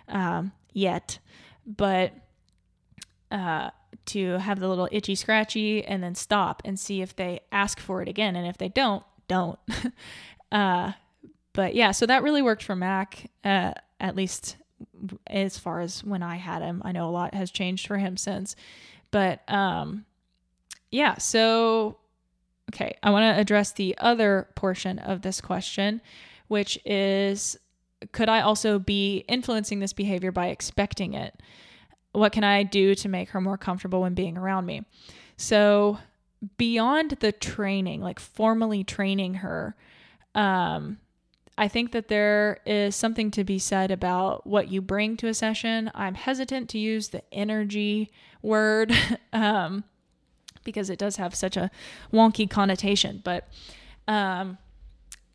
um, 0.07 0.51
yet 0.73 1.19
but 1.65 2.13
uh 3.31 3.69
to 4.05 4.31
have 4.39 4.59
the 4.59 4.67
little 4.67 4.89
itchy 4.91 5.15
scratchy 5.15 5.83
and 5.83 6.03
then 6.03 6.15
stop 6.15 6.61
and 6.65 6.79
see 6.79 7.01
if 7.01 7.15
they 7.15 7.39
ask 7.51 7.79
for 7.79 8.01
it 8.01 8.09
again 8.09 8.35
and 8.35 8.45
if 8.47 8.57
they 8.57 8.69
don't, 8.69 9.03
don't. 9.27 9.59
uh 10.51 10.91
but 11.53 11.75
yeah, 11.75 11.91
so 11.91 12.05
that 12.05 12.23
really 12.23 12.41
worked 12.41 12.63
for 12.63 12.75
Mac 12.75 13.29
uh 13.43 13.73
at 13.99 14.15
least 14.15 14.57
as 15.27 15.57
far 15.57 15.79
as 15.79 16.03
when 16.03 16.21
I 16.23 16.35
had 16.35 16.61
him. 16.61 16.81
I 16.83 16.91
know 16.91 17.07
a 17.07 17.11
lot 17.11 17.33
has 17.33 17.51
changed 17.51 17.87
for 17.87 17.97
him 17.97 18.17
since. 18.17 18.55
But 19.11 19.49
um 19.49 20.05
yeah, 20.91 21.17
so 21.17 21.97
okay, 22.73 22.95
I 23.03 23.09
want 23.09 23.35
to 23.35 23.39
address 23.39 23.71
the 23.71 23.95
other 23.99 24.47
portion 24.55 24.99
of 24.99 25.21
this 25.21 25.41
question, 25.41 26.01
which 26.47 26.79
is 26.85 27.57
could 28.11 28.29
I 28.29 28.41
also 28.41 28.79
be 28.79 29.25
influencing 29.27 29.79
this 29.79 29.93
behavior 29.93 30.31
by 30.31 30.47
expecting 30.47 31.13
it? 31.13 31.39
What 32.11 32.31
can 32.31 32.43
I 32.43 32.63
do 32.63 32.95
to 32.95 33.09
make 33.09 33.29
her 33.29 33.41
more 33.41 33.57
comfortable 33.57 34.01
when 34.01 34.13
being 34.13 34.37
around 34.37 34.65
me? 34.65 34.83
So, 35.37 35.97
beyond 36.57 37.11
the 37.19 37.31
training, 37.31 38.01
like 38.01 38.19
formally 38.19 38.83
training 38.83 39.35
her, 39.35 39.75
um, 40.35 40.97
I 41.57 41.67
think 41.67 41.91
that 41.91 42.07
there 42.07 42.59
is 42.65 42.95
something 42.95 43.29
to 43.31 43.43
be 43.43 43.59
said 43.59 43.91
about 43.91 44.47
what 44.47 44.69
you 44.69 44.81
bring 44.81 45.17
to 45.17 45.27
a 45.27 45.33
session. 45.33 45.91
I'm 45.93 46.15
hesitant 46.15 46.69
to 46.69 46.79
use 46.79 47.09
the 47.09 47.21
energy 47.31 48.11
word 48.41 48.91
um, 49.33 49.83
because 50.63 50.89
it 50.89 50.97
does 50.97 51.17
have 51.17 51.35
such 51.35 51.55
a 51.55 51.69
wonky 52.11 52.49
connotation. 52.49 53.21
But 53.23 53.47
um, 54.07 54.57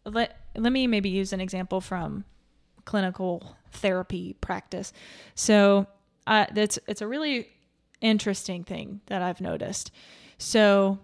let 0.04 0.40
let 0.56 0.72
me 0.72 0.86
maybe 0.86 1.08
use 1.08 1.32
an 1.32 1.40
example 1.40 1.80
from 1.80 2.24
clinical 2.88 3.54
therapy 3.70 4.34
practice. 4.40 4.94
So 5.34 5.86
uh, 6.26 6.46
that's 6.54 6.78
it's 6.88 7.02
a 7.02 7.06
really 7.06 7.48
interesting 8.00 8.64
thing 8.64 9.02
that 9.06 9.20
I've 9.20 9.42
noticed. 9.42 9.90
So 10.38 10.98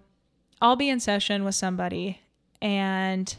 I'll 0.63 0.77
be 0.77 0.89
in 0.89 0.99
session 0.99 1.45
with 1.45 1.55
somebody 1.55 2.21
and 2.63 3.37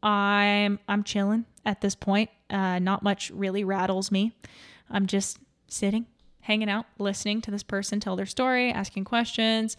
I'm 0.00 0.78
I'm 0.86 1.02
chilling 1.02 1.44
at 1.64 1.80
this 1.80 1.96
point. 1.96 2.30
Uh, 2.48 2.78
not 2.78 3.02
much 3.02 3.32
really 3.32 3.64
rattles 3.64 4.12
me. 4.12 4.32
I'm 4.88 5.06
just 5.06 5.38
sitting, 5.66 6.06
hanging 6.42 6.70
out, 6.70 6.86
listening 6.98 7.42
to 7.42 7.50
this 7.50 7.64
person 7.64 7.98
tell 7.98 8.14
their 8.14 8.26
story, 8.26 8.70
asking 8.70 9.04
questions, 9.06 9.76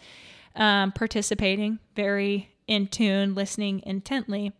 um, 0.54 0.92
participating, 0.92 1.78
very 1.96 2.50
in 2.66 2.86
tune, 2.86 3.34
listening 3.34 3.82
intently, 3.86 4.52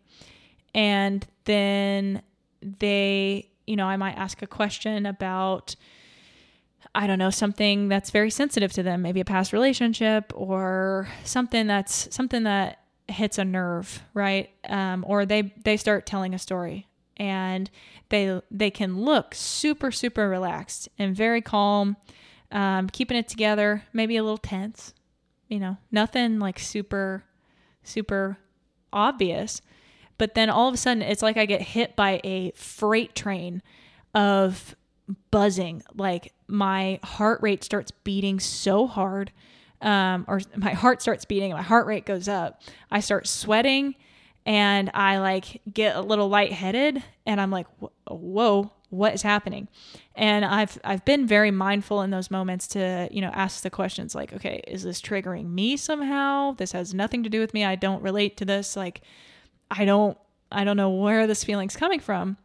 and 0.73 1.25
then 1.45 2.23
they, 2.61 3.50
you 3.71 3.77
know, 3.77 3.85
I 3.85 3.95
might 3.95 4.17
ask 4.17 4.41
a 4.41 4.47
question 4.47 5.05
about. 5.05 5.75
I 6.93 7.07
don't 7.07 7.19
know, 7.19 7.29
something 7.29 7.87
that's 7.87 8.09
very 8.09 8.31
sensitive 8.31 8.73
to 8.73 8.83
them, 8.83 9.01
maybe 9.01 9.21
a 9.21 9.25
past 9.25 9.53
relationship 9.53 10.33
or 10.35 11.07
something 11.23 11.67
that's 11.67 12.13
something 12.13 12.43
that 12.43 12.79
hits 13.07 13.37
a 13.37 13.45
nerve, 13.45 14.03
right? 14.13 14.49
Um, 14.67 15.05
or 15.07 15.25
they 15.25 15.53
they 15.63 15.77
start 15.77 16.05
telling 16.05 16.33
a 16.33 16.39
story, 16.39 16.87
and 17.15 17.69
they 18.09 18.41
they 18.49 18.71
can 18.71 18.99
look 18.99 19.35
super 19.35 19.91
super 19.91 20.27
relaxed 20.27 20.89
and 20.97 21.15
very 21.15 21.41
calm, 21.41 21.95
um, 22.51 22.89
keeping 22.89 23.15
it 23.15 23.29
together, 23.29 23.83
maybe 23.93 24.17
a 24.17 24.23
little 24.23 24.37
tense, 24.37 24.93
you 25.47 25.59
know, 25.59 25.77
nothing 25.91 26.39
like 26.39 26.59
super 26.59 27.23
super 27.83 28.37
obvious. 28.91 29.61
But 30.21 30.35
then 30.35 30.51
all 30.51 30.67
of 30.67 30.75
a 30.75 30.77
sudden, 30.77 31.01
it's 31.01 31.23
like 31.23 31.35
I 31.35 31.47
get 31.47 31.63
hit 31.63 31.95
by 31.95 32.21
a 32.23 32.51
freight 32.51 33.15
train 33.15 33.63
of 34.13 34.75
buzzing. 35.31 35.81
Like 35.95 36.31
my 36.47 36.99
heart 37.03 37.41
rate 37.41 37.63
starts 37.63 37.89
beating 37.89 38.39
so 38.39 38.85
hard 38.85 39.31
um, 39.81 40.25
or 40.27 40.41
my 40.55 40.73
heart 40.73 41.01
starts 41.01 41.25
beating, 41.25 41.49
and 41.49 41.57
my 41.57 41.63
heart 41.63 41.87
rate 41.87 42.05
goes 42.05 42.27
up. 42.27 42.61
I 42.91 42.99
start 42.99 43.27
sweating 43.27 43.95
and 44.45 44.91
I 44.93 45.17
like 45.17 45.59
get 45.73 45.95
a 45.95 46.01
little 46.01 46.29
lightheaded 46.29 47.03
and 47.25 47.41
I'm 47.41 47.49
like, 47.49 47.65
whoa, 48.07 48.71
what 48.91 49.15
is 49.15 49.23
happening? 49.23 49.69
And 50.13 50.45
I've 50.45 50.77
I've 50.83 51.03
been 51.03 51.25
very 51.25 51.49
mindful 51.49 52.03
in 52.03 52.11
those 52.11 52.29
moments 52.29 52.67
to, 52.67 53.07
you 53.09 53.21
know, 53.21 53.31
ask 53.33 53.63
the 53.63 53.71
questions 53.71 54.13
like, 54.13 54.33
okay, 54.33 54.61
is 54.67 54.83
this 54.83 55.01
triggering 55.01 55.49
me 55.49 55.77
somehow? 55.77 56.51
This 56.51 56.73
has 56.73 56.93
nothing 56.93 57.23
to 57.23 57.29
do 57.29 57.39
with 57.39 57.55
me. 57.55 57.65
I 57.65 57.73
don't 57.73 58.03
relate 58.03 58.37
to 58.37 58.45
this. 58.45 58.75
Like 58.75 59.01
I 59.71 59.85
don't 59.85 60.17
I 60.51 60.63
don't 60.63 60.77
know 60.77 60.89
where 60.89 61.25
this 61.25 61.43
feeling's 61.43 61.75
coming 61.75 61.99
from. 61.99 62.37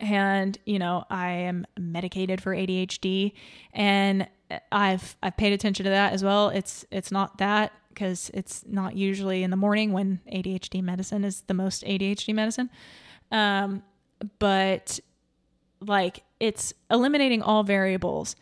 And 0.00 0.56
you 0.64 0.78
know 0.78 1.04
i 1.10 1.28
am 1.30 1.66
medicated 1.78 2.40
for 2.40 2.54
adhd 2.54 3.32
and 3.72 4.26
i've 4.72 5.16
i've 5.22 5.36
paid 5.36 5.52
attention 5.52 5.84
to 5.84 5.90
that 5.90 6.12
as 6.12 6.24
well. 6.24 6.48
It's 6.48 6.86
it's 6.90 7.12
not 7.12 7.38
that 7.38 7.72
because 7.90 8.30
it's 8.34 8.64
not 8.66 8.96
usually 8.96 9.42
in 9.42 9.50
the 9.50 9.56
morning 9.56 9.92
when 9.92 10.20
adhd 10.32 10.82
medicine 10.82 11.24
is 11.24 11.42
the 11.42 11.54
most 11.54 11.84
adhd 11.84 12.34
medicine. 12.34 12.70
Um, 13.30 13.82
but 14.38 15.00
like 15.80 16.22
it's 16.40 16.72
eliminating 16.90 17.42
all 17.42 17.62
variables. 17.62 18.36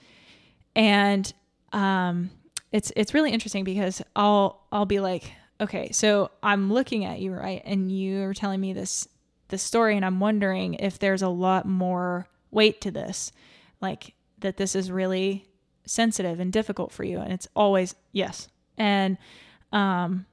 And 0.75 1.33
um, 1.73 2.31
it's 2.73 2.93
it's 2.97 3.15
really 3.15 3.31
interesting 3.31 3.65
because 3.65 4.03
i'll 4.17 4.67
i'll 4.73 4.87
be 4.87 5.01
like 5.01 5.33
okay 5.61 5.91
so 5.93 6.31
i'm 6.43 6.73
looking 6.73 7.05
at 7.05 7.21
you 7.21 7.33
right 7.33 7.63
and 7.65 7.91
you're 7.93 8.35
telling 8.35 8.61
me 8.61 8.73
this 8.73 9.09
the 9.53 9.59
story 9.59 9.97
and 9.97 10.05
I'm 10.05 10.19
wondering 10.19 10.75
if 10.75 10.99
there's 10.99 11.21
a 11.21 11.29
lot 11.29 11.67
more 11.67 12.27
weight 12.51 12.81
to 12.81 12.91
this, 12.91 13.33
like 13.83 14.15
that 14.39 14.57
this 14.57 14.75
is 14.75 14.91
really 14.91 15.47
sensitive 15.85 16.41
and 16.41 16.51
difficult 16.51 16.91
for 16.91 17.05
you 17.05 17.19
and 17.21 17.33
it's 17.33 17.47
always 17.55 17.95
yes. 18.13 18.49
And 18.79 19.19
um 19.71 20.25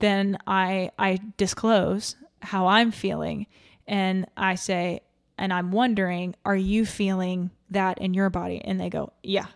then 0.00 0.36
I 0.48 0.90
I 0.98 1.20
disclose 1.36 2.16
how 2.42 2.66
I'm 2.66 2.90
feeling 2.90 3.46
and 3.86 4.26
I 4.36 4.56
say 4.56 5.02
and 5.38 5.52
I'm 5.52 5.70
wondering, 5.70 6.34
are 6.44 6.56
you 6.56 6.84
feeling 6.84 7.52
that 7.70 7.98
in 7.98 8.14
your 8.14 8.30
body? 8.30 8.60
And 8.64 8.80
they 8.80 8.90
go, 8.90 9.12
yeah, 9.22 9.46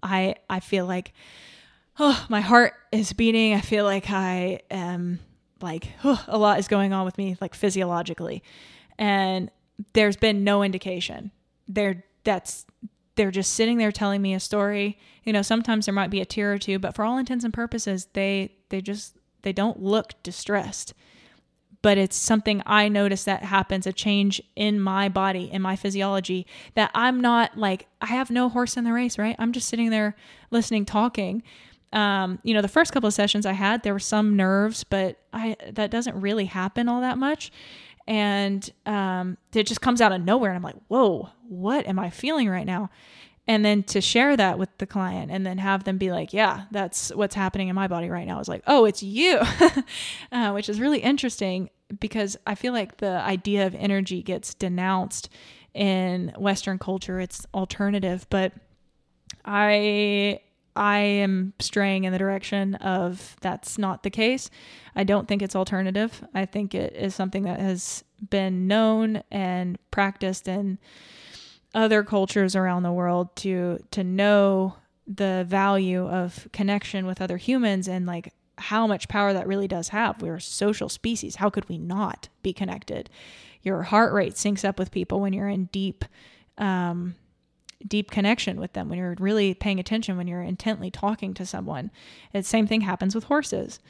I, 0.00 0.36
I 0.48 0.60
feel 0.60 0.86
like, 0.86 1.12
oh, 1.98 2.26
my 2.28 2.40
heart 2.40 2.74
is 2.92 3.12
beating. 3.12 3.54
I 3.54 3.60
feel 3.60 3.84
like 3.84 4.10
I 4.10 4.60
am 4.70 5.20
like, 5.60 5.88
oh, 6.04 6.22
a 6.28 6.38
lot 6.38 6.58
is 6.58 6.68
going 6.68 6.92
on 6.92 7.04
with 7.04 7.18
me, 7.18 7.36
like 7.40 7.54
physiologically. 7.54 8.42
And 8.98 9.50
there's 9.92 10.16
been 10.16 10.44
no 10.44 10.62
indication. 10.62 11.30
They're, 11.68 12.04
that's, 12.24 12.66
they're 13.16 13.30
just 13.30 13.54
sitting 13.54 13.78
there 13.78 13.92
telling 13.92 14.22
me 14.22 14.34
a 14.34 14.40
story. 14.40 14.98
You 15.24 15.32
know, 15.32 15.42
sometimes 15.42 15.86
there 15.86 15.94
might 15.94 16.10
be 16.10 16.20
a 16.20 16.26
tear 16.26 16.52
or 16.52 16.58
two, 16.58 16.78
but 16.78 16.94
for 16.94 17.04
all 17.04 17.18
intents 17.18 17.44
and 17.44 17.52
purposes, 17.52 18.08
they, 18.12 18.56
they 18.68 18.80
just, 18.80 19.16
they 19.42 19.52
don't 19.52 19.82
look 19.82 20.12
distressed 20.22 20.92
but 21.86 21.98
it's 21.98 22.16
something 22.16 22.62
I 22.66 22.88
notice 22.88 23.22
that 23.24 23.44
happens 23.44 23.86
a 23.86 23.92
change 23.92 24.42
in 24.56 24.80
my 24.80 25.08
body, 25.08 25.48
in 25.52 25.62
my 25.62 25.76
physiology, 25.76 26.44
that 26.74 26.90
I'm 26.96 27.20
not 27.20 27.56
like, 27.56 27.86
I 28.00 28.06
have 28.06 28.28
no 28.28 28.48
horse 28.48 28.76
in 28.76 28.82
the 28.82 28.92
race, 28.92 29.18
right? 29.18 29.36
I'm 29.38 29.52
just 29.52 29.68
sitting 29.68 29.90
there 29.90 30.16
listening, 30.50 30.84
talking. 30.84 31.44
Um, 31.92 32.38
you 32.42 32.52
know, 32.52 32.62
the 32.62 32.68
first 32.68 32.92
couple 32.92 33.06
of 33.06 33.14
sessions 33.14 33.46
I 33.46 33.52
had, 33.52 33.82
there 33.82 33.92
were 33.92 33.98
some 33.98 34.36
nerves, 34.36 34.84
but 34.84 35.18
I 35.32 35.56
that 35.72 35.90
doesn't 35.90 36.20
really 36.20 36.46
happen 36.46 36.88
all 36.88 37.00
that 37.00 37.18
much. 37.18 37.52
And 38.08 38.68
um, 38.84 39.36
it 39.52 39.66
just 39.66 39.80
comes 39.80 40.00
out 40.00 40.12
of 40.12 40.22
nowhere. 40.22 40.50
And 40.50 40.56
I'm 40.56 40.62
like, 40.62 40.76
whoa, 40.88 41.30
what 41.48 41.86
am 41.86 41.98
I 41.98 42.10
feeling 42.10 42.48
right 42.48 42.66
now? 42.66 42.90
and 43.48 43.64
then 43.64 43.82
to 43.84 44.00
share 44.00 44.36
that 44.36 44.58
with 44.58 44.68
the 44.78 44.86
client 44.86 45.30
and 45.30 45.46
then 45.46 45.58
have 45.58 45.84
them 45.84 45.98
be 45.98 46.10
like 46.10 46.32
yeah 46.32 46.64
that's 46.70 47.10
what's 47.14 47.34
happening 47.34 47.68
in 47.68 47.74
my 47.74 47.86
body 47.86 48.10
right 48.10 48.26
now 48.26 48.40
is 48.40 48.48
like 48.48 48.62
oh 48.66 48.84
it's 48.84 49.02
you 49.02 49.40
uh, 50.32 50.50
which 50.52 50.68
is 50.68 50.80
really 50.80 50.98
interesting 50.98 51.70
because 52.00 52.36
i 52.46 52.54
feel 52.54 52.72
like 52.72 52.98
the 52.98 53.20
idea 53.20 53.66
of 53.66 53.74
energy 53.74 54.22
gets 54.22 54.54
denounced 54.54 55.28
in 55.74 56.32
western 56.36 56.78
culture 56.78 57.20
it's 57.20 57.46
alternative 57.54 58.26
but 58.30 58.52
i 59.44 60.40
i 60.76 60.98
am 60.98 61.52
straying 61.58 62.04
in 62.04 62.12
the 62.12 62.18
direction 62.18 62.74
of 62.76 63.36
that's 63.40 63.78
not 63.78 64.02
the 64.02 64.10
case 64.10 64.50
i 64.94 65.04
don't 65.04 65.28
think 65.28 65.42
it's 65.42 65.56
alternative 65.56 66.24
i 66.34 66.44
think 66.44 66.74
it 66.74 66.92
is 66.94 67.14
something 67.14 67.42
that 67.42 67.60
has 67.60 68.04
been 68.30 68.66
known 68.66 69.22
and 69.30 69.78
practiced 69.90 70.48
in 70.48 70.78
other 71.74 72.02
cultures 72.02 72.56
around 72.56 72.82
the 72.82 72.92
world 72.92 73.34
to 73.36 73.78
to 73.90 74.02
know 74.02 74.74
the 75.06 75.44
value 75.46 76.08
of 76.08 76.48
connection 76.52 77.06
with 77.06 77.20
other 77.20 77.36
humans 77.36 77.86
and 77.86 78.06
like 78.06 78.32
how 78.58 78.86
much 78.86 79.08
power 79.08 79.32
that 79.32 79.46
really 79.46 79.68
does 79.68 79.88
have. 79.88 80.20
We're 80.22 80.36
a 80.36 80.40
social 80.40 80.88
species. 80.88 81.36
How 81.36 81.50
could 81.50 81.68
we 81.68 81.78
not 81.78 82.28
be 82.42 82.52
connected? 82.52 83.10
Your 83.62 83.82
heart 83.82 84.12
rate 84.12 84.34
syncs 84.34 84.64
up 84.64 84.78
with 84.78 84.90
people 84.90 85.20
when 85.20 85.32
you're 85.32 85.48
in 85.48 85.66
deep 85.66 86.04
um, 86.58 87.14
deep 87.86 88.10
connection 88.10 88.60
with 88.60 88.72
them, 88.72 88.88
when 88.88 88.98
you're 88.98 89.16
really 89.18 89.54
paying 89.54 89.80
attention, 89.80 90.16
when 90.16 90.28
you're 90.28 90.42
intently 90.42 90.90
talking 90.90 91.34
to 91.34 91.46
someone. 91.46 91.90
The 92.32 92.42
same 92.42 92.66
thing 92.66 92.82
happens 92.82 93.14
with 93.14 93.24
horses. 93.24 93.80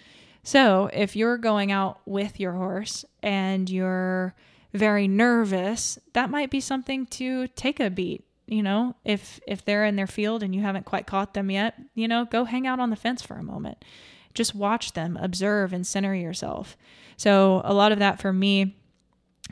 So 0.43 0.89
if 0.93 1.17
you're 1.17 1.39
going 1.39 1.73
out 1.73 2.01
with 2.07 2.39
your 2.39 2.53
horse 2.53 3.05
and 3.23 3.69
you're 3.69 4.35
very 4.73 5.09
nervous, 5.09 5.99
that 6.13 6.31
might 6.31 6.51
be 6.51 6.61
something 6.61 7.07
to 7.07 7.49
take 7.49 7.81
a 7.81 7.91
beat. 7.91 8.25
You 8.47 8.63
know, 8.63 8.95
if 9.05 9.41
if 9.49 9.65
they're 9.65 9.85
in 9.85 9.97
their 9.97 10.07
field 10.07 10.45
and 10.45 10.55
you 10.55 10.63
haven't 10.63 10.85
quite 10.85 11.07
caught 11.07 11.35
them 11.35 11.51
yet, 11.51 11.75
you 11.95 12.07
know, 12.07 12.25
go 12.25 12.45
hang 12.45 12.65
out 12.65 12.79
on 12.79 12.91
the 12.91 12.97
fence 12.97 13.21
for 13.23 13.35
a 13.35 13.43
moment. 13.43 13.85
Just 14.35 14.55
watch 14.55 14.93
them, 14.93 15.17
observe, 15.21 15.73
and 15.73 15.85
center 15.85 16.15
yourself. 16.15 16.77
So 17.17 17.61
a 17.65 17.75
lot 17.75 17.91
of 17.91 17.99
that 17.99 18.21
for 18.21 18.33
me, 18.33 18.77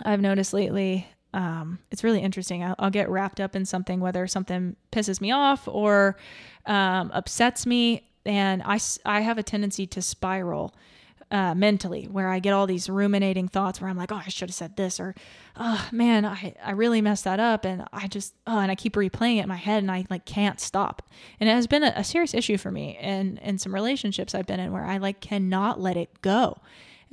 I've 0.05 0.21
noticed 0.21 0.53
lately. 0.53 1.09
Um, 1.35 1.81
it's 1.91 2.05
really 2.05 2.21
interesting. 2.21 2.63
I'll, 2.63 2.77
I'll, 2.79 2.91
get 2.91 3.09
wrapped 3.09 3.41
up 3.41 3.57
in 3.57 3.65
something, 3.65 3.99
whether 3.99 4.25
something 4.29 4.77
pisses 4.93 5.21
me 5.21 5.33
off 5.33 5.67
or 5.67 6.17
um, 6.65 7.11
upsets 7.13 7.67
me, 7.67 8.09
and 8.25 8.63
I 8.63 8.79
I 9.05 9.21
have 9.21 9.37
a 9.37 9.43
tendency 9.43 9.85
to 9.89 10.01
spiral 10.01 10.73
uh, 11.33 11.53
mentally 11.53 12.05
where 12.05 12.29
I 12.29 12.39
get 12.39 12.53
all 12.53 12.69
these 12.69 12.89
ruminating 12.89 13.49
thoughts 13.49 13.81
where 13.81 13.91
I'm 13.91 13.97
like, 13.97 14.13
oh, 14.13 14.23
I 14.25 14.29
should 14.29 14.49
have 14.49 14.55
said 14.55 14.77
this, 14.77 15.01
or 15.01 15.17
oh 15.57 15.89
man, 15.91 16.25
I, 16.25 16.55
I 16.65 16.71
really 16.71 17.01
messed 17.01 17.25
that 17.25 17.41
up. 17.41 17.65
And 17.65 17.85
I 17.93 18.07
just, 18.07 18.35
oh, 18.47 18.61
and 18.61 18.71
I 18.71 18.77
keep 18.77 18.95
replaying 18.95 19.39
it 19.39 19.43
in 19.43 19.49
my 19.49 19.57
head 19.57 19.83
and 19.83 19.91
I 19.91 20.07
like 20.09 20.27
can't 20.27 20.61
stop. 20.61 21.03
And 21.41 21.49
it 21.49 21.53
has 21.53 21.67
been 21.67 21.83
a, 21.83 21.93
a 21.97 22.05
serious 22.05 22.35
issue 22.35 22.57
for 22.57 22.71
me 22.71 22.97
and 23.01 23.41
in 23.41 23.59
some 23.59 23.75
relationships 23.75 24.35
I've 24.35 24.47
been 24.47 24.61
in 24.61 24.73
where 24.73 24.85
I 24.85 24.99
like 24.99 25.21
cannot 25.21 25.81
let 25.81 25.97
it 25.97 26.23
go. 26.23 26.61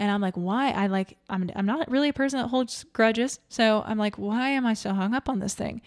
And 0.02 0.10
I'm 0.10 0.20
like, 0.20 0.36
why? 0.36 0.72
I 0.72 0.88
like, 0.88 1.16
I'm, 1.30 1.52
I'm 1.56 1.68
not 1.68 1.90
really 1.92 2.10
a 2.10 2.14
person 2.14 2.40
that 2.40 2.48
holds 2.48 2.86
grudges. 2.92 3.40
So 3.50 3.84
I'm 3.86 4.00
like, 4.00 4.16
why 4.18 4.50
am 4.50 4.66
I 4.66 4.74
so 4.74 4.96
hung 4.96 5.14
up 5.14 5.30
on 5.30 5.38
this 5.38 5.54
thing? 5.54 5.80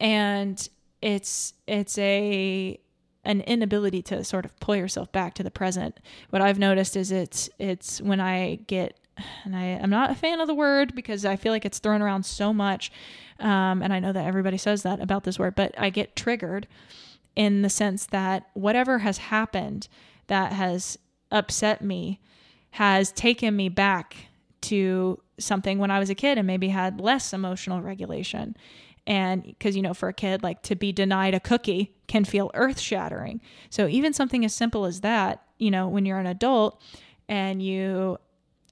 And 0.00 0.66
it's, 1.02 1.52
it's 1.66 1.98
a, 1.98 2.80
an 3.24 3.42
inability 3.42 4.00
to 4.04 4.24
sort 4.24 4.46
of 4.46 4.58
pull 4.58 4.74
yourself 4.74 5.12
back 5.12 5.34
to 5.34 5.42
the 5.42 5.50
present. 5.50 6.00
What 6.30 6.40
I've 6.40 6.58
noticed 6.58 6.96
is 6.96 7.12
it's 7.12 7.50
it's 7.58 8.00
when 8.00 8.20
I 8.20 8.60
get 8.68 8.98
and 9.44 9.54
I, 9.54 9.64
am 9.64 9.90
not 9.90 10.10
a 10.10 10.14
fan 10.14 10.40
of 10.40 10.46
the 10.46 10.54
word 10.54 10.94
because 10.94 11.26
I 11.26 11.36
feel 11.36 11.52
like 11.52 11.66
it's 11.66 11.78
thrown 11.78 12.00
around 12.00 12.24
so 12.24 12.54
much. 12.54 12.90
Um, 13.38 13.82
and 13.82 13.92
I 13.92 13.98
know 13.98 14.12
that 14.12 14.26
everybody 14.26 14.56
says 14.56 14.82
that 14.84 15.00
about 15.00 15.24
this 15.24 15.38
word, 15.38 15.54
but 15.54 15.74
I 15.76 15.90
get 15.90 16.16
triggered 16.16 16.66
in 17.34 17.60
the 17.60 17.68
sense 17.68 18.06
that 18.06 18.48
whatever 18.54 19.00
has 19.00 19.18
happened 19.18 19.88
that 20.28 20.54
has 20.54 20.98
upset 21.30 21.82
me 21.82 22.20
has 22.76 23.10
taken 23.10 23.56
me 23.56 23.70
back 23.70 24.14
to 24.60 25.18
something 25.38 25.78
when 25.78 25.90
I 25.90 25.98
was 25.98 26.10
a 26.10 26.14
kid 26.14 26.36
and 26.36 26.46
maybe 26.46 26.68
had 26.68 27.00
less 27.00 27.32
emotional 27.32 27.80
regulation. 27.80 28.54
And 29.06 29.44
because, 29.44 29.76
you 29.76 29.80
know, 29.80 29.94
for 29.94 30.10
a 30.10 30.12
kid, 30.12 30.42
like 30.42 30.60
to 30.64 30.74
be 30.74 30.92
denied 30.92 31.32
a 31.32 31.40
cookie 31.40 31.94
can 32.06 32.26
feel 32.26 32.50
earth 32.52 32.78
shattering. 32.78 33.40
So 33.70 33.88
even 33.88 34.12
something 34.12 34.44
as 34.44 34.52
simple 34.52 34.84
as 34.84 35.00
that, 35.00 35.42
you 35.56 35.70
know, 35.70 35.88
when 35.88 36.04
you're 36.04 36.18
an 36.18 36.26
adult 36.26 36.82
and 37.30 37.62
you 37.62 38.18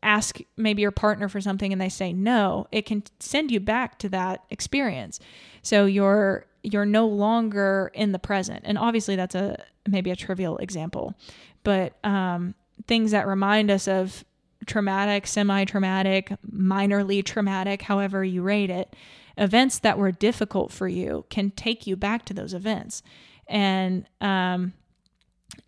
ask 0.03 0.39
maybe 0.59 0.83
your 0.83 0.91
partner 0.91 1.27
for 1.27 1.41
something 1.41 1.73
and 1.73 1.81
they 1.81 1.89
say 1.89 2.13
no, 2.13 2.67
it 2.71 2.85
can 2.85 3.05
send 3.21 3.51
you 3.51 3.59
back 3.59 3.99
to 4.01 4.11
that 4.11 4.45
experience. 4.51 5.19
So 5.63 5.87
you're 5.87 6.45
you're 6.63 6.85
no 6.85 7.07
longer 7.07 7.91
in 7.95 8.13
the 8.13 8.19
present. 8.19 8.65
And 8.65 8.77
obviously 8.77 9.17
that's 9.17 9.35
a 9.35 9.65
maybe 9.89 10.11
a 10.11 10.17
trivial 10.17 10.59
example, 10.59 11.15
but 11.63 11.95
um, 12.05 12.55
things 12.87 13.11
that 13.13 13.27
remind 13.27 13.71
us 13.71 13.89
of 13.89 14.25
traumatic, 14.67 15.27
semi-traumatic, 15.27 16.33
minorly 16.51 17.25
traumatic, 17.25 17.83
however 17.83 18.25
you 18.25 18.43
rate 18.43 18.71
it, 18.71 18.95
events 19.37 19.79
that 19.81 19.99
were 19.99 20.13
difficult 20.13 20.73
for 20.73 20.89
you 20.89 21.25
can 21.29 21.51
take 21.51 21.87
you 21.87 21.97
back 21.97 22.25
to 22.25 22.35
those 22.35 22.55
events. 22.55 23.03
And 23.47 24.07
um, 24.21 24.73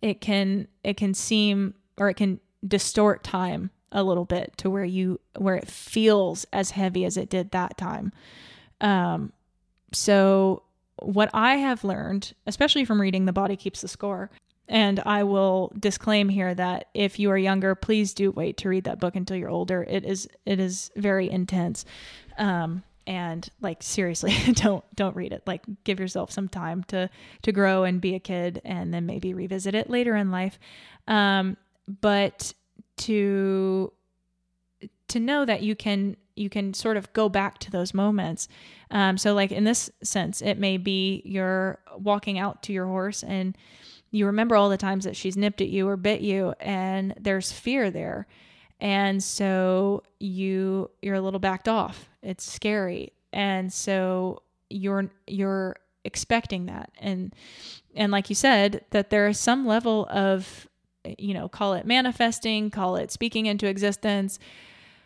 it 0.01 0.21
can 0.21 0.67
it 0.83 0.97
can 0.97 1.13
seem 1.13 1.75
or 1.97 2.09
it 2.09 2.15
can 2.15 2.39
distort 2.65 3.23
time 3.23 3.69
a 3.91 4.03
little 4.03 4.25
bit 4.25 4.53
to 4.57 4.69
where 4.69 4.83
you 4.85 5.19
where 5.37 5.55
it 5.55 5.67
feels 5.67 6.45
as 6.51 6.71
heavy 6.71 7.05
as 7.05 7.17
it 7.17 7.29
did 7.29 7.51
that 7.51 7.77
time. 7.77 8.11
Um, 8.81 9.31
so 9.93 10.63
what 10.99 11.29
i 11.33 11.55
have 11.55 11.83
learned 11.83 12.33
especially 12.47 12.83
from 12.83 12.99
reading 12.99 13.25
the 13.25 13.33
body 13.33 13.55
keeps 13.55 13.81
the 13.81 13.87
score 13.87 14.29
and 14.67 14.99
I 15.01 15.23
will 15.23 15.71
disclaim 15.79 16.29
here 16.29 16.53
that 16.53 16.87
if 16.93 17.19
you 17.19 17.31
are 17.31 17.37
younger, 17.37 17.73
please 17.75 18.13
do 18.13 18.31
wait 18.31 18.57
to 18.57 18.69
read 18.69 18.83
that 18.83 18.99
book 18.99 19.15
until 19.15 19.37
you're 19.37 19.49
older. 19.49 19.83
It 19.83 20.03
is 20.03 20.27
it 20.45 20.59
is 20.59 20.91
very 20.95 21.29
intense. 21.29 21.85
Um, 22.37 22.83
and 23.07 23.49
like 23.61 23.81
seriously 23.81 24.35
don't 24.53 24.83
don't 24.95 25.15
read 25.15 25.31
it 25.31 25.41
like 25.47 25.63
give 25.85 25.99
yourself 25.99 26.29
some 26.29 26.49
time 26.49 26.83
to 26.83 27.09
to 27.41 27.51
grow 27.51 27.85
and 27.85 28.01
be 28.01 28.13
a 28.13 28.19
kid 28.19 28.61
and 28.65 28.93
then 28.93 29.05
maybe 29.05 29.33
revisit 29.33 29.73
it 29.73 29.89
later 29.89 30.15
in 30.15 30.29
life 30.29 30.59
um 31.07 31.55
but 32.01 32.53
to 32.97 33.91
to 35.07 35.19
know 35.19 35.45
that 35.45 35.63
you 35.63 35.73
can 35.73 36.17
you 36.35 36.49
can 36.49 36.73
sort 36.73 36.97
of 36.97 37.11
go 37.13 37.29
back 37.29 37.57
to 37.59 37.71
those 37.71 37.93
moments 37.93 38.49
um 38.91 39.17
so 39.17 39.33
like 39.33 39.53
in 39.53 39.63
this 39.63 39.89
sense 40.03 40.41
it 40.41 40.59
may 40.59 40.75
be 40.75 41.21
you're 41.23 41.79
walking 41.97 42.37
out 42.37 42.61
to 42.61 42.73
your 42.73 42.85
horse 42.85 43.23
and 43.23 43.57
you 44.17 44.25
remember 44.25 44.55
all 44.55 44.69
the 44.69 44.77
times 44.77 45.05
that 45.05 45.15
she's 45.15 45.37
nipped 45.37 45.61
at 45.61 45.69
you 45.69 45.87
or 45.87 45.95
bit 45.95 46.21
you 46.21 46.53
and 46.59 47.13
there's 47.19 47.51
fear 47.51 47.91
there. 47.91 48.27
And 48.79 49.23
so 49.23 50.03
you 50.19 50.89
you're 51.01 51.15
a 51.15 51.21
little 51.21 51.39
backed 51.39 51.67
off. 51.67 52.09
It's 52.21 52.43
scary. 52.43 53.13
And 53.31 53.71
so 53.71 54.41
you're 54.69 55.09
you're 55.25 55.77
expecting 56.03 56.65
that. 56.65 56.91
And 56.99 57.33
and 57.95 58.11
like 58.11 58.29
you 58.29 58.35
said 58.35 58.85
that 58.91 59.09
there 59.09 59.27
is 59.27 59.39
some 59.39 59.65
level 59.65 60.07
of 60.09 60.67
you 61.17 61.33
know 61.33 61.47
call 61.47 61.73
it 61.73 61.85
manifesting 61.85 62.69
call 62.69 62.97
it 62.97 63.11
speaking 63.11 63.45
into 63.45 63.65
existence 63.65 64.39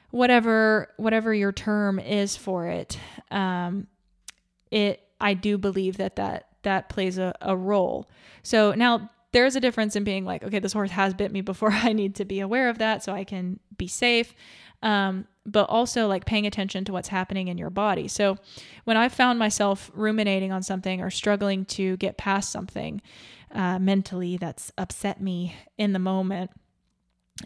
whatever 0.09 0.89
whatever 0.97 1.33
your 1.33 1.51
term 1.51 1.99
is 1.99 2.35
for 2.35 2.67
it. 2.67 2.97
Um 3.29 3.87
it 4.71 5.01
i 5.19 5.33
do 5.33 5.57
believe 5.57 5.97
that 5.97 6.15
that 6.15 6.50
that 6.63 6.89
plays 6.89 7.17
a, 7.17 7.33
a 7.41 7.55
role 7.55 8.07
so 8.43 8.73
now 8.73 9.09
there's 9.31 9.55
a 9.55 9.61
difference 9.61 9.95
in 9.95 10.03
being 10.03 10.25
like, 10.25 10.43
okay, 10.43 10.59
this 10.59 10.73
horse 10.73 10.91
has 10.91 11.13
bit 11.13 11.31
me 11.31 11.41
before. 11.41 11.71
I 11.71 11.93
need 11.93 12.15
to 12.15 12.25
be 12.25 12.39
aware 12.39 12.69
of 12.69 12.77
that 12.79 13.03
so 13.03 13.13
I 13.13 13.23
can 13.23 13.59
be 13.77 13.87
safe. 13.87 14.33
Um, 14.83 15.27
but 15.45 15.69
also 15.69 16.07
like 16.07 16.25
paying 16.25 16.45
attention 16.45 16.85
to 16.85 16.93
what's 16.93 17.07
happening 17.07 17.47
in 17.47 17.57
your 17.57 17.69
body. 17.69 18.07
So 18.07 18.37
when 18.83 18.97
I 18.97 19.09
found 19.09 19.39
myself 19.39 19.89
ruminating 19.93 20.51
on 20.51 20.61
something 20.61 21.01
or 21.01 21.09
struggling 21.09 21.65
to 21.65 21.97
get 21.97 22.17
past 22.17 22.51
something 22.51 23.01
uh, 23.51 23.79
mentally 23.79 24.37
that's 24.37 24.71
upset 24.77 25.21
me 25.21 25.55
in 25.77 25.93
the 25.93 25.99
moment, 25.99 26.51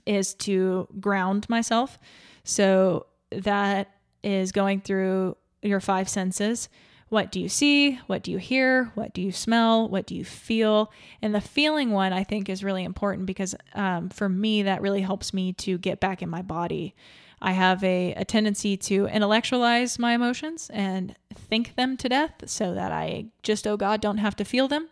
is 0.05 0.33
to 0.33 0.87
ground 0.99 1.47
myself. 1.47 1.97
So 2.43 3.05
that 3.31 3.95
is 4.23 4.51
going 4.51 4.81
through 4.81 5.37
your 5.61 5.79
five 5.79 6.09
senses. 6.09 6.67
What 7.09 7.31
do 7.31 7.39
you 7.39 7.49
see? 7.49 7.99
What 8.07 8.23
do 8.23 8.31
you 8.31 8.39
hear? 8.39 8.91
What 8.95 9.13
do 9.13 9.21
you 9.21 9.31
smell? 9.31 9.87
What 9.87 10.07
do 10.07 10.15
you 10.15 10.25
feel? 10.25 10.91
And 11.21 11.35
the 11.35 11.41
feeling 11.41 11.91
one, 11.91 12.13
I 12.13 12.23
think, 12.23 12.49
is 12.49 12.63
really 12.63 12.83
important 12.83 13.27
because 13.27 13.53
um, 13.73 14.09
for 14.09 14.27
me, 14.27 14.63
that 14.63 14.81
really 14.81 15.01
helps 15.01 15.33
me 15.33 15.53
to 15.53 15.77
get 15.77 15.99
back 15.99 16.21
in 16.21 16.29
my 16.29 16.41
body. 16.41 16.95
I 17.41 17.51
have 17.51 17.83
a, 17.83 18.13
a 18.13 18.25
tendency 18.25 18.75
to 18.77 19.05
intellectualize 19.07 19.99
my 19.99 20.13
emotions 20.13 20.71
and 20.73 21.15
think 21.33 21.75
them 21.75 21.95
to 21.97 22.09
death 22.09 22.33
so 22.45 22.73
that 22.73 22.91
I 22.91 23.25
just, 23.43 23.67
oh 23.67 23.77
God, 23.77 24.01
don't 24.01 24.17
have 24.17 24.35
to 24.37 24.45
feel 24.45 24.67
them. 24.67 24.89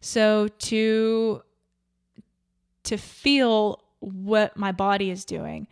So 0.00 0.48
to 0.48 1.42
to 2.84 2.96
feel 2.96 3.80
what 4.00 4.56
my 4.56 4.72
body 4.72 5.10
is 5.10 5.24
doing 5.24 5.68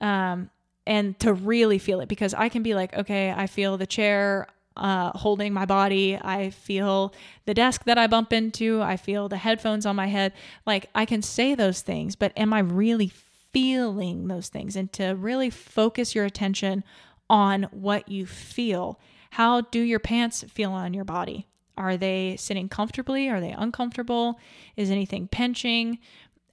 um, 0.00 0.50
and 0.86 1.16
to 1.20 1.32
really 1.32 1.78
feel 1.78 2.00
it 2.00 2.08
because 2.08 2.34
I 2.34 2.48
can 2.48 2.64
be 2.64 2.74
like, 2.74 2.96
okay, 2.96 3.30
I 3.30 3.46
feel 3.46 3.76
the 3.76 3.86
chair 3.86 4.48
uh, 4.78 5.12
holding 5.16 5.52
my 5.52 5.64
body. 5.64 6.18
I 6.20 6.50
feel 6.50 7.12
the 7.46 7.54
desk 7.54 7.84
that 7.84 7.98
I 7.98 8.06
bump 8.06 8.32
into. 8.32 8.80
I 8.82 8.96
feel 8.96 9.28
the 9.28 9.36
headphones 9.36 9.86
on 9.86 9.96
my 9.96 10.06
head. 10.06 10.32
Like 10.66 10.88
I 10.94 11.04
can 11.04 11.22
say 11.22 11.54
those 11.54 11.82
things, 11.82 12.16
but 12.16 12.32
am 12.36 12.52
I 12.52 12.60
really 12.60 13.12
feeling 13.52 14.28
those 14.28 14.48
things? 14.48 14.76
And 14.76 14.92
to 14.94 15.10
really 15.10 15.50
focus 15.50 16.14
your 16.14 16.24
attention 16.24 16.84
on 17.28 17.64
what 17.70 18.08
you 18.08 18.26
feel. 18.26 18.98
How 19.30 19.60
do 19.60 19.80
your 19.80 19.98
pants 19.98 20.44
feel 20.48 20.72
on 20.72 20.94
your 20.94 21.04
body? 21.04 21.46
Are 21.76 21.96
they 21.96 22.36
sitting 22.38 22.68
comfortably? 22.68 23.28
Are 23.28 23.40
they 23.40 23.52
uncomfortable? 23.52 24.38
Is 24.76 24.90
anything 24.90 25.28
pinching? 25.28 25.98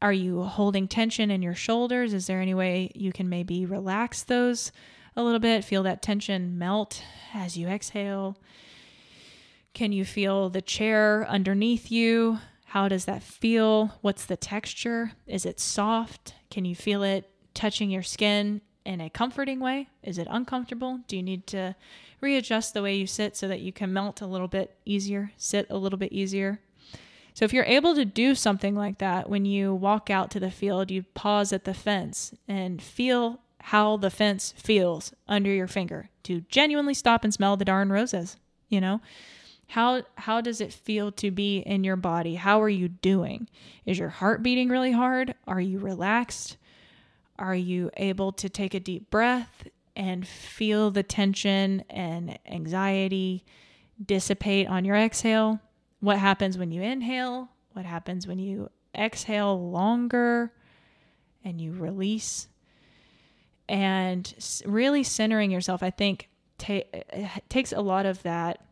Are 0.01 0.13
you 0.13 0.43
holding 0.43 0.87
tension 0.87 1.31
in 1.31 1.41
your 1.41 1.55
shoulders? 1.55 2.13
Is 2.13 2.27
there 2.27 2.41
any 2.41 2.53
way 2.53 2.91
you 2.93 3.11
can 3.11 3.27
maybe 3.27 3.65
relax 3.65 4.23
those 4.23 4.71
a 5.15 5.23
little 5.23 5.39
bit? 5.39 5.63
Feel 5.63 5.83
that 5.83 6.01
tension 6.01 6.57
melt 6.57 7.01
as 7.33 7.57
you 7.57 7.67
exhale. 7.67 8.37
Can 9.73 9.91
you 9.91 10.05
feel 10.05 10.49
the 10.49 10.61
chair 10.61 11.25
underneath 11.27 11.91
you? 11.91 12.39
How 12.65 12.87
does 12.87 13.05
that 13.05 13.23
feel? 13.23 13.95
What's 14.01 14.25
the 14.25 14.37
texture? 14.37 15.13
Is 15.27 15.45
it 15.45 15.59
soft? 15.59 16.33
Can 16.49 16.65
you 16.65 16.75
feel 16.75 17.03
it 17.03 17.29
touching 17.53 17.89
your 17.89 18.03
skin 18.03 18.61
in 18.85 19.01
a 19.01 19.09
comforting 19.09 19.59
way? 19.59 19.87
Is 20.03 20.17
it 20.17 20.27
uncomfortable? 20.29 20.99
Do 21.07 21.15
you 21.15 21.23
need 21.23 21.47
to 21.47 21.75
readjust 22.21 22.73
the 22.73 22.81
way 22.81 22.95
you 22.95 23.07
sit 23.07 23.35
so 23.35 23.47
that 23.47 23.61
you 23.61 23.71
can 23.71 23.93
melt 23.93 24.21
a 24.21 24.27
little 24.27 24.47
bit 24.47 24.77
easier, 24.85 25.31
sit 25.37 25.67
a 25.69 25.77
little 25.77 25.99
bit 25.99 26.11
easier? 26.11 26.59
So 27.33 27.43
if 27.43 27.51
you're 27.51 27.65
able 27.65 27.95
to 27.95 28.05
do 28.05 28.33
something 28.33 28.75
like 28.75 28.99
that 28.99 29.29
when 29.29 29.43
you 29.43 29.73
walk 29.73 30.09
out 30.09 30.31
to 30.31 30.39
the 30.39 30.51
field, 30.51 30.89
you 30.89 31.03
pause 31.03 31.51
at 31.51 31.65
the 31.65 31.73
fence 31.73 32.33
and 32.47 32.81
feel 32.81 33.41
how 33.65 33.97
the 33.97 34.09
fence 34.09 34.53
feels 34.57 35.13
under 35.27 35.49
your 35.49 35.67
finger 35.67 36.09
to 36.23 36.41
genuinely 36.49 36.93
stop 36.93 37.23
and 37.23 37.33
smell 37.33 37.57
the 37.57 37.65
darn 37.65 37.91
roses, 37.91 38.37
you 38.69 38.81
know? 38.81 39.01
How 39.67 40.03
how 40.15 40.41
does 40.41 40.61
it 40.61 40.71
feel 40.71 41.11
to 41.13 41.31
be 41.31 41.59
in 41.59 41.83
your 41.83 41.95
body? 41.95 42.35
How 42.35 42.61
are 42.61 42.69
you 42.69 42.87
doing? 42.87 43.49
Is 43.85 43.97
your 43.97 44.09
heart 44.09 44.43
beating 44.43 44.69
really 44.69 44.91
hard? 44.91 45.33
Are 45.47 45.61
you 45.61 45.79
relaxed? 45.79 46.57
Are 47.39 47.55
you 47.55 47.89
able 47.97 48.31
to 48.33 48.49
take 48.49 48.73
a 48.73 48.79
deep 48.79 49.09
breath 49.09 49.67
and 49.95 50.27
feel 50.27 50.91
the 50.91 51.03
tension 51.03 51.83
and 51.89 52.37
anxiety 52.45 53.43
dissipate 54.05 54.67
on 54.67 54.85
your 54.85 54.95
exhale? 54.95 55.59
what 56.05 56.19
happens 56.19 56.55
when 56.55 56.71
you 56.71 56.83
inhale, 56.83 57.49
what 57.73 57.83
happens 57.83 58.27
when 58.27 58.37
you 58.37 58.69
exhale 58.95 59.71
longer 59.71 60.51
and 61.43 61.59
you 61.59 61.71
release. 61.71 62.47
And 63.67 64.33
really 64.65 65.03
centering 65.03 65.51
yourself, 65.51 65.81
I 65.81 65.89
think, 65.89 66.29
ta- 66.57 66.83
eh, 66.93 67.27
takes 67.49 67.71
a 67.71 67.81
lot 67.81 68.05
of 68.05 68.21
that, 68.23 68.63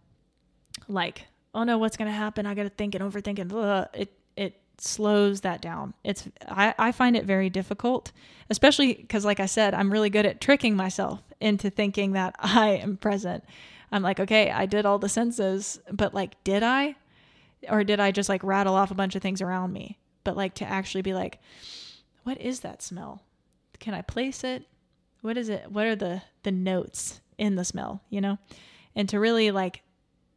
like, 0.88 1.28
oh 1.56 1.64
no, 1.64 1.78
what's 1.78 1.98
going 1.98 2.10
to 2.10 2.16
happen? 2.16 2.46
I 2.46 2.54
got 2.54 2.64
to 2.64 2.70
think 2.70 2.96
and 2.96 3.04
overthink 3.04 3.40
and 3.40 3.50
blah. 3.50 3.86
it, 3.94 4.14
it 4.36 4.60
slows 4.78 5.42
that 5.42 5.62
down. 5.62 5.94
It's, 6.04 6.28
I, 6.48 6.76
I 6.78 6.92
find 6.92 7.16
it 7.16 7.26
very 7.26 7.50
difficult, 7.50 8.12
especially 8.50 8.94
because, 8.94 9.26
like 9.26 9.40
I 9.40 9.48
said, 9.48 9.74
I'm 9.74 9.92
really 9.92 10.10
good 10.10 10.26
at 10.26 10.42
tricking 10.42 10.76
myself 10.76 11.22
into 11.40 11.70
thinking 11.70 12.14
that 12.14 12.36
I 12.40 12.70
am 12.70 12.98
present. 12.98 13.44
I'm 13.92 14.04
like, 14.04 14.20
okay, 14.20 14.52
I 14.52 14.66
did 14.66 14.86
all 14.86 15.00
the 15.00 15.10
senses, 15.10 15.80
but 15.92 16.14
like, 16.14 16.44
did 16.44 16.64
I? 16.64 16.96
or 17.70 17.84
did 17.84 18.00
I 18.00 18.12
just 18.12 18.30
like 18.30 18.44
rattle 18.44 18.76
off 18.76 18.92
a 18.92 18.96
bunch 18.96 19.16
of 19.16 19.22
things 19.22 19.42
around 19.42 19.74
me? 19.74 20.00
But 20.24 20.38
like 20.38 20.56
to 20.56 20.66
actually 20.66 21.02
be 21.02 21.14
like, 21.14 21.40
what 22.24 22.40
is 22.40 22.62
that 22.62 22.82
smell? 22.82 23.22
Can 23.80 23.94
I 23.94 24.02
place 24.02 24.44
it? 24.44 24.66
What 25.24 25.38
is 25.38 25.48
it? 25.48 25.72
What 25.72 25.86
are 25.86 25.96
the 25.96 26.22
the 26.44 26.52
notes 26.52 27.22
in 27.38 27.56
the 27.56 27.64
smell, 27.64 28.02
you 28.10 28.20
know? 28.20 28.40
And 28.94 29.08
to 29.08 29.22
really 29.22 29.52
like 29.52 29.82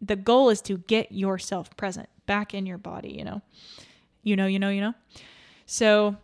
the 0.01 0.15
goal 0.15 0.49
is 0.49 0.61
to 0.63 0.79
get 0.79 1.11
yourself 1.11 1.77
present 1.77 2.09
back 2.27 2.55
in 2.55 2.67
your 2.67 2.79
body, 2.79 3.11
you 3.11 3.25
know. 3.25 3.43
You 4.23 4.37
know, 4.37 4.47
you 4.47 4.61
know, 4.61 4.71
you 4.71 4.81
know. 4.81 4.95
So 5.67 6.17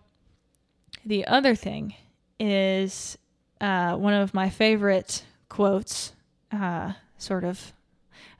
the 1.04 1.26
other 1.26 1.56
thing 1.56 1.94
is 2.38 3.18
uh, 3.60 3.96
one 3.96 4.14
of 4.14 4.32
my 4.32 4.48
favorite 4.48 5.24
quotes, 5.48 6.12
uh, 6.52 6.92
sort 7.18 7.42
of 7.42 7.72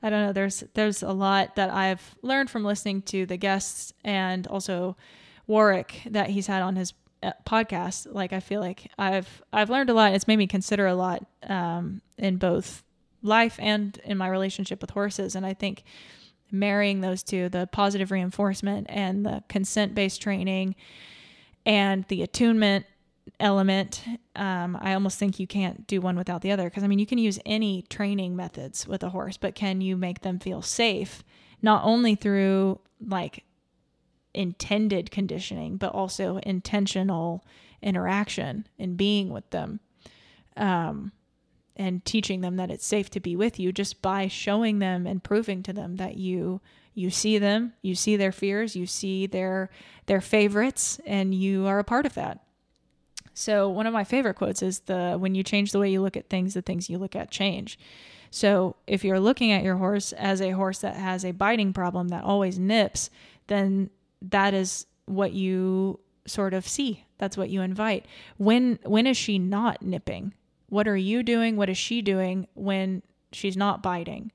I 0.05 0.09
don't 0.09 0.25
know. 0.25 0.33
There's 0.33 0.63
there's 0.75 1.03
a 1.03 1.13
lot 1.13 1.57
that 1.57 1.71
I've 1.71 2.15
learned 2.23 2.49
from 2.49 2.65
listening 2.65 3.03
to 3.03 3.27
the 3.27 3.37
guests 3.37 3.93
and 4.05 4.47
also 4.47 4.97
Warwick 5.49 6.03
that 6.07 6.31
he's 6.31 6.47
had 6.47 6.63
on 6.63 6.77
his 6.77 6.93
podcast. 7.47 8.07
Like 8.11 8.33
I 8.33 8.41
feel 8.41 8.61
like 8.61 8.91
I've 8.99 9.43
I've 9.53 9.71
learned 9.71 9.91
a 9.91 9.95
lot. 9.95 10.15
It's 10.15 10.29
made 10.29 10.37
me 10.37 10.47
consider 10.47 10.87
a 10.87 10.95
lot 10.95 11.25
um, 11.49 12.03
in 12.19 12.37
both 12.37 12.83
life 13.23 13.57
and 13.61 13.99
in 14.05 14.19
my 14.19 14.29
relationship 14.29 14.81
with 14.81 14.91
horses. 14.91 15.35
And 15.35 15.47
I 15.47 15.55
think 15.55 15.85
marrying 16.51 17.01
those 17.01 17.23
two, 17.23 17.49
the 17.49 17.69
positive 17.73 18.11
reinforcement 18.11 18.87
and 18.91 19.25
the 19.25 19.43
consent 19.49 19.95
based 19.95 20.21
training 20.21 20.75
and 21.65 22.05
the 22.09 22.23
attunement 22.23 22.87
element 23.39 24.03
um, 24.35 24.77
i 24.81 24.95
almost 24.95 25.19
think 25.19 25.39
you 25.39 25.47
can't 25.47 25.87
do 25.87 26.01
one 26.01 26.17
without 26.17 26.43
the 26.43 26.51
other 26.51 26.65
because 26.65 26.83
i 26.83 26.89
mean 26.89 26.99
you 26.99 27.07
can 27.07 27.19
use 27.19 27.39
any 27.47 27.83
training 27.83 28.35
methods 28.35 28.87
with 28.87 29.03
a 29.03 29.11
horse 29.11 29.37
but 29.37 29.55
can 29.55 29.81
you 29.81 29.97
make 29.97 30.23
them 30.23 30.39
feel 30.39 30.61
safe 30.61 31.23
not 31.61 31.85
only 31.85 32.15
through 32.15 32.79
like 33.07 33.45
intended 34.35 35.11
conditioning 35.11 35.77
but 35.77 35.93
also 35.93 36.39
intentional 36.39 37.45
interaction 37.83 38.67
and 38.79 38.97
being 38.97 39.31
with 39.31 39.49
them 39.51 39.81
um, 40.57 41.13
and 41.77 42.05
teaching 42.05 42.41
them 42.41 42.57
that 42.57 42.71
it's 42.71 42.87
safe 42.87 43.11
to 43.11 43.21
be 43.21 43.37
with 43.37 43.59
you 43.59 43.73
just 43.73 44.03
by 44.03 44.29
showing 44.29 44.79
them 44.79 45.07
and 45.07 45.25
proving 45.25 45.63
to 45.63 45.73
them 45.73 45.97
that 45.97 46.17
you 46.17 46.61
you 46.95 47.11
see 47.11 47.39
them 47.39 47.73
you 47.83 47.95
see 47.95 48.17
their 48.17 48.33
fears 48.33 48.77
you 48.77 48.87
see 48.87 49.27
their 49.27 49.71
their 50.07 50.21
favorites 50.21 51.01
and 51.07 51.35
you 51.35 51.67
are 51.67 51.79
a 51.79 51.85
part 51.85 52.07
of 52.07 52.15
that 52.15 52.41
so, 53.35 53.69
one 53.69 53.87
of 53.87 53.95
my 53.95 54.05
favorite 54.05 54.35
quotes 54.35 54.63
is 54.63 54.81
the 54.81 55.17
when 55.19 55.35
you 55.35 55.43
change 55.43 55.73
the 55.73 55.79
way 55.79 55.91
you 55.91 56.03
look 56.03 56.17
at 56.17 56.29
things, 56.29 56.55
the 56.55 56.63
things 56.63 56.91
you 56.91 56.99
look 56.99 57.17
at 57.17 57.31
change. 57.31 57.79
So, 58.31 58.77
if 58.87 59.05
you're 59.05 59.21
looking 59.21 59.53
at 59.53 59.63
your 59.63 59.77
horse 59.77 60.13
as 60.13 60.41
a 60.41 60.51
horse 60.51 60.81
that 60.81 60.97
has 60.97 61.25
a 61.25 61.33
biting 61.33 61.73
problem 61.73 62.09
that 62.09 62.25
always 62.25 62.59
nips, 62.59 63.11
then 63.47 63.91
that 64.31 64.55
is 64.55 64.87
what 65.07 65.33
you 65.33 66.01
sort 66.27 66.55
of 66.55 66.67
see. 66.67 67.05
That's 67.19 67.37
what 67.37 67.51
you 67.51 67.63
invite. 67.63 68.07
When 68.37 68.79
when 68.85 69.07
is 69.07 69.17
she 69.17 69.39
not 69.39 69.83
nipping? 69.83 70.35
What 70.69 70.89
are 70.89 70.97
you 70.97 71.23
doing? 71.23 71.57
What 71.57 71.69
is 71.69 71.79
she 71.79 72.01
doing 72.03 72.47
when 72.55 73.03
she's 73.33 73.57
not 73.57 73.83
biting? 73.83 74.33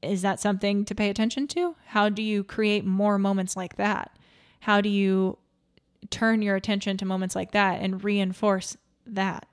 Is 0.00 0.22
that 0.22 0.38
something 0.38 0.84
to 0.84 0.94
pay 0.94 1.10
attention 1.10 1.48
to? 1.48 1.74
How 1.86 2.08
do 2.08 2.22
you 2.22 2.44
create 2.44 2.84
more 2.84 3.18
moments 3.18 3.56
like 3.56 3.76
that? 3.76 4.16
How 4.60 4.80
do 4.80 4.88
you 4.88 5.38
turn 6.10 6.42
your 6.42 6.56
attention 6.56 6.96
to 6.98 7.04
moments 7.04 7.34
like 7.34 7.52
that 7.52 7.80
and 7.80 8.02
reinforce 8.02 8.76
that. 9.06 9.46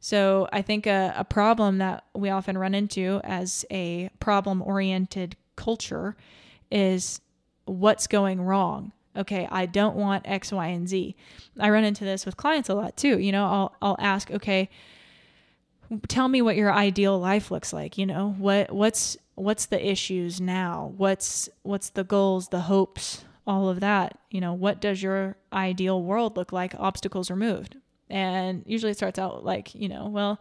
So 0.00 0.48
I 0.52 0.62
think 0.62 0.86
a, 0.86 1.12
a 1.16 1.24
problem 1.24 1.78
that 1.78 2.04
we 2.14 2.30
often 2.30 2.58
run 2.58 2.74
into 2.74 3.20
as 3.24 3.64
a 3.70 4.10
problem 4.20 4.62
oriented 4.62 5.36
culture 5.56 6.16
is 6.70 7.20
what's 7.66 8.06
going 8.06 8.40
wrong. 8.40 8.92
Okay, 9.16 9.48
I 9.50 9.66
don't 9.66 9.96
want 9.96 10.26
X, 10.26 10.52
Y, 10.52 10.66
and 10.66 10.88
Z. 10.88 11.16
I 11.58 11.70
run 11.70 11.84
into 11.84 12.04
this 12.04 12.26
with 12.26 12.36
clients 12.36 12.68
a 12.68 12.74
lot 12.74 12.96
too. 12.96 13.18
You 13.18 13.32
know, 13.32 13.46
I'll 13.46 13.76
I'll 13.80 13.96
ask, 13.98 14.30
okay, 14.30 14.68
tell 16.08 16.28
me 16.28 16.42
what 16.42 16.56
your 16.56 16.72
ideal 16.72 17.18
life 17.18 17.50
looks 17.50 17.72
like. 17.72 17.96
You 17.96 18.06
know, 18.06 18.34
what 18.38 18.72
what's 18.72 19.16
what's 19.34 19.66
the 19.66 19.86
issues 19.86 20.40
now? 20.40 20.92
What's 20.96 21.48
what's 21.62 21.90
the 21.90 22.04
goals, 22.04 22.48
the 22.48 22.60
hopes, 22.60 23.24
all 23.46 23.68
of 23.68 23.80
that. 23.80 24.18
You 24.30 24.40
know, 24.40 24.52
what 24.52 24.80
does 24.80 25.02
your 25.02 25.36
ideal 25.52 26.02
world 26.02 26.36
look 26.36 26.52
like? 26.52 26.74
Obstacles 26.78 27.30
removed. 27.30 27.76
And 28.08 28.62
usually 28.66 28.92
it 28.92 28.96
starts 28.96 29.18
out 29.18 29.44
like, 29.44 29.74
you 29.74 29.88
know, 29.88 30.08
well, 30.08 30.40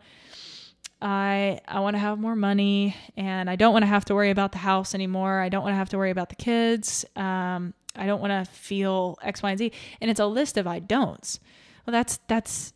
I 1.02 1.60
I 1.68 1.80
want 1.82 1.96
to 1.96 2.00
have 2.00 2.20
more 2.20 2.36
money 2.36 2.96
and 3.18 3.50
I 3.50 3.56
don't 3.56 3.74
want 3.74 3.84
to 3.84 3.88
have 3.88 4.06
to 4.06 4.16
worry 4.16 4.32
about 4.32 4.52
the 4.52 4.58
house 4.60 4.96
anymore. 4.96 5.40
I 5.40 5.50
don't 5.50 5.64
want 5.64 5.74
to 5.74 5.78
have 5.78 5.90
to 5.90 5.98
worry 5.98 6.12
about 6.12 6.30
the 6.30 6.36
kids. 6.36 7.06
Um, 7.16 7.74
I 7.96 8.06
don't 8.06 8.22
want 8.22 8.32
to 8.32 8.52
feel 8.52 9.18
X, 9.22 9.42
Y, 9.44 9.50
and 9.50 9.60
Z. 9.60 9.72
And 10.02 10.12
it's 10.12 10.20
a 10.20 10.26
list 10.26 10.58
of 10.58 10.68
I 10.68 10.80
don'ts. 10.80 11.40
Well, 11.86 11.92
that's 11.92 12.20
that's 12.28 12.74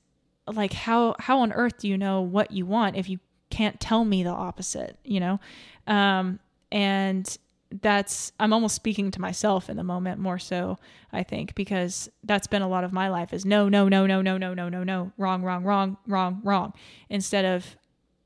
like 0.48 0.74
how 0.74 1.16
how 1.20 1.40
on 1.40 1.52
earth 1.52 1.80
do 1.80 1.88
you 1.88 1.98
know 1.98 2.22
what 2.22 2.52
you 2.52 2.66
want 2.66 2.96
if 2.96 3.10
you 3.10 3.20
can't 3.50 3.80
tell 3.80 4.06
me 4.06 4.24
the 4.24 4.30
opposite, 4.30 4.98
you 5.04 5.20
know? 5.20 5.40
Um, 5.88 6.40
and 6.72 7.38
that's 7.82 8.32
I'm 8.40 8.54
almost 8.54 8.76
speaking 8.76 9.12
to 9.12 9.22
myself 9.22 9.70
in 9.70 9.78
the 9.78 9.84
moment 9.84 10.20
more 10.20 10.40
so, 10.40 10.78
I 11.12 11.24
think, 11.24 11.56
because 11.56 12.10
that's 12.24 12.48
been 12.48 12.62
a 12.62 12.68
lot 12.68 12.84
of 12.84 12.94
my 12.94 13.10
life 13.10 13.34
is 13.34 13.46
no, 13.46 13.70
no, 13.70 13.88
no, 13.90 14.06
no, 14.06 14.22
no, 14.22 14.38
no, 14.38 14.54
no, 14.54 14.70
no, 14.70 14.84
no, 14.84 15.12
wrong, 15.18 15.44
wrong, 15.44 15.64
wrong, 15.64 15.98
wrong, 16.08 16.42
wrong. 16.44 16.74
Instead 17.10 17.46
of, 17.46 17.78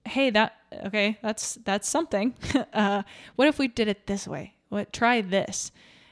hey, 0.05 0.29
that 0.31 0.55
okay, 0.85 1.17
that's 1.21 1.55
that's 1.63 1.89
something. 1.89 2.35
uh, 2.73 3.03
what 3.35 3.47
if 3.47 3.57
we 3.57 3.67
did 3.67 3.87
it 3.87 4.07
this 4.07 4.27
way? 4.27 4.55
What 4.69 4.93
try 4.93 5.21
this? 5.21 5.71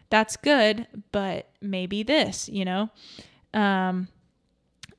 That's 0.10 0.36
good, 0.38 0.88
but 1.12 1.50
maybe 1.62 2.04
this, 2.04 2.50
you 2.50 2.66
know? 2.66 2.90
Um 3.54 4.08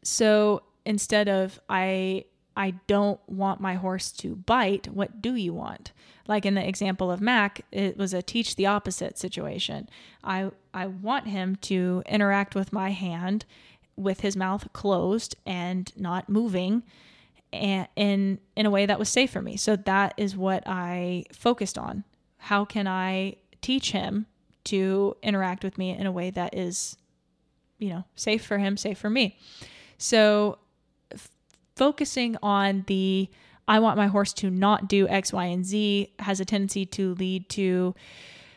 so 0.03 0.63
instead 0.85 1.29
of 1.29 1.61
I 1.69 2.25
I 2.57 2.73
don't 2.87 3.21
want 3.29 3.61
my 3.61 3.75
horse 3.75 4.13
to 4.13 4.37
bite. 4.37 4.89
What 4.89 5.23
do 5.23 5.35
you 5.35 5.55
want? 5.55 5.93
Like 6.29 6.45
in 6.45 6.55
the 6.55 6.67
example 6.67 7.11
of 7.11 7.21
Mac, 7.21 7.65
it 7.73 7.97
was 7.97 8.13
a 8.13 8.23
teach 8.23 8.57
the 8.57 8.67
opposite 8.67 9.19
situation. 9.19 9.89
I 10.23 10.51
I 10.75 10.87
want 10.87 11.29
him 11.29 11.57
to 11.63 12.03
interact 12.07 12.55
with 12.55 12.73
my 12.73 12.91
hand 12.91 13.45
with 13.97 14.21
his 14.21 14.37
mouth 14.37 14.73
closed 14.73 15.37
and 15.45 15.93
not 15.97 16.29
moving 16.29 16.83
and 17.53 17.89
in 17.97 18.39
in 18.57 18.67
a 18.67 18.71
way 18.71 18.87
that 18.87 18.99
was 18.99 19.09
safe 19.09 19.31
for 19.31 19.43
me. 19.43 19.57
So 19.57 19.77
that 19.77 20.15
is 20.17 20.37
what 20.37 20.63
I 20.67 21.25
focused 21.33 21.79
on. 21.79 22.05
How 22.39 22.65
can 22.65 22.87
I 22.87 23.37
teach 23.61 23.93
him 23.93 24.27
to 24.65 25.17
interact 25.23 25.65
with 25.65 25.79
me 25.79 25.91
in 25.91 26.07
a 26.07 26.13
way 26.13 26.31
that 26.31 26.55
is 26.57 26.97
you 27.83 27.89
know, 27.89 28.05
safe 28.15 28.47
for 28.47 28.59
him, 28.59 28.77
safe 28.77 28.97
for 28.97 29.11
me. 29.11 29.37
So 29.99 30.59
focusing 31.75 32.37
on 32.43 32.85
the 32.87 33.29
I 33.67 33.81
want 33.81 33.97
my 33.97 34.07
horse 34.07 34.33
to 34.35 34.51
not 34.51 34.89
do 34.89 35.09
X, 35.09 35.33
Y, 35.33 35.45
and 35.47 35.65
Z 35.65 36.13
has 36.21 36.41
a 36.41 36.45
tendency 36.45 36.85
to 36.87 37.15
lead 37.15 37.49
to 37.51 37.95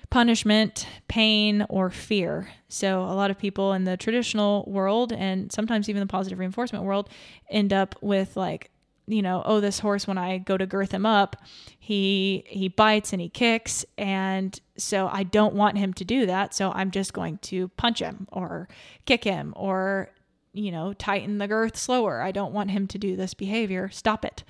punishment, 0.10 0.88
pain, 1.08 1.66
or 1.70 1.90
fear. 1.90 2.50
So, 2.70 3.02
a 3.02 3.14
lot 3.14 3.30
of 3.30 3.38
people 3.38 3.74
in 3.74 3.84
the 3.84 3.98
traditional 3.98 4.64
world 4.68 5.14
and 5.14 5.52
sometimes 5.52 5.90
even 5.90 6.00
the 6.00 6.08
positive 6.08 6.40
reinforcement 6.40 6.86
world 6.86 7.10
end 7.50 7.72
up 7.72 7.96
with 8.02 8.36
like, 8.36 8.72
you 9.08 9.22
know, 9.22 9.44
oh, 9.46 9.60
this 9.60 9.80
horse 9.80 10.08
when 10.08 10.18
I 10.18 10.40
go 10.40 10.58
to 10.58 10.66
girth 10.66 10.92
him 10.92 11.06
up, 11.06 11.36
he 11.80 12.44
he 12.48 12.68
bites 12.70 13.14
and 13.14 13.22
he 13.22 13.30
kicks 13.30 13.86
and 13.98 14.60
so 14.78 15.08
I 15.12 15.24
don't 15.24 15.56
want 15.56 15.78
him 15.78 15.94
to 15.94 16.06
do 16.06 16.26
that, 16.26 16.54
so 16.54 16.72
I'm 16.72 16.92
just 16.92 17.14
going 17.14 17.38
to 17.40 17.70
punch 17.70 18.00
him 18.00 18.28
or 18.32 18.68
kick 19.06 19.24
him 19.24 19.54
or 19.56 20.10
you 20.56 20.72
know, 20.72 20.94
tighten 20.94 21.38
the 21.38 21.48
girth 21.48 21.76
slower. 21.78 22.22
I 22.22 22.32
don't 22.32 22.54
want 22.54 22.72
him 22.72 22.88
to 22.88 22.98
do 22.98 23.16
this 23.16 23.34
behavior. 23.34 23.90
Stop 23.90 24.24
it. 24.24 24.44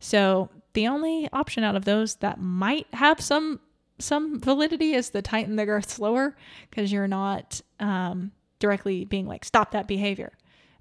So 0.00 0.48
the 0.72 0.88
only 0.88 1.28
option 1.32 1.62
out 1.64 1.76
of 1.76 1.84
those 1.84 2.16
that 2.16 2.40
might 2.40 2.86
have 2.94 3.20
some 3.20 3.60
some 4.00 4.40
validity 4.40 4.94
is 4.94 5.10
the 5.10 5.22
tighten 5.22 5.54
the 5.54 5.66
girth 5.66 5.88
slower 5.88 6.36
because 6.68 6.90
you're 6.90 7.06
not 7.06 7.60
um, 7.78 8.32
directly 8.58 9.04
being 9.04 9.26
like 9.26 9.44
stop 9.44 9.70
that 9.70 9.86
behavior. 9.86 10.32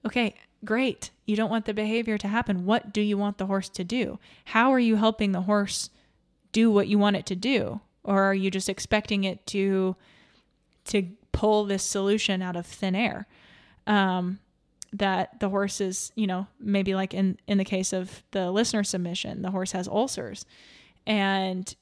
Okay, 0.06 0.36
great. 0.66 1.12
You 1.26 1.36
don't 1.36 1.50
want 1.50 1.66
the 1.66 1.74
behavior 1.74 2.18
to 2.18 2.28
happen. 2.28 2.66
What 2.66 2.94
do 2.94 3.02
you 3.02 3.18
want 3.18 3.38
the 3.38 3.46
horse 3.46 3.70
to 3.70 3.84
do? 3.84 4.20
How 4.46 4.72
are 4.72 4.80
you 4.80 4.96
helping 4.96 5.32
the 5.32 5.42
horse 5.42 5.90
do 6.52 6.72
what 6.72 6.88
you 6.88 6.98
want 6.98 7.16
it 7.16 7.26
to 7.28 7.36
do, 7.36 7.82
or 8.04 8.24
are 8.24 8.36
you 8.36 8.52
just 8.52 8.70
expecting 8.70 9.24
it 9.24 9.46
to 9.48 9.96
to 10.86 11.08
pull 11.32 11.66
this 11.66 11.84
solution 11.84 12.42
out 12.42 12.56
of 12.56 12.66
thin 12.66 12.96
air? 12.96 13.28
Um, 13.88 14.40
that 14.92 15.40
the 15.40 15.50
horse 15.50 15.82
is, 15.82 16.12
you 16.16 16.28
know, 16.28 16.48
maybe 16.60 16.94
like 16.94 17.14
in 17.14 17.38
in 17.48 17.58
the 17.58 17.66
case 17.66 17.94
of 17.94 18.24
the 18.32 18.52
listener 18.52 18.84
submission, 18.84 19.42
the 19.42 19.52
horse 19.52 19.72
has 19.72 19.88
ulcers 19.88 20.46
and 21.06 21.76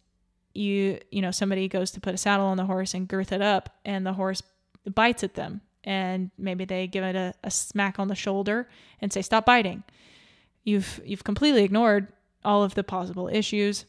you 0.53 0.99
you 1.11 1.21
know 1.21 1.31
somebody 1.31 1.67
goes 1.67 1.91
to 1.91 2.01
put 2.01 2.13
a 2.13 2.17
saddle 2.17 2.45
on 2.45 2.57
the 2.57 2.65
horse 2.65 2.93
and 2.93 3.07
girth 3.07 3.31
it 3.31 3.41
up 3.41 3.77
and 3.85 4.05
the 4.05 4.13
horse 4.13 4.43
bites 4.93 5.23
at 5.23 5.35
them 5.35 5.61
and 5.83 6.31
maybe 6.37 6.65
they 6.65 6.87
give 6.87 7.03
it 7.03 7.15
a, 7.15 7.33
a 7.43 7.51
smack 7.51 7.99
on 7.99 8.07
the 8.07 8.15
shoulder 8.15 8.67
and 9.01 9.11
say 9.11 9.21
stop 9.21 9.45
biting 9.45 9.83
you've 10.63 10.99
you've 11.05 11.23
completely 11.23 11.63
ignored 11.63 12.07
all 12.43 12.63
of 12.63 12.75
the 12.75 12.83
possible 12.83 13.27
issues 13.27 13.85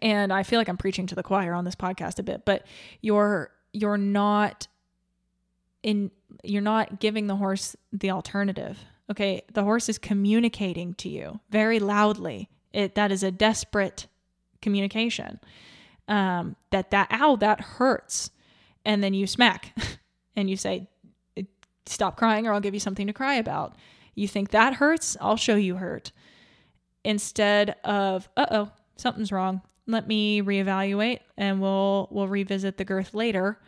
and 0.00 0.32
i 0.32 0.42
feel 0.42 0.58
like 0.58 0.68
i'm 0.68 0.76
preaching 0.76 1.06
to 1.06 1.14
the 1.14 1.22
choir 1.22 1.52
on 1.54 1.64
this 1.64 1.74
podcast 1.74 2.18
a 2.18 2.22
bit 2.22 2.44
but 2.44 2.66
you're 3.00 3.50
you're 3.72 3.98
not 3.98 4.66
in 5.82 6.10
you're 6.42 6.62
not 6.62 6.98
giving 6.98 7.28
the 7.28 7.36
horse 7.36 7.76
the 7.92 8.10
alternative. 8.10 8.78
Okay, 9.10 9.42
the 9.52 9.62
horse 9.62 9.88
is 9.88 9.98
communicating 9.98 10.94
to 10.94 11.08
you 11.08 11.40
very 11.50 11.78
loudly. 11.78 12.48
It 12.72 12.94
that 12.94 13.12
is 13.12 13.22
a 13.22 13.30
desperate 13.30 14.06
communication. 14.62 15.38
Um, 16.08 16.56
that 16.70 16.90
that 16.90 17.08
ow 17.12 17.36
that 17.36 17.60
hurts, 17.60 18.30
and 18.84 19.04
then 19.04 19.14
you 19.14 19.26
smack, 19.26 19.76
and 20.36 20.50
you 20.50 20.56
say, 20.56 20.88
"Stop 21.86 22.16
crying, 22.16 22.46
or 22.46 22.52
I'll 22.52 22.60
give 22.60 22.74
you 22.74 22.80
something 22.80 23.06
to 23.06 23.12
cry 23.12 23.34
about." 23.34 23.76
You 24.14 24.28
think 24.28 24.50
that 24.50 24.74
hurts? 24.74 25.16
I'll 25.20 25.36
show 25.36 25.56
you 25.56 25.76
hurt. 25.76 26.12
Instead 27.04 27.76
of, 27.84 28.28
"Uh 28.36 28.46
oh, 28.50 28.70
something's 28.96 29.32
wrong. 29.32 29.62
Let 29.86 30.06
me 30.08 30.40
reevaluate, 30.40 31.20
and 31.36 31.60
we'll 31.60 32.08
we'll 32.10 32.28
revisit 32.28 32.76
the 32.76 32.84
girth 32.84 33.14
later." 33.14 33.58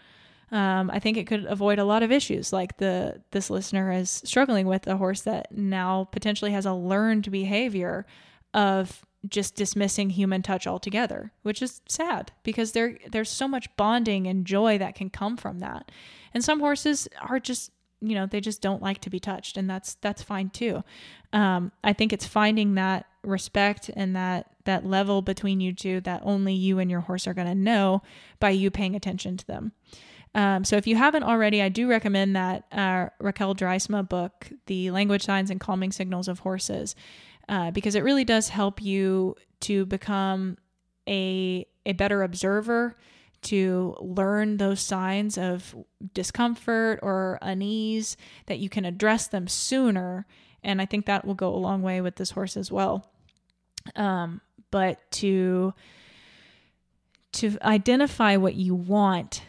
um, 0.52 0.90
I 0.90 1.00
think 1.00 1.16
it 1.16 1.26
could 1.26 1.44
avoid 1.46 1.78
a 1.78 1.84
lot 1.84 2.02
of 2.02 2.12
issues 2.12 2.52
like 2.52 2.76
the 2.76 3.20
this 3.32 3.50
listener 3.50 3.90
is 3.92 4.22
struggling 4.24 4.66
with 4.66 4.86
a 4.86 4.96
horse 4.96 5.22
that 5.22 5.50
now 5.50 6.04
potentially 6.04 6.52
has 6.52 6.66
a 6.66 6.72
learned 6.72 7.30
behavior 7.30 8.06
of 8.54 9.04
just 9.28 9.56
dismissing 9.56 10.10
human 10.10 10.40
touch 10.42 10.68
altogether, 10.68 11.32
which 11.42 11.60
is 11.60 11.80
sad 11.88 12.30
because 12.44 12.72
there 12.72 12.96
there's 13.10 13.28
so 13.28 13.48
much 13.48 13.74
bonding 13.76 14.28
and 14.28 14.46
joy 14.46 14.78
that 14.78 14.94
can 14.94 15.10
come 15.10 15.36
from 15.36 15.58
that. 15.58 15.90
And 16.32 16.44
some 16.44 16.60
horses 16.60 17.08
are 17.20 17.40
just 17.40 17.72
you 18.08 18.14
know 18.14 18.26
they 18.26 18.40
just 18.40 18.62
don't 18.62 18.82
like 18.82 19.00
to 19.00 19.10
be 19.10 19.20
touched 19.20 19.56
and 19.56 19.68
that's 19.68 19.94
that's 19.96 20.22
fine 20.22 20.50
too. 20.50 20.82
Um, 21.32 21.72
i 21.84 21.92
think 21.92 22.12
it's 22.12 22.26
finding 22.26 22.76
that 22.76 23.06
respect 23.22 23.90
and 23.94 24.14
that 24.16 24.50
that 24.64 24.86
level 24.86 25.22
between 25.22 25.60
you 25.60 25.72
two 25.72 26.00
that 26.02 26.22
only 26.24 26.54
you 26.54 26.78
and 26.78 26.90
your 26.90 27.00
horse 27.00 27.26
are 27.26 27.34
going 27.34 27.48
to 27.48 27.54
know 27.54 28.02
by 28.38 28.50
you 28.50 28.70
paying 28.70 28.94
attention 28.94 29.36
to 29.36 29.46
them. 29.46 29.72
Um, 30.34 30.64
so 30.64 30.76
if 30.76 30.86
you 30.86 30.96
haven't 30.96 31.22
already, 31.22 31.62
I 31.62 31.70
do 31.70 31.88
recommend 31.88 32.36
that 32.36 32.64
uh, 32.70 33.08
Raquel 33.18 33.54
Draaisma 33.54 34.06
book, 34.06 34.50
The 34.66 34.90
Language 34.90 35.24
Signs 35.24 35.50
and 35.50 35.58
Calming 35.58 35.92
Signals 35.92 36.28
of 36.28 36.40
Horses, 36.40 36.94
uh, 37.48 37.70
because 37.70 37.94
it 37.94 38.04
really 38.04 38.24
does 38.24 38.50
help 38.50 38.82
you 38.82 39.34
to 39.60 39.86
become 39.86 40.58
a, 41.08 41.66
a 41.86 41.94
better 41.94 42.22
observer, 42.22 42.96
to 43.46 43.96
learn 44.00 44.56
those 44.56 44.80
signs 44.80 45.38
of 45.38 45.74
discomfort 46.14 47.00
or 47.02 47.38
unease, 47.42 48.16
that 48.46 48.58
you 48.58 48.68
can 48.68 48.84
address 48.84 49.28
them 49.28 49.48
sooner. 49.48 50.26
And 50.62 50.80
I 50.80 50.86
think 50.86 51.06
that 51.06 51.24
will 51.24 51.34
go 51.34 51.54
a 51.54 51.56
long 51.56 51.82
way 51.82 52.00
with 52.00 52.16
this 52.16 52.30
horse 52.30 52.56
as 52.56 52.70
well. 52.70 53.10
Um, 53.94 54.40
but 54.70 54.98
to 55.12 55.74
to 57.32 57.58
identify 57.62 58.36
what 58.36 58.54
you 58.54 58.74
want 58.74 59.42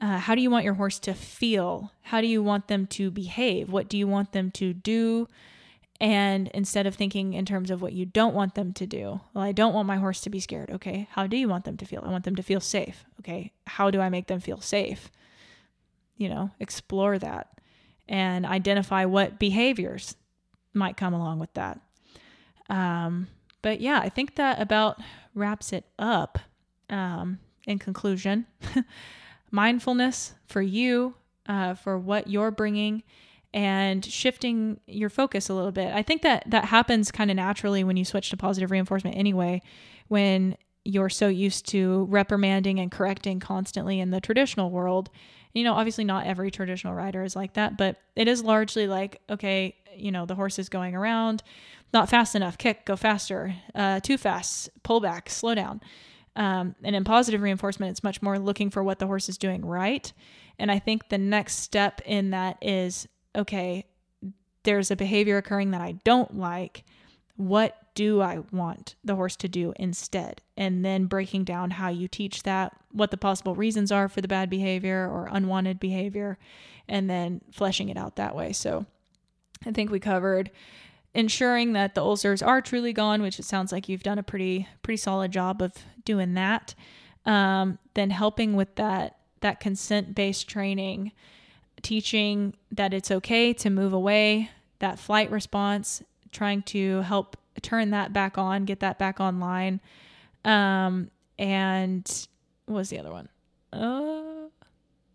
uh, 0.00 0.18
how 0.18 0.34
do 0.34 0.40
you 0.40 0.50
want 0.50 0.64
your 0.64 0.74
horse 0.74 0.98
to 0.98 1.12
feel? 1.12 1.92
How 2.02 2.20
do 2.20 2.26
you 2.26 2.42
want 2.42 2.68
them 2.68 2.86
to 2.88 3.10
behave? 3.10 3.70
What 3.70 3.88
do 3.88 3.98
you 3.98 4.06
want 4.06 4.32
them 4.32 4.50
to 4.52 4.72
do? 4.72 5.28
And 6.00 6.48
instead 6.54 6.86
of 6.86 6.94
thinking 6.94 7.34
in 7.34 7.44
terms 7.44 7.70
of 7.70 7.82
what 7.82 7.92
you 7.92 8.06
don't 8.06 8.34
want 8.34 8.54
them 8.54 8.72
to 8.72 8.86
do, 8.86 9.20
well, 9.34 9.44
I 9.44 9.52
don't 9.52 9.74
want 9.74 9.86
my 9.86 9.98
horse 9.98 10.22
to 10.22 10.30
be 10.30 10.40
scared. 10.40 10.70
Okay, 10.70 11.06
how 11.10 11.26
do 11.26 11.36
you 11.36 11.48
want 11.48 11.64
them 11.64 11.76
to 11.76 11.84
feel? 11.84 12.02
I 12.04 12.10
want 12.10 12.24
them 12.24 12.36
to 12.36 12.42
feel 12.42 12.60
safe. 12.60 13.04
Okay, 13.20 13.52
how 13.66 13.90
do 13.90 14.00
I 14.00 14.08
make 14.08 14.26
them 14.26 14.40
feel 14.40 14.60
safe? 14.60 15.10
You 16.16 16.30
know, 16.30 16.50
explore 16.58 17.18
that 17.18 17.60
and 18.08 18.46
identify 18.46 19.04
what 19.04 19.38
behaviors 19.38 20.16
might 20.72 20.96
come 20.96 21.12
along 21.12 21.38
with 21.38 21.52
that. 21.54 21.80
Um, 22.70 23.28
but 23.62 23.80
yeah, 23.80 24.00
I 24.00 24.08
think 24.08 24.36
that 24.36 24.60
about 24.60 24.98
wraps 25.34 25.72
it 25.72 25.84
up. 25.98 26.38
Um, 26.88 27.38
in 27.66 27.78
conclusion, 27.78 28.46
mindfulness 29.50 30.34
for 30.46 30.62
you, 30.62 31.14
uh, 31.46 31.74
for 31.74 31.98
what 31.98 32.28
you're 32.28 32.50
bringing, 32.50 33.02
and 33.52 34.04
shifting 34.04 34.80
your 34.86 35.10
focus 35.10 35.48
a 35.48 35.54
little 35.54 35.72
bit. 35.72 35.92
I 35.92 36.02
think 36.02 36.22
that 36.22 36.44
that 36.46 36.66
happens 36.66 37.10
kind 37.10 37.30
of 37.30 37.36
naturally 37.36 37.82
when 37.84 37.96
you 37.96 38.04
switch 38.04 38.30
to 38.30 38.36
positive 38.36 38.70
reinforcement 38.70 39.16
anyway. 39.16 39.62
When 40.08 40.56
you're 40.84 41.08
so 41.10 41.28
used 41.28 41.66
to 41.68 42.06
reprimanding 42.08 42.78
and 42.78 42.90
correcting 42.90 43.40
constantly 43.40 44.00
in 44.00 44.10
the 44.10 44.20
traditional 44.20 44.70
world. 44.70 45.10
You 45.52 45.64
know, 45.64 45.74
obviously 45.74 46.04
not 46.04 46.26
every 46.26 46.50
traditional 46.50 46.94
rider 46.94 47.22
is 47.22 47.36
like 47.36 47.54
that, 47.54 47.76
but 47.76 47.96
it 48.16 48.28
is 48.28 48.42
largely 48.42 48.86
like, 48.86 49.20
okay, 49.28 49.76
you 49.94 50.10
know, 50.12 50.24
the 50.24 50.34
horse 50.34 50.58
is 50.58 50.68
going 50.68 50.94
around, 50.94 51.42
not 51.92 52.08
fast 52.08 52.34
enough, 52.34 52.56
kick, 52.56 52.86
go 52.86 52.96
faster, 52.96 53.54
uh, 53.74 54.00
too 54.00 54.16
fast, 54.16 54.70
pull 54.82 55.00
back, 55.00 55.28
slow 55.28 55.54
down. 55.54 55.80
Um, 56.36 56.76
and 56.84 56.94
in 56.94 57.04
positive 57.04 57.42
reinforcement, 57.42 57.90
it's 57.90 58.04
much 58.04 58.22
more 58.22 58.38
looking 58.38 58.70
for 58.70 58.82
what 58.82 59.00
the 59.00 59.06
horse 59.06 59.28
is 59.28 59.36
doing 59.36 59.64
right. 59.66 60.12
And 60.58 60.70
I 60.70 60.78
think 60.78 61.08
the 61.08 61.18
next 61.18 61.56
step 61.56 62.00
in 62.06 62.30
that 62.30 62.56
is 62.62 63.08
okay, 63.34 63.86
there's 64.62 64.90
a 64.90 64.96
behavior 64.96 65.36
occurring 65.36 65.70
that 65.70 65.80
I 65.80 65.92
don't 66.04 66.36
like. 66.36 66.84
What 67.36 67.76
do 67.94 68.20
I 68.20 68.40
want 68.52 68.94
the 69.02 69.14
horse 69.14 69.36
to 69.36 69.48
do 69.48 69.72
instead? 69.76 70.42
And 70.56 70.84
then 70.84 71.06
breaking 71.06 71.44
down 71.44 71.70
how 71.70 71.88
you 71.88 72.08
teach 72.08 72.42
that, 72.42 72.76
what 72.92 73.10
the 73.10 73.16
possible 73.16 73.54
reasons 73.54 73.90
are 73.90 74.08
for 74.08 74.20
the 74.20 74.28
bad 74.28 74.50
behavior 74.50 75.08
or 75.08 75.28
unwanted 75.30 75.80
behavior, 75.80 76.38
and 76.88 77.08
then 77.08 77.40
fleshing 77.50 77.88
it 77.88 77.96
out 77.96 78.16
that 78.16 78.36
way. 78.36 78.52
So 78.52 78.86
I 79.66 79.72
think 79.72 79.90
we 79.90 80.00
covered 80.00 80.50
ensuring 81.14 81.72
that 81.72 81.94
the 81.94 82.02
ulcers 82.02 82.42
are 82.42 82.60
truly 82.60 82.92
gone, 82.92 83.22
which 83.22 83.38
it 83.38 83.44
sounds 83.44 83.72
like 83.72 83.88
you've 83.88 84.02
done 84.02 84.18
a 84.18 84.22
pretty 84.22 84.68
pretty 84.82 84.96
solid 84.96 85.32
job 85.32 85.62
of 85.62 85.72
doing 86.04 86.34
that. 86.34 86.74
Um, 87.26 87.78
then 87.94 88.10
helping 88.10 88.54
with 88.56 88.76
that 88.76 89.18
that 89.40 89.60
consent 89.60 90.14
based 90.14 90.48
training, 90.48 91.12
teaching 91.82 92.54
that 92.72 92.92
it's 92.94 93.10
okay 93.10 93.52
to 93.54 93.70
move 93.70 93.92
away, 93.92 94.50
that 94.78 94.98
flight 94.98 95.30
response, 95.30 96.02
trying 96.32 96.62
to 96.62 97.02
help 97.02 97.36
turn 97.62 97.90
that 97.90 98.12
back 98.12 98.38
on, 98.38 98.64
get 98.64 98.80
that 98.80 98.98
back 98.98 99.20
online. 99.20 99.80
Um, 100.44 101.10
and 101.38 102.26
what 102.66 102.76
was 102.76 102.90
the 102.90 102.98
other 102.98 103.10
one? 103.10 103.28
Uh, 103.72 104.48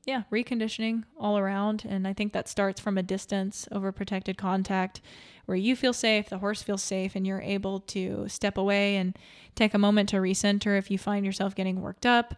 yeah, 0.06 0.24
reconditioning 0.32 1.04
all 1.20 1.38
around. 1.38 1.84
And 1.88 2.08
I 2.08 2.14
think 2.14 2.34
that 2.34 2.48
starts 2.48 2.80
from 2.80 2.98
a 2.98 3.04
distance 3.04 3.68
over 3.72 3.92
protected 3.92 4.38
contact 4.38 5.02
where 5.46 5.58
you 5.58 5.76
feel 5.76 5.94
safe, 5.94 6.30
the 6.30 6.40
horse 6.40 6.62
feels 6.62 6.84
safe, 6.84 7.16
and 7.16 7.26
you're 7.26 7.42
able 7.42 7.80
to 7.82 8.28
step 8.28 8.58
away 8.58 8.98
and 8.98 9.18
take 9.56 9.74
a 9.74 9.80
moment 9.80 10.10
to 10.10 10.18
recenter 10.18 10.78
if 10.78 10.90
you 10.90 10.98
find 10.98 11.26
yourself 11.26 11.56
getting 11.56 11.82
worked 11.82 12.06
up. 12.06 12.36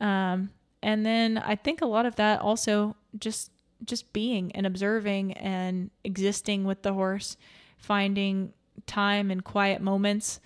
Um, 0.00 0.50
and 0.82 1.06
then 1.06 1.38
I 1.38 1.54
think 1.54 1.80
a 1.80 1.86
lot 1.86 2.06
of 2.06 2.16
that 2.16 2.40
also 2.40 2.96
just 3.18 3.50
just 3.84 4.12
being 4.12 4.52
and 4.52 4.66
observing 4.66 5.32
and 5.34 5.90
existing 6.04 6.64
with 6.64 6.82
the 6.82 6.92
horse, 6.92 7.36
finding 7.78 8.52
time 8.86 9.30
and 9.30 9.44
quiet 9.44 9.80
moments 9.80 10.40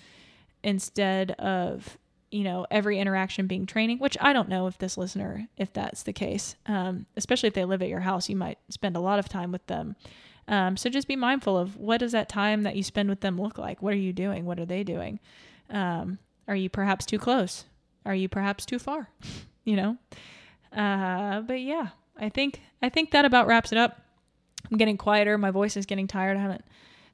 instead 0.62 1.32
of 1.32 1.98
you 2.30 2.42
know 2.42 2.66
every 2.70 2.98
interaction 2.98 3.46
being 3.46 3.66
training 3.66 3.98
which 3.98 4.16
i 4.20 4.32
don't 4.32 4.48
know 4.48 4.66
if 4.66 4.76
this 4.78 4.98
listener 4.98 5.46
if 5.56 5.72
that's 5.72 6.02
the 6.02 6.12
case. 6.12 6.56
Um, 6.66 7.06
especially 7.16 7.46
if 7.46 7.54
they 7.54 7.64
live 7.64 7.82
at 7.82 7.88
your 7.88 8.00
house 8.00 8.28
you 8.28 8.36
might 8.36 8.58
spend 8.68 8.96
a 8.96 9.00
lot 9.00 9.18
of 9.18 9.28
time 9.28 9.52
with 9.52 9.66
them. 9.66 9.96
Um, 10.48 10.76
so 10.76 10.88
just 10.88 11.08
be 11.08 11.16
mindful 11.16 11.58
of 11.58 11.76
what 11.76 11.98
does 11.98 12.12
that 12.12 12.28
time 12.28 12.62
that 12.62 12.76
you 12.76 12.82
spend 12.82 13.08
with 13.08 13.20
them 13.20 13.40
look 13.40 13.58
like? 13.58 13.82
What 13.82 13.94
are 13.94 13.96
you 13.98 14.12
doing? 14.12 14.44
What 14.44 14.60
are 14.60 14.66
they 14.66 14.84
doing? 14.84 15.18
Um, 15.70 16.18
are 16.46 16.54
you 16.54 16.70
perhaps 16.70 17.04
too 17.04 17.18
close? 17.18 17.64
Are 18.04 18.14
you 18.14 18.28
perhaps 18.28 18.66
too 18.66 18.78
far? 18.78 19.08
You 19.64 19.74
know? 19.74 19.96
Uh, 20.72 21.40
but 21.40 21.60
yeah 21.60 21.88
i 22.18 22.28
think 22.28 22.60
i 22.82 22.88
think 22.88 23.10
that 23.10 23.24
about 23.24 23.46
wraps 23.46 23.72
it 23.72 23.78
up 23.78 24.00
i'm 24.70 24.78
getting 24.78 24.96
quieter 24.96 25.36
my 25.38 25.50
voice 25.50 25.76
is 25.76 25.86
getting 25.86 26.06
tired 26.06 26.36
i 26.36 26.40
haven't 26.40 26.64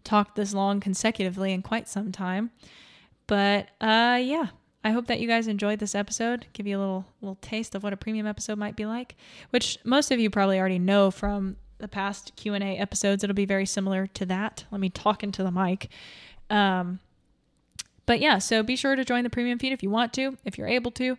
talked 0.04 0.36
this 0.36 0.54
long 0.54 0.80
consecutively 0.80 1.52
in 1.52 1.62
quite 1.62 1.88
some 1.88 2.12
time. 2.12 2.50
But 3.26 3.68
uh, 3.80 4.18
yeah, 4.20 4.48
I 4.84 4.90
hope 4.90 5.06
that 5.06 5.20
you 5.20 5.28
guys 5.28 5.46
enjoyed 5.46 5.78
this 5.78 5.94
episode. 5.94 6.46
Give 6.52 6.66
you 6.66 6.78
a 6.78 6.80
little 6.80 7.04
little 7.20 7.38
taste 7.40 7.74
of 7.74 7.82
what 7.82 7.92
a 7.92 7.96
premium 7.96 8.26
episode 8.26 8.58
might 8.58 8.76
be 8.76 8.86
like, 8.86 9.16
which 9.50 9.78
most 9.84 10.10
of 10.10 10.20
you 10.20 10.30
probably 10.30 10.58
already 10.58 10.78
know 10.78 11.10
from 11.10 11.56
the 11.78 11.88
past 11.88 12.32
Q 12.36 12.54
and 12.54 12.64
A 12.64 12.76
episodes. 12.78 13.24
It'll 13.24 13.34
be 13.34 13.46
very 13.46 13.66
similar 13.66 14.06
to 14.08 14.26
that. 14.26 14.64
Let 14.70 14.80
me 14.80 14.90
talk 14.90 15.22
into 15.22 15.42
the 15.42 15.50
mic. 15.50 15.88
Um, 16.50 17.00
but 18.04 18.20
yeah, 18.20 18.38
so 18.38 18.62
be 18.62 18.76
sure 18.76 18.96
to 18.96 19.04
join 19.04 19.24
the 19.24 19.30
premium 19.30 19.58
feed 19.58 19.72
if 19.72 19.82
you 19.82 19.90
want 19.90 20.12
to, 20.14 20.36
if 20.44 20.58
you're 20.58 20.68
able 20.68 20.90
to. 20.92 21.16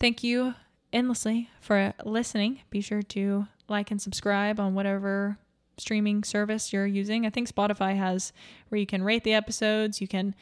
Thank 0.00 0.24
you 0.24 0.54
endlessly 0.94 1.50
for 1.60 1.92
listening. 2.04 2.60
Be 2.70 2.80
sure 2.80 3.02
to 3.02 3.46
like 3.68 3.90
and 3.90 4.00
subscribe 4.00 4.60
on 4.60 4.74
whatever 4.74 5.38
streaming 5.76 6.22
service 6.22 6.72
you're 6.72 6.86
using. 6.86 7.26
I 7.26 7.30
think 7.30 7.48
Spotify 7.48 7.96
has 7.96 8.32
where 8.68 8.78
you 8.78 8.86
can 8.86 9.02
rate 9.02 9.24
the 9.24 9.34
episodes, 9.34 10.00
you 10.00 10.08
can 10.08 10.34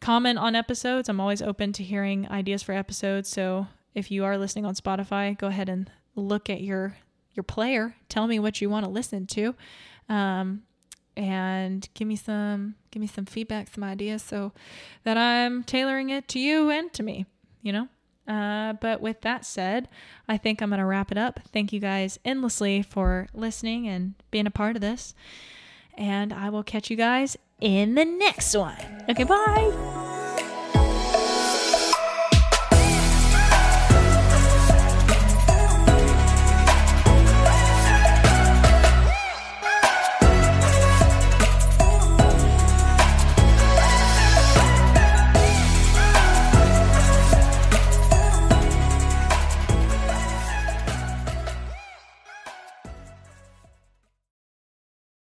comment 0.00 0.38
on 0.38 0.54
episodes. 0.54 1.08
I'm 1.08 1.20
always 1.20 1.42
open 1.42 1.72
to 1.74 1.82
hearing 1.82 2.28
ideas 2.28 2.62
for 2.62 2.72
episodes. 2.72 3.28
So 3.28 3.66
if 3.94 4.10
you 4.10 4.24
are 4.24 4.38
listening 4.38 4.64
on 4.64 4.74
Spotify, 4.74 5.36
go 5.36 5.48
ahead 5.48 5.68
and 5.68 5.90
look 6.14 6.48
at 6.48 6.60
your 6.62 6.96
your 7.34 7.44
player. 7.44 7.94
Tell 8.08 8.26
me 8.26 8.38
what 8.38 8.60
you 8.60 8.68
want 8.68 8.84
to 8.84 8.90
listen 8.90 9.26
to. 9.28 9.54
Um, 10.08 10.62
and 11.16 11.88
give 11.94 12.06
me 12.06 12.16
some 12.16 12.76
give 12.90 13.00
me 13.00 13.06
some 13.06 13.26
feedback, 13.26 13.68
some 13.74 13.84
ideas 13.84 14.22
so 14.22 14.52
that 15.04 15.18
I'm 15.18 15.64
tailoring 15.64 16.10
it 16.10 16.28
to 16.28 16.38
you 16.38 16.70
and 16.70 16.92
to 16.94 17.02
me, 17.02 17.26
you 17.60 17.72
know? 17.72 17.88
Uh, 18.28 18.74
but 18.74 19.00
with 19.00 19.22
that 19.22 19.46
said, 19.46 19.88
I 20.28 20.36
think 20.36 20.60
I'm 20.60 20.68
going 20.68 20.80
to 20.80 20.84
wrap 20.84 21.10
it 21.10 21.18
up. 21.18 21.40
Thank 21.52 21.72
you 21.72 21.80
guys 21.80 22.18
endlessly 22.24 22.82
for 22.82 23.26
listening 23.32 23.88
and 23.88 24.14
being 24.30 24.46
a 24.46 24.50
part 24.50 24.76
of 24.76 24.82
this. 24.82 25.14
And 25.96 26.32
I 26.32 26.50
will 26.50 26.62
catch 26.62 26.90
you 26.90 26.96
guys 26.96 27.36
in 27.60 27.94
the 27.94 28.04
next 28.04 28.54
one. 28.54 29.04
Okay, 29.08 29.24
bye. 29.24 30.16